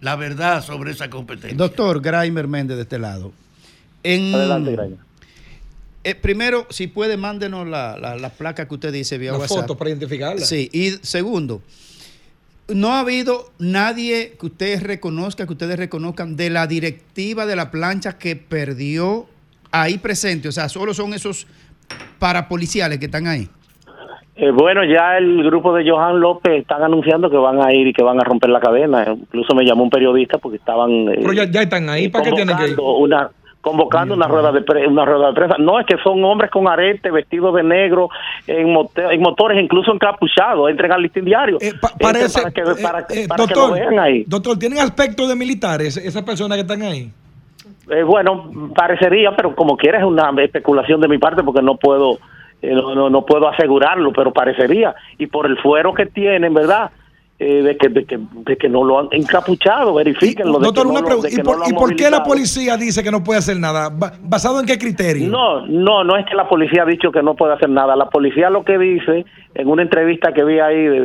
la 0.00 0.16
verdad 0.16 0.62
sobre 0.64 0.92
esa 0.92 1.08
competencia. 1.10 1.56
Doctor 1.56 2.00
Graimer 2.00 2.48
Méndez 2.48 2.76
de 2.76 2.82
este 2.82 2.98
lado. 2.98 3.32
En, 4.02 4.34
Adelante, 4.34 4.72
Graimer. 4.72 4.98
Eh, 6.02 6.14
primero, 6.14 6.66
si 6.70 6.86
puede, 6.86 7.16
mándenos 7.18 7.66
la, 7.68 7.98
la- 7.98 8.16
la 8.16 8.30
placa 8.30 8.66
que 8.66 8.74
usted 8.74 8.92
dice 8.92 9.18
vía 9.18 9.32
La 9.32 9.38
WhatsApp. 9.38 9.58
foto 9.60 9.76
para 9.76 9.90
identificarla. 9.90 10.40
Sí, 10.40 10.70
y 10.72 10.92
segundo, 11.02 11.60
no 12.68 12.92
ha 12.94 13.00
habido 13.00 13.50
nadie 13.58 14.34
que 14.40 14.46
ustedes 14.46 14.82
reconozcan, 14.82 15.46
que 15.46 15.52
ustedes 15.52 15.78
reconozcan 15.78 16.36
de 16.36 16.48
la 16.50 16.66
directiva 16.66 17.44
de 17.44 17.56
la 17.56 17.70
plancha 17.70 18.16
que 18.16 18.36
perdió 18.36 19.26
ahí 19.72 19.98
presente. 19.98 20.48
O 20.48 20.52
sea, 20.52 20.68
solo 20.70 20.94
son 20.94 21.12
esos 21.12 21.46
parapoliciales 22.18 22.98
que 22.98 23.06
están 23.06 23.26
ahí. 23.26 23.48
Eh, 24.36 24.50
bueno, 24.52 24.82
ya 24.84 25.18
el 25.18 25.42
grupo 25.44 25.74
de 25.74 25.88
Johan 25.88 26.18
López 26.18 26.60
están 26.62 26.82
anunciando 26.82 27.28
que 27.28 27.36
van 27.36 27.60
a 27.62 27.74
ir 27.74 27.88
y 27.88 27.92
que 27.92 28.02
van 28.02 28.18
a 28.18 28.24
romper 28.24 28.48
la 28.48 28.60
cadena. 28.60 29.04
Incluso 29.12 29.54
me 29.54 29.64
llamó 29.64 29.82
un 29.84 29.90
periodista 29.90 30.38
porque 30.38 30.56
estaban 30.56 30.90
eh, 31.10 31.18
Pero 31.20 31.32
ya, 31.34 31.44
ya 31.50 31.62
están 31.62 31.90
ahí, 31.90 32.08
¿para 32.08 32.24
qué 32.24 32.32
tienen 32.32 32.56
que 32.56 32.68
ir? 32.68 32.76
una 32.80 33.30
convocando 33.60 34.14
una 34.14 34.26
rueda 34.26 34.52
de 34.52 34.62
pre- 34.62 34.86
una 34.86 35.04
rueda 35.04 35.28
de 35.28 35.34
prensa. 35.34 35.56
No 35.58 35.78
es 35.78 35.86
que 35.86 35.96
son 36.02 36.22
hombres 36.24 36.50
con 36.50 36.66
arete, 36.68 37.10
vestidos 37.10 37.54
de 37.54 37.62
negro, 37.62 38.08
en, 38.46 38.72
motores, 38.72 39.62
incluso 39.62 39.92
encapuchados, 39.92 40.70
entren 40.70 40.92
al 40.92 41.02
listín 41.02 41.24
diario. 41.24 41.58
Entren 41.60 41.80
Parece, 42.00 42.40
para 42.42 42.50
que, 42.52 42.62
para, 42.82 43.00
eh, 43.10 43.28
para 43.28 43.46
que 43.46 43.54
lo 43.54 43.72
vean 43.72 43.98
ahí. 43.98 44.24
doctor, 44.26 44.58
¿tienen 44.58 44.78
aspecto 44.78 45.26
de 45.26 45.36
militares 45.36 45.96
esas 45.96 46.22
personas 46.22 46.56
que 46.56 46.62
están 46.62 46.82
ahí? 46.82 47.10
Eh, 47.90 48.02
bueno, 48.02 48.70
parecería, 48.74 49.32
pero 49.36 49.54
como 49.54 49.76
quiera 49.76 49.98
es 49.98 50.04
una 50.04 50.30
especulación 50.42 51.00
de 51.00 51.08
mi 51.08 51.18
parte 51.18 51.42
porque 51.42 51.60
no 51.62 51.76
puedo 51.76 52.18
eh, 52.62 52.72
no, 52.74 52.94
no, 52.94 53.08
no 53.10 53.24
puedo 53.24 53.48
asegurarlo, 53.48 54.12
pero 54.12 54.32
parecería. 54.32 54.94
Y 55.18 55.26
por 55.26 55.46
el 55.46 55.56
fuero 55.58 55.94
que 55.94 56.06
tienen, 56.06 56.52
¿verdad? 56.54 56.90
Eh, 57.42 57.62
de, 57.62 57.74
que, 57.78 57.88
de, 57.88 58.04
que, 58.04 58.18
de 58.44 58.56
que 58.58 58.68
no 58.68 58.84
lo 58.84 58.98
han 58.98 59.08
encapuchado, 59.12 59.94
verifíquenlo. 59.94 60.58
de 60.58 60.64
Doctor, 60.66 60.84
no 60.84 60.92
una 60.92 61.02
pregunta. 61.02 61.28
¿Y 61.32 61.38
por, 61.38 61.58
no 61.58 61.64
y 61.66 61.72
por 61.72 61.96
qué 61.96 62.10
la 62.10 62.22
policía 62.22 62.76
dice 62.76 63.02
que 63.02 63.10
no 63.10 63.24
puede 63.24 63.38
hacer 63.38 63.58
nada? 63.58 63.88
Ba- 63.88 64.12
¿Basado 64.22 64.60
en 64.60 64.66
qué 64.66 64.76
criterio? 64.76 65.26
No, 65.30 65.66
no, 65.66 66.04
no 66.04 66.18
es 66.18 66.26
que 66.26 66.34
la 66.34 66.46
policía 66.46 66.82
ha 66.82 66.84
dicho 66.86 67.10
que 67.10 67.22
no 67.22 67.34
puede 67.36 67.54
hacer 67.54 67.70
nada. 67.70 67.96
La 67.96 68.10
policía 68.10 68.50
lo 68.50 68.62
que 68.62 68.76
dice 68.76 69.24
en 69.54 69.68
una 69.68 69.80
entrevista 69.80 70.34
que 70.34 70.44
vi 70.44 70.58
ahí 70.58 70.84
de, 70.84 70.98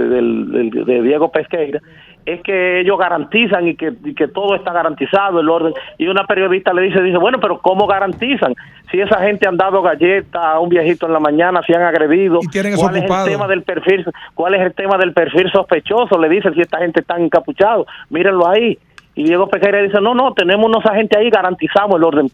de 0.85 1.01
Diego 1.03 1.31
Pesqueira 1.31 1.79
es 2.25 2.41
que 2.41 2.81
ellos 2.81 2.97
garantizan 2.97 3.67
y 3.67 3.75
que, 3.75 3.93
y 4.03 4.15
que 4.15 4.27
todo 4.27 4.55
está 4.55 4.73
garantizado, 4.73 5.39
el 5.39 5.49
orden. 5.49 5.73
Y 5.97 6.07
una 6.07 6.25
periodista 6.25 6.73
le 6.73 6.83
dice, 6.83 7.01
dice, 7.01 7.17
bueno, 7.17 7.39
pero 7.39 7.59
¿cómo 7.59 7.85
garantizan? 7.85 8.55
Si 8.91 8.99
esa 8.99 9.21
gente 9.21 9.47
han 9.47 9.57
dado 9.57 9.81
galletas 9.81 10.41
a 10.43 10.59
un 10.59 10.69
viejito 10.69 11.05
en 11.05 11.13
la 11.13 11.19
mañana, 11.19 11.61
si 11.65 11.73
han 11.73 11.83
agredido, 11.83 12.39
tienen 12.51 12.73
eso 12.73 12.81
¿cuál 12.81 12.97
es 12.97 13.03
el 13.03 13.25
tema 13.25 13.47
del 13.47 13.63
perfil? 13.63 14.05
¿Cuál 14.33 14.55
es 14.55 14.61
el 14.61 14.73
tema 14.73 14.97
del 14.97 15.13
perfil 15.13 15.51
sospechoso? 15.51 16.17
Le 16.19 16.29
dicen 16.29 16.53
si 16.55 16.61
esta 16.61 16.79
gente 16.79 17.01
está 17.01 17.17
encapuchado, 17.17 17.85
mírenlo 18.09 18.47
ahí. 18.47 18.77
Y 19.13 19.23
Diego 19.23 19.47
Pesqueira 19.47 19.81
dice, 19.81 20.01
no, 20.01 20.15
no, 20.15 20.33
tenemos 20.33 20.65
unos 20.65 20.85
agentes 20.85 21.17
ahí, 21.17 21.29
garantizamos 21.29 21.95
el 21.97 22.03
orden 22.03 22.27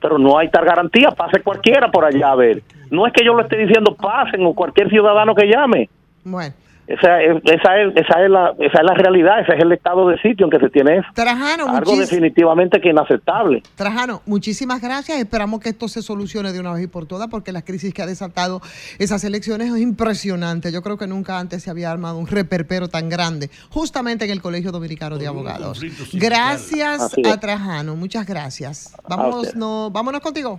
pero 0.00 0.18
no 0.18 0.36
hay 0.36 0.48
tal 0.48 0.64
garantía, 0.64 1.10
pase 1.12 1.40
cualquiera 1.42 1.88
por 1.88 2.04
allá 2.04 2.32
a 2.32 2.34
ver. 2.34 2.60
No 2.90 3.06
es 3.06 3.12
que 3.12 3.24
yo 3.24 3.34
lo 3.34 3.42
esté 3.42 3.56
diciendo 3.56 3.94
pasen 3.94 4.44
o 4.44 4.52
cualquier 4.52 4.90
ciudadano 4.90 5.32
que 5.32 5.46
llame. 5.46 5.88
Bueno. 6.24 6.52
Esa 6.86 7.22
es, 7.22 7.36
esa 7.44 7.80
es, 7.80 7.96
esa 7.96 8.24
es, 8.24 8.30
la, 8.30 8.54
esa 8.58 8.78
es 8.78 8.84
la 8.84 8.94
realidad, 8.94 9.40
ese 9.40 9.54
es 9.54 9.62
el 9.62 9.72
estado 9.72 10.08
de 10.08 10.18
sitio 10.18 10.46
en 10.46 10.50
que 10.50 10.58
se 10.58 10.68
tiene 10.68 10.98
eso. 10.98 11.08
Trajano, 11.14 11.68
Algo 11.68 11.96
definitivamente 11.96 12.80
que 12.80 12.90
inaceptable. 12.90 13.62
Trajano, 13.76 14.20
muchísimas 14.26 14.82
gracias. 14.82 15.18
Esperamos 15.18 15.60
que 15.60 15.68
esto 15.68 15.86
se 15.86 16.02
solucione 16.02 16.52
de 16.52 16.58
una 16.58 16.72
vez 16.72 16.84
y 16.84 16.86
por 16.88 17.06
todas, 17.06 17.28
porque 17.28 17.52
la 17.52 17.62
crisis 17.62 17.94
que 17.94 18.02
ha 18.02 18.06
desatado 18.06 18.60
esas 18.98 19.22
elecciones 19.22 19.72
es 19.72 19.80
impresionante. 19.80 20.72
Yo 20.72 20.82
creo 20.82 20.98
que 20.98 21.06
nunca 21.06 21.38
antes 21.38 21.62
se 21.62 21.70
había 21.70 21.90
armado 21.90 22.18
un 22.18 22.26
reperpero 22.26 22.88
tan 22.88 23.08
grande, 23.08 23.48
justamente 23.70 24.24
en 24.24 24.32
el 24.32 24.42
Colegio 24.42 24.72
Dominicano 24.72 25.18
de 25.18 25.28
Abogados. 25.28 25.80
Gracias 26.12 27.16
a 27.24 27.40
Trajano, 27.40 27.94
muchas 27.94 28.26
gracias. 28.26 28.94
Vámonos, 29.08 29.54
no, 29.54 29.90
vámonos 29.90 30.20
contigo. 30.20 30.58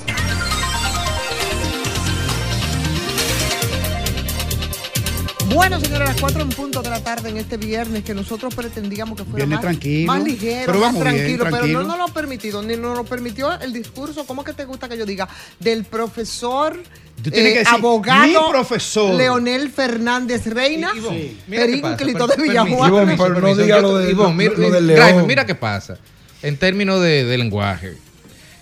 Bueno, 5.53 5.79
señores, 5.81 6.07
a 6.09 6.11
las 6.13 6.21
4 6.21 6.41
en 6.41 6.49
punto 6.49 6.81
de 6.81 6.89
la 6.89 7.03
tarde 7.03 7.29
en 7.29 7.37
este 7.37 7.57
viernes 7.57 8.03
que 8.03 8.13
nosotros 8.13 8.55
pretendíamos 8.55 9.17
que 9.17 9.25
fuera 9.25 9.45
más, 9.45 9.59
tranquilo. 9.61 10.07
más 10.07 10.23
ligero, 10.23 10.65
Pero 10.67 10.79
más 10.79 10.93
vamos 10.93 11.03
bien, 11.03 11.15
tranquilo, 11.15 11.43
pero 11.43 11.57
tranquilo. 11.57 11.81
no 11.81 11.87
nos 11.89 11.97
lo 11.97 12.03
ha 12.05 12.07
permitido, 12.13 12.63
ni 12.63 12.77
nos 12.77 12.97
lo 12.97 13.03
permitió 13.03 13.59
el 13.59 13.73
discurso, 13.73 14.25
¿cómo 14.25 14.43
que 14.45 14.53
te 14.53 14.63
gusta 14.65 14.87
que 14.87 14.97
yo 14.97 15.05
diga? 15.05 15.27
Del 15.59 15.83
profesor 15.83 16.81
Tú 17.21 17.29
tienes 17.31 17.51
eh, 17.51 17.53
que 17.53 17.59
decir, 17.59 17.73
abogado 17.75 18.23
mi 18.27 18.49
profesor. 18.51 19.13
Leonel 19.15 19.69
Fernández 19.71 20.45
Reina, 20.47 20.93
per- 20.93 22.37
de 22.37 22.43
Villajuana. 22.43 23.17
permiso, 23.17 23.29
no 23.29 23.55
diga 23.55 23.81
lo 23.81 23.97
de- 23.97 24.13
mira, 24.33 24.53
lo- 24.55 24.71
del 24.71 25.25
mira 25.27 25.45
qué 25.45 25.53
pasa. 25.55 25.97
En 26.41 26.57
términos 26.57 27.01
de, 27.01 27.25
de 27.25 27.37
lenguaje. 27.37 27.97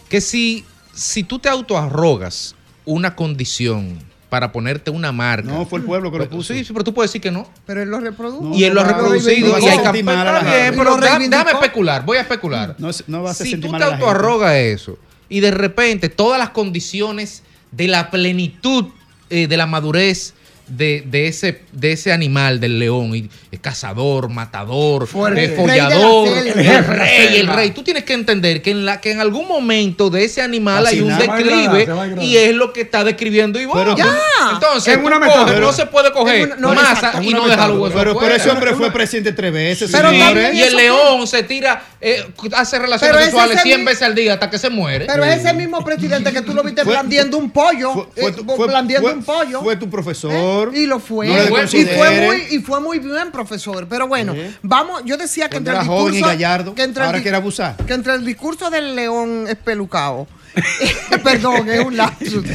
Que 0.09 0.21
si, 0.21 0.65
si 0.93 1.23
tú 1.23 1.37
te 1.39 1.47
autoarrogas 1.49 2.55
una 2.83 3.15
condición 3.15 3.99
para 4.29 4.51
ponerte 4.51 4.91
una 4.91 5.11
marca. 5.11 5.51
No, 5.51 5.65
fue 5.65 5.79
el 5.79 5.85
pueblo 5.85 6.11
que 6.11 6.19
lo 6.19 6.29
puso. 6.29 6.53
Sí, 6.53 6.63
sí, 6.63 6.71
pero 6.71 6.83
tú 6.83 6.93
puedes 6.93 7.11
decir 7.11 7.21
que 7.21 7.31
no. 7.31 7.47
Pero 7.65 7.81
él 7.81 7.89
lo 7.89 7.99
reprodujo. 7.99 8.55
y 8.55 8.63
él 8.63 8.73
lo 8.73 8.81
ha 8.81 8.85
reproducido 8.85 9.59
y 9.59 9.65
hay 9.65 9.79
campañas. 9.79 10.73
pero 10.75 10.97
déjame 10.97 11.51
especular, 11.51 12.05
voy 12.05 12.17
a 12.17 12.21
especular. 12.21 12.75
No, 12.77 12.89
no 13.07 13.23
va 13.23 13.29
a 13.29 13.31
hacer 13.31 13.47
si 13.47 13.57
tú 13.57 13.71
te 13.71 13.83
autoarrogas 13.83 14.55
eso 14.55 14.97
y 15.29 15.39
de 15.39 15.51
repente 15.51 16.09
todas 16.09 16.39
las 16.39 16.49
condiciones 16.49 17.43
de 17.71 17.87
la 17.87 18.09
plenitud 18.09 18.85
eh, 19.29 19.47
de 19.47 19.57
la 19.57 19.67
madurez 19.67 20.33
de, 20.69 21.03
de 21.05 21.27
ese, 21.27 21.61
de 21.71 21.91
ese 21.91 22.11
animal, 22.11 22.59
del 22.59 22.79
león, 22.79 23.15
y, 23.15 23.29
es 23.51 23.59
cazador, 23.59 24.29
matador, 24.29 25.07
Fuerte. 25.07 25.45
eh, 25.45 25.49
follador, 25.55 26.27
el 26.37 26.47
El 26.47 26.85
rey, 26.85 27.37
el 27.39 27.47
rey. 27.47 27.71
Tú 27.71 27.81
tienes 27.83 28.03
que 28.03 28.13
entender 28.13 28.61
que 28.61 28.71
en, 28.71 28.85
la, 28.85 29.01
que 29.01 29.11
en 29.11 29.19
algún 29.21 29.47
momento 29.47 30.09
de 30.09 30.23
ese 30.25 30.41
animal 30.41 30.85
Así 30.85 30.97
hay 30.97 31.01
un 31.01 31.17
declive 31.17 31.87
y 32.21 32.37
es 32.37 32.53
lo 32.53 32.71
que 32.73 32.81
está 32.81 33.03
describiendo 33.03 33.59
Iván. 33.59 33.77
Pero- 33.77 33.97
¡Ya! 33.97 34.05
Entonces, 34.53 34.93
En 34.93 35.03
una 35.03 35.19
coges, 35.19 35.59
no 35.59 35.73
se 35.73 35.85
puede 35.87 36.11
coger 36.11 36.45
una- 36.47 36.55
no, 36.57 36.73
masa 36.73 36.91
exacto. 36.93 37.21
y 37.23 37.33
no 37.33 37.47
dejar 37.47 37.69
los 37.69 37.79
huesos 37.79 37.99
Pero, 37.99 38.17
pero 38.19 38.35
ese 38.35 38.49
hombre 38.49 38.73
fue 38.75 38.91
presidente 38.91 39.33
tres 39.33 39.51
veces, 39.51 39.91
Pero 39.91 40.09
señores. 40.09 40.33
también- 40.45 40.55
Y 40.55 40.61
el 40.61 40.75
león 40.75 41.27
se 41.27 41.43
tira, 41.43 41.83
eh, 41.99 42.25
hace 42.53 42.79
relaciones 42.79 43.15
Pero 43.15 43.25
sexuales 43.25 43.57
es 43.57 43.63
el 43.63 43.67
100 43.67 43.79
mi- 43.81 43.85
veces 43.85 44.01
al 44.03 44.15
día 44.15 44.33
hasta 44.33 44.49
que 44.49 44.57
se 44.57 44.69
muere. 44.69 45.05
Pero 45.07 45.23
es 45.25 45.39
ese 45.39 45.53
mismo 45.53 45.83
presidente 45.83 46.31
que 46.31 46.41
tú 46.41 46.53
lo 46.53 46.63
viste 46.63 46.83
Fue- 46.83 46.93
blandiendo 46.93 47.37
un 47.37 47.51
pollo. 47.51 47.93
Fue, 48.15 48.31
fue 48.33 48.65
eh, 48.65 48.67
blandiendo 48.69 49.07
fue- 49.09 49.17
un 49.17 49.23
pollo. 49.23 49.61
fue 49.61 49.75
tu 49.75 49.89
profesor. 49.89 50.58
¿Eh? 50.73 50.81
Y 50.81 50.85
lo 50.85 50.99
fue. 50.99 51.27
No 51.27 51.33
y, 51.63 51.85
fue 51.85 52.21
muy, 52.21 52.43
y 52.51 52.59
fue 52.59 52.79
muy 52.81 52.99
bien, 52.99 53.31
profesor. 53.31 53.87
Pero 53.89 54.07
bueno, 54.07 54.35
vamos, 54.61 55.01
yo 55.05 55.17
decía 55.17 55.49
que 55.49 55.57
entre 55.57 55.73
el 55.73 55.79
era 55.79 55.85
joven 55.85 56.13
y 56.13 56.17
discurso. 56.17 56.27
gallardo, 56.35 56.75
que 56.75 56.83
entre 56.83 57.01
el 57.01 57.05
ahora 57.07 57.17
di- 57.19 57.23
quiere 57.23 57.37
abusar. 57.37 57.75
Que 57.87 57.93
entre 57.93 58.13
el 58.13 58.25
discurso 58.25 58.69
del 58.69 58.95
león 58.95 59.45
espelucado. 59.47 60.27
Perdón, 61.23 61.69
es 61.69 61.85
un 61.85 61.95
lapsus. 61.97 62.43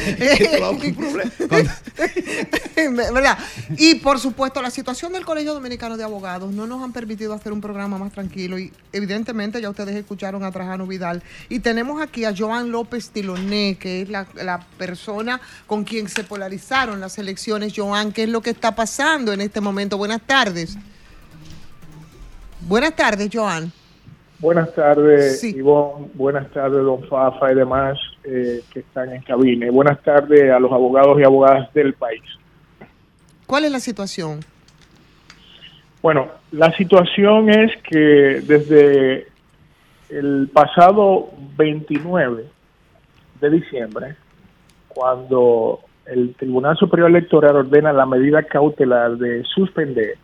¿Verdad? 2.75 3.37
Y 3.77 3.95
por 3.95 4.19
supuesto, 4.19 4.61
la 4.61 4.69
situación 4.69 5.13
del 5.13 5.25
Colegio 5.25 5.53
Dominicano 5.53 5.97
de 5.97 6.03
Abogados 6.03 6.53
no 6.53 6.67
nos 6.67 6.83
han 6.83 6.93
permitido 6.93 7.33
hacer 7.33 7.51
un 7.53 7.61
programa 7.61 7.97
más 7.97 8.11
tranquilo. 8.11 8.59
Y 8.59 8.71
evidentemente 8.91 9.61
ya 9.61 9.69
ustedes 9.69 9.95
escucharon 9.95 10.43
a 10.43 10.51
Trajano 10.51 10.85
Vidal. 10.87 11.23
Y 11.49 11.59
tenemos 11.59 12.01
aquí 12.01 12.25
a 12.25 12.33
Joan 12.35 12.71
López 12.71 13.09
Tiloné, 13.09 13.77
que 13.79 14.01
es 14.01 14.09
la, 14.09 14.27
la 14.35 14.59
persona 14.77 15.39
con 15.65 15.83
quien 15.83 16.09
se 16.09 16.23
polarizaron 16.23 16.99
las 16.99 17.17
elecciones. 17.17 17.73
Joan, 17.75 18.11
¿qué 18.11 18.23
es 18.23 18.29
lo 18.29 18.41
que 18.41 18.49
está 18.49 18.75
pasando 18.75 19.33
en 19.33 19.41
este 19.41 19.61
momento? 19.61 19.97
Buenas 19.97 20.21
tardes. 20.21 20.77
Buenas 22.61 22.95
tardes, 22.95 23.29
Joan. 23.31 23.71
Buenas 24.39 24.73
tardes, 24.75 25.39
Sí. 25.39 25.55
Ivonne. 25.55 26.07
Buenas 26.13 26.51
tardes, 26.51 26.83
don 26.83 27.03
Fafa 27.07 27.51
y 27.51 27.55
demás 27.55 27.97
eh, 28.23 28.61
que 28.71 28.79
están 28.79 29.13
en 29.13 29.21
cabina. 29.21 29.65
Y 29.65 29.69
buenas 29.69 30.01
tardes 30.03 30.51
a 30.51 30.59
los 30.59 30.71
abogados 30.71 31.19
y 31.19 31.23
abogadas 31.23 31.73
del 31.73 31.93
país. 31.93 32.23
¿Cuál 33.47 33.65
es 33.65 33.71
la 33.71 33.79
situación? 33.79 34.41
Bueno, 36.01 36.27
la 36.51 36.71
situación 36.75 37.49
es 37.49 37.71
que 37.83 38.41
desde 38.45 39.27
el 40.09 40.49
pasado 40.53 41.29
29 41.57 42.45
de 43.41 43.49
diciembre, 43.49 44.15
cuando 44.87 45.79
el 46.05 46.35
Tribunal 46.35 46.77
Superior 46.77 47.09
Electoral 47.09 47.55
ordena 47.55 47.91
la 47.91 48.05
medida 48.05 48.43
cautelar 48.43 49.17
de 49.17 49.43
suspender 49.45 50.17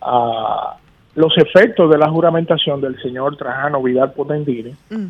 a 0.00 0.76
los 1.14 1.36
efectos 1.38 1.90
de 1.90 1.98
la 1.98 2.08
juramentación 2.08 2.80
del 2.80 3.00
señor 3.02 3.36
Trajano 3.36 3.82
Vidal 3.82 4.12
Potendini, 4.12 4.74
Mm. 4.90 5.06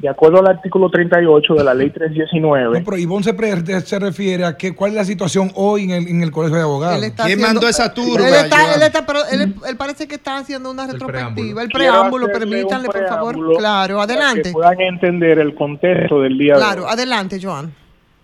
de 0.00 0.08
acuerdo 0.08 0.38
al 0.38 0.46
artículo 0.46 0.88
38 0.90 1.54
de 1.54 1.64
la 1.64 1.74
ley 1.74 1.90
319, 1.90 2.78
No, 2.78 2.84
pero 2.84 2.96
Ivonne 2.98 3.24
se, 3.24 3.34
pre- 3.34 3.80
se 3.80 3.98
refiere 3.98 4.44
a 4.44 4.56
que 4.56 4.72
cuál 4.76 4.90
es 4.92 4.96
la 4.96 5.04
situación 5.04 5.50
hoy 5.56 5.84
en 5.84 5.90
el, 5.90 6.08
en 6.08 6.22
el 6.22 6.30
Colegio 6.30 6.56
de 6.56 6.62
Abogados. 6.62 6.98
Él 6.98 7.04
está 7.04 7.24
haciendo- 7.24 7.60
Él, 7.60 8.34
está- 8.34 8.74
él 8.76 8.82
está- 8.82 9.06
pero 9.06 9.20
él, 9.32 9.54
él 9.68 9.76
parece 9.76 10.06
que 10.06 10.14
está 10.16 10.36
haciendo 10.36 10.70
una 10.70 10.86
retrospectiva. 10.86 11.62
El 11.62 11.68
preámbulo, 11.70 12.26
hacerle 12.26 12.46
permítanle, 12.46 12.86
por 12.88 13.08
favor. 13.08 13.56
Claro, 13.58 13.94
para 13.96 14.04
adelante. 14.04 14.42
Que 14.42 14.52
puedan 14.52 14.80
entender 14.80 15.38
el 15.40 15.54
contexto 15.54 16.20
del 16.20 16.38
día 16.38 16.54
de 16.54 16.60
Claro, 16.60 16.86
adelante, 16.88 17.40
Joan. 17.42 17.72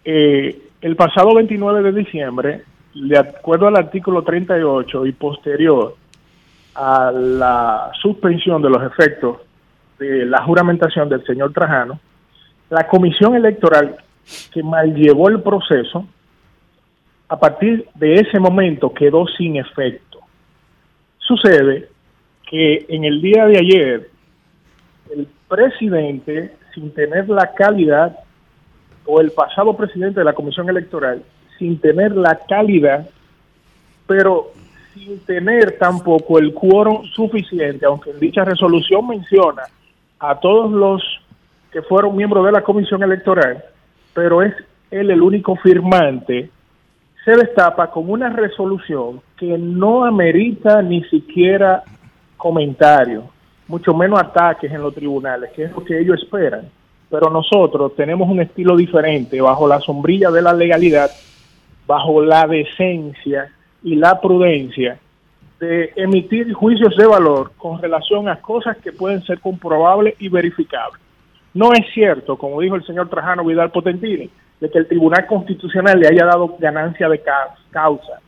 Eh, 0.05 0.61
el 0.81 0.97
pasado 0.97 1.35
29 1.35 1.83
de 1.83 1.93
diciembre, 1.99 2.63
de 2.95 3.19
acuerdo 3.19 3.67
al 3.67 3.77
artículo 3.77 4.23
38 4.23 5.07
y 5.07 5.13
posterior 5.13 5.97
a 6.75 7.13
la 7.13 7.93
suspensión 8.01 8.63
de 8.63 8.71
los 8.71 8.83
efectos 8.83 9.39
de 9.99 10.27
la 10.27 10.43
juramentación 10.43 11.09
del 11.09 11.25
señor 11.25 11.53
Trajano, 11.53 12.01
la 12.71 12.87
comisión 12.87 13.35
electoral 13.35 13.97
que 14.53 14.63
mal 14.63 14.95
llevó 14.95 15.29
el 15.29 15.41
proceso, 15.41 16.07
a 17.29 17.39
partir 17.39 17.87
de 17.95 18.15
ese 18.15 18.39
momento 18.39 18.93
quedó 18.93 19.27
sin 19.27 19.57
efecto. 19.57 20.19
Sucede 21.19 21.89
que 22.49 22.87
en 22.89 23.05
el 23.05 23.21
día 23.21 23.47
de 23.47 23.59
ayer, 23.59 24.11
el 25.15 25.29
presidente, 25.49 26.57
sin 26.75 26.93
tener 26.93 27.29
la 27.29 27.53
calidad 27.55 28.19
o 29.07 29.21
el 29.21 29.31
pasado 29.31 29.77
presidente 29.77 30.21
de 30.21 30.25
la 30.25 30.33
Comisión 30.33 30.69
Electoral 30.69 31.23
sin 31.59 31.79
tener 31.79 32.17
la 32.17 32.41
calidad, 32.49 33.09
pero 34.07 34.53
sin 34.95 35.19
tener 35.21 35.77
tampoco 35.79 36.39
el 36.39 36.55
quórum 36.55 37.05
suficiente, 37.07 37.85
aunque 37.85 38.11
en 38.11 38.21
dicha 38.21 38.45
resolución 38.45 39.07
menciona 39.09 39.63
a 40.19 40.39
todos 40.39 40.71
los 40.71 41.03
que 41.73 41.83
fueron 41.83 42.17
miembros 42.17 42.47
de 42.47 42.53
la 42.53 42.63
Comisión 42.63 43.03
Electoral, 43.03 43.65
pero 44.15 44.43
es 44.43 44.55
él 44.91 45.11
el 45.11 45.21
único 45.21 45.57
firmante, 45.57 46.51
se 47.25 47.33
destapa 47.33 47.91
con 47.91 48.09
una 48.09 48.29
resolución 48.29 49.21
que 49.37 49.59
no 49.59 50.05
amerita 50.05 50.83
ni 50.83 51.03
siquiera 51.05 51.83
comentarios, 52.37 53.25
mucho 53.67 53.95
menos 53.95 54.21
ataques 54.21 54.71
en 54.71 54.83
los 54.83 54.95
tribunales, 54.95 55.51
que 55.53 55.65
es 55.65 55.73
lo 55.73 55.85
que 55.85 55.99
ellos 55.99 56.23
esperan. 56.23 56.71
Pero 57.11 57.31
nosotros 57.31 57.97
tenemos 57.97 58.29
un 58.29 58.41
estilo 58.41 58.77
diferente 58.77 59.41
bajo 59.41 59.67
la 59.67 59.81
sombrilla 59.81 60.31
de 60.31 60.43
la 60.43 60.53
legalidad, 60.53 61.11
bajo 61.87 62.23
la 62.23 62.47
decencia 62.47 63.51
y 63.85 63.95
la 63.95 64.21
prudencia 64.21 64.99
de 65.61 65.93
emitir 65.95 66.53
juicios 66.53 66.97
de 66.97 67.07
valor 67.07 67.53
con 67.57 67.81
relación 67.81 68.29
a 68.29 68.41
cosas 68.41 68.77
que 68.79 68.91
pueden 68.91 69.23
ser 69.25 69.39
comprobables 69.39 70.15
y 70.19 70.29
verificables. 70.29 71.01
No 71.55 71.73
es 71.73 71.87
cierto, 71.95 72.37
como 72.37 72.61
dijo 72.61 72.75
el 72.75 72.85
señor 72.85 73.09
Trajano 73.09 73.45
Vidal 73.45 73.71
Potentini, 73.71 74.29
de 74.61 74.71
que 74.71 74.79
el 74.79 74.89
Tribunal 74.89 75.27
Constitucional 75.27 76.01
le 76.01 76.09
haya 76.09 76.25
dado 76.27 76.57
ganancia 76.59 77.09
de 77.09 77.21
ca- 77.21 77.55
causa. 77.71 78.21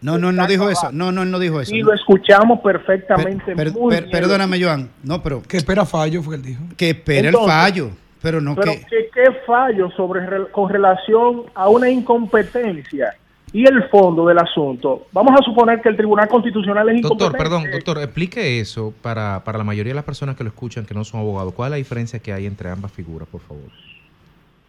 No, 0.00 0.18
no, 0.18 0.32
no 0.32 0.46
dijo 0.48 0.68
eso. 0.68 0.90
No, 0.90 1.12
no, 1.12 1.24
no 1.24 1.38
dijo 1.38 1.60
eso. 1.60 1.72
Y 1.72 1.80
lo 1.82 1.92
escuchamos 1.94 2.58
perfectamente. 2.60 3.54
Per- 3.54 3.72
muy 3.72 3.94
per- 3.94 4.04
bien. 4.06 4.10
perdóname, 4.10 4.60
Joan. 4.60 4.90
No, 5.04 5.22
pero. 5.22 5.40
Que 5.42 5.58
espera 5.58 5.84
fallo, 5.84 6.20
fue 6.24 6.34
el 6.34 6.42
dijo. 6.42 6.64
Que 6.76 6.90
espera 6.90 7.28
Entonces, 7.28 7.54
el 7.54 7.60
fallo. 7.62 7.90
Pero 8.20 8.40
no 8.40 8.56
Pero 8.56 8.72
que. 8.72 8.80
¿qué, 8.90 9.08
qué 9.14 9.30
fallo 9.46 9.90
sobre 9.92 10.46
con 10.50 10.68
relación 10.68 11.42
a 11.54 11.68
una 11.68 11.88
incompetencia 11.88 13.14
y 13.52 13.66
el 13.66 13.84
fondo 13.90 14.26
del 14.26 14.38
asunto? 14.38 15.06
Vamos 15.12 15.34
a 15.38 15.42
suponer 15.44 15.80
que 15.82 15.88
el 15.90 15.96
Tribunal 15.96 16.28
Constitucional 16.28 16.88
es 16.88 17.02
Doctor, 17.02 17.28
incompetente. 17.28 17.38
perdón, 17.38 17.70
doctor, 17.70 17.98
explique 18.02 18.60
eso 18.60 18.92
para, 19.02 19.42
para 19.44 19.58
la 19.58 19.64
mayoría 19.64 19.90
de 19.92 19.96
las 19.96 20.04
personas 20.04 20.36
que 20.36 20.44
lo 20.44 20.48
escuchan 20.50 20.84
que 20.86 20.94
no 20.94 21.04
son 21.04 21.20
abogados. 21.20 21.52
¿Cuál 21.54 21.68
es 21.68 21.70
la 21.72 21.76
diferencia 21.76 22.18
que 22.18 22.32
hay 22.32 22.46
entre 22.46 22.70
ambas 22.70 22.92
figuras, 22.92 23.28
por 23.28 23.40
favor? 23.42 23.64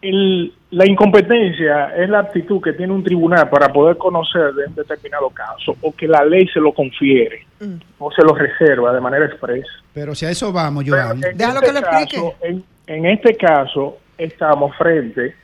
El- 0.02 0.52
la 0.70 0.86
incompetencia 0.86 1.96
es 1.96 2.10
la 2.10 2.18
actitud 2.20 2.60
que 2.60 2.74
tiene 2.74 2.92
un 2.92 3.02
tribunal 3.02 3.48
para 3.48 3.72
poder 3.72 3.96
conocer 3.96 4.52
de 4.52 4.66
un 4.66 4.74
determinado 4.74 5.30
caso 5.30 5.74
o 5.80 5.94
que 5.94 6.06
la 6.06 6.22
ley 6.24 6.46
se 6.48 6.60
lo 6.60 6.74
confiere 6.74 7.46
o 7.98 8.10
se 8.12 8.22
lo 8.22 8.34
reserva 8.34 8.92
de 8.92 9.00
manera 9.00 9.24
expresa. 9.24 9.66
Pero 9.94 10.14
si 10.14 10.26
a 10.26 10.30
eso 10.30 10.52
vamos, 10.52 10.84
Joan. 10.86 11.22
En 11.24 11.24
este 11.30 11.80
caso- 11.82 12.34
En, 12.42 12.62
en 12.86 13.06
este 13.06 13.34
caso, 13.34 13.96
estamos 14.18 14.76
frente 14.76 15.34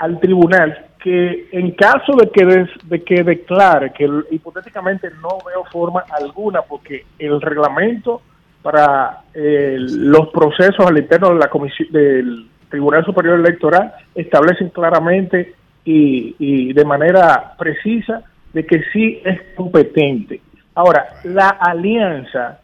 al 0.00 0.18
tribunal 0.18 0.86
que, 1.02 1.48
en 1.52 1.70
caso 1.72 2.14
de 2.16 2.28
que, 2.30 2.44
des- 2.44 2.88
de 2.88 3.02
que 3.04 3.22
declare 3.22 3.92
que 3.92 4.08
hipotéticamente 4.32 5.08
no 5.22 5.38
veo 5.46 5.64
forma 5.72 6.04
alguna, 6.20 6.62
porque 6.62 7.04
el 7.18 7.40
reglamento 7.40 8.20
para 8.62 9.20
eh, 9.32 9.76
los 9.78 10.28
procesos 10.28 10.84
al 10.86 10.98
interno 10.98 11.30
de 11.30 11.38
la 11.38 11.48
comisión 11.48 11.88
del 11.92 12.46
Tribunal 12.68 13.04
Superior 13.04 13.38
Electoral 13.40 13.92
establecen 14.14 14.68
claramente 14.68 15.54
y, 15.84 16.36
y 16.38 16.72
de 16.72 16.84
manera 16.84 17.54
precisa 17.58 18.22
de 18.52 18.66
que 18.66 18.82
sí 18.92 19.22
es 19.24 19.40
competente. 19.56 20.40
Ahora, 20.74 21.06
la 21.24 21.48
alianza 21.48 22.60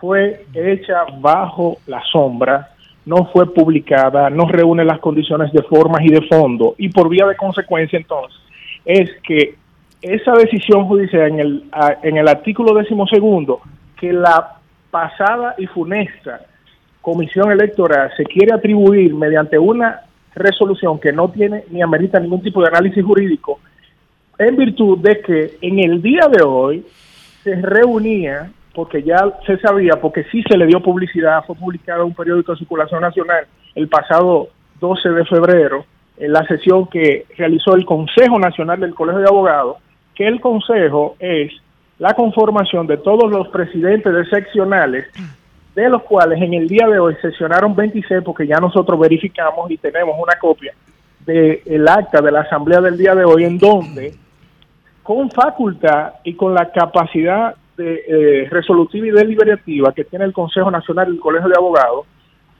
fue 0.00 0.44
hecha 0.52 1.04
bajo 1.20 1.78
la 1.86 2.02
sombra, 2.10 2.70
no 3.06 3.26
fue 3.32 3.52
publicada, 3.52 4.28
no 4.30 4.46
reúne 4.46 4.84
las 4.84 4.98
condiciones 4.98 5.52
de 5.52 5.62
formas 5.62 6.02
y 6.04 6.10
de 6.10 6.22
fondo, 6.22 6.74
y 6.76 6.90
por 6.90 7.08
vía 7.08 7.26
de 7.26 7.36
consecuencia 7.36 7.98
entonces 7.98 8.38
es 8.84 9.10
que 9.22 9.56
esa 10.00 10.32
decisión 10.32 10.86
judicial 10.86 11.28
en 11.28 11.40
el, 11.40 11.64
en 12.02 12.16
el 12.16 12.28
artículo 12.28 12.74
decimosegundo, 12.74 13.60
que 13.98 14.12
la 14.12 14.58
pasada 14.90 15.54
y 15.58 15.66
funesta 15.66 16.40
comisión 17.00 17.50
electoral 17.50 18.10
se 18.16 18.24
quiere 18.24 18.52
atribuir 18.52 19.14
mediante 19.14 19.58
una 19.58 20.02
resolución 20.34 21.00
que 21.00 21.12
no 21.12 21.30
tiene 21.30 21.64
ni 21.70 21.82
amerita 21.82 22.20
ningún 22.20 22.42
tipo 22.42 22.60
de 22.62 22.68
análisis 22.68 23.04
jurídico, 23.04 23.58
en 24.38 24.56
virtud 24.56 24.98
de 24.98 25.20
que 25.20 25.56
en 25.60 25.78
el 25.78 26.02
día 26.02 26.28
de 26.30 26.42
hoy 26.42 26.84
se 27.42 27.56
reunía, 27.56 28.50
porque 28.76 29.02
ya 29.02 29.16
se 29.46 29.58
sabía, 29.58 29.94
porque 30.02 30.24
sí 30.24 30.42
se 30.42 30.58
le 30.58 30.66
dio 30.66 30.82
publicidad, 30.82 31.42
fue 31.46 31.56
publicado 31.56 32.02
en 32.02 32.08
un 32.08 32.14
periódico 32.14 32.52
de 32.52 32.58
circulación 32.58 33.00
nacional 33.00 33.46
el 33.74 33.88
pasado 33.88 34.50
12 34.80 35.08
de 35.08 35.24
febrero, 35.24 35.86
en 36.18 36.32
la 36.32 36.46
sesión 36.46 36.86
que 36.86 37.24
realizó 37.38 37.74
el 37.74 37.86
Consejo 37.86 38.38
Nacional 38.38 38.78
del 38.78 38.94
Colegio 38.94 39.22
de 39.22 39.28
Abogados, 39.28 39.78
que 40.14 40.26
el 40.26 40.42
Consejo 40.42 41.16
es 41.18 41.52
la 41.98 42.12
conformación 42.12 42.86
de 42.86 42.98
todos 42.98 43.30
los 43.30 43.48
presidentes 43.48 44.12
de 44.12 44.26
seccionales, 44.26 45.06
de 45.74 45.88
los 45.88 46.02
cuales 46.02 46.40
en 46.42 46.52
el 46.52 46.68
día 46.68 46.86
de 46.86 46.98
hoy 46.98 47.16
sesionaron 47.22 47.74
26, 47.74 48.20
porque 48.22 48.46
ya 48.46 48.58
nosotros 48.58 49.00
verificamos 49.00 49.70
y 49.70 49.78
tenemos 49.78 50.16
una 50.22 50.38
copia 50.38 50.74
del 51.24 51.88
acta 51.88 52.20
de 52.20 52.30
la 52.30 52.40
asamblea 52.42 52.82
del 52.82 52.98
día 52.98 53.14
de 53.14 53.24
hoy, 53.24 53.44
en 53.44 53.56
donde 53.56 54.14
con 55.02 55.30
facultad 55.30 56.14
y 56.24 56.34
con 56.34 56.52
la 56.52 56.70
capacidad 56.70 57.54
de, 57.76 58.04
eh, 58.08 58.48
resolutiva 58.50 59.06
y 59.06 59.10
deliberativa 59.10 59.92
que 59.92 60.04
tiene 60.04 60.24
el 60.24 60.32
Consejo 60.32 60.70
Nacional 60.70 61.06
del 61.06 61.20
Colegio 61.20 61.48
de 61.48 61.56
Abogados, 61.56 62.06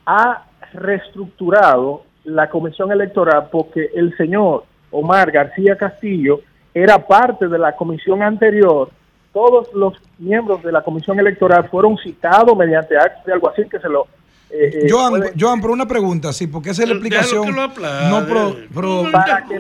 ha 0.05 0.45
reestructurado 0.73 2.03
la 2.25 2.49
comisión 2.49 2.93
electoral 2.93 3.49
porque 3.51 3.91
el 3.95 4.17
señor 4.17 4.65
Omar 4.91 5.31
García 5.31 5.77
Castillo 5.77 6.41
era 6.75 6.99
parte 6.99 7.49
de 7.49 7.59
la 7.59 7.75
comisión 7.75 8.23
anterior. 8.23 8.91
Todos 9.33 9.73
los 9.75 9.95
miembros 10.19 10.63
de 10.63 10.73
la 10.73 10.83
comisión 10.83 11.19
electoral 11.19 11.69
fueron 11.69 11.97
citados 11.99 12.57
mediante 12.57 12.97
actos 12.97 13.25
de 13.25 13.33
algo 13.33 13.49
así 13.49 13.63
que 13.69 13.79
se 13.79 13.89
lo... 13.89 14.07
eh, 14.49 14.71
eh, 14.85 14.87
Joan, 14.89 15.11
puede- 15.11 15.33
Joan, 15.39 15.61
por 15.61 15.71
una 15.73 15.87
pregunta, 15.89 16.33
sí, 16.33 16.47
porque 16.47 16.71
esa 16.71 16.83
es 16.83 16.89
la 16.89 16.95
explicación. 16.95 17.55
No, 17.55 18.25
pero, 18.27 18.57
pero- 18.75 19.05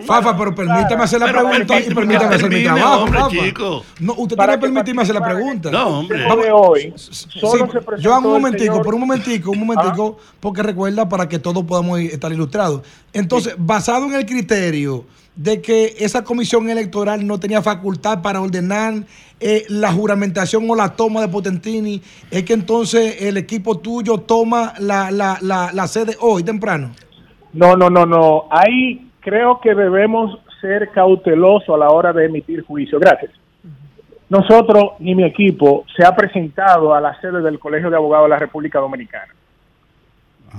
Fafa, 0.07 0.37
pero 0.37 0.55
permítame 0.55 1.03
hacer 1.03 1.21
la 1.21 1.27
Pero 1.27 1.49
pregunta 1.49 1.81
y 1.81 1.95
permítame 1.95 2.35
hacer 2.37 2.49
mi 2.51 2.63
trabajo, 2.63 3.03
hombre, 3.03 3.19
Fafa. 3.21 3.31
chico. 3.31 3.85
No, 4.01 4.15
usted 4.15 4.37
tiene 4.37 4.53
que 4.53 4.59
permitirme 4.59 5.03
hacer 5.03 5.15
la 5.15 5.25
pregunta. 5.25 5.71
No, 5.71 6.01
hombre. 6.01 6.25
Vamos. 6.25 6.47
hoy, 6.53 6.95
Sí, 6.97 7.41
solo 7.41 7.67
se 7.73 7.81
presentó 7.81 8.11
Joan, 8.11 8.25
un 8.27 8.33
momentico, 8.33 8.73
señor- 8.75 8.85
por 8.85 8.95
un 8.95 9.01
momentico, 9.01 9.51
un 9.51 9.59
momentico, 9.67 10.19
porque 10.41 10.63
recuerda 10.63 11.09
para 11.09 11.29
que 11.29 11.39
todos 11.39 11.65
podamos 11.65 11.99
estar 12.01 12.33
ilustrados. 12.33 12.83
Entonces, 13.13 13.55
basado 13.59 14.07
en 14.07 14.15
el 14.15 14.25
criterio 14.27 15.05
de 15.37 15.61
que 15.61 15.95
esa 15.99 16.25
comisión 16.25 16.69
electoral 16.71 17.27
no 17.27 17.39
tenía 17.39 17.63
facultad 17.63 18.23
para 18.23 18.41
ordenar 18.41 18.95
eh, 19.39 19.65
la 19.69 19.93
juramentación 19.93 20.69
o 20.69 20.75
la 20.75 20.97
toma 20.97 21.21
de 21.21 21.29
Potentini, 21.29 22.01
es 22.31 22.43
que 22.45 22.55
entonces 22.55 23.21
el 23.21 23.37
equipo 23.37 23.79
tuyo 23.79 24.19
toma 24.19 24.73
la, 24.79 25.11
la, 25.11 25.39
la, 25.43 25.71
la 25.73 25.87
sede 25.87 26.17
hoy 26.21 26.43
temprano. 26.43 26.93
No, 27.53 27.77
no, 27.77 27.91
no, 27.91 28.07
no. 28.07 28.45
Ahí 28.51 29.11
creo 29.21 29.61
que 29.61 29.75
debemos 29.75 30.39
ser 30.61 30.91
cautelosos 30.91 31.75
a 31.75 31.79
la 31.79 31.91
hora 31.91 32.13
de 32.15 32.25
emitir 32.25 32.65
juicio. 32.65 32.99
Gracias. 32.99 33.31
Nosotros, 34.29 34.93
ni 34.99 35.15
mi 35.15 35.25
equipo, 35.25 35.85
se 35.95 36.05
ha 36.05 36.17
presentado 36.17 36.95
a 36.95 37.01
la 37.01 37.21
sede 37.21 37.43
del 37.43 37.59
Colegio 37.59 37.91
de 37.91 37.97
Abogados 37.97 38.27
de 38.27 38.31
la 38.31 38.39
República 38.39 38.81
Dominicana. 38.81 39.33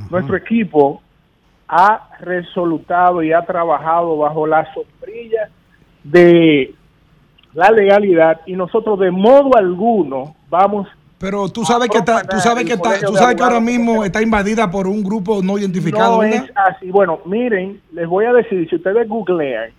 Nuestro 0.09 0.37
equipo 0.37 1.01
ha 1.67 2.09
resolutado 2.19 3.21
y 3.23 3.33
ha 3.33 3.41
trabajado 3.41 4.17
bajo 4.17 4.47
la 4.47 4.65
sombrilla 4.73 5.49
de 6.03 6.73
la 7.53 7.71
legalidad 7.71 8.41
y 8.45 8.53
nosotros 8.53 8.99
de 8.99 9.11
modo 9.11 9.57
alguno 9.57 10.35
vamos 10.49 10.87
Pero 11.19 11.49
tú 11.49 11.65
sabes 11.65 11.89
que 11.89 11.97
está, 11.97 12.21
tú 12.23 12.37
sabes 12.37 12.65
que 12.65 12.73
está, 12.73 12.99
tú 13.05 13.15
sabes 13.15 13.35
que 13.35 13.43
ahora 13.43 13.59
mismo 13.59 14.03
está 14.05 14.21
invadida 14.21 14.69
por 14.69 14.87
un 14.87 15.03
grupo 15.03 15.41
no 15.43 15.57
identificado, 15.57 16.13
No 16.13 16.19
¿verdad? 16.19 16.45
es 16.45 16.51
así. 16.55 16.91
Bueno, 16.91 17.19
miren, 17.25 17.81
les 17.91 18.07
voy 18.07 18.25
a 18.25 18.33
decir, 18.33 18.69
si 18.69 18.75
ustedes 18.75 19.07
googlean 19.09 19.71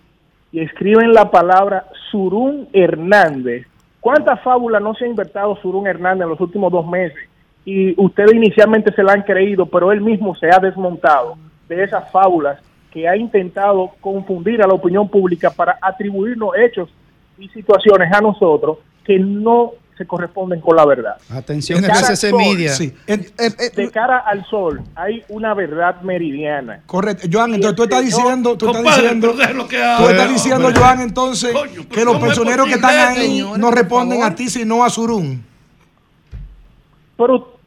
y 0.51 0.59
escriben 0.59 1.13
la 1.13 1.31
palabra 1.31 1.85
Surún 2.11 2.67
Hernández, 2.73 3.65
¿cuántas 3.99 4.41
fábulas 4.41 4.81
no 4.81 4.93
se 4.93 5.05
ha 5.05 5.07
inventado 5.07 5.55
Surún 5.61 5.87
Hernández 5.87 6.23
en 6.23 6.29
los 6.29 6.41
últimos 6.41 6.71
dos 6.71 6.85
meses? 6.85 7.17
Y 7.65 7.99
ustedes 8.01 8.33
inicialmente 8.33 8.93
se 8.93 9.03
la 9.03 9.13
han 9.13 9.23
creído, 9.23 9.65
pero 9.65 9.91
él 9.91 10.01
mismo 10.01 10.35
se 10.35 10.47
ha 10.47 10.59
desmontado 10.59 11.37
de 11.69 11.83
esas 11.83 12.11
fábulas 12.11 12.59
que 12.91 13.07
ha 13.07 13.15
intentado 13.15 13.91
confundir 14.01 14.61
a 14.61 14.67
la 14.67 14.73
opinión 14.73 15.07
pública 15.07 15.51
para 15.51 15.77
atribuirnos 15.81 16.49
hechos 16.57 16.89
y 17.37 17.47
situaciones 17.49 18.11
a 18.11 18.19
nosotros 18.19 18.79
que 19.05 19.17
no 19.19 19.73
se 19.97 20.07
corresponden 20.07 20.61
con 20.61 20.77
la 20.77 20.85
verdad. 20.85 21.17
Atención, 21.29 21.81
De 21.81 21.87
cara 21.87 21.99
al 21.99 22.13
RCC 22.13 22.29
sol, 22.29 22.39
Media. 22.39 22.69
Sí. 22.71 22.93
De 23.05 23.91
cara 23.91 24.19
al 24.19 24.45
sol 24.45 24.81
hay 24.95 25.23
una 25.27 25.53
verdad 25.53 26.01
meridiana. 26.01 26.81
Correcto. 26.85 27.27
Joan, 27.31 27.55
entonces 27.55 27.75
tú 27.75 27.83
estás 27.83 28.05
diciendo, 28.05 28.57
tú 28.57 28.67
estás 28.67 28.83
diciendo, 28.83 29.33
tú 29.33 30.07
estás 30.07 30.29
diciendo. 30.29 30.69
Joan, 30.73 31.01
entonces, 31.01 31.53
que 31.91 32.05
los 32.05 32.13
¿cómo 32.13 32.25
es 32.25 32.31
personeros 32.31 32.67
que 32.67 32.75
están 32.75 33.09
ahí 33.09 33.27
señores, 33.27 33.57
no 33.59 33.71
responden 33.71 34.23
a 34.23 34.33
ti, 34.33 34.49
sino 34.49 34.85
a 34.85 34.89
Surún. 34.89 35.43
Pero 37.17 37.58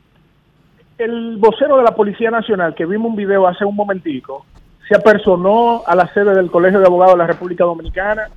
el 1.05 1.37
vocero 1.39 1.77
de 1.77 1.83
la 1.83 1.95
Policía 1.95 2.31
Nacional, 2.31 2.75
que 2.75 2.87
vimos 2.87 3.11
un 3.11 3.17
video 3.17 3.47
hace 3.47 3.65
un 3.65 3.77
momentico, 3.77 4.47
se 4.89 4.97
apersonó 4.97 5.83
a 5.87 5.95
la 5.95 6.07
sede 6.13 6.35
del 6.35 6.51
Colegio 6.51 6.81
de 6.81 6.87
Abogados 6.87 7.15
de 7.15 7.19
la 7.19 7.27
República 7.27 7.65
Dominicana 7.65 8.29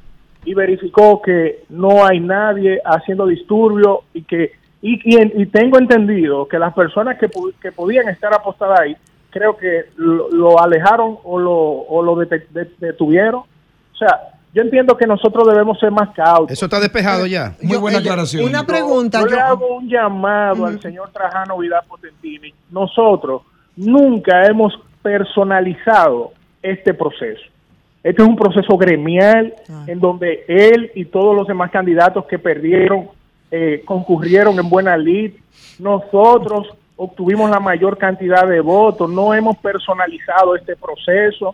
y 0.44 0.54
verificó 0.54 1.22
que 1.22 1.64
no 1.70 2.06
hay 2.06 2.20
nadie 2.20 2.80
haciendo 2.86 3.26
disturbio 3.26 4.04
y 4.14 4.24
que 4.24 4.52
y, 4.82 5.00
y- 5.42 5.46
tengo 5.48 5.80
entendido 5.80 6.48
que 6.48 6.60
las 6.60 6.72
personas 6.76 7.18
que, 7.18 7.28
que 7.60 7.72
podían 7.72 8.08
estar 8.10 8.32
apostadas 8.34 8.82
ahí 8.82 8.96
creo 9.32 9.58
que 9.58 9.86
lo, 9.96 10.30
lo 10.30 10.60
alejaron 10.62 11.18
o 11.24 11.40
lo, 11.40 11.54
o 11.58 12.04
lo 12.04 12.16
detuvieron. 12.16 13.42
O 13.42 13.98
sea, 13.98 14.35
yo 14.56 14.62
entiendo 14.62 14.96
que 14.96 15.06
nosotros 15.06 15.46
debemos 15.50 15.78
ser 15.80 15.92
más 15.92 16.16
cautos. 16.16 16.52
Eso 16.52 16.66
está 16.66 16.80
despejado 16.80 17.26
ya. 17.26 17.56
Muy 17.62 17.78
buena 17.78 17.98
aclaración. 17.98 18.46
Una 18.46 18.66
pregunta, 18.66 19.20
Yo, 19.30 19.38
hago 19.38 19.76
un 19.76 19.90
llamado 19.90 20.66
al 20.66 20.82
señor 20.82 21.10
Trajano 21.12 21.58
Vidal 21.58 21.84
Potentini. 21.86 22.54
Nosotros 22.72 23.42
nunca 23.76 24.46
hemos 24.46 24.74
personalizado 25.04 26.32
este 26.64 26.94
proceso. 26.94 27.44
Este 28.02 28.22
es 28.22 28.28
un 28.28 28.38
proceso 28.38 28.78
gremial 28.78 29.54
en 29.88 30.00
donde 30.00 30.46
él 30.48 30.90
y 30.96 31.04
todos 31.04 31.36
los 31.36 31.48
demás 31.48 31.70
candidatos 31.70 32.26
que 32.26 32.40
perdieron 32.40 33.10
eh, 33.52 33.84
concurrieron 33.84 34.58
en 34.58 34.70
buena 34.70 34.96
lid. 34.96 35.34
Nosotros 35.80 36.70
obtuvimos 36.96 37.50
la 37.50 37.60
mayor 37.60 37.98
cantidad 37.98 38.48
de 38.48 38.62
votos. 38.62 39.10
No 39.10 39.34
hemos 39.34 39.58
personalizado 39.58 40.56
este 40.56 40.78
proceso. 40.78 41.54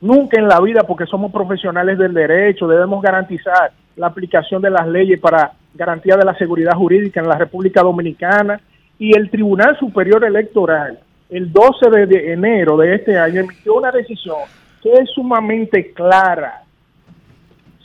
Nunca 0.00 0.38
en 0.38 0.46
la 0.46 0.60
vida, 0.60 0.84
porque 0.84 1.06
somos 1.06 1.32
profesionales 1.32 1.98
del 1.98 2.14
derecho, 2.14 2.68
debemos 2.68 3.02
garantizar 3.02 3.72
la 3.96 4.06
aplicación 4.06 4.62
de 4.62 4.70
las 4.70 4.86
leyes 4.86 5.18
para 5.18 5.52
garantía 5.74 6.16
de 6.16 6.24
la 6.24 6.36
seguridad 6.36 6.74
jurídica 6.74 7.20
en 7.20 7.28
la 7.28 7.36
República 7.36 7.82
Dominicana. 7.82 8.60
Y 8.98 9.16
el 9.16 9.28
Tribunal 9.30 9.76
Superior 9.78 10.24
Electoral, 10.24 11.00
el 11.30 11.52
12 11.52 11.90
de, 11.90 12.32
enero 12.32 12.76
de 12.76 12.94
este 12.94 13.18
año, 13.18 13.40
emitió 13.40 13.74
una 13.74 13.90
decisión 13.90 14.38
que 14.82 14.92
es 14.92 15.10
sumamente 15.10 15.92
clara. 15.92 16.62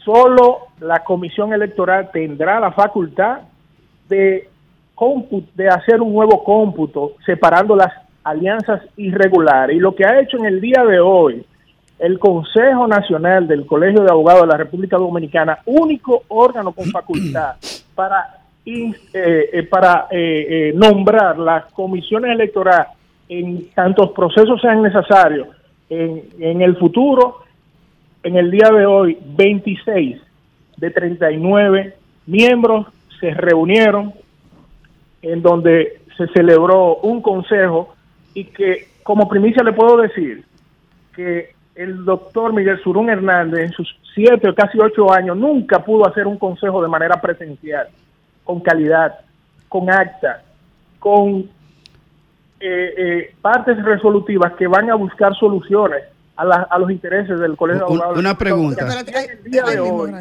Solo 0.05 0.67
la 0.79 1.03
Comisión 1.03 1.51
Electoral 1.51 2.09
tendrá 2.11 2.59
la 2.59 2.71
facultad 2.71 3.39
de, 4.07 4.49
de 5.55 5.67
hacer 5.67 6.01
un 6.01 6.13
nuevo 6.13 6.43
cómputo 6.43 7.13
separando 7.25 7.75
las 7.75 7.91
alianzas 8.23 8.81
irregulares. 8.97 9.75
Y 9.75 9.79
lo 9.79 9.95
que 9.95 10.05
ha 10.05 10.19
hecho 10.19 10.37
en 10.37 10.45
el 10.45 10.61
día 10.61 10.83
de 10.83 10.99
hoy 10.99 11.43
el 12.03 12.19
Consejo 12.19 12.85
Nacional 12.85 13.47
del 13.47 13.65
Colegio 13.65 14.03
de 14.03 14.11
Abogados 14.11 14.41
de 14.41 14.47
la 14.47 14.57
República 14.57 14.97
Dominicana, 14.97 15.59
único 15.65 16.23
órgano 16.27 16.73
con 16.73 16.85
facultad 16.91 17.55
para, 17.95 18.41
eh, 18.65 18.91
eh, 19.13 19.63
para 19.63 20.07
eh, 20.11 20.47
eh, 20.49 20.73
nombrar 20.75 21.39
las 21.39 21.71
comisiones 21.71 22.31
electorales 22.31 22.87
en 23.29 23.69
tantos 23.69 24.11
procesos 24.11 24.59
sean 24.59 24.81
necesarios 24.81 25.47
en, 25.89 26.23
en 26.39 26.61
el 26.61 26.75
futuro, 26.75 27.37
en 28.21 28.35
el 28.35 28.51
día 28.51 28.69
de 28.69 28.85
hoy, 28.85 29.17
26 29.37 30.21
de 30.75 30.91
39 30.91 31.95
miembros 32.25 32.87
se 33.21 33.33
reunieron 33.33 34.13
en 35.21 35.41
donde 35.41 36.01
se 36.17 36.27
celebró 36.33 36.97
un 36.97 37.21
consejo 37.21 37.95
y 38.33 38.43
que 38.43 38.89
como 39.03 39.29
primicia 39.29 39.63
le 39.63 39.71
puedo 39.71 39.95
decir 39.95 40.43
que 41.15 41.53
el 41.75 42.05
doctor 42.05 42.53
Miguel 42.53 42.79
Surún 42.83 43.09
Hernández 43.09 43.59
en 43.65 43.71
sus 43.71 43.95
siete 44.13 44.47
o 44.49 44.53
casi 44.55 44.77
ocho 44.79 45.11
años 45.11 45.35
nunca 45.37 45.83
pudo 45.83 46.07
hacer 46.07 46.27
un 46.27 46.37
consejo 46.37 46.81
de 46.81 46.87
manera 46.87 47.19
presencial, 47.19 47.87
con 48.43 48.59
calidad, 48.59 49.19
con 49.69 49.89
acta, 49.89 50.43
con 50.99 51.49
eh, 52.59 52.93
eh, 52.97 53.35
partes 53.41 53.83
resolutivas 53.83 54.53
que 54.53 54.67
van 54.67 54.89
a 54.89 54.95
buscar 54.95 55.35
soluciones 55.35 56.03
a, 56.35 56.45
la- 56.45 56.67
a 56.69 56.77
los 56.79 56.89
intereses 56.91 57.39
del 57.39 57.57
Colegio 57.57 57.85
de 57.85 57.91
Un- 57.91 57.97
Abogados. 57.97 58.19
una 58.19 58.37
pregunta. 58.37 58.87
En 59.07 59.29
el 59.45 59.51
día 59.51 59.63
de 59.63 59.79
hoy, 59.79 60.11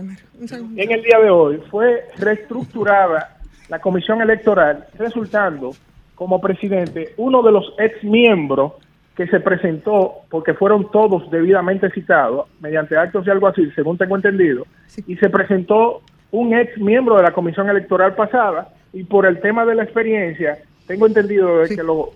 en 0.76 0.90
el 0.92 1.02
día 1.02 1.18
de 1.22 1.30
hoy 1.30 1.62
fue 1.70 2.08
reestructurada 2.18 3.36
la 3.68 3.78
comisión 3.78 4.20
electoral, 4.22 4.86
resultando 4.98 5.70
como 6.14 6.40
presidente 6.40 7.14
uno 7.16 7.42
de 7.42 7.52
los 7.52 7.72
ex 7.78 8.02
miembros 8.04 8.72
que 9.16 9.26
se 9.26 9.40
presentó, 9.40 10.22
porque 10.30 10.54
fueron 10.54 10.90
todos 10.90 11.30
debidamente 11.30 11.90
citados 11.90 12.48
mediante 12.60 12.96
actos 12.96 13.24
de 13.24 13.32
algo 13.32 13.46
así, 13.46 13.70
según 13.74 13.98
tengo 13.98 14.16
entendido, 14.16 14.66
y 15.06 15.16
se 15.16 15.28
presentó 15.28 16.00
un 16.30 16.54
ex 16.54 16.78
miembro 16.78 17.16
de 17.16 17.22
la 17.22 17.32
comisión 17.32 17.68
electoral 17.68 18.14
pasada 18.14 18.74
y 18.92 19.04
por 19.04 19.26
el 19.26 19.40
tema 19.40 19.64
de 19.66 19.74
la 19.74 19.84
experiencia, 19.84 20.58
tengo 20.86 21.06
entendido 21.06 21.58
de 21.58 21.68
que 21.76 21.82
lo... 21.82 22.10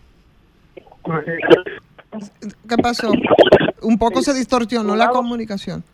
¿Qué 2.68 2.76
pasó? 2.82 3.12
Un 3.82 3.98
poco 3.98 4.22
se 4.22 4.32
distorsionó 4.32 4.96
la 4.96 5.08
comunicación. 5.08 5.84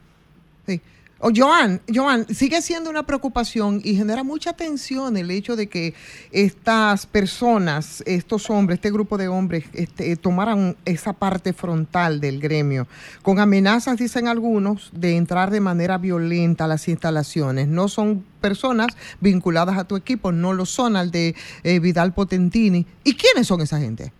Sí. 0.66 0.80
Oh, 1.24 1.30
Joan, 1.32 1.80
Joan, 1.86 2.26
sigue 2.34 2.60
siendo 2.62 2.90
una 2.90 3.04
preocupación 3.04 3.80
y 3.84 3.94
genera 3.94 4.24
mucha 4.24 4.54
tensión 4.54 5.16
el 5.16 5.30
hecho 5.30 5.54
de 5.54 5.68
que 5.68 5.94
estas 6.32 7.06
personas, 7.06 8.02
estos 8.06 8.50
hombres, 8.50 8.78
este 8.78 8.90
grupo 8.90 9.16
de 9.16 9.28
hombres, 9.28 9.66
este, 9.72 10.16
tomaran 10.16 10.76
esa 10.84 11.12
parte 11.12 11.52
frontal 11.52 12.20
del 12.20 12.40
gremio, 12.40 12.88
con 13.22 13.38
amenazas, 13.38 13.98
dicen 13.98 14.26
algunos, 14.26 14.90
de 14.92 15.16
entrar 15.16 15.52
de 15.52 15.60
manera 15.60 15.96
violenta 15.96 16.64
a 16.64 16.66
las 16.66 16.88
instalaciones. 16.88 17.68
No 17.68 17.86
son 17.86 18.24
personas 18.40 18.88
vinculadas 19.20 19.78
a 19.78 19.84
tu 19.84 19.94
equipo, 19.94 20.32
no 20.32 20.52
lo 20.52 20.66
son 20.66 20.96
al 20.96 21.12
de 21.12 21.36
eh, 21.62 21.78
Vidal 21.78 22.14
Potentini. 22.14 22.84
¿Y 23.04 23.14
quiénes 23.14 23.46
son 23.46 23.60
esa 23.60 23.78
gente? 23.78 24.12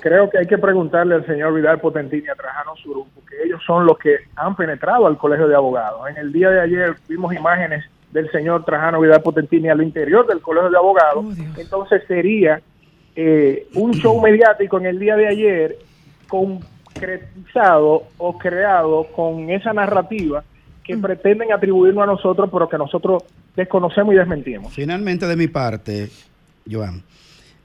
Creo 0.00 0.28
que 0.28 0.38
hay 0.38 0.46
que 0.46 0.58
preguntarle 0.58 1.14
al 1.14 1.26
señor 1.26 1.54
Vidal 1.54 1.80
Potentini 1.80 2.24
y 2.26 2.28
a 2.28 2.34
Trajano 2.34 2.74
Surum, 2.76 3.06
porque 3.14 3.36
ellos 3.44 3.60
son 3.64 3.86
los 3.86 3.96
que 3.98 4.16
han 4.36 4.56
penetrado 4.56 5.06
al 5.06 5.16
colegio 5.16 5.46
de 5.46 5.54
abogados. 5.54 6.08
En 6.10 6.16
el 6.16 6.32
día 6.32 6.50
de 6.50 6.60
ayer 6.60 6.96
vimos 7.08 7.32
imágenes 7.34 7.84
del 8.12 8.30
señor 8.30 8.64
Trajano 8.64 9.00
Vidal 9.00 9.22
Potentini 9.22 9.68
al 9.68 9.82
interior 9.82 10.26
del 10.26 10.40
colegio 10.40 10.70
de 10.70 10.76
abogados. 10.76 11.26
Entonces 11.56 12.02
sería 12.08 12.60
eh, 13.14 13.68
un 13.74 13.92
show 13.92 14.20
mediático 14.20 14.78
en 14.78 14.86
el 14.86 14.98
día 14.98 15.16
de 15.16 15.28
ayer 15.28 15.78
concretizado 16.26 18.04
o 18.16 18.38
creado 18.38 19.04
con 19.14 19.50
esa 19.50 19.72
narrativa 19.72 20.42
que 20.82 20.96
pretenden 20.96 21.52
atribuirnos 21.52 22.02
a 22.02 22.06
nosotros, 22.06 22.48
pero 22.50 22.68
que 22.68 22.78
nosotros 22.78 23.22
desconocemos 23.54 24.14
y 24.14 24.18
desmentimos. 24.18 24.72
Finalmente, 24.72 25.26
de 25.26 25.36
mi 25.36 25.48
parte, 25.48 26.08
Joan, 26.70 27.02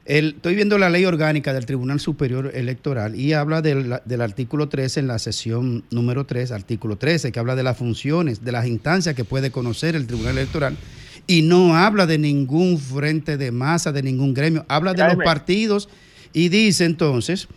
el- 0.06 0.34
estoy 0.36 0.56
viendo 0.56 0.78
la 0.78 0.90
ley 0.90 1.06
orgánica 1.06 1.54
del 1.54 1.66
Tribunal 1.66 2.00
Superior 2.00 2.52
Electoral 2.54 3.16
y 3.20 3.34
habla 3.34 3.62
del, 3.62 3.96
del 4.06 4.22
artículo 4.22 4.68
13 4.70 5.00
en 5.02 5.08
la 5.08 5.20
sesión 5.20 5.84
número 5.92 6.26
3, 6.26 6.52
artículo 6.52 6.98
13, 6.98 7.32
que 7.32 7.40
habla 7.40 7.56
de 7.56 7.64
las 7.64 7.78
funciones, 7.78 8.44
de 8.44 8.52
las 8.52 8.68
instancias 8.68 9.16
que 9.16 9.24
puede 9.24 9.52
conocer 9.52 9.96
el 9.96 10.06
Tribunal 10.08 10.38
Electoral 10.38 10.76
y 11.26 11.42
no 11.42 11.76
habla 11.78 12.06
de 12.06 12.18
ningún 12.18 12.78
frente 12.78 13.38
de 13.38 13.52
masa, 13.52 13.92
de 13.94 14.04
ningún 14.04 14.34
gremio, 14.34 14.66
habla 14.68 14.92
de 14.94 14.98
los 15.04 15.24
partidos 15.26 15.88
y 16.34 16.50
dice 16.50 16.84
entonces 16.86 17.48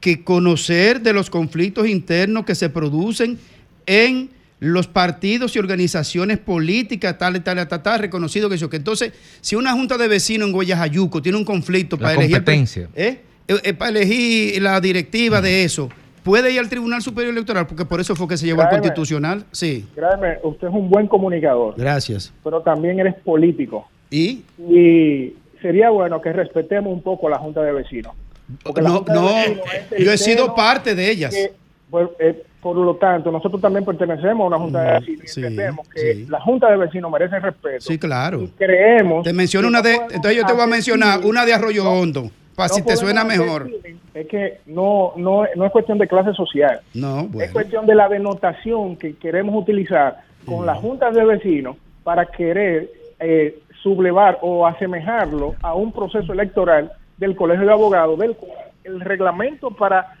que 0.00 0.24
conocer 0.24 1.00
de 1.02 1.12
los 1.12 1.28
conflictos 1.30 1.86
internos 1.88 2.44
que 2.46 2.54
se 2.54 2.70
producen 2.70 3.38
en 3.86 4.30
los 4.62 4.86
partidos 4.86 5.56
y 5.56 5.58
organizaciones 5.58 6.38
políticas, 6.38 7.18
tal 7.18 7.34
y 7.34 7.40
tal, 7.40 7.58
y 7.58 7.66
tal, 7.66 7.82
tal, 7.82 7.98
reconocido 7.98 8.48
que 8.48 8.54
eso. 8.54 8.70
Que 8.70 8.76
entonces, 8.76 9.12
si 9.40 9.56
una 9.56 9.72
junta 9.72 9.98
de 9.98 10.06
vecinos 10.06 10.46
en 10.46 10.52
Guayajayuco 10.52 11.20
tiene 11.20 11.36
un 11.36 11.44
conflicto 11.44 11.96
La 11.96 12.02
para 12.02 12.14
elegir, 12.14 12.36
competencia. 12.36 12.88
¿eh? 12.94 13.22
Eh, 13.48 13.54
eh, 13.64 13.74
para 13.74 13.90
elegir 13.90 14.62
la 14.62 14.80
directiva 14.80 15.40
de 15.40 15.64
eso, 15.64 15.88
puede 16.22 16.52
ir 16.52 16.60
al 16.60 16.68
Tribunal 16.68 17.02
Superior 17.02 17.32
Electoral, 17.32 17.66
porque 17.66 17.84
por 17.84 18.00
eso 18.00 18.14
fue 18.14 18.28
que 18.28 18.36
se 18.36 18.46
llevó 18.46 18.62
al. 18.62 18.70
Constitucional. 18.70 19.44
Sí, 19.50 19.84
Créeme, 19.96 20.38
usted 20.44 20.68
es 20.68 20.74
un 20.74 20.88
buen 20.88 21.08
comunicador, 21.08 21.74
gracias. 21.76 22.32
pero 22.44 22.60
también 22.60 23.00
eres 23.00 23.16
político. 23.16 23.88
¿Y? 24.12 24.44
Y 24.58 25.34
sería 25.60 25.90
bueno 25.90 26.22
que 26.22 26.32
respetemos 26.32 26.92
un 26.92 27.02
poco 27.02 27.28
la 27.28 27.38
Junta 27.38 27.62
de 27.62 27.72
Vecinos. 27.72 28.14
Porque 28.62 28.80
No, 28.80 29.04
no, 29.08 29.34
Vecinos 29.34 29.64
yo 29.98 30.12
he 30.12 30.18
sido 30.18 30.54
parte 30.54 30.94
de 30.94 31.10
ellas. 31.10 31.34
que, 31.34 31.52
pues, 31.90 32.08
eh, 32.20 32.44
por 32.62 32.76
lo 32.76 32.94
tanto, 32.94 33.32
nosotros 33.32 33.60
también 33.60 33.84
pertenecemos 33.84 34.44
a 34.44 34.46
una 34.46 34.58
Junta 34.58 34.82
de 34.82 34.92
Vecinos 35.00 35.24
y 35.24 35.26
sí, 35.26 35.40
entendemos 35.40 35.88
que 35.88 36.26
la 36.28 36.40
Junta 36.40 36.70
de 36.70 36.76
Vecinos 36.76 37.10
merece 37.10 37.40
respeto. 37.40 37.80
Sí, 37.80 37.98
claro. 37.98 38.48
Creemos. 38.56 39.24
Te 39.24 39.32
menciono 39.32 39.66
una 39.66 39.82
de, 39.82 39.94
entonces 39.94 40.36
yo 40.36 40.46
te 40.46 40.52
voy 40.52 40.62
a 40.62 40.66
mencionar 40.68 41.20
una 41.24 41.44
de 41.44 41.54
Arroyo 41.54 41.90
Hondo, 41.90 42.30
para 42.54 42.68
No 42.68 42.74
si 42.74 42.82
te 42.82 42.96
suena 42.96 43.24
mejor. 43.24 43.68
Es 44.14 44.28
que 44.28 44.60
no, 44.66 45.12
no, 45.16 45.44
no 45.56 45.66
es 45.66 45.72
cuestión 45.72 45.98
de 45.98 46.06
clase 46.06 46.32
social. 46.34 46.80
No, 46.94 47.22
Es 47.22 47.32
bueno. 47.32 47.52
cuestión 47.52 47.84
de 47.84 47.96
la 47.96 48.08
denotación 48.08 48.96
que 48.96 49.16
queremos 49.16 49.60
utilizar 49.60 50.20
con 50.46 50.64
las 50.64 50.78
juntas 50.78 51.14
de 51.16 51.24
vecinos 51.24 51.76
para 52.04 52.26
querer 52.26 52.92
eh, 53.18 53.58
sublevar 53.82 54.38
o 54.40 54.68
asemejarlo 54.68 55.56
a 55.62 55.74
un 55.74 55.90
proceso 55.90 56.32
electoral 56.32 56.92
del 57.16 57.34
Colegio 57.34 57.66
de 57.66 57.72
Abogados, 57.72 58.16
del 58.20 58.36
cual 58.36 58.58
el 58.84 59.00
reglamento 59.00 59.70
para 59.72 60.14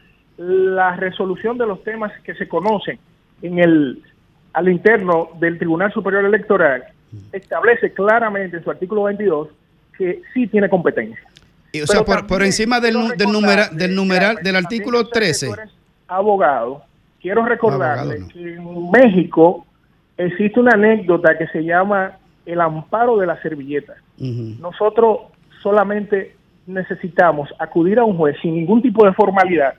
la 0.48 0.96
resolución 0.96 1.56
de 1.58 1.66
los 1.66 1.82
temas 1.84 2.12
que 2.24 2.34
se 2.34 2.48
conocen 2.48 2.98
en 3.42 3.58
el 3.58 4.02
al 4.52 4.68
interno 4.68 5.28
del 5.38 5.58
Tribunal 5.58 5.92
Superior 5.92 6.24
Electoral 6.24 6.84
establece 7.32 7.92
claramente 7.92 8.56
en 8.58 8.64
su 8.64 8.70
artículo 8.70 9.04
22 9.04 9.48
que 9.96 10.20
sí 10.34 10.46
tiene 10.46 10.68
competencia. 10.68 11.22
Y, 11.72 11.80
o 11.80 11.86
sea, 11.86 12.04
por, 12.04 12.26
por 12.26 12.42
encima 12.42 12.80
del, 12.80 12.94
del, 13.16 13.28
numera- 13.32 13.68
del 13.70 13.94
numeral 13.94 14.36
del 14.42 14.56
artículo 14.56 15.08
13. 15.08 15.48
abogado, 16.08 16.82
quiero 17.20 17.44
recordarle 17.46 18.14
Abogado, 18.16 18.20
no. 18.20 18.28
que 18.28 18.54
en 18.54 18.90
México 18.90 19.64
existe 20.18 20.60
una 20.60 20.72
anécdota 20.74 21.38
que 21.38 21.46
se 21.48 21.62
llama 21.64 22.18
el 22.44 22.60
amparo 22.60 23.16
de 23.16 23.26
la 23.26 23.40
servilleta. 23.40 23.94
Nosotros 24.18 25.20
solamente 25.62 26.36
necesitamos 26.66 27.48
acudir 27.58 27.98
a 27.98 28.04
un 28.04 28.16
juez 28.16 28.36
sin 28.42 28.54
ningún 28.54 28.82
tipo 28.82 29.04
de 29.06 29.12
formalidad, 29.14 29.74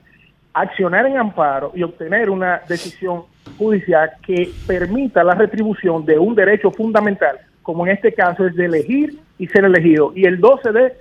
accionar 0.54 1.04
en 1.06 1.18
amparo 1.18 1.72
y 1.74 1.82
obtener 1.82 2.30
una 2.30 2.62
decisión 2.68 3.24
judicial 3.58 4.12
que 4.24 4.50
permita 4.66 5.22
la 5.24 5.34
retribución 5.34 6.04
de 6.06 6.18
un 6.18 6.34
derecho 6.34 6.70
fundamental, 6.70 7.38
como 7.62 7.86
en 7.86 7.92
este 7.92 8.14
caso 8.14 8.46
es 8.46 8.54
de 8.54 8.66
elegir 8.66 9.18
y 9.36 9.48
ser 9.48 9.64
elegido. 9.64 10.12
Y 10.14 10.24
el 10.24 10.40
12 10.40 10.72
de, 10.72 10.92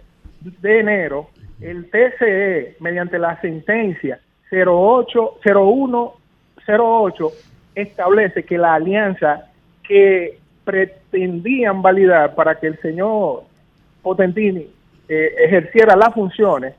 de 0.41 0.79
enero, 0.79 1.29
el 1.61 1.89
TCE, 1.89 2.77
mediante 2.79 3.19
la 3.19 3.39
sentencia 3.39 4.19
08, 4.51 5.39
0108, 5.43 7.31
establece 7.75 8.43
que 8.43 8.57
la 8.57 8.73
alianza 8.73 9.45
que 9.87 10.39
pretendían 10.63 11.81
validar 11.81 12.35
para 12.35 12.59
que 12.59 12.67
el 12.67 12.79
señor 12.81 13.43
Potentini 14.01 14.67
eh, 15.09 15.35
ejerciera 15.45 15.95
las 15.95 16.13
funciones 16.13 16.75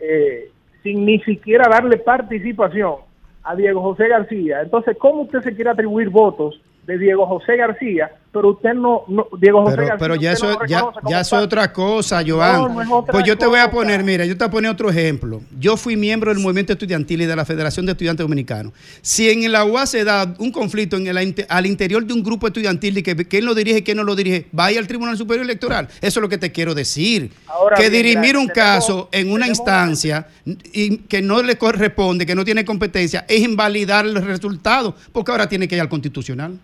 eh, 0.00 0.50
sin 0.88 1.04
ni 1.04 1.20
siquiera 1.20 1.68
darle 1.68 1.98
participación 1.98 2.94
a 3.42 3.54
Diego 3.54 3.82
José 3.82 4.08
García. 4.08 4.62
Entonces, 4.62 4.96
¿cómo 4.98 5.22
usted 5.22 5.42
se 5.42 5.54
quiere 5.54 5.70
atribuir 5.70 6.08
votos 6.08 6.60
de 6.86 6.96
Diego 6.96 7.26
José 7.26 7.56
García, 7.56 8.10
pero 8.32 8.50
usted 8.50 8.74
no, 8.74 9.04
no 9.08 9.26
Diego 9.40 9.62
José 9.62 9.76
Pero, 9.76 9.96
pero 9.98 10.14
ya 10.14 10.32
eso, 10.32 10.46
no 10.46 10.66
ya, 10.66 10.84
ya 11.08 11.20
eso 11.20 11.38
es 11.38 11.44
otra 11.44 11.72
cosa, 11.72 12.22
Joan. 12.26 12.74
No, 12.74 12.98
otra 12.98 13.12
pues 13.12 13.24
yo 13.24 13.38
te 13.38 13.46
voy 13.46 13.58
a 13.58 13.70
poner, 13.70 14.04
mira, 14.04 14.24
yo 14.26 14.36
te 14.36 14.44
voy 14.44 14.48
a 14.48 14.50
poner 14.50 14.70
otro 14.70 14.90
ejemplo. 14.90 15.40
Yo 15.58 15.76
fui 15.76 15.96
miembro 15.96 16.32
del 16.32 16.42
movimiento 16.42 16.74
estudiantil 16.74 17.22
y 17.22 17.26
de 17.26 17.34
la 17.34 17.44
Federación 17.44 17.86
de 17.86 17.92
Estudiantes 17.92 18.24
Dominicanos. 18.24 18.72
Si 19.00 19.30
en 19.30 19.50
la 19.50 19.64
UAS 19.64 19.90
se 19.90 20.04
da 20.04 20.34
un 20.38 20.52
conflicto 20.52 20.96
en 20.96 21.06
el, 21.06 21.46
al 21.48 21.66
interior 21.66 22.04
de 22.04 22.12
un 22.12 22.22
grupo 22.22 22.46
estudiantil 22.46 22.98
y 22.98 23.02
que 23.02 23.16
quién 23.16 23.46
lo 23.46 23.54
dirige 23.54 23.78
y 23.78 23.82
quién 23.82 23.96
no 23.96 24.04
lo 24.04 24.14
dirige, 24.14 24.46
vaya 24.52 24.78
al 24.78 24.86
Tribunal 24.86 25.16
Superior 25.16 25.44
Electoral. 25.44 25.88
Eso 26.00 26.20
es 26.20 26.22
lo 26.22 26.28
que 26.28 26.38
te 26.38 26.52
quiero 26.52 26.74
decir. 26.74 27.32
Ahora 27.46 27.76
que 27.76 27.88
bien, 27.88 28.04
dirimir 28.04 28.36
un 28.36 28.48
caso 28.48 29.08
en 29.10 29.32
una 29.32 29.48
instancia 29.48 30.28
y 30.72 30.98
que 30.98 31.22
no 31.22 31.42
le 31.42 31.56
corresponde, 31.56 32.26
que 32.26 32.34
no 32.34 32.44
tiene 32.44 32.64
competencia, 32.64 33.24
es 33.26 33.40
invalidar 33.40 34.04
el 34.04 34.14
resultado, 34.22 34.94
porque 35.12 35.30
ahora 35.30 35.48
tiene 35.48 35.66
que 35.66 35.76
ir 35.76 35.80
al 35.80 35.88
constitucional. 35.88 36.58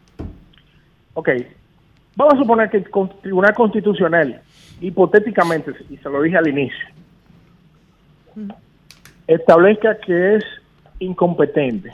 Ok, 1.14 1.28
vamos 2.16 2.34
a 2.34 2.38
suponer 2.38 2.70
que 2.70 2.78
el 2.78 2.86
Tribunal 3.22 3.54
Constitucional, 3.54 4.42
hipotéticamente, 4.80 5.72
y 5.88 5.96
se 5.96 6.10
lo 6.10 6.20
dije 6.22 6.36
al 6.36 6.48
inicio, 6.48 6.86
establezca 9.26 9.96
que 9.98 10.36
es 10.36 10.44
incompetente. 10.98 11.92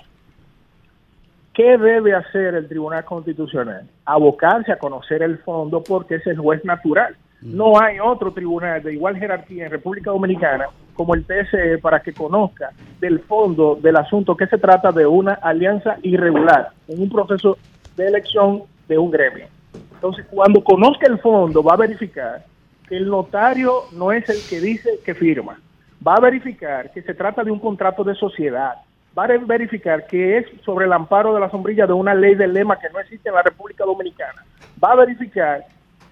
¿Qué 1.52 1.76
debe 1.76 2.14
hacer 2.14 2.54
el 2.54 2.68
Tribunal 2.68 3.04
Constitucional? 3.04 3.86
Abocarse 4.06 4.72
a 4.72 4.78
conocer 4.78 5.22
el 5.22 5.38
fondo 5.38 5.82
porque 5.82 6.14
es 6.14 6.26
el 6.26 6.38
juez 6.38 6.64
natural. 6.64 7.16
No 7.42 7.78
hay 7.78 7.98
otro 8.00 8.32
tribunal 8.32 8.82
de 8.82 8.94
igual 8.94 9.16
jerarquía 9.16 9.66
en 9.66 9.70
República 9.70 10.10
Dominicana 10.10 10.66
como 10.94 11.14
el 11.14 11.24
TSE 11.24 11.78
para 11.78 12.00
que 12.00 12.12
conozca 12.12 12.70
del 13.00 13.20
fondo 13.20 13.78
del 13.80 13.96
asunto 13.96 14.36
que 14.36 14.46
se 14.46 14.58
trata 14.58 14.92
de 14.92 15.06
una 15.06 15.32
alianza 15.32 15.96
irregular 16.02 16.70
en 16.88 17.00
un 17.00 17.08
proceso 17.08 17.56
de 17.96 18.06
elección 18.06 18.64
de 18.90 18.98
un 18.98 19.10
gremio. 19.10 19.46
Entonces, 19.94 20.26
cuando 20.28 20.62
conozca 20.62 21.06
el 21.06 21.18
fondo, 21.20 21.62
va 21.62 21.74
a 21.74 21.78
verificar 21.86 22.44
que 22.88 22.96
el 22.96 23.08
notario 23.08 23.84
no 23.92 24.10
es 24.12 24.28
el 24.28 24.38
que 24.48 24.60
dice 24.60 24.98
que 25.04 25.14
firma. 25.14 25.60
Va 26.06 26.14
a 26.14 26.20
verificar 26.20 26.90
que 26.90 27.02
se 27.02 27.14
trata 27.14 27.44
de 27.44 27.52
un 27.52 27.60
contrato 27.60 28.02
de 28.02 28.14
sociedad. 28.16 28.74
Va 29.16 29.24
a 29.24 29.38
verificar 29.38 30.06
que 30.06 30.38
es 30.38 30.46
sobre 30.64 30.86
el 30.86 30.92
amparo 30.92 31.32
de 31.32 31.40
la 31.40 31.50
sombrilla 31.50 31.86
de 31.86 31.92
una 31.92 32.14
ley 32.14 32.34
del 32.34 32.52
lema 32.52 32.78
que 32.80 32.90
no 32.90 32.98
existe 32.98 33.28
en 33.28 33.36
la 33.36 33.42
República 33.42 33.84
Dominicana. 33.84 34.44
Va 34.82 34.92
a 34.92 34.96
verificar 34.96 35.64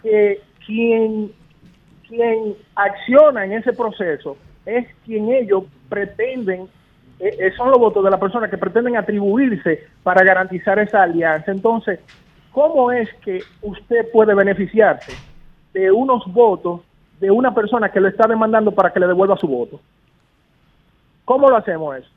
que 0.02 0.40
quien, 0.64 1.32
quien 2.06 2.55
acciona 2.76 3.44
en 3.44 3.55
ese 3.55 3.72
proceso 3.72 4.36
es 4.64 4.86
quien 5.05 5.32
ellos 5.32 5.64
pretenden 5.88 6.68
eh, 7.20 7.34
eh, 7.40 7.52
son 7.56 7.70
los 7.70 7.78
votos 7.80 8.05
de 8.05 8.10
las 8.10 8.20
personas 8.20 8.48
que 8.48 8.59
pretenden 8.59 8.96
atribuirse 8.96 9.84
para 10.05 10.22
garantizar 10.22 10.78
esa 10.78 11.02
alianza. 11.02 11.50
Entonces, 11.50 11.98
¿cómo 12.59 12.90
es 12.90 13.09
que 13.24 13.40
usted 13.62 14.10
puede 14.12 14.35
beneficiarse 14.35 15.12
de 15.72 15.93
unos 15.93 16.24
votos 16.26 16.80
de 17.20 17.30
una 17.30 17.55
persona 17.55 17.89
que 17.89 18.01
lo 18.01 18.09
está 18.09 18.26
demandando 18.26 18.72
para 18.72 18.93
que 18.93 18.98
le 18.98 19.06
devuelva 19.06 19.36
su 19.36 19.47
voto? 19.47 19.80
¿Cómo 21.24 21.48
lo 21.48 21.56
hacemos 21.56 21.98
eso? 21.98 22.10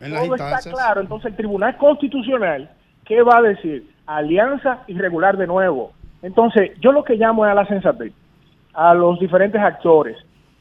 En 0.00 0.12
Todo 0.12 0.34
está 0.34 0.58
claro. 0.70 1.00
Entonces 1.00 1.30
el 1.30 1.36
Tribunal 1.36 1.78
Constitucional, 1.78 2.68
¿qué 3.06 3.22
va 3.22 3.38
a 3.38 3.42
decir? 3.42 3.90
Alianza 4.04 4.80
irregular 4.86 5.38
de 5.38 5.46
nuevo. 5.46 5.92
Entonces 6.20 6.72
yo 6.80 6.92
lo 6.92 7.02
que 7.02 7.14
llamo 7.14 7.46
es 7.46 7.52
a 7.52 7.54
la 7.54 7.66
sensatez, 7.66 8.12
a 8.74 8.92
los 8.92 9.18
diferentes 9.18 9.62
actores. 9.62 10.18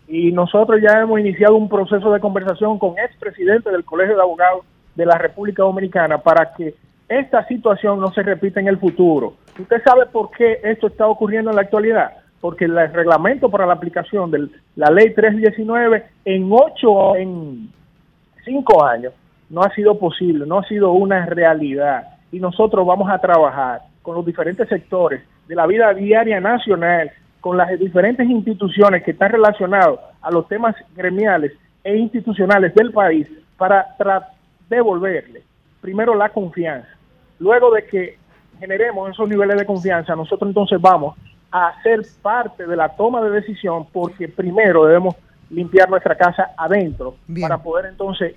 Y 0.07 0.31
nosotros 0.31 0.79
ya 0.81 1.01
hemos 1.01 1.19
iniciado 1.19 1.57
un 1.57 1.67
proceso 1.67 2.09
de 2.13 2.21
conversación 2.21 2.79
con 2.79 2.97
expresidente 2.97 3.69
del 3.69 3.83
Colegio 3.83 4.15
de 4.15 4.21
Abogados 4.21 4.63
de 4.95 5.05
la 5.05 5.17
República 5.17 5.61
Dominicana 5.63 6.19
para 6.19 6.53
que 6.53 6.73
esta 7.11 7.45
situación 7.47 7.99
no 7.99 8.11
se 8.13 8.23
repita 8.23 8.59
en 8.61 8.67
el 8.67 8.77
futuro. 8.77 9.33
¿Usted 9.59 9.83
sabe 9.83 10.05
por 10.05 10.31
qué 10.31 10.61
esto 10.63 10.87
está 10.87 11.07
ocurriendo 11.07 11.49
en 11.49 11.57
la 11.57 11.63
actualidad? 11.63 12.13
Porque 12.39 12.65
el 12.65 12.75
reglamento 12.93 13.49
para 13.49 13.65
la 13.65 13.73
aplicación 13.73 14.31
de 14.31 14.47
la 14.75 14.89
ley 14.89 15.13
319 15.13 16.03
en 16.23 16.49
ocho, 16.51 17.15
en 17.17 17.69
cinco 18.45 18.83
años 18.83 19.13
no 19.49 19.61
ha 19.61 19.73
sido 19.75 19.99
posible, 19.99 20.45
no 20.45 20.59
ha 20.59 20.63
sido 20.63 20.93
una 20.93 21.25
realidad. 21.25 22.03
Y 22.31 22.39
nosotros 22.39 22.87
vamos 22.87 23.11
a 23.11 23.19
trabajar 23.19 23.81
con 24.01 24.15
los 24.15 24.25
diferentes 24.25 24.69
sectores 24.69 25.21
de 25.49 25.55
la 25.55 25.67
vida 25.67 25.93
diaria 25.93 26.39
nacional, 26.39 27.11
con 27.41 27.57
las 27.57 27.77
diferentes 27.77 28.27
instituciones 28.27 29.03
que 29.03 29.11
están 29.11 29.33
relacionadas 29.33 29.99
a 30.21 30.31
los 30.31 30.47
temas 30.47 30.75
gremiales 30.95 31.51
e 31.83 31.97
institucionales 31.97 32.73
del 32.73 32.93
país 32.93 33.27
para 33.57 33.85
devolverle 34.69 35.43
primero 35.81 36.15
la 36.15 36.29
confianza. 36.29 36.87
Luego 37.41 37.71
de 37.71 37.85
que 37.85 38.17
generemos 38.59 39.09
esos 39.09 39.27
niveles 39.27 39.57
de 39.57 39.65
confianza, 39.65 40.15
nosotros 40.15 40.47
entonces 40.47 40.79
vamos 40.79 41.17
a 41.51 41.73
ser 41.81 42.01
parte 42.21 42.67
de 42.67 42.75
la 42.75 42.89
toma 42.89 43.19
de 43.21 43.31
decisión 43.31 43.87
porque 43.91 44.27
primero 44.27 44.85
debemos 44.85 45.15
limpiar 45.49 45.89
nuestra 45.89 46.15
casa 46.15 46.51
adentro 46.55 47.15
para 47.41 47.57
poder 47.57 47.87
entonces 47.87 48.35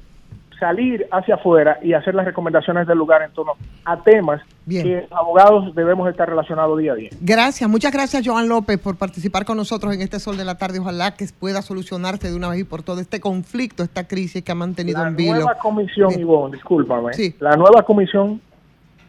salir 0.59 1.07
hacia 1.13 1.35
afuera 1.35 1.79
y 1.83 1.93
hacer 1.93 2.15
las 2.15 2.25
recomendaciones 2.25 2.87
del 2.87 2.97
lugar 2.97 3.21
en 3.23 3.31
torno 3.33 3.53
a 3.85 4.03
temas 4.03 4.41
que 4.67 5.03
los 5.03 5.13
abogados 5.13 5.75
debemos 5.75 6.09
estar 6.09 6.27
relacionados 6.29 6.79
día 6.79 6.93
a 6.93 6.95
día. 6.95 7.11
Gracias, 7.21 7.69
muchas 7.69 7.93
gracias 7.93 8.27
Joan 8.27 8.49
López 8.49 8.79
por 8.79 8.97
participar 8.97 9.45
con 9.45 9.59
nosotros 9.59 9.93
en 9.95 10.01
este 10.01 10.19
Sol 10.19 10.39
de 10.39 10.45
la 10.47 10.57
Tarde. 10.57 10.79
Ojalá 10.79 11.15
que 11.15 11.27
pueda 11.39 11.61
solucionarse 11.61 12.31
de 12.31 12.35
una 12.37 12.49
vez 12.49 12.61
y 12.61 12.65
por 12.65 12.83
todo 12.83 13.01
este 13.01 13.21
conflicto, 13.21 13.83
esta 13.83 14.09
crisis 14.09 14.43
que 14.43 14.53
ha 14.53 14.55
mantenido 14.55 15.03
La 15.03 15.09
en 15.09 15.17
vilo. 15.17 15.35
nueva 15.35 15.55
comisión, 15.59 16.09
Bien. 16.09 16.21
Ivonne, 16.23 16.55
discúlpame, 16.57 17.13
Sí. 17.13 17.37
la 17.41 17.57
nueva 17.57 17.83
comisión 17.83 18.41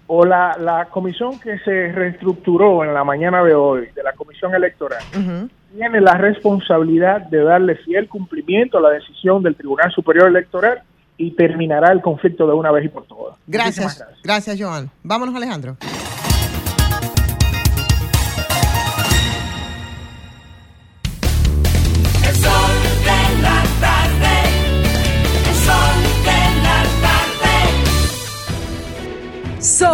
o 0.07 0.25
la, 0.25 0.57
la 0.59 0.85
comisión 0.85 1.39
que 1.39 1.57
se 1.59 1.91
reestructuró 1.91 2.83
en 2.83 2.93
la 2.93 3.03
mañana 3.03 3.43
de 3.43 3.55
hoy, 3.55 3.87
de 3.95 4.03
la 4.03 4.13
comisión 4.13 4.53
electoral, 4.53 5.03
tiene 5.73 6.01
la 6.01 6.13
responsabilidad 6.13 7.21
de 7.21 7.43
darle 7.43 7.75
fiel 7.77 8.07
cumplimiento 8.07 8.77
a 8.77 8.81
la 8.81 8.89
decisión 8.91 9.41
del 9.43 9.55
Tribunal 9.55 9.91
Superior 9.91 10.29
Electoral 10.29 10.83
y 11.17 11.31
terminará 11.31 11.91
el 11.91 12.01
conflicto 12.01 12.45
de 12.45 12.53
una 12.53 12.71
vez 12.71 12.85
y 12.85 12.89
por 12.89 13.05
todas. 13.05 13.37
Gracias, 13.47 13.85
Muchísimas 13.85 14.23
gracias 14.23 14.57
Joan. 14.59 14.89
Vámonos 15.03 15.35
Alejandro. 15.35 15.77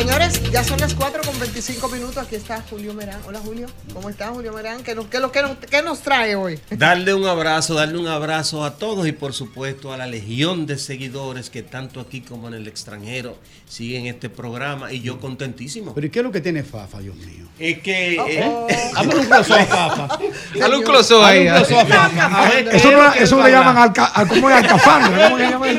Señores, 0.00 0.40
ya 0.50 0.64
son 0.64 0.80
las 0.80 0.94
4 0.94 1.20
con 1.26 1.38
25 1.38 1.86
minutos. 1.90 2.16
Aquí 2.16 2.34
está 2.34 2.64
Julio 2.70 2.94
Merán. 2.94 3.20
Hola 3.26 3.38
Julio, 3.44 3.66
¿cómo 3.92 4.08
estás 4.08 4.30
Julio 4.30 4.50
Merán? 4.54 4.82
¿Qué 4.82 4.94
nos, 4.94 5.04
qué 5.08 5.18
qué 5.30 5.42
nos- 5.42 5.56
qué 5.70 5.82
nos 5.82 6.00
trae 6.00 6.34
hoy? 6.36 6.58
Darle 6.70 7.12
un 7.12 7.26
abrazo, 7.26 7.74
darle 7.74 7.98
un 7.98 8.06
abrazo 8.08 8.64
a 8.64 8.76
todos 8.78 9.06
y 9.06 9.12
por 9.12 9.34
supuesto 9.34 9.92
a 9.92 9.98
la 9.98 10.06
legión 10.06 10.64
de 10.64 10.78
seguidores 10.78 11.50
que 11.50 11.62
tanto 11.62 12.00
aquí 12.00 12.22
como 12.22 12.48
en 12.48 12.54
el 12.54 12.66
extranjero 12.66 13.36
siguen 13.68 14.06
este 14.06 14.30
programa 14.30 14.90
y 14.90 15.02
yo 15.02 15.20
contentísimo. 15.20 15.92
Pero 15.94 16.06
¿y 16.06 16.10
qué 16.10 16.20
es 16.20 16.24
lo 16.24 16.32
que 16.32 16.40
tiene 16.40 16.62
Fafa, 16.62 16.98
Dios 17.00 17.16
mío? 17.16 17.46
Es 17.58 17.80
que... 17.80 18.16
Oh, 18.18 18.26
eh, 18.26 18.42
oh. 18.42 18.68
Hazme 18.96 19.14
un 19.16 19.26
close-up, 19.26 19.66
Fafa. 19.68 20.18
Dale 20.58 20.76
un 20.78 20.82
close-up 20.82 21.22
ahí. 21.24 21.46
Hazle 21.46 21.76
un 21.76 21.84
close-up, 21.84 21.88
Fafa. 21.94 22.38
A 22.42 22.48
ver, 22.48 22.70
¿qué 22.70 22.76
Eso, 22.78 22.88
es 22.90 22.96
no- 22.96 23.12
eso 23.12 23.36
le 23.36 23.42
a 23.42 23.48
llaman 23.50 23.76
alca, 23.76 24.06
al- 24.06 24.28
¿cómo 24.28 24.48
es 24.48 24.56
alcafandra? 24.56 25.24
¿Cómo 25.24 25.36
le 25.36 25.50
llaman? 25.50 25.78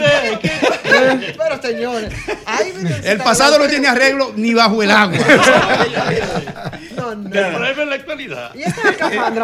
Pero 0.91 1.61
señores, 1.61 2.14
ahí 2.45 2.73
El 3.03 3.18
pasado 3.19 3.57
no 3.57 3.68
tiene 3.68 3.88
arreglo 3.88 4.10
ni 4.35 4.53
bajo 4.53 4.83
el 4.83 4.91
agua. 4.91 5.17
No, 7.01 7.15
no. 7.15 7.29
Problema 7.29 7.83
en 7.83 7.89
la 7.89 7.95
actualidad. 7.95 8.55
¿Y 8.55 8.61
esta 8.63 8.81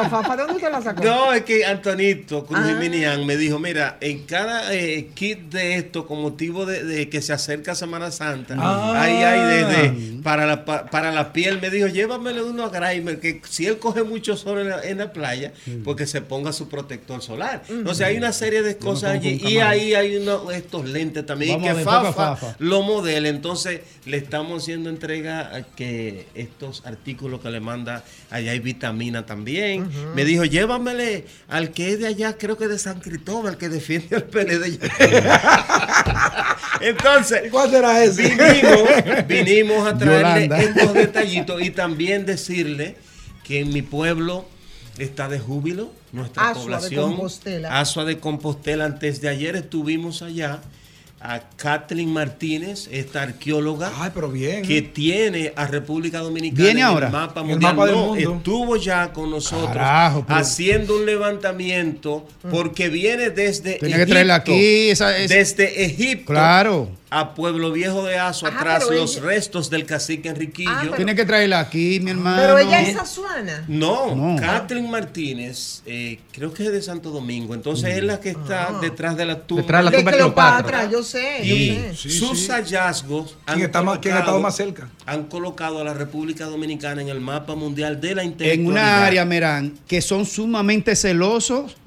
Fafa? 0.09 0.35
¿De 0.37 0.43
dónde 0.43 0.59
te 0.61 0.69
la 0.69 0.81
sacó? 0.81 1.03
No, 1.03 1.33
es 1.33 1.41
que 1.43 1.65
Antonito 1.65 2.45
Cruz 2.45 2.59
Ah. 2.63 3.17
Me 3.25 3.37
dijo, 3.37 3.59
mira, 3.59 3.97
en 4.01 4.23
cada 4.25 4.73
eh, 4.73 5.09
kit 5.13 5.39
de 5.51 5.75
esto, 5.75 6.05
con 6.07 6.21
motivo 6.21 6.65
de, 6.65 6.83
de 6.83 7.09
que 7.09 7.21
se 7.21 7.33
acerca 7.33 7.75
Semana 7.75 8.11
Santa, 8.11 8.55
Ah. 8.57 9.01
ahí 9.01 9.15
hay 9.23 9.39
de, 9.41 9.65
de- 9.65 10.21
para, 10.23 10.45
la, 10.45 10.65
pa- 10.65 10.85
para 10.85 11.11
la 11.11 11.33
piel, 11.33 11.59
me 11.61 11.69
dijo, 11.69 11.87
llévamele 11.87 12.41
uno 12.41 12.65
a 12.65 12.69
Grimer, 12.69 13.19
que 13.19 13.41
si 13.49 13.65
él 13.65 13.77
coge 13.79 14.03
mucho 14.03 14.35
sol 14.37 14.59
en 14.59 14.69
la, 14.69 14.83
en 14.83 14.97
la 14.99 15.11
playa, 15.13 15.53
porque 15.83 16.05
se 16.05 16.21
ponga 16.21 16.51
su 16.53 16.69
protector 16.69 17.21
solar. 17.21 17.63
Entonces 17.69 18.05
hay 18.05 18.17
una 18.17 18.31
serie 18.33 18.61
de 18.61 18.77
cosas 18.77 19.11
allí 19.15 19.39
y 19.45 19.57
ahí 19.59 19.93
hay 19.93 20.17
uno- 20.17 20.51
estos 20.51 20.85
lentes 20.87 21.25
también 21.25 21.61
Vamos 21.61 21.69
a 21.69 21.75
que 21.79 21.83
Fafa, 21.83 22.13
Fafa. 22.13 22.55
lo 22.59 22.81
modela. 22.81 23.27
Entonces 23.29 23.81
le 24.05 24.17
estamos 24.17 24.63
haciendo 24.63 24.89
entrega 24.89 25.55
a 25.55 25.63
que 25.63 26.27
estos 26.35 26.85
artículos 26.85 27.41
que 27.41 27.46
le 27.49 27.59
manda 27.59 28.03
allá 28.29 28.51
hay 28.51 28.59
vitamina 28.59 29.25
también. 29.25 29.89
Me 30.15 30.25
dijo, 30.25 30.45
llévamele 30.45 31.25
al 31.47 31.71
que 31.71 31.93
es 31.93 31.99
de 31.99 32.07
allá, 32.07 32.37
creo 32.37 32.57
que 32.57 32.67
de 32.67 32.79
San 32.79 32.99
Cristóbal, 32.99 33.57
que 33.57 33.69
defiende 33.69 34.15
al 34.15 34.23
PLD. 34.23 34.79
Entonces, 36.81 37.43
¿Cuál 37.51 37.69
será 37.71 38.03
ese? 38.03 38.23
vinimos, 38.23 38.89
vinimos 39.27 39.87
a 39.87 39.97
traerle 39.97 40.47
Yolanda. 40.47 40.61
estos 40.61 40.93
detallitos 40.93 41.61
y 41.61 41.71
también 41.71 42.25
decirle 42.25 42.95
que 43.43 43.61
en 43.61 43.73
mi 43.73 43.81
pueblo 43.81 44.45
está 44.97 45.27
de 45.29 45.39
júbilo 45.39 45.91
nuestra 46.11 46.49
Asua 46.49 46.53
de 46.55 46.61
población. 46.63 47.09
Compostela. 47.11 47.79
Asua 47.79 48.05
de 48.05 48.19
Compostela. 48.19 48.85
Antes 48.85 49.21
de 49.21 49.29
ayer 49.29 49.55
estuvimos 49.55 50.21
allá 50.21 50.61
a 51.29 51.41
Kathleen 51.57 52.13
Martínez, 52.13 52.87
esta 52.89 53.23
arqueóloga 53.23 53.91
Ay, 53.97 54.11
pero 54.13 54.29
bien. 54.31 54.61
que 54.63 54.81
tiene 54.81 55.51
a 55.57 55.67
República 55.67 56.19
Dominicana 56.19 56.63
¿Viene 56.63 56.79
en 56.79 56.85
ahora? 56.85 57.07
el 57.07 57.11
mapa 57.13 57.41
En 57.41 57.45
el 57.47 57.51
mundial. 57.51 57.75
mapa 57.75 57.85
del 57.87 57.95
No, 57.95 58.05
mundo. 58.05 58.33
estuvo 58.37 58.75
ya 58.77 59.11
con 59.11 59.29
nosotros 59.31 59.67
Carajo, 59.73 60.23
pero- 60.25 60.39
haciendo 60.39 60.95
un 60.95 61.05
levantamiento 61.05 62.25
porque 62.49 62.87
viene 62.87 63.29
desde 63.29 63.73
Tenía 63.73 63.97
que 63.97 64.05
traerla 64.05 64.35
Egipto. 64.37 64.51
aquí, 64.53 64.89
esa- 64.89 65.17
es- 65.17 65.29
desde 65.29 65.83
Egipto 65.85 66.31
Claro. 66.31 66.89
A 67.09 67.33
Pueblo 67.35 67.71
Viejo 67.71 68.03
de 68.03 68.17
Asua, 68.17 68.49
Ajá, 68.49 68.59
tras 68.59 68.85
pero 68.85 68.99
los 69.01 69.15
ella- 69.17 69.25
restos 69.25 69.69
del 69.69 69.85
cacique 69.85 70.27
Enriquillo. 70.29 70.69
Ah, 70.71 70.79
pero- 70.81 70.95
Tiene 70.95 71.15
que 71.15 71.25
traerla 71.25 71.59
aquí, 71.61 71.99
mi 72.01 72.11
hermano. 72.11 72.37
Pero 72.41 72.57
ella 72.57 72.81
es 72.81 72.97
azuana. 72.97 73.63
No, 73.67 74.13
No. 74.15 74.35
Kathleen 74.39 74.89
Martínez, 74.89 75.81
eh, 75.85 76.19
creo 76.31 76.53
que 76.53 76.63
es 76.65 76.71
de 76.71 76.81
Santo 76.81 77.09
Domingo. 77.11 77.53
Entonces 77.53 77.95
es 77.97 78.03
la 78.03 78.19
que 78.19 78.31
está 78.31 78.67
Ah. 78.71 78.79
detrás 78.81 79.15
de 79.15 79.25
la 79.25 79.39
tumba. 79.39 79.61
Detrás 79.61 79.85
de 79.85 79.91
la 79.91 79.97
tumba 79.97 80.11
de 80.11 80.17
Cleopatra, 80.17 80.89
yo 80.89 81.01
sé, 81.03 81.39
Y 81.43 81.47
yo 81.67 81.75
sé. 81.75 81.95
Sí, 81.95 82.09
sus 82.19 82.39
sí. 82.39 82.47
hallazgos 82.51 83.37
han 83.45 83.55
¿Quién 83.55 83.65
está 83.67 83.81
más- 83.81 83.99
quién 83.99 84.13
ha 84.13 84.19
estado 84.19 84.37
colocado- 84.37 84.41
más 84.41 84.55
cerca? 84.57 84.89
Han 85.05 85.23
colocado 85.25 85.79
a 85.79 85.83
la 85.85 85.93
República 85.93 86.45
Dominicana 86.45 87.01
en 87.01 87.07
el 87.09 87.21
mapa 87.21 87.55
mundial 87.55 88.01
de 88.01 88.15
la 88.15 88.23
intelectualidad. 88.23 88.53
en 88.65 88.67
una 88.67 89.05
área, 89.05 89.23
Merán, 89.23 89.73
que 89.87 90.01
son 90.01 90.25
sumamente 90.25 90.95
celosos 90.95 91.77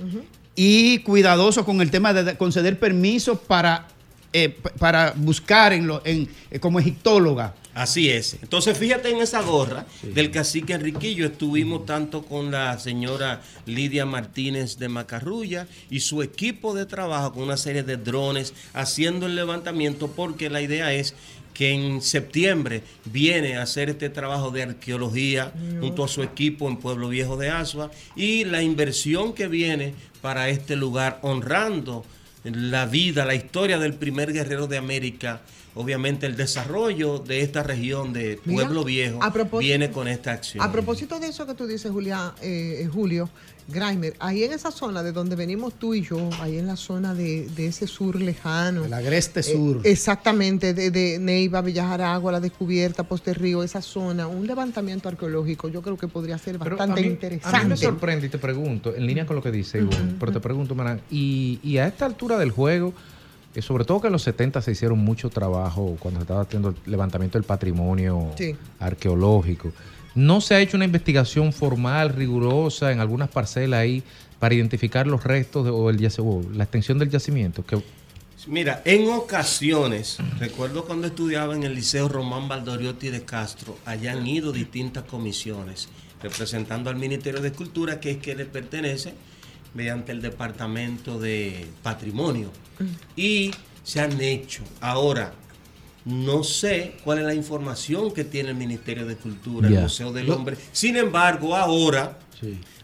y 0.56 0.98
cuidadosos 1.00 1.64
con 1.64 1.80
el 1.80 1.90
tema 1.90 2.12
de 2.12 2.36
conceder 2.36 2.78
permisos 2.78 3.38
para, 3.38 3.86
eh, 4.32 4.56
para 4.78 5.12
buscar 5.16 5.72
en 5.72 5.86
lo, 5.86 6.02
en, 6.04 6.28
eh, 6.50 6.60
como 6.60 6.78
egiptóloga. 6.78 7.54
Así 7.74 8.10
es. 8.10 8.36
Entonces, 8.42 8.76
fíjate 8.76 9.10
en 9.10 9.18
esa 9.18 9.42
gorra 9.42 9.86
del 10.02 10.30
cacique 10.30 10.72
Enriquillo. 10.72 11.26
Estuvimos 11.26 11.86
tanto 11.86 12.22
con 12.22 12.50
la 12.50 12.78
señora 12.78 13.42
Lidia 13.66 14.06
Martínez 14.06 14.78
de 14.78 14.88
Macarrulla 14.88 15.66
y 15.88 16.00
su 16.00 16.22
equipo 16.22 16.74
de 16.74 16.86
trabajo 16.86 17.32
con 17.32 17.44
una 17.44 17.56
serie 17.56 17.82
de 17.82 17.96
drones 17.96 18.54
haciendo 18.72 19.26
el 19.26 19.36
levantamiento 19.36 20.08
porque 20.08 20.50
la 20.50 20.62
idea 20.62 20.92
es 20.92 21.14
que 21.54 21.72
en 21.72 22.00
septiembre 22.00 22.82
viene 23.04 23.56
a 23.56 23.62
hacer 23.62 23.90
este 23.90 24.08
trabajo 24.08 24.50
de 24.50 24.62
arqueología 24.62 25.52
junto 25.80 26.04
a 26.04 26.08
su 26.08 26.22
equipo 26.22 26.68
en 26.68 26.76
Pueblo 26.76 27.08
Viejo 27.08 27.36
de 27.36 27.50
Asua 27.50 27.90
y 28.16 28.44
la 28.44 28.62
inversión 28.62 29.32
que 29.32 29.48
viene 29.48 29.94
para 30.22 30.48
este 30.48 30.76
lugar 30.76 31.18
honrando 31.22 32.04
la 32.44 32.86
vida, 32.86 33.24
la 33.24 33.34
historia 33.34 33.78
del 33.78 33.94
primer 33.94 34.32
guerrero 34.32 34.66
de 34.66 34.78
América. 34.78 35.40
Obviamente 35.74 36.26
el 36.26 36.36
desarrollo 36.36 37.18
de 37.18 37.42
esta 37.42 37.62
región 37.62 38.12
de 38.12 38.40
Mira, 38.44 38.64
Pueblo 38.64 38.84
Viejo 38.84 39.20
viene 39.58 39.90
con 39.90 40.08
esta 40.08 40.32
acción. 40.32 40.64
A 40.64 40.72
propósito 40.72 41.20
de 41.20 41.28
eso 41.28 41.46
que 41.46 41.54
tú 41.54 41.66
dices, 41.66 41.92
Julia, 41.92 42.34
eh, 42.42 42.88
Julio, 42.92 43.30
Grimer, 43.68 44.16
ahí 44.18 44.42
en 44.42 44.52
esa 44.52 44.72
zona 44.72 45.02
de 45.04 45.12
donde 45.12 45.36
venimos 45.36 45.74
tú 45.74 45.94
y 45.94 46.02
yo, 46.02 46.28
ahí 46.40 46.58
en 46.58 46.66
la 46.66 46.74
zona 46.74 47.14
de, 47.14 47.46
de 47.48 47.66
ese 47.68 47.86
sur 47.86 48.20
lejano. 48.20 48.84
El 48.84 48.92
agreste 48.92 49.40
eh, 49.40 49.42
sur. 49.44 49.80
exactamente, 49.84 50.74
de, 50.74 50.90
de 50.90 51.18
Neiva, 51.20 51.60
Villajaragua, 51.60 52.32
la 52.32 52.40
descubierta, 52.40 53.04
Poste 53.04 53.32
Río, 53.32 53.62
esa 53.62 53.80
zona, 53.80 54.26
un 54.26 54.46
levantamiento 54.46 55.08
arqueológico, 55.08 55.68
yo 55.68 55.82
creo 55.82 55.96
que 55.96 56.08
podría 56.08 56.36
ser 56.38 56.58
bastante 56.58 57.00
a 57.00 57.02
mí, 57.04 57.10
interesante. 57.10 57.56
A 57.56 57.62
mí 57.62 57.68
me 57.68 57.76
sorprende 57.76 58.26
y 58.26 58.30
te 58.30 58.38
pregunto, 58.38 58.94
en 58.94 59.06
línea 59.06 59.24
con 59.24 59.36
lo 59.36 59.42
que 59.42 59.52
dice 59.52 59.78
Ivonne, 59.78 60.16
pero 60.18 60.32
te 60.32 60.40
pregunto, 60.40 60.74
Maran, 60.74 61.00
y, 61.10 61.60
y 61.62 61.78
a 61.78 61.86
esta 61.86 62.06
altura 62.06 62.38
del 62.38 62.50
juego, 62.50 62.92
eh, 63.54 63.62
sobre 63.62 63.84
todo 63.84 64.00
que 64.00 64.06
en 64.08 64.12
los 64.12 64.22
70 64.22 64.62
se 64.62 64.72
hicieron 64.72 64.98
mucho 64.98 65.28
trabajo 65.30 65.96
cuando 65.98 66.20
se 66.20 66.24
estaba 66.24 66.42
haciendo 66.42 66.68
el 66.70 66.76
levantamiento 66.86 67.38
del 67.38 67.44
patrimonio 67.44 68.30
Sí. 68.36 68.54
arqueológico, 68.78 69.72
¿no 70.14 70.40
se 70.40 70.54
ha 70.54 70.60
hecho 70.60 70.76
una 70.76 70.84
investigación 70.86 71.52
formal, 71.52 72.10
rigurosa, 72.10 72.92
en 72.92 73.00
algunas 73.00 73.28
parcelas 73.28 73.80
ahí 73.80 74.02
para 74.38 74.54
identificar 74.54 75.06
los 75.06 75.22
restos 75.24 75.64
de- 75.64 75.70
o, 75.70 75.90
el 75.90 76.08
o 76.18 76.42
la 76.54 76.64
extensión 76.64 76.98
del 76.98 77.10
yacimiento? 77.10 77.64
Que, 77.64 77.80
Mira, 78.46 78.80
en 78.86 79.06
ocasiones, 79.10 80.16
recuerdo 80.38 80.86
cuando 80.86 81.06
estudiaba 81.08 81.54
en 81.54 81.62
el 81.62 81.74
Liceo 81.74 82.08
Román 82.08 82.48
Valdoriotti 82.48 83.10
de 83.10 83.22
Castro, 83.24 83.76
allá 83.84 84.12
han 84.12 84.26
ido 84.26 84.50
distintas 84.50 85.04
comisiones 85.04 85.88
representando 86.22 86.88
al 86.88 86.96
Ministerio 86.96 87.40
de 87.42 87.52
Cultura, 87.52 88.00
que 88.00 88.12
es 88.12 88.16
que 88.16 88.34
le 88.34 88.46
pertenece 88.46 89.12
mediante 89.74 90.12
el 90.12 90.20
Departamento 90.22 91.18
de 91.18 91.66
Patrimonio. 91.82 92.50
Y 93.16 93.50
se 93.84 94.00
han 94.00 94.20
hecho. 94.20 94.62
Ahora, 94.80 95.32
no 96.04 96.42
sé 96.44 96.94
cuál 97.04 97.18
es 97.18 97.24
la 97.24 97.34
información 97.34 98.12
que 98.12 98.24
tiene 98.24 98.50
el 98.50 98.54
Ministerio 98.56 99.06
de 99.06 99.16
Cultura, 99.16 99.68
el. 99.68 99.82
Museo 99.82 100.12
del 100.12 100.30
Hombre. 100.30 100.56
Sin 100.72 100.96
embargo, 100.96 101.54
ahora, 101.54 102.18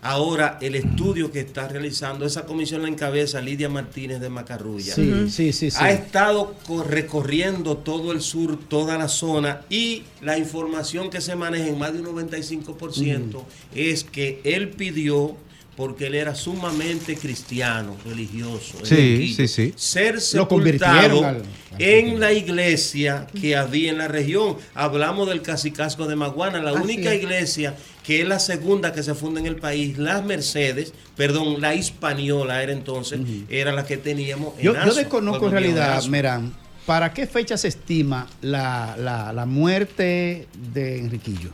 ahora 0.02 0.58
el 0.60 0.74
estudio 0.74 1.32
que 1.32 1.40
está 1.40 1.66
realizando 1.66 2.26
esa 2.26 2.44
comisión 2.44 2.82
la 2.82 2.88
encabeza 2.88 3.40
Lidia 3.40 3.70
Martínez 3.70 4.20
de 4.20 4.28
Macarrulla. 4.28 4.94
Sí, 4.94 5.30
sí, 5.30 5.52
sí, 5.54 5.70
sí. 5.70 5.76
Ha 5.80 5.90
estado 5.92 6.54
co- 6.66 6.84
recorriendo 6.84 7.78
todo 7.78 8.12
el 8.12 8.20
sur, 8.20 8.58
toda 8.68 8.98
la 8.98 9.08
zona 9.08 9.62
y 9.70 10.02
la 10.20 10.36
información 10.36 11.08
que 11.08 11.22
se 11.22 11.34
maneja 11.36 11.68
en 11.68 11.78
más 11.78 11.94
de 11.94 12.00
un 12.00 12.06
95% 12.14 13.42
es 13.74 14.04
que 14.04 14.40
él 14.44 14.68
pidió 14.70 15.36
porque 15.77 16.07
él 16.07 16.15
era 16.15 16.35
sumamente 16.35 17.16
cristiano, 17.16 17.97
religioso. 18.05 18.78
Sí, 18.82 19.35
sí, 19.36 19.47
sí. 19.47 19.73
Ser 19.77 20.20
sepultado 20.20 21.24
al- 21.24 21.43
en 21.78 22.19
la 22.19 22.32
iglesia 22.32 23.27
que 23.39 23.55
había 23.57 23.90
en 23.90 23.98
la 23.98 24.09
región. 24.09 24.57
Hablamos 24.74 25.28
del 25.28 25.43
Cacicasco 25.43 26.07
de 26.07 26.16
Maguana, 26.16 26.61
la 26.62 26.70
Así 26.70 26.81
única 26.82 27.12
es. 27.12 27.23
iglesia 27.23 27.77
que 28.03 28.23
es 28.23 28.28
la 28.28 28.39
segunda 28.39 28.93
que 28.93 29.03
se 29.03 29.15
funda 29.15 29.40
en 29.40 29.47
el 29.47 29.57
país, 29.57 29.98
las 29.98 30.24
Mercedes, 30.24 30.93
perdón, 31.16 31.61
la 31.61 31.74
Hispaniola 31.74 32.62
era 32.62 32.73
entonces, 32.73 33.20
era 33.51 33.73
la 33.73 33.85
que 33.85 33.97
teníamos 33.97 34.55
en 34.59 34.65
Yo, 34.65 34.73
yo 34.74 34.81
Asua, 34.81 34.94
desconozco 34.94 35.47
en 35.47 35.53
realidad. 35.53 36.03
Merán, 36.05 36.55
¿para 36.86 37.12
qué 37.12 37.27
fecha 37.27 37.59
se 37.59 37.69
estima 37.69 38.27
la, 38.40 38.97
la- 38.98 39.32
la 39.32 39.44
muerte 39.44 40.47
de 40.73 40.98
Enriquillo? 41.01 41.51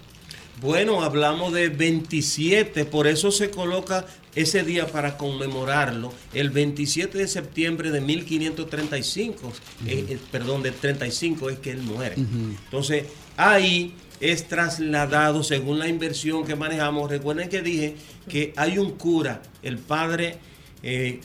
Bueno, 0.63 1.03
hablamos 1.03 1.53
de 1.53 1.71
27, 1.71 2.85
por 2.85 3.09
eso 3.09 3.33
se 3.33 3.51
coloca 3.51 4.07
ese 4.37 4.63
día 4.63 4.87
para 4.87 5.19
conmemorarlo, 5.19 6.13
el 6.33 6.51
27 6.51 7.19
de 7.19 7.27
septiembre 7.27 7.91
de 7.91 8.01
1535, 8.01 9.53
eh, 9.87 10.07
eh, 10.09 10.19
perdón, 10.31 10.63
de 10.63 10.71
35 10.71 11.51
es 11.51 11.59
que 11.59 11.73
él 11.73 11.83
muere. 11.83 12.15
Entonces, 12.15 13.07
ahí 13.37 13.97
es 14.21 14.47
trasladado 14.47 15.43
según 15.43 15.81
la 15.81 15.89
inversión 15.89 16.45
que 16.45 16.55
manejamos. 16.55 17.11
Recuerden 17.11 17.49
que 17.49 17.61
dije 17.61 17.97
que 18.29 18.53
hay 18.57 18.79
un 18.79 18.93
cura, 18.93 19.43
el 19.65 19.79
padre 19.79 20.39
eh, 20.85 21.21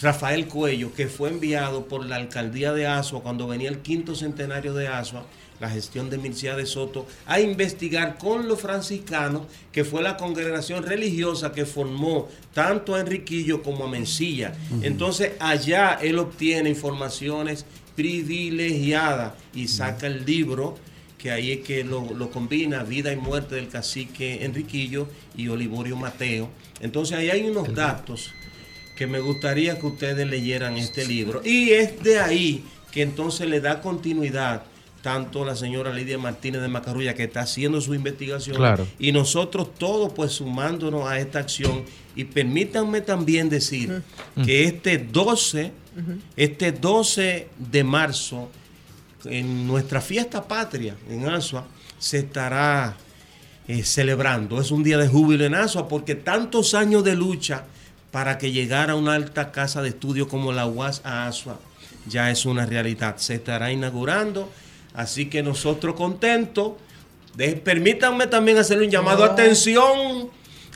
Rafael 0.00 0.46
Cuello, 0.46 0.94
que 0.94 1.08
fue 1.08 1.28
enviado 1.28 1.86
por 1.86 2.06
la 2.06 2.16
alcaldía 2.16 2.72
de 2.72 2.86
Asua 2.86 3.22
cuando 3.22 3.46
venía 3.46 3.68
el 3.68 3.80
quinto 3.80 4.14
centenario 4.14 4.72
de 4.72 4.88
Asua, 4.88 5.26
la 5.60 5.70
gestión 5.70 6.10
de 6.10 6.18
Mircea 6.18 6.56
de 6.56 6.66
Soto, 6.66 7.06
a 7.26 7.40
investigar 7.40 8.18
con 8.18 8.48
los 8.48 8.60
franciscanos, 8.60 9.42
que 9.72 9.84
fue 9.84 10.02
la 10.02 10.16
congregación 10.16 10.84
religiosa 10.84 11.52
que 11.52 11.66
formó 11.66 12.28
tanto 12.54 12.94
a 12.94 13.00
Enriquillo 13.00 13.62
como 13.62 13.84
a 13.84 13.88
Mencilla. 13.88 14.54
Entonces 14.82 15.32
allá 15.40 15.98
él 16.00 16.18
obtiene 16.18 16.70
informaciones 16.70 17.64
privilegiadas 17.96 19.32
y 19.54 19.68
saca 19.68 20.06
el 20.06 20.24
libro 20.24 20.76
que 21.18 21.32
ahí 21.32 21.50
es 21.50 21.60
que 21.66 21.82
lo, 21.82 22.14
lo 22.14 22.30
combina 22.30 22.84
Vida 22.84 23.12
y 23.12 23.16
Muerte 23.16 23.56
del 23.56 23.68
cacique 23.68 24.44
Enriquillo 24.44 25.08
y 25.36 25.48
Olivorio 25.48 25.96
Mateo. 25.96 26.48
Entonces 26.80 27.18
ahí 27.18 27.28
hay 27.28 27.50
unos 27.50 27.74
datos 27.74 28.32
que 28.96 29.06
me 29.06 29.18
gustaría 29.20 29.78
que 29.78 29.86
ustedes 29.86 30.26
leyeran 30.28 30.76
este 30.76 31.04
libro. 31.04 31.40
Y 31.44 31.70
es 31.70 32.02
de 32.02 32.20
ahí 32.20 32.64
que 32.90 33.02
entonces 33.02 33.48
le 33.48 33.60
da 33.60 33.80
continuidad 33.80 34.62
tanto 35.02 35.44
la 35.44 35.54
señora 35.54 35.92
Lidia 35.92 36.18
Martínez 36.18 36.60
de 36.60 36.68
Macarrulla 36.68 37.14
que 37.14 37.24
está 37.24 37.40
haciendo 37.42 37.80
su 37.80 37.94
investigación 37.94 38.56
Claro. 38.56 38.86
y 38.98 39.12
nosotros 39.12 39.74
todos 39.78 40.12
pues 40.12 40.32
sumándonos 40.32 41.08
a 41.08 41.18
esta 41.18 41.38
acción 41.38 41.84
y 42.16 42.24
permítanme 42.24 43.00
también 43.00 43.48
decir 43.48 44.02
que 44.44 44.64
este 44.64 44.98
12 44.98 45.72
este 46.36 46.72
12 46.72 47.48
de 47.58 47.84
marzo 47.84 48.48
en 49.24 49.66
nuestra 49.66 50.00
fiesta 50.00 50.46
patria 50.46 50.96
en 51.10 51.28
Asua 51.28 51.66
se 51.98 52.18
estará 52.18 52.96
eh, 53.66 53.82
celebrando. 53.82 54.60
Es 54.60 54.70
un 54.70 54.82
día 54.84 54.96
de 54.96 55.08
júbilo 55.08 55.44
en 55.44 55.54
Asua 55.56 55.88
porque 55.88 56.14
tantos 56.14 56.74
años 56.74 57.02
de 57.04 57.16
lucha 57.16 57.64
para 58.12 58.38
que 58.38 58.52
llegara 58.52 58.94
una 58.94 59.14
alta 59.14 59.50
casa 59.50 59.82
de 59.82 59.88
estudio 59.90 60.28
como 60.28 60.52
la 60.52 60.66
UAS 60.66 61.02
a 61.04 61.26
Asua 61.26 61.58
ya 62.06 62.30
es 62.30 62.46
una 62.46 62.64
realidad. 62.64 63.16
Se 63.18 63.34
estará 63.34 63.70
inaugurando, 63.72 64.50
así 64.98 65.26
que 65.26 65.42
nosotros 65.42 65.94
contentos. 65.94 66.72
De- 67.36 67.52
permítanme 67.52 68.26
también 68.26 68.58
hacer 68.58 68.78
un 68.78 68.90
llamado. 68.90 69.24
No. 69.24 69.30
Atención, 69.32 70.28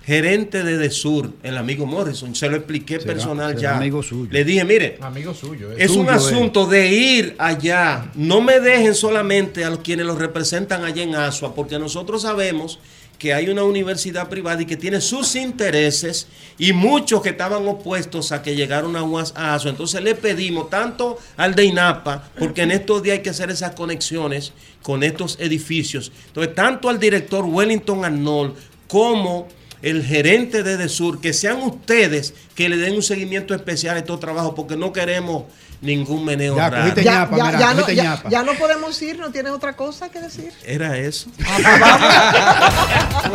gerente 0.05 0.63
de 0.63 0.79
Desur, 0.79 1.33
el 1.43 1.57
amigo 1.59 1.87
Morrison, 1.87 2.35
se 2.35 2.49
lo 2.49 2.57
expliqué 2.57 3.01
Será- 3.01 3.13
personal 3.15 3.49
será 3.51 3.61
ya. 3.73 3.77
amigo 3.77 4.03
suyo. 4.03 4.29
Le 4.31 4.45
dije, 4.45 4.65
mire, 4.65 4.97
Amigo 5.01 5.35
suyo. 5.35 5.73
es 5.73 5.91
un 5.91 6.07
Suyo, 6.07 6.11
eh. 6.11 6.15
asunto 6.15 6.67
de 6.67 6.89
ir 6.89 7.35
allá. 7.39 8.11
No 8.15 8.41
me 8.41 8.61
dejen 8.61 8.95
solamente 8.95 9.65
a 9.65 9.71
los 9.71 9.81
quienes 9.81 10.07
los 10.07 10.19
representan 10.19 10.85
allá 10.85 11.03
en 11.03 11.15
Asua, 11.17 11.55
porque 11.55 11.79
nosotros 11.79 12.23
sabemos 12.23 12.79
que 13.23 13.33
hay 13.33 13.49
una 13.49 13.63
universidad 13.63 14.29
privada 14.29 14.63
y 14.63 14.67
que 14.67 14.77
tiene 14.77 15.01
sus 15.01 15.37
intereses 15.37 16.27
y 16.59 16.73
muchos 16.73 17.23
que 17.23 17.29
estaban 17.29 17.69
opuestos 17.69 18.33
a 18.33 18.43
que 18.43 18.57
llegara 18.57 18.85
una 18.85 19.05
UAS 19.05 19.33
a 19.37 19.55
Asua. 19.55 19.71
Entonces 19.71 20.03
le 20.03 20.17
pedimos 20.17 20.69
tanto 20.69 21.21
al 21.37 21.55
de 21.55 21.67
INAPA, 21.67 22.31
porque 22.37 22.63
en 22.63 22.73
estos 22.73 23.01
días 23.01 23.19
hay 23.19 23.23
que 23.23 23.31
hacer 23.31 23.49
esas 23.49 23.77
conexiones 23.77 24.53
con 24.83 25.05
estos 25.05 25.39
edificios. 25.39 26.11
Entonces, 26.27 26.53
tanto 26.57 26.89
al 26.89 26.99
director 26.99 27.45
Wellington 27.45 28.05
Arnold 28.05 28.55
como 28.89 29.47
el 29.83 30.05
gerente 30.05 30.63
de 30.63 30.77
Desur, 30.77 31.21
que 31.21 31.33
sean 31.33 31.59
ustedes 31.63 32.35
que 32.55 32.69
le 32.69 32.77
den 32.77 32.95
un 32.95 33.03
seguimiento 33.03 33.55
especial 33.55 33.97
a 33.97 33.99
estos 33.99 34.21
trabajos, 34.21 34.53
porque 34.57 34.77
no 34.77 34.93
queremos 34.93 35.45
ningún 35.81 36.25
meneo 36.25 36.55
Ya, 36.57 36.71
raro. 36.71 36.95
Ya, 36.95 37.03
ñapa, 37.03 37.37
ya- 37.37 37.45
mira, 37.47 37.59
ya 37.59 37.67
no, 37.75 37.81
cogiste 37.83 37.95
ya- 37.97 38.03
ñapa. 38.05 38.29
ya 38.31 38.43
no 38.45 38.55
podemos 38.55 39.03
ir, 39.03 39.19
no 39.19 39.31
tienes 39.33 39.53
otra 39.53 39.75
cosa 39.75 40.09
que 40.11 40.21
decir. 40.21 40.53
Era 40.65 40.97
eso. 40.97 41.29
Bueno, 41.37 41.57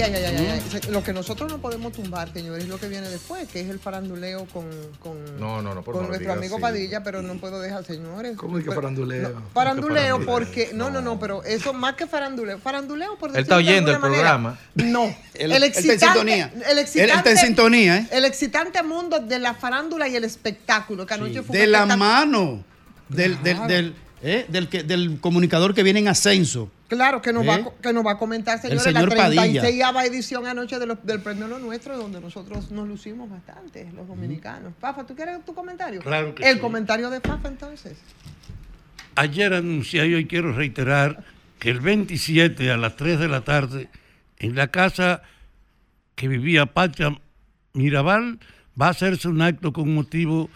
ay, 0.02 0.14
ay, 0.16 0.24
ay, 0.24 0.36
ay, 0.38 0.46
ay, 0.46 0.48
ay. 0.54 0.64
O 0.68 0.72
sea, 0.72 0.92
Lo 0.92 1.04
que 1.04 1.14
nosotros 1.14 1.52
no 1.52 1.60
podemos 1.60 1.94
tumbar, 1.94 2.32
señores, 2.34 2.64
es 2.64 2.70
lo 2.70 2.80
que 2.80 2.88
viene 2.88 3.08
después, 3.10 3.48
que 3.48 3.62
es 3.62 3.70
el 3.70 3.80
faranduleo 3.80 4.46
con, 4.54 4.66
con, 5.00 5.40
No, 5.40 5.62
no, 5.62 5.74
no, 5.74 5.82
por 5.84 5.94
con 5.94 6.04
favor, 6.04 6.08
nuestro 6.10 6.20
diga 6.20 6.34
amigo 6.34 6.56
así. 6.56 6.62
Padilla, 6.62 7.04
pero 7.04 7.22
no 7.22 7.36
puedo 7.36 7.60
dejar, 7.60 7.84
señores. 7.86 8.36
¿Cómo 8.38 8.58
es 8.58 8.64
que 8.64 8.70
Pero- 8.70 8.82
faranduleo? 8.82 9.30
no, 9.30 9.42
faranduleo 9.54 10.26
porque, 10.26 10.72
no, 10.74 10.90
no, 10.90 11.02
no, 11.02 11.20
pero 11.20 11.44
eso 11.44 11.74
más 11.74 11.96
que 11.96 12.08
faranduleo. 12.08 12.60
Faranduleo 12.60 13.18
por 13.18 13.30
Él 13.32 13.38
está 13.38 13.56
decirlo 13.58 13.58
de 13.58 13.64
oyendo 13.78 13.90
el 13.92 13.96
alguna 13.96 14.10
manera. 14.12 14.30
programa. 14.38 14.60
No, 14.76 15.04
Él- 15.34 15.52
el 15.52 15.52
él 15.52 15.64
está 15.64 15.80
en 15.80 15.86
excitante, 15.86 16.06
sintonía. 16.06 16.52
el 16.56 16.62
Él 16.72 16.80
excitante, 16.80 17.14
está 17.18 17.32
en 17.32 17.38
sintonía, 17.38 17.98
¿eh? 17.98 18.08
El 18.12 18.26
excitante 18.26 18.84
mundo 18.84 19.20
de 19.20 19.40
la 19.40 19.54
farándula 19.54 20.08
y 20.08 20.16
el 20.16 20.24
espectáculo, 20.24 21.06
que 21.06 21.14
anoche 21.14 21.42
fue 21.44 21.56
un 21.56 21.62
De 21.62 21.68
la 21.68 21.80
espectáculo- 21.80 21.98
mano 21.98 22.64
del, 23.10 23.42
del, 23.44 23.68
del, 23.68 23.96
eh, 24.22 24.46
del 24.50 24.68
que- 24.68 24.84
del 24.84 25.20
comunicador 25.20 25.74
que 25.74 25.84
viene 25.84 26.00
en 26.00 26.08
ascenso. 26.10 26.72
Claro, 26.88 27.22
que 27.22 27.32
nos, 27.32 27.48
va, 27.48 27.56
a 27.56 27.60
¿Eh? 27.60 27.66
que 27.82 27.94
nos 27.94 28.06
va 28.06 28.14
a 28.14 28.18
comentar, 28.18 28.60
señores, 28.60 28.84
señor 28.84 29.10
la 29.10 29.16
Padilla. 29.16 29.62
36 29.62 29.84
edición 30.08 30.48
anoche 30.48 30.80
de 30.80 30.88
los- 30.88 31.06
del 31.06 31.22
Premio 31.22 31.48
Lo 31.48 31.60
Nuestro, 31.60 31.98
donde 31.98 32.20
nosotros 32.20 32.72
nos 32.72 32.88
lucimos 32.88 33.30
bastante, 33.30 33.90
los 33.96 34.08
dominicanos. 34.08 34.74
Fafa, 34.80 35.06
¿tú 35.06 35.16
quieres 35.16 35.44
tu 35.46 35.54
comentario? 35.54 36.02
Claro 36.02 36.34
que 36.36 36.44
El 36.50 36.56
sí. 36.56 36.60
comentario 36.60 37.10
de 37.10 37.22
Fafa, 37.22 37.48
entonces. 37.48 37.98
Ayer 39.16 39.54
anuncié 39.54 40.08
y 40.08 40.14
hoy 40.16 40.26
quiero 40.26 40.54
reiterar 40.54 41.24
que 41.60 41.70
el 41.70 41.80
27 41.82 42.72
a 42.72 42.78
las 42.78 42.96
3 42.96 43.20
de 43.20 43.28
la 43.28 43.42
tarde, 43.42 43.90
en 44.38 44.56
la 44.56 44.68
casa 44.70 45.22
que 46.16 46.28
vivía 46.28 46.66
Pacha 46.68 47.10
Mirabal, 47.74 48.40
va 48.80 48.88
a 48.88 48.92
hacerse 48.92 49.28
un 49.28 49.42
acto 49.42 49.74
con 49.74 49.94
motivo 49.94 50.50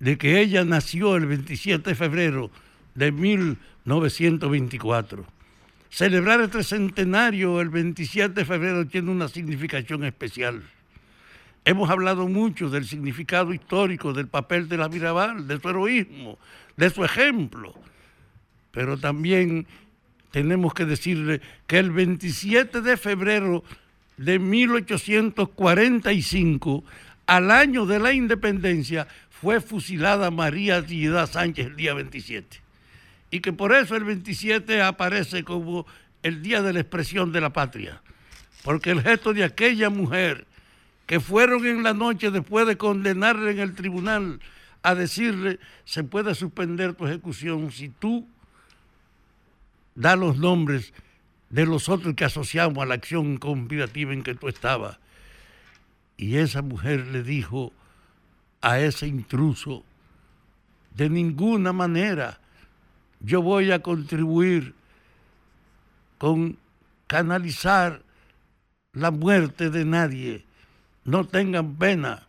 de 0.00 0.18
que 0.18 0.40
ella 0.40 0.64
nació 0.64 1.16
el 1.16 1.26
27 1.26 1.90
de 1.90 1.94
febrero 1.96 2.50
de 2.98 3.12
1924. 3.12 5.24
Celebrar 5.90 6.42
este 6.42 6.62
centenario 6.62 7.60
el 7.60 7.70
27 7.70 8.34
de 8.34 8.44
febrero 8.44 8.86
tiene 8.86 9.10
una 9.10 9.28
significación 9.28 10.04
especial. 10.04 10.62
Hemos 11.64 11.90
hablado 11.90 12.28
mucho 12.28 12.68
del 12.68 12.84
significado 12.84 13.54
histórico 13.54 14.12
del 14.12 14.28
papel 14.28 14.68
de 14.68 14.76
la 14.76 14.88
Mirabal, 14.88 15.48
de 15.48 15.58
su 15.58 15.68
heroísmo, 15.68 16.38
de 16.76 16.90
su 16.90 17.04
ejemplo 17.04 17.74
pero 18.78 18.96
también 18.96 19.66
tenemos 20.30 20.72
que 20.72 20.84
decirle 20.84 21.40
que 21.66 21.80
el 21.80 21.90
27 21.90 22.80
de 22.80 22.96
febrero 22.96 23.64
de 24.16 24.38
1845, 24.38 26.84
al 27.26 27.50
año 27.50 27.86
de 27.86 27.98
la 27.98 28.12
independencia, 28.12 29.08
fue 29.30 29.60
fusilada 29.60 30.30
María 30.30 30.86
Trinidad 30.86 31.28
Sánchez 31.28 31.66
el 31.66 31.74
día 31.74 31.92
27. 31.94 32.60
Y 33.30 33.40
que 33.40 33.52
por 33.52 33.72
eso 33.72 33.96
el 33.96 34.04
27 34.04 34.82
aparece 34.82 35.44
como 35.44 35.86
el 36.22 36.42
día 36.42 36.62
de 36.62 36.72
la 36.72 36.80
expresión 36.80 37.32
de 37.32 37.40
la 37.40 37.52
patria. 37.52 38.02
Porque 38.62 38.90
el 38.90 39.02
gesto 39.02 39.32
de 39.32 39.44
aquella 39.44 39.90
mujer 39.90 40.46
que 41.06 41.20
fueron 41.20 41.66
en 41.66 41.82
la 41.82 41.94
noche 41.94 42.30
después 42.30 42.66
de 42.66 42.76
condenarle 42.76 43.52
en 43.52 43.60
el 43.60 43.74
tribunal 43.74 44.40
a 44.82 44.94
decirle 44.94 45.58
se 45.84 46.04
puede 46.04 46.34
suspender 46.34 46.94
tu 46.94 47.06
ejecución 47.06 47.70
si 47.70 47.88
tú 47.88 48.28
da 49.94 50.16
los 50.16 50.38
nombres 50.38 50.92
de 51.50 51.66
los 51.66 51.88
otros 51.88 52.14
que 52.14 52.24
asociamos 52.24 52.82
a 52.82 52.86
la 52.86 52.94
acción 52.94 53.38
conspirativa 53.38 54.12
en 54.12 54.22
que 54.22 54.34
tú 54.34 54.48
estabas. 54.48 54.98
Y 56.16 56.36
esa 56.36 56.62
mujer 56.62 57.06
le 57.06 57.22
dijo 57.22 57.72
a 58.60 58.80
ese 58.80 59.06
intruso, 59.06 59.84
de 60.94 61.08
ninguna 61.08 61.72
manera 61.72 62.40
yo 63.20 63.42
voy 63.42 63.72
a 63.72 63.80
contribuir 63.80 64.74
con 66.18 66.58
canalizar 67.06 68.02
la 68.92 69.10
muerte 69.10 69.70
de 69.70 69.84
nadie. 69.84 70.44
No 71.04 71.24
tengan 71.26 71.76
pena, 71.76 72.26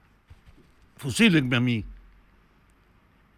fusílenme 0.98 1.58
a 1.58 1.60
mí. 1.60 1.86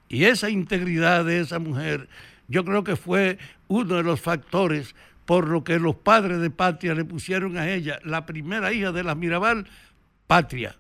Y 0.08 0.26
esa 0.26 0.50
integridad 0.50 1.26
de 1.26 1.40
esa 1.40 1.60
mujer, 1.60 2.10
yo 2.48 2.66
creo 2.66 2.84
que 2.84 2.96
fue 2.96 3.38
uno 3.68 3.96
de 3.96 4.04
los 4.04 4.20
factores 4.20 4.94
por 5.26 5.48
lo 5.48 5.64
que 5.64 5.80
los 5.80 5.96
padres 5.96 6.42
de 6.42 6.50
Patria 6.50 6.94
le 6.94 7.06
pusieron 7.06 7.58
a 7.58 7.70
ella, 7.70 8.00
la 8.04 8.26
primera 8.26 8.74
hija 8.74 8.92
de 8.92 9.04
la 9.04 9.16
Mirabal, 9.16 9.68
Patria. 10.28 10.76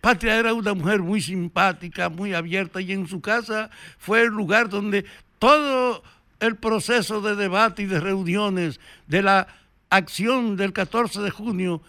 Patria 0.00 0.38
era 0.38 0.52
una 0.52 0.74
mujer 0.74 1.00
muy 1.00 1.20
simpática, 1.20 2.08
muy 2.08 2.34
abierta 2.34 2.80
y 2.80 2.92
en 2.92 3.08
su 3.08 3.20
casa 3.20 3.70
fue 3.98 4.22
el 4.22 4.28
lugar 4.28 4.68
donde 4.68 5.04
todo 5.38 6.02
el 6.40 6.56
proceso 6.56 7.20
de 7.20 7.36
debate 7.36 7.82
y 7.82 7.86
de 7.86 8.00
reuniones 8.00 8.80
de 9.06 9.22
la 9.22 9.48
acción 9.90 10.56
del 10.56 10.72
14 10.72 11.20
de 11.20 11.30
junio 11.30 11.82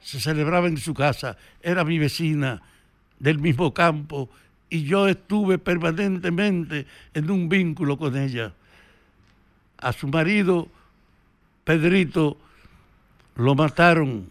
se 0.00 0.20
celebraba 0.20 0.68
en 0.68 0.78
su 0.78 0.94
casa. 0.94 1.36
Era 1.62 1.84
mi 1.84 1.98
vecina 1.98 2.62
del 3.18 3.38
mismo 3.38 3.72
campo 3.72 4.28
y 4.68 4.84
yo 4.84 5.08
estuve 5.08 5.58
permanentemente 5.58 6.86
en 7.14 7.30
un 7.30 7.48
vínculo 7.48 7.96
con 7.96 8.16
ella. 8.16 8.52
A 9.78 9.92
su 9.92 10.08
marido, 10.08 10.68
Pedrito, 11.64 12.38
lo 13.36 13.54
mataron. 13.54 14.28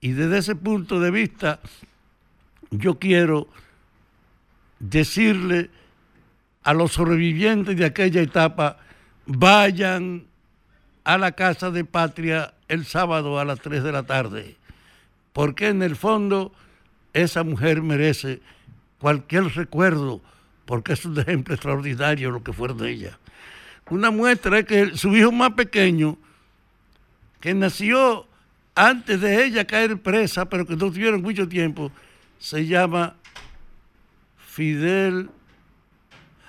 Y 0.00 0.12
desde 0.12 0.38
ese 0.38 0.56
punto 0.56 1.00
de 1.00 1.10
vista, 1.10 1.60
yo 2.70 2.98
quiero 2.98 3.48
decirle 4.78 5.70
a 6.66 6.74
los 6.74 6.94
sobrevivientes 6.94 7.76
de 7.76 7.84
aquella 7.84 8.20
etapa, 8.20 8.78
vayan 9.24 10.24
a 11.04 11.16
la 11.16 11.30
Casa 11.30 11.70
de 11.70 11.84
Patria 11.84 12.54
el 12.66 12.84
sábado 12.84 13.38
a 13.38 13.44
las 13.44 13.60
3 13.60 13.84
de 13.84 13.92
la 13.92 14.02
tarde, 14.02 14.56
porque 15.32 15.68
en 15.68 15.80
el 15.84 15.94
fondo 15.94 16.52
esa 17.12 17.44
mujer 17.44 17.82
merece 17.82 18.40
cualquier 18.98 19.44
recuerdo, 19.54 20.20
porque 20.64 20.94
es 20.94 21.04
un 21.04 21.16
ejemplo 21.20 21.54
extraordinario 21.54 22.32
lo 22.32 22.42
que 22.42 22.52
fue 22.52 22.74
de 22.74 22.90
ella. 22.90 23.18
Una 23.88 24.10
muestra 24.10 24.58
es 24.58 24.64
que 24.64 24.96
su 24.96 25.16
hijo 25.16 25.30
más 25.30 25.52
pequeño, 25.52 26.18
que 27.38 27.54
nació 27.54 28.26
antes 28.74 29.20
de 29.20 29.44
ella 29.44 29.68
caer 29.68 30.02
presa, 30.02 30.48
pero 30.48 30.66
que 30.66 30.74
no 30.74 30.90
tuvieron 30.90 31.22
mucho 31.22 31.46
tiempo, 31.46 31.92
se 32.40 32.66
llama 32.66 33.14
Fidel 34.36 35.30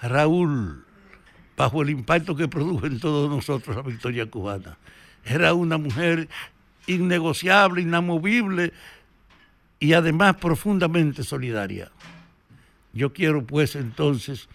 Raúl, 0.01 0.83
bajo 1.55 1.81
el 1.81 1.89
impacto 1.89 2.35
que 2.35 2.47
produjo 2.47 2.85
en 2.85 2.99
todos 2.99 3.29
nosotros 3.29 3.75
la 3.75 3.81
victoria 3.81 4.29
cubana. 4.29 4.77
Era 5.25 5.53
una 5.53 5.77
mujer 5.77 6.29
innegociable, 6.85 7.81
inamovible 7.81 8.73
y 9.79 9.93
además 9.93 10.37
profundamente 10.37 11.23
solidaria. 11.23 11.91
Yo 12.93 13.13
quiero 13.13 13.45
pues 13.45 13.75
entonces 13.75 14.47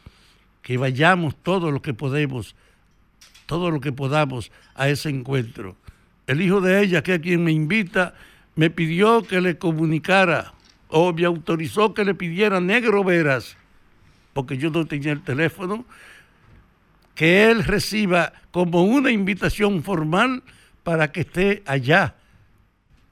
que 0.62 0.78
vayamos 0.78 1.36
todo 1.36 1.70
lo 1.70 1.82
que 1.82 1.94
podemos, 1.94 2.54
todo 3.46 3.70
lo 3.70 3.80
que 3.80 3.92
podamos 3.92 4.50
a 4.74 4.88
ese 4.88 5.10
encuentro. 5.10 5.76
El 6.26 6.40
hijo 6.40 6.60
de 6.60 6.82
ella, 6.82 7.02
que 7.02 7.14
es 7.14 7.20
quien 7.20 7.44
me 7.44 7.52
invita, 7.52 8.14
me 8.54 8.70
pidió 8.70 9.22
que 9.22 9.40
le 9.40 9.58
comunicara 9.58 10.54
o 10.88 11.12
me 11.12 11.24
autorizó 11.24 11.94
que 11.94 12.04
le 12.04 12.14
pidiera 12.14 12.60
negro 12.60 13.02
veras, 13.02 13.56
porque 14.32 14.56
yo 14.58 14.70
no 14.70 14.86
tenía 14.86 15.12
el 15.12 15.22
teléfono, 15.22 15.84
que 17.14 17.50
él 17.50 17.64
reciba 17.64 18.32
como 18.50 18.84
una 18.84 19.10
invitación 19.10 19.82
formal 19.82 20.42
para 20.82 21.12
que 21.12 21.20
esté 21.20 21.62
allá 21.66 22.14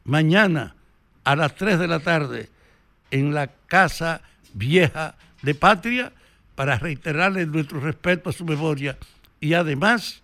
mañana 0.04 0.74
a 1.24 1.36
las 1.36 1.54
3 1.54 1.78
de 1.78 1.88
la 1.88 2.00
tarde 2.00 2.48
en 3.10 3.34
la 3.34 3.48
Casa 3.66 4.22
Vieja 4.54 5.14
de 5.42 5.54
Patria 5.54 6.12
para 6.54 6.78
reiterarle 6.78 7.46
nuestro 7.46 7.80
respeto 7.80 8.30
a 8.30 8.32
su 8.32 8.44
memoria 8.44 8.98
y 9.40 9.54
además 9.54 10.22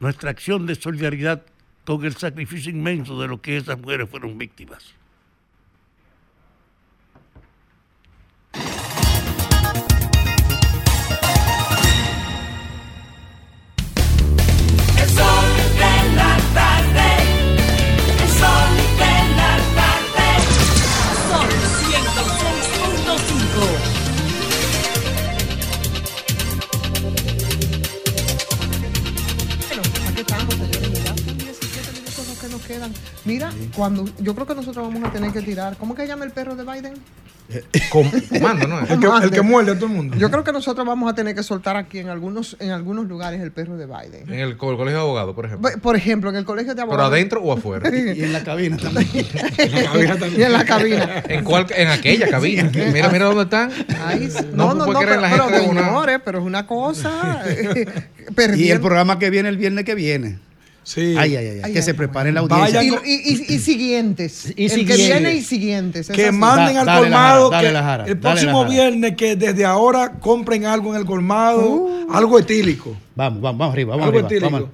nuestra 0.00 0.30
acción 0.30 0.66
de 0.66 0.74
solidaridad 0.74 1.42
con 1.84 2.04
el 2.04 2.16
sacrificio 2.16 2.70
inmenso 2.70 3.20
de 3.20 3.28
lo 3.28 3.40
que 3.40 3.56
esas 3.56 3.78
mujeres 3.78 4.08
fueron 4.08 4.36
víctimas. 4.38 4.94
Quedan. 32.66 32.92
Mira, 33.24 33.50
cuando 33.74 34.04
yo 34.18 34.34
creo 34.34 34.46
que 34.46 34.54
nosotros 34.54 34.92
vamos 34.92 35.08
a 35.08 35.12
tener 35.12 35.32
que 35.32 35.42
tirar. 35.42 35.76
¿Cómo 35.78 35.94
que 35.94 36.02
se 36.02 36.08
llama 36.08 36.24
el 36.24 36.32
perro 36.32 36.54
de 36.56 36.64
Biden? 36.64 36.94
Comando, 37.90 38.66
¿no? 38.66 38.80
El 38.80 38.98
que, 38.98 39.06
el 39.22 39.30
que 39.30 39.40
muerde 39.42 39.70
a 39.70 39.74
todo 39.76 39.86
el 39.86 39.92
mundo. 39.92 40.16
Yo 40.16 40.32
creo 40.32 40.42
que 40.42 40.50
nosotros 40.50 40.84
vamos 40.84 41.08
a 41.08 41.14
tener 41.14 41.32
que 41.34 41.44
soltar 41.44 41.76
aquí 41.76 41.98
en 42.00 42.08
algunos, 42.08 42.56
en 42.58 42.70
algunos 42.70 43.06
lugares 43.06 43.40
el 43.40 43.52
perro 43.52 43.76
de 43.76 43.86
Biden. 43.86 44.28
En 44.32 44.40
el, 44.40 44.56
co- 44.56 44.72
el 44.72 44.76
colegio 44.76 44.98
de 44.98 45.04
abogados, 45.04 45.32
por 45.34 45.46
ejemplo. 45.46 45.70
Por 45.80 45.94
ejemplo, 45.94 46.30
en 46.30 46.36
el 46.36 46.44
colegio 46.44 46.74
de 46.74 46.82
¿Pero 46.82 46.88
abogados. 46.92 47.12
adentro 47.12 47.40
o 47.42 47.52
afuera? 47.52 47.88
Y 47.96 48.22
en 48.24 48.32
la 48.32 48.42
cabina 48.42 48.76
también. 48.76 49.26
y 50.36 50.42
en 50.42 50.52
la 50.52 50.64
cabina. 50.64 51.22
¿En, 51.28 51.44
cuál, 51.44 51.66
en 51.70 51.88
aquella 51.88 52.28
cabina. 52.28 52.68
Mira, 52.92 53.08
mira 53.10 53.26
dónde 53.26 53.42
están. 53.44 53.70
Ahí. 54.04 54.28
No, 54.52 54.74
No, 54.74 54.86
no, 54.86 54.98
pero, 54.98 55.20
la 55.20 55.30
pero 55.30 55.46
de 55.48 55.60
una- 55.68 55.84
señores, 55.84 56.20
pero 56.24 56.38
es 56.40 56.44
una 56.44 56.66
cosa. 56.66 57.42
eh, 57.46 57.86
Y 58.56 58.70
el 58.70 58.80
programa 58.80 59.20
que 59.20 59.30
viene 59.30 59.48
el 59.48 59.56
viernes 59.56 59.84
que 59.84 59.94
viene. 59.94 60.40
Sí. 60.88 61.16
Ay, 61.18 61.34
ay, 61.34 61.46
ay, 61.48 61.60
Ay, 61.64 61.72
que 61.72 61.78
ay, 61.80 61.84
se 61.84 61.90
ay. 61.90 61.96
prepare 61.96 62.30
la 62.30 62.40
audiencia. 62.40 62.80
Y, 62.80 62.90
y- 62.90 62.92
y- 63.50 63.54
y 63.54 63.58
siguientes. 63.58 64.54
Y 64.56 64.66
el 64.70 64.86
que 64.86 64.94
viene 64.96 65.34
y 65.34 65.42
siguientes. 65.42 66.08
es 66.08 66.14
Que 66.14 66.28
así. 66.28 66.36
manden 66.36 66.74
Da- 66.74 66.80
al 66.82 66.86
dale 66.86 67.00
la 67.00 67.00
colmado. 67.00 67.50
jara, 67.50 67.56
dale 67.56 67.68
que 67.68 67.72
la 67.72 67.82
jara, 67.82 68.04
el 68.06 68.18
próximo 68.18 68.64
viernes 68.66 69.16
que 69.16 69.34
desde 69.34 69.64
ahora 69.64 70.12
compren 70.20 70.64
algo 70.64 70.94
en 70.94 71.00
el 71.00 71.04
colmado, 71.04 71.68
Uh. 71.68 72.06
algo 72.12 72.38
etílico. 72.38 72.96
Vamos, 73.16 73.40
vamos, 73.40 73.58
vamos 73.58 73.72
arriba, 73.72 73.96
vamos 73.96 74.06
Algo 74.06 74.18
arriba. 74.26 74.28
etílico. 74.28 74.50
Vamos. 74.52 74.68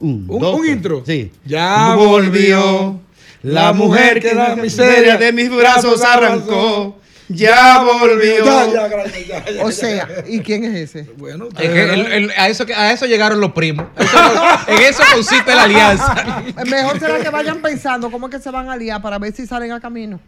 Un, 0.00 0.26
Un- 0.28 0.38
dos, 0.40 0.54
un 0.54 0.60
tres. 0.62 0.72
intro. 0.76 1.02
Sí. 1.04 1.32
Ya 1.44 1.96
volvió 1.96 3.00
la 3.42 3.72
mujer 3.72 4.20
que 4.20 4.34
la 4.34 4.54
miseria 4.54 5.16
de 5.16 5.32
mis 5.32 5.50
brazos 5.50 6.00
arrancó. 6.04 6.98
Ya 7.28 7.82
volvió. 7.82 8.44
Ya, 8.44 8.66
ya, 8.72 8.88
gracias, 8.88 9.26
ya, 9.26 9.44
ya, 9.50 9.64
O 9.64 9.70
sea, 9.70 10.08
¿y 10.26 10.40
quién 10.40 10.64
es 10.64 10.74
ese? 10.94 11.10
Bueno, 11.16 11.48
Es 11.58 11.70
que 11.70 11.82
el- 11.82 12.06
el- 12.12 12.30
a, 12.36 12.48
eso, 12.48 12.64
que- 12.64 12.74
a 12.74 12.92
eso 12.92 13.04
llegaron 13.06 13.40
los 13.40 13.52
primos. 13.52 13.86
Eso- 13.96 14.18
en 14.68 14.82
eso 14.82 15.02
consiste 15.12 15.54
la 15.54 15.64
alianza. 15.64 16.14
Mejor 16.66 16.98
será 16.98 17.18
que 17.20 17.28
vayan 17.28 17.60
pensando 17.60 18.10
cómo 18.10 18.28
es 18.28 18.34
que 18.36 18.40
se 18.42 18.50
van 18.50 18.70
a 18.70 18.76
liar 18.76 19.02
para 19.02 19.18
ver 19.18 19.34
si 19.34 19.46
salen 19.46 19.72
a 19.72 19.80
camino. 19.80 20.18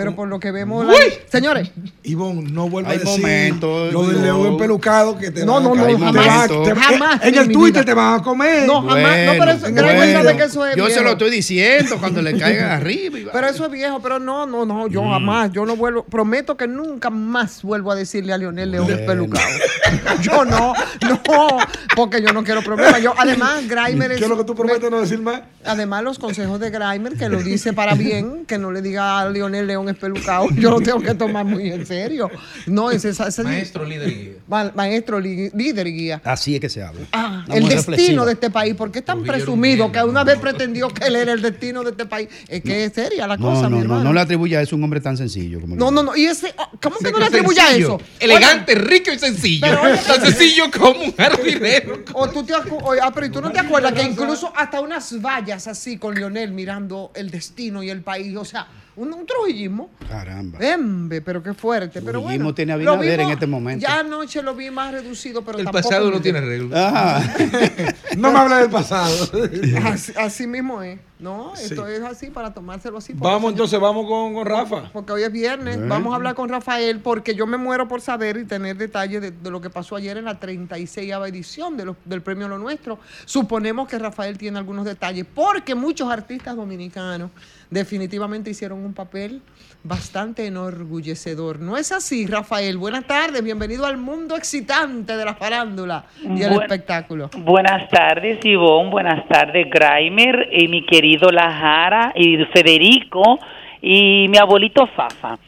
Pero 0.00 0.16
por 0.16 0.28
lo 0.28 0.40
que 0.40 0.50
vemos, 0.50 0.86
la- 0.86 0.94
señores, 1.30 1.70
Ivonne, 2.02 2.42
no 2.50 2.68
vuelva 2.68 2.90
a 2.90 2.92
decir 2.94 3.08
momentos, 3.08 3.92
lo 3.92 4.06
del 4.08 4.22
león 4.22 4.46
empelucado 4.46 5.16
que 5.18 5.30
te 5.30 5.44
No, 5.44 5.60
no, 5.60 5.74
no, 5.74 5.98
jamás, 5.98 6.48
te 6.48 6.56
te- 6.56 6.74
jamás 6.74 7.20
En 7.22 7.34
el 7.36 7.48
Twitter 7.52 7.84
te 7.84 7.94
van 7.94 8.20
a 8.20 8.22
comer. 8.22 8.66
No, 8.66 8.80
jamás, 8.82 9.18
no, 9.26 9.32
pero 9.38 9.50
eso, 9.52 9.60
Bueno, 9.70 10.36
que 10.36 10.44
eso 10.44 10.66
es 10.66 10.76
Yo 10.76 10.84
se 10.86 10.90
viejo. 10.92 11.04
lo 11.04 11.10
estoy 11.12 11.30
diciendo 11.30 11.98
cuando 11.98 12.22
le 12.22 12.38
caigan 12.38 12.70
arriba. 12.80 13.18
y 13.18 13.24
va. 13.24 13.32
Pero 13.32 13.46
eso 13.48 13.64
es 13.66 13.70
viejo, 13.70 14.00
pero 14.00 14.18
no, 14.18 14.46
no, 14.46 14.64
no, 14.64 14.86
yo 14.88 15.02
Mm. 15.02 15.10
jamás, 15.10 15.52
yo 15.52 15.66
no 15.66 15.76
vuelvo, 15.76 16.04
prometo 16.04 16.56
que 16.56 16.66
nunca 16.66 17.10
más 17.10 17.62
vuelvo 17.62 17.90
a 17.92 17.94
decirle 17.94 18.32
a 18.32 18.38
Lionel 18.38 18.70
León 18.70 18.84
Bueno. 18.86 19.00
espelucado. 19.00 19.46
yo 20.22 20.44
no, 20.44 20.72
no, 21.02 21.58
porque 21.96 22.22
yo 22.22 22.32
no 22.32 22.42
quiero 22.44 22.62
problemas. 22.62 23.02
Yo, 23.02 23.12
además, 23.16 23.62
Grimer 23.68 24.12
es. 24.12 24.18
¿Qué 24.18 24.24
es 24.24 24.30
lo 24.30 24.36
que 24.38 24.44
tú 24.44 24.54
prometes 24.54 24.90
no 24.90 25.00
decir 25.00 25.20
más? 25.20 25.42
Además, 25.64 26.02
los 26.02 26.18
consejos 26.18 26.58
de 26.60 26.70
Grimer, 26.70 27.16
que 27.18 27.28
lo 27.28 27.42
dice 27.42 27.72
para 27.72 27.94
bien, 27.94 28.46
que 28.46 28.56
no 28.58 28.70
le 28.72 28.80
diga 28.82 29.20
a 29.20 29.28
Lionel 29.28 29.66
León 29.66 29.88
espelucado, 29.90 30.48
yo 30.56 30.70
lo 30.70 30.80
tengo 30.80 31.00
que 31.00 31.14
tomar 31.14 31.44
muy 31.44 31.70
en 31.70 31.86
serio. 31.86 32.30
No, 32.66 32.90
ese- 32.90 33.12
Maestro, 33.42 33.84
líder 33.84 34.08
y 34.08 34.14
guía. 34.14 34.32
Ma- 34.48 34.72
maestro, 34.74 35.20
li- 35.20 35.50
líder 35.54 35.86
y 35.86 35.92
guía. 35.92 36.20
Así 36.24 36.54
es 36.54 36.60
que 36.60 36.68
se 36.68 36.82
habla. 36.82 37.00
Ah, 37.12 37.44
el 37.48 37.68
destino 37.68 37.76
reflexiva. 37.92 38.24
de 38.26 38.32
este 38.32 38.50
país, 38.50 38.74
¿por 38.74 38.90
qué 38.90 39.00
es 39.00 39.04
tan 39.04 39.18
un 39.18 39.24
presumido 39.26 39.90
que 39.92 40.02
una 40.02 40.24
vez 40.24 40.38
pretendió 40.38 40.88
que 40.88 41.06
él 41.06 41.16
era 41.16 41.32
el 41.32 41.42
destino 41.42 41.82
de 41.82 41.90
este 41.90 42.06
país? 42.06 42.28
Es 42.48 42.62
que 42.62 42.84
es 42.84 42.92
seria 42.92 43.26
la 43.26 43.36
cosa, 43.38 43.62
No, 43.62 43.70
mi 43.70 43.76
no, 43.76 43.76
no, 43.76 43.82
hermano. 43.82 44.04
no 44.04 44.12
le 44.12 44.20
atribuya 44.20 44.58
a 44.58 44.62
eso 44.62 44.74
a 44.74 44.78
un 44.78 44.84
hombre 44.84 45.00
tan 45.00 45.16
sencillo 45.16 45.60
como 45.60 45.76
No, 45.76 45.90
no, 45.90 46.02
no. 46.02 46.16
Y 46.16 46.26
ese, 46.26 46.54
oh, 46.58 46.68
¿cómo 46.82 46.96
que 46.98 47.10
no 47.12 47.18
le 47.18 47.24
Sencillo, 47.26 47.26
atribuye 47.28 47.60
a 47.60 47.76
eso? 47.76 48.00
Elegante, 48.18 48.74
rico 48.74 49.10
y 49.12 49.18
sencillo. 49.18 49.66
Pero 49.68 49.82
oye- 49.82 50.00
Tan 50.06 50.20
sencillo 50.22 50.64
como 50.70 51.02
un 51.04 51.14
jardinero. 51.16 52.02
O 52.14 52.28
tú 52.28 52.44
te 52.44 52.52
ah, 52.54 53.10
pero 53.14 53.26
¿y 53.26 53.30
tú 53.30 53.40
no 53.40 53.50
te 53.52 53.58
acuerdas 53.60 53.92
que 53.92 54.02
incluso 54.02 54.52
hasta 54.56 54.80
unas 54.80 55.20
vallas 55.20 55.66
así 55.68 55.96
con 55.98 56.14
Lionel 56.14 56.52
mirando 56.52 57.10
el 57.14 57.30
destino 57.30 57.82
y 57.82 57.90
el 57.90 58.02
país, 58.02 58.36
o 58.36 58.44
sea, 58.44 58.66
un, 59.00 59.12
un 59.12 59.26
trujillismo. 59.26 59.90
Caramba. 60.08 60.58
Embe, 60.60 61.20
pero 61.22 61.42
qué 61.42 61.54
fuerte. 61.54 62.00
Pero 62.00 62.20
Trujillismo 62.20 62.44
bueno, 62.44 62.54
tiene 62.54 62.72
Abinader 62.72 63.00
vimos- 63.18 63.26
en 63.26 63.30
este 63.30 63.46
momento. 63.46 63.86
Ya 63.86 64.00
anoche 64.00 64.42
lo 64.42 64.54
vi 64.54 64.70
más 64.70 64.92
reducido, 64.92 65.42
pero 65.42 65.58
El 65.58 65.64
tampoco 65.64 65.88
pasado 65.88 66.10
no 66.10 66.20
tiene 66.20 66.40
reglas. 66.40 66.94
Ajá. 66.94 67.34
No 68.16 68.32
me 68.32 68.38
hables 68.40 68.58
del 68.58 68.70
pasado. 68.70 69.14
Así, 69.84 70.12
así 70.18 70.46
mismo 70.46 70.82
es, 70.82 70.98
¿no? 71.20 71.54
Esto 71.54 71.86
Sí. 71.86 71.92
es 71.92 72.00
así 72.02 72.26
para 72.30 72.52
tomárselo 72.52 72.98
así. 72.98 73.12
Vamos 73.14 73.38
señor- 73.40 73.50
entonces, 73.52 73.80
vamos 73.80 74.06
con, 74.06 74.34
con 74.34 74.44
Rafa. 74.44 74.90
Porque 74.92 75.12
hoy 75.12 75.22
es 75.22 75.32
viernes. 75.32 75.78
Vamos 75.88 76.12
a 76.12 76.16
hablar 76.16 76.34
con 76.34 76.48
Rafael 76.48 76.98
porque 76.98 77.34
yo 77.36 77.46
me 77.46 77.56
muero 77.56 77.86
por 77.88 78.00
saber 78.00 78.36
y 78.36 78.44
tener 78.44 78.76
detalles 78.76 79.22
de, 79.22 79.30
de 79.30 79.50
lo 79.50 79.60
que 79.60 79.70
pasó 79.70 79.94
ayer 79.96 80.16
en 80.16 80.24
la 80.24 80.38
36 80.40 81.12
edición 81.28 81.76
de 81.76 81.84
los- 81.86 81.96
del 82.04 82.20
Premio 82.20 82.48
Lo 82.48 82.58
Nuestro. 82.58 82.98
Suponemos 83.24 83.88
que 83.88 83.98
Rafael 83.98 84.36
tiene 84.36 84.58
algunos 84.58 84.84
detalles 84.84 85.24
porque 85.32 85.74
muchos 85.76 86.10
artistas 86.10 86.56
dominicanos 86.56 87.30
definitivamente 87.70 88.50
hicieron 88.50 88.84
un 88.84 88.94
papel 88.94 89.42
bastante 89.82 90.46
enorgullecedor. 90.46 91.60
¿No 91.60 91.76
es 91.76 91.92
así, 91.92 92.26
Rafael? 92.26 92.76
Buenas 92.76 93.06
tardes, 93.06 93.42
bienvenido 93.42 93.86
al 93.86 93.96
mundo 93.96 94.36
excitante 94.36 95.16
de 95.16 95.24
la 95.24 95.34
farándula 95.34 96.04
y 96.22 96.42
el 96.42 96.52
espectáculo. 96.52 97.30
Buenas 97.38 97.88
tardes, 97.88 98.44
Ivonne. 98.44 98.90
Buenas 98.90 99.26
tardes, 99.28 99.68
Graimer, 99.70 100.48
y 100.52 100.68
mi 100.68 100.84
querido 100.84 101.30
Lajara, 101.30 102.12
y 102.14 102.36
Federico, 102.52 103.38
y 103.80 104.26
mi 104.28 104.36
abuelito 104.36 104.86
Fafa. 104.88 105.38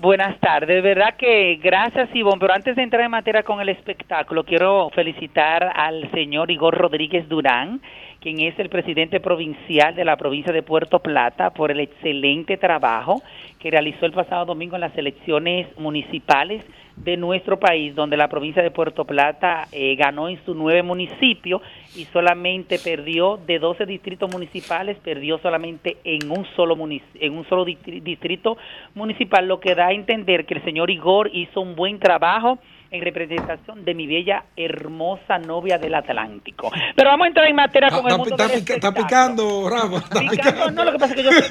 Buenas 0.00 0.38
tardes, 0.40 0.68
de 0.68 0.80
verdad 0.80 1.14
que 1.16 1.60
gracias 1.62 2.08
Ivonne, 2.14 2.40
pero 2.40 2.52
antes 2.52 2.74
de 2.74 2.82
entrar 2.82 3.04
en 3.04 3.12
materia 3.12 3.44
con 3.44 3.60
el 3.60 3.68
espectáculo, 3.68 4.44
quiero 4.44 4.90
felicitar 4.90 5.72
al 5.74 6.10
señor 6.10 6.50
Igor 6.50 6.76
Rodríguez 6.76 7.28
Durán, 7.28 7.80
quien 8.24 8.40
es 8.40 8.58
el 8.58 8.70
presidente 8.70 9.20
provincial 9.20 9.94
de 9.94 10.02
la 10.02 10.16
provincia 10.16 10.50
de 10.50 10.62
Puerto 10.62 11.00
Plata, 11.00 11.50
por 11.50 11.70
el 11.70 11.78
excelente 11.80 12.56
trabajo 12.56 13.20
que 13.58 13.70
realizó 13.70 14.06
el 14.06 14.12
pasado 14.12 14.46
domingo 14.46 14.76
en 14.76 14.80
las 14.80 14.96
elecciones 14.96 15.66
municipales 15.78 16.64
de 16.96 17.18
nuestro 17.18 17.58
país, 17.60 17.94
donde 17.94 18.16
la 18.16 18.28
provincia 18.28 18.62
de 18.62 18.70
Puerto 18.70 19.04
Plata 19.04 19.68
eh, 19.72 19.94
ganó 19.96 20.30
en 20.30 20.42
sus 20.46 20.56
nueve 20.56 20.82
municipios 20.82 21.60
y 21.94 22.06
solamente 22.06 22.78
perdió 22.78 23.36
de 23.46 23.58
12 23.58 23.84
distritos 23.84 24.32
municipales, 24.32 24.96
perdió 25.04 25.36
solamente 25.36 25.98
en 26.04 26.30
un 26.30 26.46
solo 26.56 26.78
en 27.20 27.36
un 27.36 27.44
solo 27.46 27.66
distri- 27.66 28.00
distrito 28.02 28.56
municipal, 28.94 29.46
lo 29.46 29.60
que 29.60 29.74
da 29.74 29.88
a 29.88 29.92
entender 29.92 30.46
que 30.46 30.54
el 30.54 30.64
señor 30.64 30.90
Igor 30.90 31.28
hizo 31.30 31.60
un 31.60 31.76
buen 31.76 31.98
trabajo 31.98 32.58
en 32.94 33.02
representación 33.02 33.84
de 33.84 33.94
mi 33.94 34.06
bella, 34.06 34.44
hermosa 34.56 35.38
novia 35.38 35.78
del 35.78 35.94
Atlántico. 35.94 36.70
Pero 36.94 37.10
vamos 37.10 37.24
a 37.24 37.28
entrar 37.28 37.46
en 37.48 37.56
materia 37.56 37.88
con 37.90 38.00
el 38.00 38.06
Está, 38.06 38.18
mundo 38.18 38.36
está 38.44 38.74
está 38.74 38.94
picando, 38.94 39.68
Rafa. 39.68 39.96
Está 39.98 40.20
espectáculo. 40.22 40.70
No, 40.70 40.84
lo 40.84 40.92
que 40.92 40.98
pasa 40.98 41.14
es 41.14 41.16
que 41.16 41.22
yo 41.24 41.32
soy. 41.32 41.42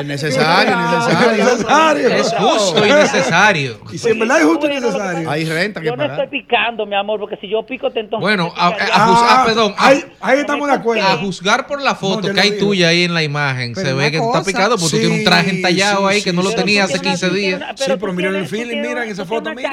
Es 0.00 0.06
necesario, 0.06 0.76
necesario. 0.76 1.44
necesario. 1.44 2.08
Es 2.08 2.34
justo 2.34 2.86
y 2.86 2.90
necesario. 2.90 3.80
Y 3.92 3.98
si 3.98 4.08
en 4.10 4.18
verdad 4.18 4.38
es 4.40 4.44
justo 4.46 4.66
y 4.66 4.74
necesario. 4.74 5.30
Hay 5.30 5.44
renta 5.44 5.80
que 5.80 5.86
Yo 5.86 5.96
no 5.96 6.02
estoy 6.04 6.16
pagar. 6.16 6.30
picando, 6.30 6.86
mi 6.86 6.94
amor, 6.96 7.20
porque 7.20 7.36
si 7.36 7.48
yo 7.48 7.64
pico, 7.66 7.90
te 7.90 8.00
entonces... 8.00 8.22
Bueno, 8.22 8.52
a, 8.56 8.68
Ah, 8.68 8.76
ah, 8.92 9.42
perdón. 9.46 9.74
ahí, 9.78 10.38
estamos 10.40 10.68
de 10.68 10.74
acuerdo. 10.74 11.02
A 11.06 11.16
juzgar 11.18 11.66
por 11.66 11.80
la 11.82 11.94
foto 11.94 12.32
que 12.32 12.40
hay 12.40 12.58
tuya 12.58 12.88
ahí 12.88 13.04
en 13.04 13.14
la 13.14 13.22
imagen, 13.22 13.74
se 13.74 13.92
ve 13.92 14.10
que 14.10 14.18
estás 14.18 14.44
picado 14.46 14.76
porque 14.76 14.90
tú 14.96 14.98
tienes 15.00 15.18
un 15.18 15.24
traje 15.24 15.50
entallado 15.50 16.06
ahí 16.06 16.22
que 16.22 16.32
no 16.32 16.42
lo 16.42 16.52
tenías 16.52 16.88
tú 16.88 16.94
hace 16.94 17.02
tienes 17.02 17.20
15 17.20 17.26
una- 17.56 17.66
días. 17.66 17.80
Sí, 17.80 17.92
pero 18.00 18.12
mira 18.12 18.30
el 18.30 18.46
feeling, 18.46 18.80
mira 18.80 19.04
en 19.04 19.10
esa 19.10 19.24
foto, 19.24 19.52
mira. 19.54 19.70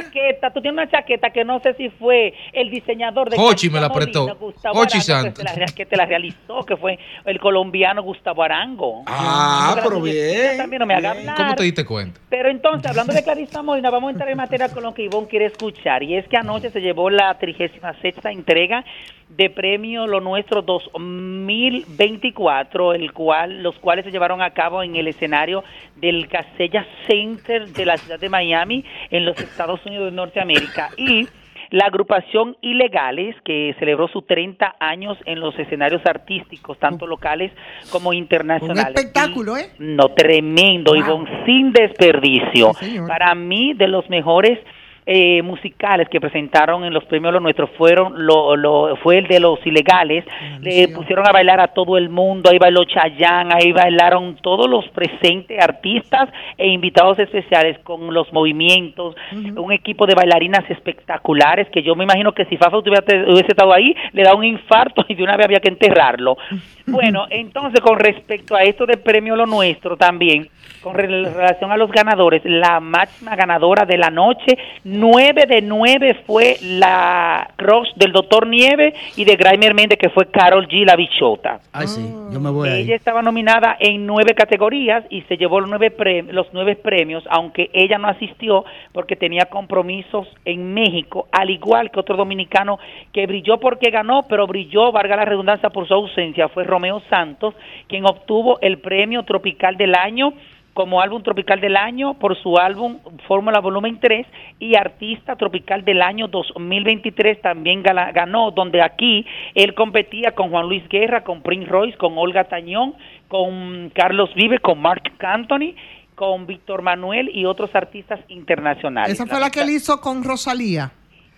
tú 0.54 0.62
tienes 0.62 0.74
una 0.74 0.90
chaqueta 0.90 1.05
que 1.06 1.46
no 1.46 1.60
sé 1.60 1.74
si 1.76 1.90
fue 1.90 2.34
el 2.54 2.70
diseñador 2.70 3.30
de 3.30 3.38
Hochi 3.38 3.70
me 3.70 3.80
la 3.80 3.92
prestó. 3.92 4.28
Hochi 4.74 5.02
Santos. 5.02 5.44
Que, 5.44 5.54
te 5.54 5.60
la, 5.60 5.66
que 5.68 5.86
te 5.86 5.96
la 5.96 6.06
realizó, 6.06 6.66
que 6.66 6.78
fue 6.78 6.98
el 7.26 7.40
colombiano 7.40 8.04
Gustavo 8.04 8.44
Arango. 8.44 9.04
Ah, 9.06 9.78
pero 9.84 10.02
bien. 10.02 10.58
También 10.58 10.80
no 10.80 10.86
me 10.86 10.96
haga 10.96 11.12
hablar. 11.12 11.36
¿Cómo 11.36 11.56
te 11.56 11.64
diste 11.64 11.86
cuenta? 11.86 12.20
Pero 12.30 12.50
entonces, 12.50 12.90
hablando 12.90 13.14
de 13.14 13.24
Clarisa 13.24 13.62
Molina, 13.62 13.90
vamos 13.90 14.10
a 14.10 14.12
entrar 14.12 14.30
en 14.30 14.38
materia 14.38 14.70
con 14.70 14.84
lo 14.84 14.94
que 14.94 15.04
Ivonne 15.04 15.28
quiere 15.28 15.46
escuchar. 15.46 16.04
Y 16.04 16.16
es 16.16 16.28
que 16.28 16.38
anoche 16.38 16.70
se 16.72 16.82
llevó 16.82 17.10
la 17.10 17.38
36 17.38 17.82
entrega 18.26 18.84
de 19.30 19.50
premio 19.50 20.06
Lo 20.08 20.20
Nuestro 20.22 20.62
2024, 20.62 22.94
el 22.94 23.12
cual, 23.12 23.64
los 23.64 23.78
cuales 23.80 24.06
se 24.06 24.12
llevaron 24.12 24.42
a 24.42 24.52
cabo 24.52 24.82
en 24.84 24.96
el 24.96 25.08
escenario 25.08 25.64
del 25.96 26.28
Casella 26.28 26.86
Center 27.08 27.68
de 27.70 27.86
la 27.86 27.98
ciudad 27.98 28.20
de 28.20 28.30
Miami, 28.30 28.86
en 29.10 29.26
los 29.26 29.40
Estados 29.40 29.84
Unidos 29.86 30.12
de 30.12 30.16
Norteamérica. 30.16 30.92
Y 30.98 31.28
la 31.72 31.86
agrupación 31.86 32.56
Ilegales, 32.62 33.36
que 33.44 33.76
celebró 33.80 34.08
sus 34.08 34.26
30 34.28 34.76
años 34.80 35.18
en 35.26 35.40
los 35.40 35.58
escenarios 35.58 36.02
artísticos, 36.06 36.78
tanto 36.80 37.08
locales 37.08 37.52
como 37.92 38.10
Un 38.10 38.16
internacionales. 38.16 38.96
espectáculo, 38.96 39.58
¿eh? 39.58 39.72
No, 39.80 40.10
tremendo, 40.10 40.92
Wow. 40.94 41.02
Ivonne, 41.02 41.46
sin 41.46 41.72
desperdicio. 41.72 42.74
Sí. 42.80 42.98
Para 43.08 43.34
mí, 43.36 43.74
de 43.74 43.88
los 43.88 44.08
mejores 44.10 44.60
eh, 45.08 45.42
musicales 45.44 46.10
que 46.10 46.20
presentaron 46.20 46.84
en 46.84 46.94
los 46.94 47.04
premios 47.06 47.32
Lo 47.34 47.40
Nuestro 47.40 47.68
fueron 47.68 48.26
lo, 48.26 48.56
lo- 48.56 48.96
fue 48.98 49.20
el 49.20 49.28
de 49.28 49.40
los 49.40 49.60
ilegales. 49.66 50.26
Le 50.62 50.88
pusieron 50.96 51.28
a 51.28 51.32
bailar 51.32 51.60
a 51.60 51.68
todo 51.68 51.98
el 51.98 52.10
mundo, 52.10 52.50
ahí 52.50 52.58
bailó 52.58 52.84
Chayanne, 52.86 53.54
ahí 53.54 53.72
bailaron 53.72 54.36
todos 54.42 54.68
los 54.70 54.88
presentes 54.90 55.62
artistas 55.64 56.30
e 56.58 56.68
invitados 56.68 57.20
especiales 57.20 57.78
con 57.84 58.14
los 58.14 58.32
movimientos, 58.34 59.16
un 59.56 59.72
equipo 59.72 60.06
de 60.08 60.16
bailarinas 60.16 60.64
espectaculares 60.70 61.68
que 61.70 61.84
yo 61.84 61.96
me 61.96 62.04
imagino 62.06 62.32
que 62.34 62.46
si 62.46 62.58
Fafa 62.58 62.78
hubiese 62.78 63.48
estado 63.50 63.74
ahí, 63.74 63.96
le 64.14 64.24
da 64.24 64.34
un 64.36 64.44
infarto 64.44 65.06
y 65.08 65.16
de 65.16 65.24
una 65.24 65.38
vez 65.38 65.46
había 65.46 65.60
que 65.60 65.70
enterrarlo. 65.70 66.38
Bueno, 66.88 67.26
entonces 67.32 67.82
con 67.82 67.98
respecto 67.98 68.56
a 68.56 68.62
esto 68.62 68.86
del 68.86 69.00
premio 69.00 69.36
Lo 69.36 69.48
Nuestro 69.48 69.98
también, 69.98 70.48
con 70.84 70.94
rel- 70.96 71.34
relación 71.34 71.72
a 71.72 71.78
los 71.78 71.92
ganadores, 71.92 72.44
la 72.46 72.80
máxima 72.80 73.36
ganadora 73.36 73.86
de 73.86 73.98
la 73.98 74.12
noche, 74.12 74.56
nueve 74.96 75.46
de 75.48 75.62
nueve 75.62 76.22
fue 76.26 76.58
la 76.62 77.50
Cross 77.56 77.94
del 77.96 78.12
Doctor 78.12 78.48
Nieve 78.48 78.94
y 79.16 79.26
de 79.26 79.36
Graimer 79.36 79.74
Méndez, 79.74 80.00
que 80.00 80.10
fue 80.10 80.28
Carol 80.32 80.68
G. 80.68 80.86
La 80.86 80.96
Bichota. 80.96 81.60
Ay, 81.72 81.88
sí, 81.88 82.02
yo 82.32 82.40
me 82.40 82.50
voy 82.50 82.70
ahí. 82.70 82.82
Ella 82.82 82.96
estaba 82.96 83.22
nominada 83.22 83.78
en 83.80 84.06
nueve 84.06 84.34
categorías 84.34 85.04
y 85.10 85.22
se 85.24 85.38
llevó 85.38 85.60
los 85.60 85.70
nueve, 85.70 85.94
los 86.32 86.48
nueve 86.54 86.76
premios, 86.76 87.24
aunque 87.30 87.70
ella 87.74 87.98
no 87.98 88.08
asistió 88.08 88.66
porque 88.92 89.16
tenía 89.16 89.46
compromisos 89.46 90.28
en 90.46 90.74
México, 90.74 91.28
al 91.32 91.50
igual 91.50 91.92
que 91.92 92.00
otro 92.00 92.18
dominicano 92.18 92.80
que 93.14 93.28
brilló 93.28 93.60
porque 93.60 93.92
ganó, 93.92 94.24
pero 94.28 94.48
brilló, 94.48 94.92
valga 94.92 95.16
la 95.16 95.26
redundancia, 95.26 95.70
por 95.70 95.88
su 95.88 95.94
ausencia, 95.94 96.50
fue 96.50 96.64
Romeo 96.64 97.02
Santos, 97.10 97.54
quien 97.88 98.06
obtuvo 98.06 98.60
el 98.62 98.80
premio 98.80 99.24
tropical 99.24 99.78
del 99.78 99.96
año 99.96 100.34
como 100.76 101.00
álbum 101.02 101.24
tropical 101.24 101.62
del 101.62 101.78
año 101.78 102.16
por 102.16 102.38
su 102.44 102.58
álbum 102.58 103.00
Fórmula 103.30 103.62
Volumen 103.62 103.98
3 103.98 104.28
y 104.60 104.76
artista 104.76 105.38
tropical 105.38 105.86
del 105.86 106.02
año 106.02 106.28
2023 106.28 107.42
también 107.42 107.82
ganó, 107.82 108.52
donde 108.52 108.84
aquí 108.84 109.26
él 109.54 109.74
competía 109.74 110.34
con 110.36 110.50
Juan 110.50 110.68
Luis 110.68 110.84
Guerra, 110.90 111.24
con 111.24 111.42
Prince 111.42 111.70
Royce, 111.70 111.98
con 111.98 112.18
Olga 112.18 112.44
Tañón, 112.44 112.94
con 113.30 113.90
Carlos 113.96 114.30
Vive, 114.36 114.60
con 114.60 114.82
Mark 114.82 115.14
Anthony, 115.20 115.76
con 116.14 116.46
Víctor 116.46 116.82
Manuel 116.82 117.32
y 117.34 117.46
otros 117.46 117.74
artistas 117.74 118.20
internacionales. 118.28 119.14
Esa 119.14 119.26
fue 119.26 119.40
la 119.40 119.50
que 119.50 119.62
él 119.62 119.70
hizo 119.70 120.02
con 120.02 120.26
Rosalía. 120.26 120.92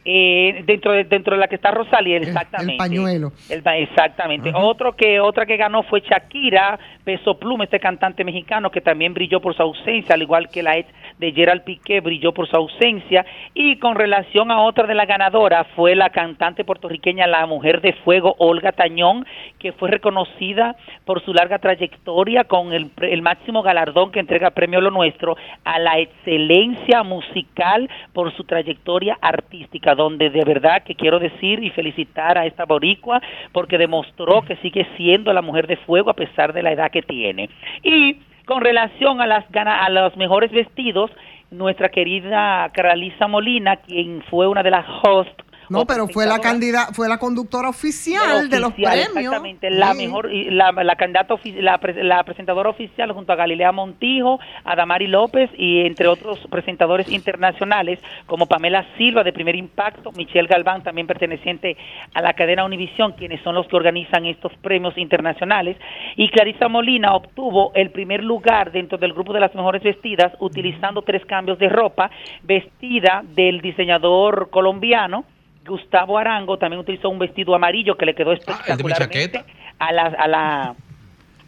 Eh, 0.10 0.64
dentro 0.66 0.94
de 0.94 1.04
dentro 1.04 1.36
de 1.36 1.40
la 1.42 1.50
que 1.50 1.56
está 1.56 1.72
Rosalía, 1.72 2.16
exactamente. 2.16 2.72
El 2.72 2.78
pañuelo. 2.78 3.34
El 3.50 3.62
pa- 3.62 3.76
exactamente. 3.76 4.54
Otro 4.56 4.96
que 4.96 5.20
otra 5.20 5.46
que 5.46 5.58
ganó 5.58 5.84
fue 5.84 6.00
Shakira, 6.00 6.80
Peso 7.04 7.38
Pluma, 7.38 7.66
este 7.66 7.82
cantante 7.82 8.24
mexicano 8.24 8.72
que 8.72 8.80
también 8.80 9.14
brilló 9.14 9.42
por 9.42 9.54
su 9.54 9.62
ausencia, 9.64 10.16
al 10.16 10.22
igual 10.22 10.48
que 10.48 10.64
la 10.64 10.78
ex 10.78 10.88
de 11.20 11.32
Gerald 11.32 11.64
Piqué 11.64 12.00
brilló 12.02 12.34
por 12.34 12.48
su 12.48 12.56
ausencia. 12.56 13.26
Y 13.54 13.78
con 13.78 13.96
relación 13.96 14.52
a 14.52 14.62
otra 14.62 14.88
de 14.88 14.96
las 14.96 15.08
ganadoras 15.08 15.68
fue 15.76 15.96
la 15.96 16.10
cantante 16.10 16.64
puertorriqueña, 16.64 17.28
la 17.28 17.46
mujer 17.46 17.82
de 17.82 17.94
fuego 17.94 18.36
Olga 18.40 18.72
Tañón, 18.72 19.26
que 19.60 19.72
fue 19.72 19.90
reconocida 19.90 20.76
por 21.06 21.24
su 21.24 21.34
larga 21.34 21.60
trayectoria 21.60 22.44
con 22.44 22.74
el, 22.74 22.92
el 23.02 23.22
máximo 23.22 23.62
galardón 23.64 24.12
que 24.12 24.20
entrega 24.20 24.52
Premio 24.52 24.82
Lo 24.82 24.92
Nuestro 24.92 25.38
a 25.64 25.80
la 25.80 26.00
excelencia 26.00 27.04
musical 27.04 27.90
por 28.14 28.36
su 28.36 28.44
trayectoria 28.44 29.18
artística, 29.22 29.96
donde 29.96 30.30
de 30.30 30.44
verdad 30.44 30.84
que 30.84 30.96
quiero 30.96 31.20
decir 31.20 31.64
y 31.64 31.70
felicitar 31.72 32.38
a 32.38 32.46
esta 32.46 32.66
boricua 32.66 33.22
porque 33.52 33.78
demostró 33.78 34.42
que 34.42 34.56
sigue 34.58 34.88
siendo 34.98 35.34
la 35.34 35.42
mujer 35.42 35.68
de 35.68 35.78
fuego 35.78 36.10
a 36.10 36.16
pesar 36.16 36.54
de 36.54 36.64
la 36.64 36.72
edad 36.72 36.92
que 36.92 37.02
tiene. 37.02 37.50
Y 37.84 38.18
con 38.48 38.62
relación 38.62 39.22
a 39.22 39.28
las 39.28 39.46
a 39.54 39.90
los 39.90 40.16
mejores 40.16 40.52
vestidos, 40.52 41.12
nuestra 41.52 41.90
querida 41.90 42.70
Caralisa 42.74 43.28
Molina, 43.28 43.76
quien 43.76 44.24
fue 44.30 44.48
una 44.48 44.64
de 44.64 44.72
las 44.72 44.86
hosts 45.04 45.47
No, 45.70 45.86
pero 45.86 46.08
fue 46.08 46.26
la 46.26 46.40
candidata, 46.40 46.94
fue 46.94 47.08
la 47.10 47.18
conductora 47.18 47.70
oficial 47.70 48.50
de 48.50 48.60
los 48.60 48.70
oficial, 48.70 48.94
premios. 48.94 49.16
Exactamente, 49.34 49.70
la 49.70 49.94
Sí. 49.94 50.06
mejor, 50.06 50.32
y 50.34 50.50
la, 50.50 50.72
la 50.72 50.96
candidata, 50.96 51.36
la, 51.60 51.80
la 52.04 52.24
presentadora 52.24 52.70
oficial 52.70 53.12
junto 53.12 53.34
a 53.34 53.36
Galilea 53.36 53.72
Montijo, 53.72 54.40
a 54.64 54.76
Damari 54.76 55.08
López 55.08 55.50
y 55.58 55.82
entre 55.86 56.08
otros 56.08 56.40
presentadores 56.50 57.10
internacionales 57.12 58.00
como 58.26 58.46
Pamela 58.48 58.86
Silva 58.98 59.24
de 59.24 59.34
Primer 59.34 59.56
Impacto, 59.56 60.12
Michelle 60.14 60.48
Galván 60.48 60.84
también 60.84 61.08
perteneciente 61.08 61.76
a 62.14 62.22
la 62.22 62.34
cadena 62.34 62.66
Univisión, 62.66 63.14
quienes 63.14 63.42
son 63.44 63.56
los 63.56 63.68
que 63.68 63.76
organizan 63.76 64.26
estos 64.26 64.52
premios 64.62 64.98
internacionales, 64.98 65.78
y 66.16 66.30
Clarisa 66.30 66.68
Molina 66.68 67.14
obtuvo 67.16 67.72
el 67.76 67.92
primer 67.92 68.24
lugar 68.24 68.72
dentro 68.72 68.98
del 68.98 69.14
grupo 69.14 69.34
de 69.34 69.40
las 69.40 69.54
mejores 69.56 69.84
vestidas 69.84 70.34
utilizando 70.40 71.02
tres 71.02 71.26
cambios 71.26 71.58
de 71.60 71.70
ropa, 71.70 72.10
vestida 72.44 73.24
del 73.36 73.62
diseñador 73.62 74.50
colombiano, 74.50 75.26
Gustavo 75.68 76.18
Arango 76.18 76.58
también 76.58 76.80
utilizó 76.80 77.10
un 77.10 77.20
vestido 77.20 77.54
amarillo 77.54 77.96
que 77.96 78.06
le 78.06 78.16
quedó 78.16 78.32
Ah, 78.32 78.36
espectacularmente 78.36 79.30
chaqueta. 79.40 79.46
a 79.80 79.92
la 79.94 80.04
a 80.06 80.28
la 80.28 80.76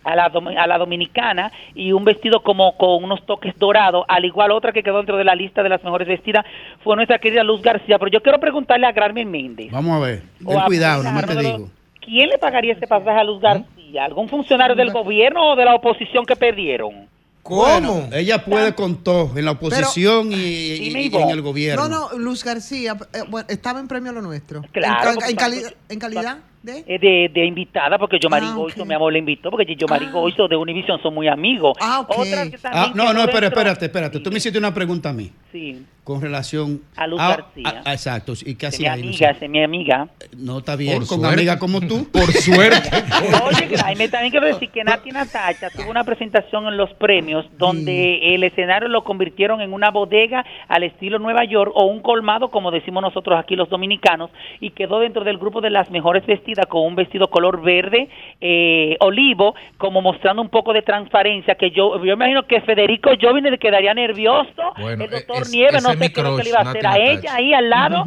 a 0.02 0.16
la, 0.16 0.32
domi- 0.32 0.58
a 0.58 0.66
la 0.66 0.78
dominicana 0.78 1.52
y 1.76 1.92
un 1.92 2.06
vestido 2.06 2.42
como 2.42 2.78
con 2.78 3.04
unos 3.04 3.26
toques 3.26 3.54
dorados, 3.60 4.06
al 4.08 4.24
igual 4.24 4.52
otra 4.52 4.72
que 4.72 4.82
quedó 4.82 4.98
dentro 4.98 5.18
de 5.18 5.26
la 5.26 5.36
lista 5.36 5.62
de 5.62 5.68
las 5.70 5.84
mejores 5.84 6.08
vestidas 6.08 6.46
fue 6.84 6.96
nuestra 6.96 7.20
querida 7.20 7.44
Luz 7.44 7.62
García, 7.62 8.00
pero 8.00 8.10
yo 8.10 8.22
quiero 8.22 8.40
preguntarle 8.40 8.88
a 8.88 8.94
Granmen 8.94 9.30
Méndez, 9.30 9.70
Vamos 9.72 9.98
a 9.98 10.00
ver. 10.06 10.22
Ten 10.48 10.58
a 10.58 10.66
cuidado, 10.66 11.04
no 11.04 11.22
te 11.22 11.36
digo. 11.36 11.70
¿quién 12.00 12.30
le 12.30 12.38
pagaría 12.38 12.74
ese 12.74 12.88
pasaje 12.88 13.20
a 13.20 13.24
Luz 13.26 13.42
García? 13.42 14.06
¿Algún 14.06 14.30
funcionario 14.30 14.76
del 14.76 14.92
gobierno 14.92 15.52
o 15.52 15.56
de 15.58 15.66
la 15.66 15.76
oposición 15.76 16.26
que 16.26 16.36
perdieron? 16.38 17.08
Bueno, 17.44 18.08
ella 18.12 18.46
puede 18.46 18.76
con 18.76 19.04
todo, 19.04 19.38
en 19.38 19.46
la 19.46 19.52
oposición 19.52 20.32
y, 20.32 20.90
en 20.92 21.30
el 21.30 21.42
gobierno. 21.42 21.88
No, 21.88 22.10
no, 22.12 22.18
Luz 22.20 22.44
García 22.44 22.98
eh, 23.14 23.22
bueno, 23.30 23.48
estaba 23.50 23.80
en 23.80 23.88
Premio 23.88 24.12
Lo 24.12 24.22
Nuestro. 24.22 24.62
Claro, 24.72 25.20
En, 25.28 25.36
cali- 25.36 25.64
en 25.90 26.00
calidad 26.00 26.40
de... 26.62 26.84
Eh, 26.88 27.00
de, 27.00 27.30
de 27.34 27.46
invitada, 27.46 27.98
porque 27.98 28.18
yo 28.20 28.30
Marín 28.30 28.50
Ah, 28.52 28.56
Goizo, 28.56 28.86
mi 28.86 28.94
amor, 28.94 29.14
le 29.14 29.20
invitó, 29.20 29.50
porque 29.52 29.76
yo 29.76 29.88
Marín 29.88 30.12
Goizo 30.12 30.48
de 30.48 30.56
Univision 30.56 31.02
son 31.02 31.14
muy 31.14 31.28
amigos. 31.28 31.78
Ah, 31.82 32.02
ok. 32.02 32.10
Otra 32.20 32.50
que 32.50 32.58
Ah, 32.66 32.92
no, 32.96 33.14
no, 33.14 33.22
espera, 33.24 33.48
espérate, 33.48 33.86
espérate. 33.86 34.20
Tú 34.20 34.30
me 34.32 34.38
hiciste 34.38 34.58
una 34.60 34.74
pregunta 34.74 35.10
a 35.10 35.14
mí 35.14 35.32
Sí, 35.52 35.84
con 36.04 36.22
relación 36.22 36.82
A 36.96 37.08
Luz 37.08 37.20
Ah, 37.22 37.30
García. 37.30 37.82
ah, 37.86 37.94
exacto. 37.94 38.34
¿Y 38.46 38.56
qué 38.56 38.66
mi 38.66 38.70
hacía 38.70 38.94
ahí? 38.94 39.02
amiga, 39.02 39.30
es 39.32 39.50
mi 39.50 39.64
amiga. 39.64 40.08
No 40.38 40.60
está 40.60 40.76
bien, 40.76 41.00
Por 41.00 41.08
con 41.08 41.20
suerte. 41.22 41.34
amiga 41.36 41.58
como 41.60 41.82
tú. 41.82 42.08
Por 42.12 42.32
suerte. 42.34 42.90
Oye, 43.46 43.68
Graeme, 43.68 44.10
también 44.10 44.32
quiero 44.32 44.46
decir 44.48 44.70
que 44.70 44.84
Nati 44.84 45.10
Natacha 45.12 45.70
tuvo 45.72 45.90
una 45.90 46.04
presentación 46.04 46.68
en 46.68 46.78
los 46.78 46.92
premios 46.96 47.46
donde 47.58 48.36
el 48.36 48.44
escenario 48.44 48.90
lo 48.90 49.04
convirtieron 49.04 49.62
en 49.62 49.74
una 49.74 49.90
bodega 49.92 50.46
al 50.68 50.84
estilo 50.84 51.20
Nueva 51.20 51.46
York 51.46 51.72
o 51.74 51.86
un 51.86 52.02
colmado, 52.02 52.50
como 52.50 52.70
decimos 52.72 53.02
nosotros 53.02 53.40
aquí 53.40 53.56
los 53.56 53.70
dominicanos, 53.70 54.30
y 54.60 54.72
quedó 54.72 55.00
dentro 55.00 55.24
del 55.24 55.38
grupo 55.38 55.62
de 55.62 55.70
las 55.70 55.90
mejores 55.90 56.26
vestidas 56.26 56.49
con 56.68 56.84
un 56.86 56.96
vestido 56.96 57.28
color 57.30 57.62
verde, 57.62 58.10
eh, 58.42 58.96
olivo, 59.00 59.56
como 59.78 60.02
mostrando 60.02 60.42
un 60.42 60.50
poco 60.50 60.74
de 60.74 60.82
transparencia, 60.82 61.56
que 61.56 61.72
yo, 61.72 62.04
yo 62.04 62.14
imagino 62.14 62.44
que 62.48 62.62
Federico 62.62 63.12
Jovine 63.22 63.58
quedaría 63.58 63.94
nervioso, 63.94 64.74
Bueno, 64.80 65.04
el 65.06 65.10
doctor 65.12 65.42
es- 65.44 65.52
Nieves, 65.52 65.84
no 65.84 65.90
mi 65.90 65.96
sé 65.98 66.14
qué 66.14 66.20
es 66.22 66.26
lo 66.26 66.36
que 66.38 66.42
crush, 66.42 66.44
le 66.44 66.50
iba 66.50 66.60
a 66.60 66.64
Nati 66.64 66.78
hacer 66.80 66.88
a 66.88 66.98
ella 66.98 67.36
ahí 67.36 67.54
al 67.54 67.70
lado, 67.70 68.06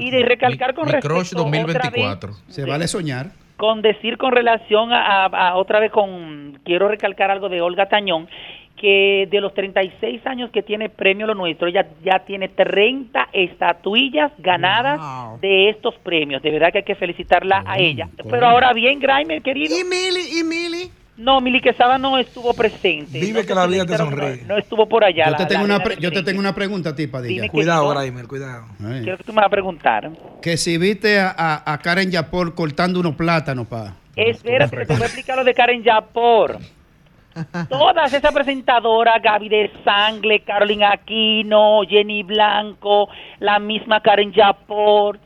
y 0.00 0.10
de 0.10 0.22
recalcar 0.24 0.74
con 0.74 0.86
Mi 0.86 0.92
respecto 0.92 1.14
crush 1.16 1.32
otra 1.34 1.50
vez 1.50 1.62
2024. 1.62 2.32
Se 2.48 2.64
vale 2.64 2.86
soñar. 2.88 3.26
con 3.56 3.82
decir 3.82 4.16
con 4.16 4.32
relación 4.32 4.90
a, 4.92 5.26
a- 5.26 5.48
a 5.50 5.56
otra 5.56 5.80
vez 5.80 5.90
con 5.92 6.58
quiero 6.64 6.88
recalcar 6.88 7.30
algo 7.30 7.50
de 7.50 7.60
Olga 7.60 7.88
Tañón 7.90 8.26
que 8.80 9.28
de 9.30 9.40
los 9.42 9.52
36 9.52 10.26
años 10.26 10.50
que 10.50 10.62
tiene 10.62 10.88
premio 10.88 11.26
lo 11.26 11.34
nuestro 11.34 11.68
ella 11.68 11.86
ya 12.02 12.20
tiene 12.20 12.48
30 12.48 13.28
estatuillas 13.32 14.32
ganadas 14.38 15.40
de 15.40 15.68
estos 15.68 15.94
premios 16.02 16.42
de 16.42 16.50
verdad 16.50 16.72
que 16.72 16.78
hay 16.78 16.84
que 16.84 16.94
felicitarla 16.94 17.62
a 17.66 17.78
ella 17.78 18.08
pero 18.30 18.46
ahora 18.46 18.72
bien 18.72 18.98
Graimer 18.98 19.42
querido 19.42 19.76
y 19.78 19.84
Mili 19.84 20.38
y 20.40 20.44
Mili 20.44 20.90
no 21.18 21.42
Mili 21.42 21.60
Quesada 21.60 21.98
no 21.98 22.16
estuvo 22.16 22.54
presente 22.54 23.20
Vive 23.20 23.42
No 23.42 23.46
que 23.46 23.54
la 23.54 23.66
vida 23.66 23.84
te 23.84 23.96
sonríe. 23.98 24.42
no, 24.46 24.56
estuvo 24.56 24.88
por 24.88 25.04
allá 25.04 25.26
Yo 25.26 25.30
la- 25.32 25.36
te, 25.36 25.44
tengo 25.46 25.66
la 25.66 25.74
una 25.76 25.84
pre- 25.84 25.96
yo 26.00 26.10
te 26.10 26.22
tengo 26.22 26.40
una 26.40 26.54
pregunta 26.54 26.90
a 26.90 26.94
ti, 26.96 27.06
Padilla. 27.06 27.46
Cuidado, 27.50 27.84
no. 27.84 27.90
Graimer, 27.90 28.26
cuidado. 28.26 28.64
Ay. 28.82 29.02
quiero 29.02 29.18
que 29.18 29.24
tú 29.24 29.32
me 29.34 29.36
vas 29.36 29.46
a 29.46 29.50
preguntar 29.50 30.10
Que 30.40 30.56
si 30.56 30.78
viste 30.78 31.20
a, 31.20 31.34
a- 31.36 31.72
a 31.74 31.78
Karen 31.78 32.10
Yapor 32.10 32.54
cortando 32.54 32.98
unos 33.00 33.16
plátanos, 33.16 33.66
pa. 33.66 33.96
Espérate, 34.16 34.74
que 34.78 34.86
te 34.86 34.92
voy 34.94 35.02
a 35.02 35.06
explicar 35.06 35.36
lo 35.36 35.44
de 35.44 35.52
Karen 35.52 35.82
Yapor. 35.82 36.56
Todas 37.68 38.12
esas 38.12 38.32
presentadoras, 38.32 39.22
Gaby 39.22 39.48
de 39.48 39.70
Sangle, 39.84 40.40
Carolina 40.40 40.92
Aquino, 40.92 41.80
Jenny 41.88 42.22
Blanco, 42.22 43.08
la 43.38 43.58
misma 43.58 44.00
Karen 44.00 44.32
Yapor, 44.32 45.18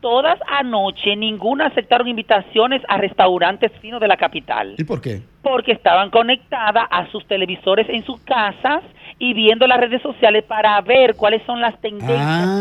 todas 0.00 0.38
anoche, 0.46 1.16
ninguna 1.16 1.66
aceptaron 1.66 2.06
invitaciones 2.08 2.82
a 2.88 2.98
restaurantes 2.98 3.72
finos 3.80 4.00
de 4.00 4.06
la 4.08 4.16
capital, 4.16 4.74
¿Y 4.78 4.84
por 4.84 5.00
qué? 5.00 5.22
porque 5.42 5.72
estaban 5.72 6.10
conectadas 6.10 6.86
a 6.90 7.06
sus 7.10 7.26
televisores 7.26 7.88
en 7.88 8.04
sus 8.04 8.20
casas 8.20 8.82
y 9.18 9.32
viendo 9.34 9.66
las 9.66 9.80
redes 9.80 10.00
sociales 10.02 10.44
para 10.44 10.80
ver 10.82 11.16
cuáles 11.16 11.42
son 11.46 11.60
las 11.60 11.76
tendencias 11.80 12.08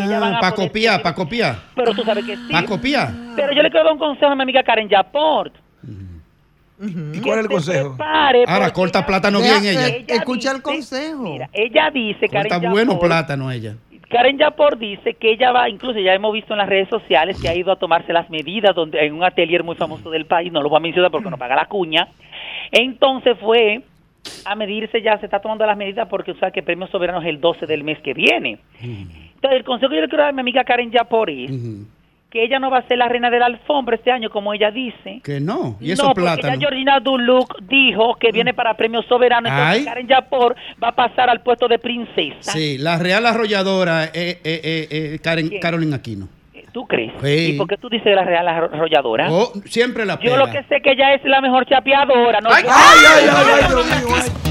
que 0.08 0.18
van 0.20 0.34
Ah, 0.34 0.38
a 0.38 0.40
para 0.40 0.56
copiar, 0.56 1.02
para 1.04 1.14
copiar. 1.14 1.56
Pero 1.76 1.94
tú 1.94 2.02
sabes 2.04 2.26
que 2.26 2.36
sí. 2.38 2.52
Para 2.52 2.66
copiar. 2.66 3.10
Pero 3.36 3.52
yo 3.54 3.62
le 3.62 3.70
quiero 3.70 3.84
dar 3.84 3.94
un 3.94 4.00
consejo 4.00 4.32
a 4.32 4.36
mi 4.36 4.42
amiga 4.42 4.64
Karen 4.64 4.90
Yaport. 4.90 5.54
¿Y 6.80 7.20
cuál 7.22 7.40
es 7.40 7.46
el 7.46 7.52
consejo? 7.52 7.98
Ahora 8.48 8.72
corta 8.72 9.06
plátano 9.06 9.40
bien 9.40 9.66
ella. 9.66 9.88
escucha 10.08 10.52
el 10.52 10.62
consejo. 10.62 11.24
Mira, 11.24 11.50
ella 11.54 11.90
dice, 11.92 12.28
Karen 12.28 12.52
Corta 12.52 12.70
bueno 12.70 13.00
plátano 13.00 13.52
ella. 13.52 13.76
Karen 14.10 14.38
Yapor 14.38 14.78
dice 14.78 15.16
que 15.16 15.32
ella 15.32 15.52
va, 15.52 15.70
incluso 15.70 16.00
ya 16.00 16.14
hemos 16.14 16.32
visto 16.32 16.54
en 16.54 16.60
las 16.60 16.70
redes 16.70 16.88
sociales 16.88 17.38
que 17.42 17.50
ha 17.50 17.56
ido 17.56 17.74
a 17.74 17.76
tomarse 17.76 18.14
las 18.14 18.30
medidas 18.30 18.74
donde 18.74 19.06
en 19.06 19.14
un 19.14 19.24
atelier 19.24 19.64
muy 19.64 19.76
famoso 19.76 20.10
del 20.10 20.26
país, 20.26 20.52
no 20.52 20.62
lo 20.62 20.70
voy 20.70 20.78
a 20.78 20.82
mencionar 20.82 21.12
porque 21.12 21.30
no 21.30 21.38
paga 21.38 21.56
la 21.56 21.66
cuña. 21.66 22.08
Entonces 22.72 23.38
fue 23.40 23.82
a 24.46 24.56
medirse 24.56 25.02
ya, 25.02 25.18
se 25.20 25.26
está 25.26 25.40
tomando 25.40 25.66
las 25.66 25.78
medidas 25.78 26.08
porque 26.08 26.32
o 26.32 26.36
sea 26.38 26.52
que 26.52 26.62
el 26.62 26.66
premio 26.66 26.88
soberano 26.88 27.22
es 27.22 27.28
el 27.28 27.42
12 27.42 27.66
del 27.66 27.84
mes 27.84 28.00
que 28.00 28.14
viene. 28.14 28.60
Entonces 28.82 29.60
el 29.60 29.64
consejo 29.66 29.90
que 29.90 29.96
yo 29.98 30.02
le 30.02 30.08
quiero 30.08 30.24
dar 30.24 30.30
a 30.30 30.34
mi 30.34 30.42
amiga 30.42 30.64
Karen 30.64 30.92
Yapor 30.92 31.30
es 31.30 31.52
que 32.30 32.44
ella 32.44 32.60
no 32.60 32.70
va 32.70 32.80
a 32.80 32.88
ser 32.88 32.98
la 32.98 33.08
reina 33.08 33.30
de 33.30 33.40
la 33.40 33.46
alfombra 33.46 33.96
este 33.96 34.12
año 34.12 34.30
como 34.30 34.54
ella 34.54 34.70
dice. 34.72 35.22
Que 35.24 35.40
no. 35.40 35.78
Y 35.80 35.88
no, 35.88 35.94
esos 35.94 36.14
porque 36.14 36.42
ya 36.42 36.58
Georgina 36.58 37.00
Duluc 37.00 37.62
dijo 37.62 38.16
que 38.16 38.32
viene 38.32 38.54
para 38.54 38.76
premio 38.76 39.02
soberano, 39.04 39.48
entonces 39.48 39.80
Ay. 39.80 39.86
Karen 39.86 40.08
Yapor 40.08 40.56
va 40.84 40.90
a 40.90 40.96
pasar 40.96 41.30
al 41.30 41.42
puesto 41.42 41.68
de 41.68 41.80
princesa. 41.80 42.52
Sí, 42.52 42.78
la 42.78 42.98
real 42.98 43.26
arrolladora 43.26 44.06
es 44.06 44.14
eh, 44.14 44.40
eh, 44.44 44.88
eh, 44.90 45.20
Karen, 45.24 45.48
¿Quién? 45.48 45.62
Carolina 45.62 45.98
Aquino. 45.98 46.28
¿Tú 46.74 46.86
crees? 46.86 47.12
Sí. 47.24 47.54
¿Y 47.54 47.58
por 47.58 47.68
qué 47.68 47.78
tú 47.78 47.90
dices 47.90 48.14
la 48.14 48.24
Real 48.24 48.48
Arrolladora? 48.48 49.32
Oh, 49.32 49.52
siempre 49.66 50.06
la 50.06 50.20
Yo 50.20 50.38
lo 50.38 50.46
que 50.52 50.62
sé 50.64 50.80
que 50.82 50.92
ella 50.92 51.16
es 51.16 51.24
la 51.24 51.42
mejor 51.42 51.66
chapeadora. 51.66 52.40
¿no? 52.40 52.52
ay, 52.52 52.64
ay, 52.68 53.00
ay, 53.08 53.30
ay, 53.30 53.74
mío, 53.74 54.14
ay. 54.14 54.47